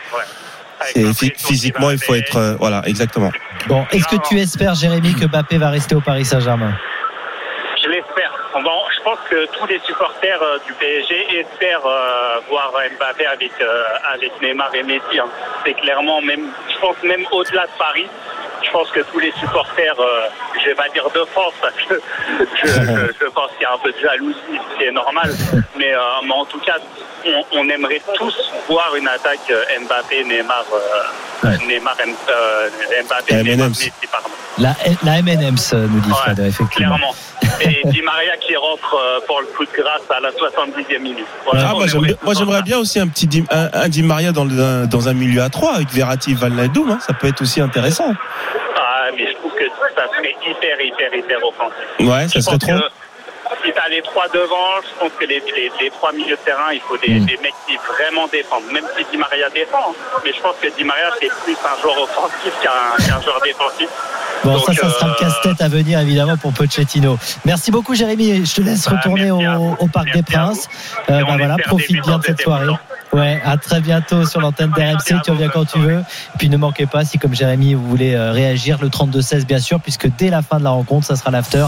Pression 0.80 1.14
physiquement, 1.38 1.92
il 1.92 1.98
faut 1.98 2.14
être 2.14 2.36
euh, 2.36 2.56
voilà, 2.60 2.82
exactement. 2.86 3.32
Bon, 3.68 3.86
est-ce 3.92 4.06
que 4.08 4.18
tu 4.28 4.38
espères, 4.40 4.76
Jérémy, 4.76 5.14
que 5.14 5.26
Mbappé 5.26 5.58
va 5.58 5.70
rester 5.70 5.96
au 5.96 6.02
Paris 6.02 6.26
Saint-Germain? 6.26 6.74
Je 7.94 7.98
l'espère. 8.00 8.32
Bon, 8.64 8.80
je 8.98 9.02
pense 9.04 9.20
que 9.30 9.46
tous 9.58 9.68
les 9.68 9.80
supporters 9.86 10.42
euh, 10.42 10.58
du 10.66 10.74
PSG 10.74 11.40
espèrent 11.42 11.86
euh, 11.86 12.40
voir 12.50 12.72
Mbappé 12.98 13.26
avec, 13.28 13.52
euh, 13.62 13.84
avec 14.12 14.42
Neymar 14.42 14.74
et 14.74 14.82
Messi. 14.82 15.20
hein. 15.20 15.28
C'est 15.64 15.74
clairement, 15.76 16.20
même, 16.22 16.48
je 16.74 16.80
pense 16.80 16.96
même 17.04 17.24
au-delà 17.32 17.66
de 17.68 17.72
Paris, 17.78 18.08
je 18.64 18.72
pense 18.72 18.90
que 18.90 19.02
tous 19.02 19.20
les 19.20 19.32
supporters, 19.34 19.96
je 20.60 20.66
vais 20.70 20.74
pas 20.76 20.90
dire 20.90 21.08
de 21.12 21.24
France, 21.26 21.54
parce 21.62 21.76
que 21.76 22.02
je, 22.64 22.68
je- 22.68 23.14
je 23.22 23.26
pense 23.28 23.52
qu'il 23.52 23.62
y 23.62 23.66
a 23.66 23.74
un 23.74 23.78
peu 23.78 23.92
de 23.92 24.00
jalousie, 24.00 24.38
ce 24.72 24.78
qui 24.78 24.84
est 24.86 24.92
normal. 24.92 25.30
Mais, 25.76 25.94
mais 26.24 26.32
en 26.34 26.46
tout 26.46 26.60
cas, 26.60 26.78
on, 27.28 27.44
on 27.52 27.70
aimerait 27.70 28.02
tous 28.16 28.36
voir 28.70 28.96
une 28.96 29.08
attaque 29.08 29.52
Mbappé, 29.82 30.24
Neymar, 30.24 30.66
Ouais. 31.44 31.58
Neymar, 31.68 31.96
Mbappé, 33.06 33.44
Neymar. 33.44 33.70
Messi, 33.70 33.92
pardon. 34.12 34.30
La, 34.60 34.76
la 35.04 35.18
M&M's, 35.20 35.74
nous 35.74 36.00
dit 36.00 36.10
Ouais, 36.10 36.16
Fred, 36.16 36.40
effectivement. 36.40 36.96
Clairement. 36.98 37.16
Et 37.62 37.82
Di 37.90 38.02
Maria 38.02 38.38
qui 38.40 38.56
rentre 38.56 38.96
euh, 38.96 39.20
pour 39.26 39.42
le 39.42 39.48
coup 39.48 39.66
de 39.66 39.72
grâce 39.82 40.02
à 40.16 40.20
la 40.20 40.30
70e 40.30 41.00
minute. 41.02 41.26
Voilà, 41.46 41.70
Ah, 41.70 41.74
moi, 41.74 42.34
j'aimerais 42.36 42.62
bien 42.62 42.78
aussi 42.78 43.00
un 43.00 43.08
petit 43.08 43.26
Di, 43.28 43.44
un, 43.50 43.70
un 43.74 43.90
Di 43.90 44.04
Maria 44.04 44.32
dans, 44.32 44.46
le- 44.46 44.86
dans 44.88 45.10
un 45.10 45.14
milieu 45.14 45.42
à 45.42 45.50
3 45.50 45.76
avec 45.76 45.90
Verratti 45.92 46.32
et 46.32 46.36
Valnadoum, 46.36 46.92
hein, 46.92 47.00
ça 47.06 47.14
peut 47.14 47.28
être 47.28 47.42
aussi 47.42 47.62
intéressant. 47.62 48.14
Ah, 48.78 49.06
mais 49.18 49.28
je 49.28 49.34
trouve 49.38 49.52
que 49.54 49.66
ça 49.96 50.04
serait 50.16 50.36
hyper, 50.48 50.80
hyper, 50.82 51.14
hyper 51.16 51.38
offensif. 51.44 51.76
Ouais, 52.00 52.28
ça 52.28 52.34
Je 52.36 52.40
serait 52.42 52.58
trop. 52.60 52.72
que 52.72 52.82
les 53.90 54.02
trois 54.02 54.28
devant, 54.30 54.82
je 54.84 55.00
pense 55.00 55.12
que 55.20 55.26
les, 55.26 55.42
les, 55.56 55.72
les 55.82 55.90
trois 55.90 56.12
milieux 56.12 56.36
de 56.36 56.42
terrain, 56.46 56.72
il 56.74 56.82
faut 56.82 56.98
des, 56.98 57.20
Mm. 57.20 57.26
des 57.26 57.38
mecs 57.38 57.54
qui 57.68 57.76
vraiment 57.78 58.28
défendent. 58.32 58.64
Même 58.72 58.86
si 58.98 59.06
Di 59.12 59.18
Maria 59.18 59.50
défend, 59.50 59.94
mais 60.24 60.32
je 60.36 60.42
pense 60.42 60.56
que 60.62 60.68
Di 60.76 60.84
Maria 60.84 61.10
c'est 61.20 61.30
plus 61.44 61.54
un 61.54 61.82
joueur 61.82 62.02
offensif 62.02 62.54
qu'un 62.62 63.22
joueur 63.22 63.40
défensif. 63.44 63.90
Bon, 64.44 64.54
Donc, 64.54 64.66
ça, 64.66 64.74
ça 64.74 64.90
sera 64.90 65.08
le 65.08 65.14
euh, 65.14 65.16
casse-tête 65.20 65.62
à 65.62 65.70
venir, 65.70 66.00
évidemment, 66.00 66.36
pour 66.38 66.52
Pochettino. 66.54 67.18
Merci 67.46 67.72
beaucoup, 67.72 67.96
Jérémy. 67.96 68.46
Je 68.46 68.56
te 68.56 68.62
laisse 68.62 68.86
Bah, 68.90 68.98
retourner 68.98 69.30
à 69.46 69.60
au, 69.60 69.88
Parc 69.88 70.08
Merci 70.08 70.22
des 70.22 70.36
à 70.36 70.40
Princes. 70.40 70.68
Euh, 71.10 71.22
bah 71.24 71.36
voilà, 71.38 71.56
profite 71.66 72.02
bien 72.02 72.16
en 72.16 72.18
de 72.20 72.24
cette 72.26 72.42
soirée. 72.42 72.68
Ouais, 73.14 73.40
à 73.46 73.58
très 73.58 73.80
bientôt 73.80 74.26
sur 74.26 74.42
l'antenne 74.42 74.72
d'RMC. 74.72 75.22
Tu 75.24 75.32
reviens 75.32 75.48
quand 75.50 75.66
tu 75.66 75.78
veux. 75.80 76.00
Et 76.00 76.38
puis 76.40 76.50
ne 76.50 76.58
manquez 76.58 76.88
pas, 76.88 77.06
si 77.06 77.20
comme 77.20 77.34
Jérémy, 77.36 77.76
vous 77.76 77.88
voulez 77.88 78.16
euh, 78.16 78.32
réagir, 78.32 78.80
le 78.82 78.90
32-16, 78.90 79.46
bien 79.46 79.60
sûr, 79.60 79.80
puisque 79.80 80.08
dès 80.18 80.30
la 80.30 80.42
fin 80.42 80.58
de 80.58 80.64
la 80.64 80.72
rencontre, 80.72 81.06
ça 81.06 81.16
sera 81.16 81.30
l'after 81.32 81.66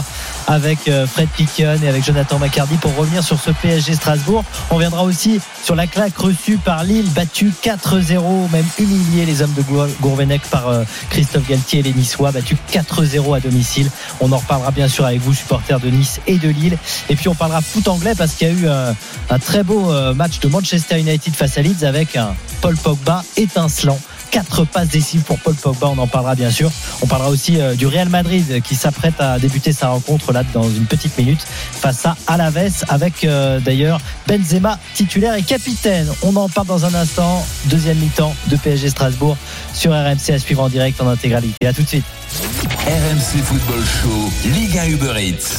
avec 0.48 0.88
euh, 0.88 1.06
Fred 1.06 1.28
Piquion 1.28 1.76
et 1.82 1.88
avec 1.88 2.04
Jonathan 2.06 2.38
McCardy 2.38 2.76
pour 2.76 2.94
revenir 2.96 3.22
sur 3.24 3.38
ce 3.40 3.50
PSG 3.50 3.94
Strasbourg. 3.94 4.44
On 4.70 4.78
viendra 4.78 5.02
aussi 5.02 5.40
sur 5.64 5.74
la 5.74 5.86
claque 5.86 6.16
reçue 6.16 6.56
par 6.56 6.84
Lille, 6.84 7.08
battu 7.10 7.52
4-0, 7.64 8.50
même 8.52 8.64
humilié 8.78 9.26
les 9.26 9.42
hommes 9.42 9.52
de 9.54 9.62
Gour- 9.62 9.88
Gourvenec 10.00 10.42
par 10.42 10.68
euh, 10.68 10.84
Christophe 11.10 11.48
Galtier 11.48 11.80
et 11.80 11.82
les 11.82 11.92
Niçois, 11.92 12.30
battu 12.30 12.56
4-0 12.72 13.36
à 13.36 13.40
domicile. 13.40 13.90
On 14.20 14.30
en 14.32 14.38
reparlera 14.38 14.70
bien 14.70 14.88
sûr 14.88 15.04
avec 15.04 15.20
vous, 15.20 15.34
supporters 15.34 15.80
de 15.80 15.88
Nice 15.88 16.20
et 16.26 16.38
de 16.38 16.48
Lille. 16.48 16.78
Et 17.08 17.16
puis 17.16 17.28
on 17.28 17.34
parlera 17.34 17.60
foot 17.60 17.88
anglais 17.88 18.14
parce 18.16 18.34
qu'il 18.34 18.46
y 18.46 18.50
a 18.50 18.54
eu 18.54 18.66
euh, 18.68 18.92
un 19.30 19.38
très 19.38 19.64
beau 19.64 19.90
euh, 19.90 20.14
match 20.14 20.38
de 20.40 20.48
Manchester 20.48 20.98
United 21.00 21.34
face 21.34 21.58
à 21.58 21.62
Leeds 21.62 21.84
avec 21.84 22.16
un 22.16 22.34
Paul 22.60 22.76
Pogba 22.76 23.24
étincelant. 23.36 23.98
Quatre 24.30 24.64
passes 24.64 24.88
décisives 24.88 25.22
pour 25.22 25.38
Paul 25.38 25.54
Pogba, 25.54 25.88
on 25.88 25.98
en 25.98 26.06
parlera 26.06 26.34
bien 26.34 26.50
sûr. 26.50 26.70
On 27.02 27.06
parlera 27.06 27.30
aussi 27.30 27.60
euh, 27.60 27.74
du 27.74 27.86
Real 27.86 28.08
Madrid 28.08 28.62
qui 28.62 28.74
s'apprête 28.74 29.20
à 29.20 29.38
débuter 29.38 29.72
sa 29.72 29.88
rencontre 29.88 30.32
là 30.32 30.42
dans 30.52 30.68
une 30.68 30.86
petite 30.86 31.16
minute 31.18 31.40
face 31.40 32.06
à 32.06 32.16
Alaves 32.26 32.84
avec 32.88 33.24
euh, 33.24 33.60
d'ailleurs 33.60 34.00
Benzema 34.26 34.78
titulaire 34.94 35.34
et 35.34 35.42
capitaine. 35.42 36.08
On 36.22 36.34
en 36.36 36.48
parle 36.48 36.66
dans 36.66 36.84
un 36.84 36.94
instant. 36.94 37.44
Deuxième 37.66 37.98
mi-temps 37.98 38.34
de 38.48 38.56
PSG 38.56 38.90
Strasbourg 38.90 39.36
sur 39.72 39.92
RMC 39.92 40.30
à 40.30 40.38
suivre 40.38 40.62
en 40.62 40.68
direct 40.68 41.00
en 41.00 41.08
intégralité. 41.08 41.66
À 41.66 41.72
tout 41.72 41.82
de 41.82 41.88
suite. 41.88 42.04
RMC 42.86 43.42
Football 43.42 43.82
Show, 43.84 44.30
Ligue 44.50 44.78
1 44.78 44.86
Uber 44.86 45.14
Eats. 45.18 45.54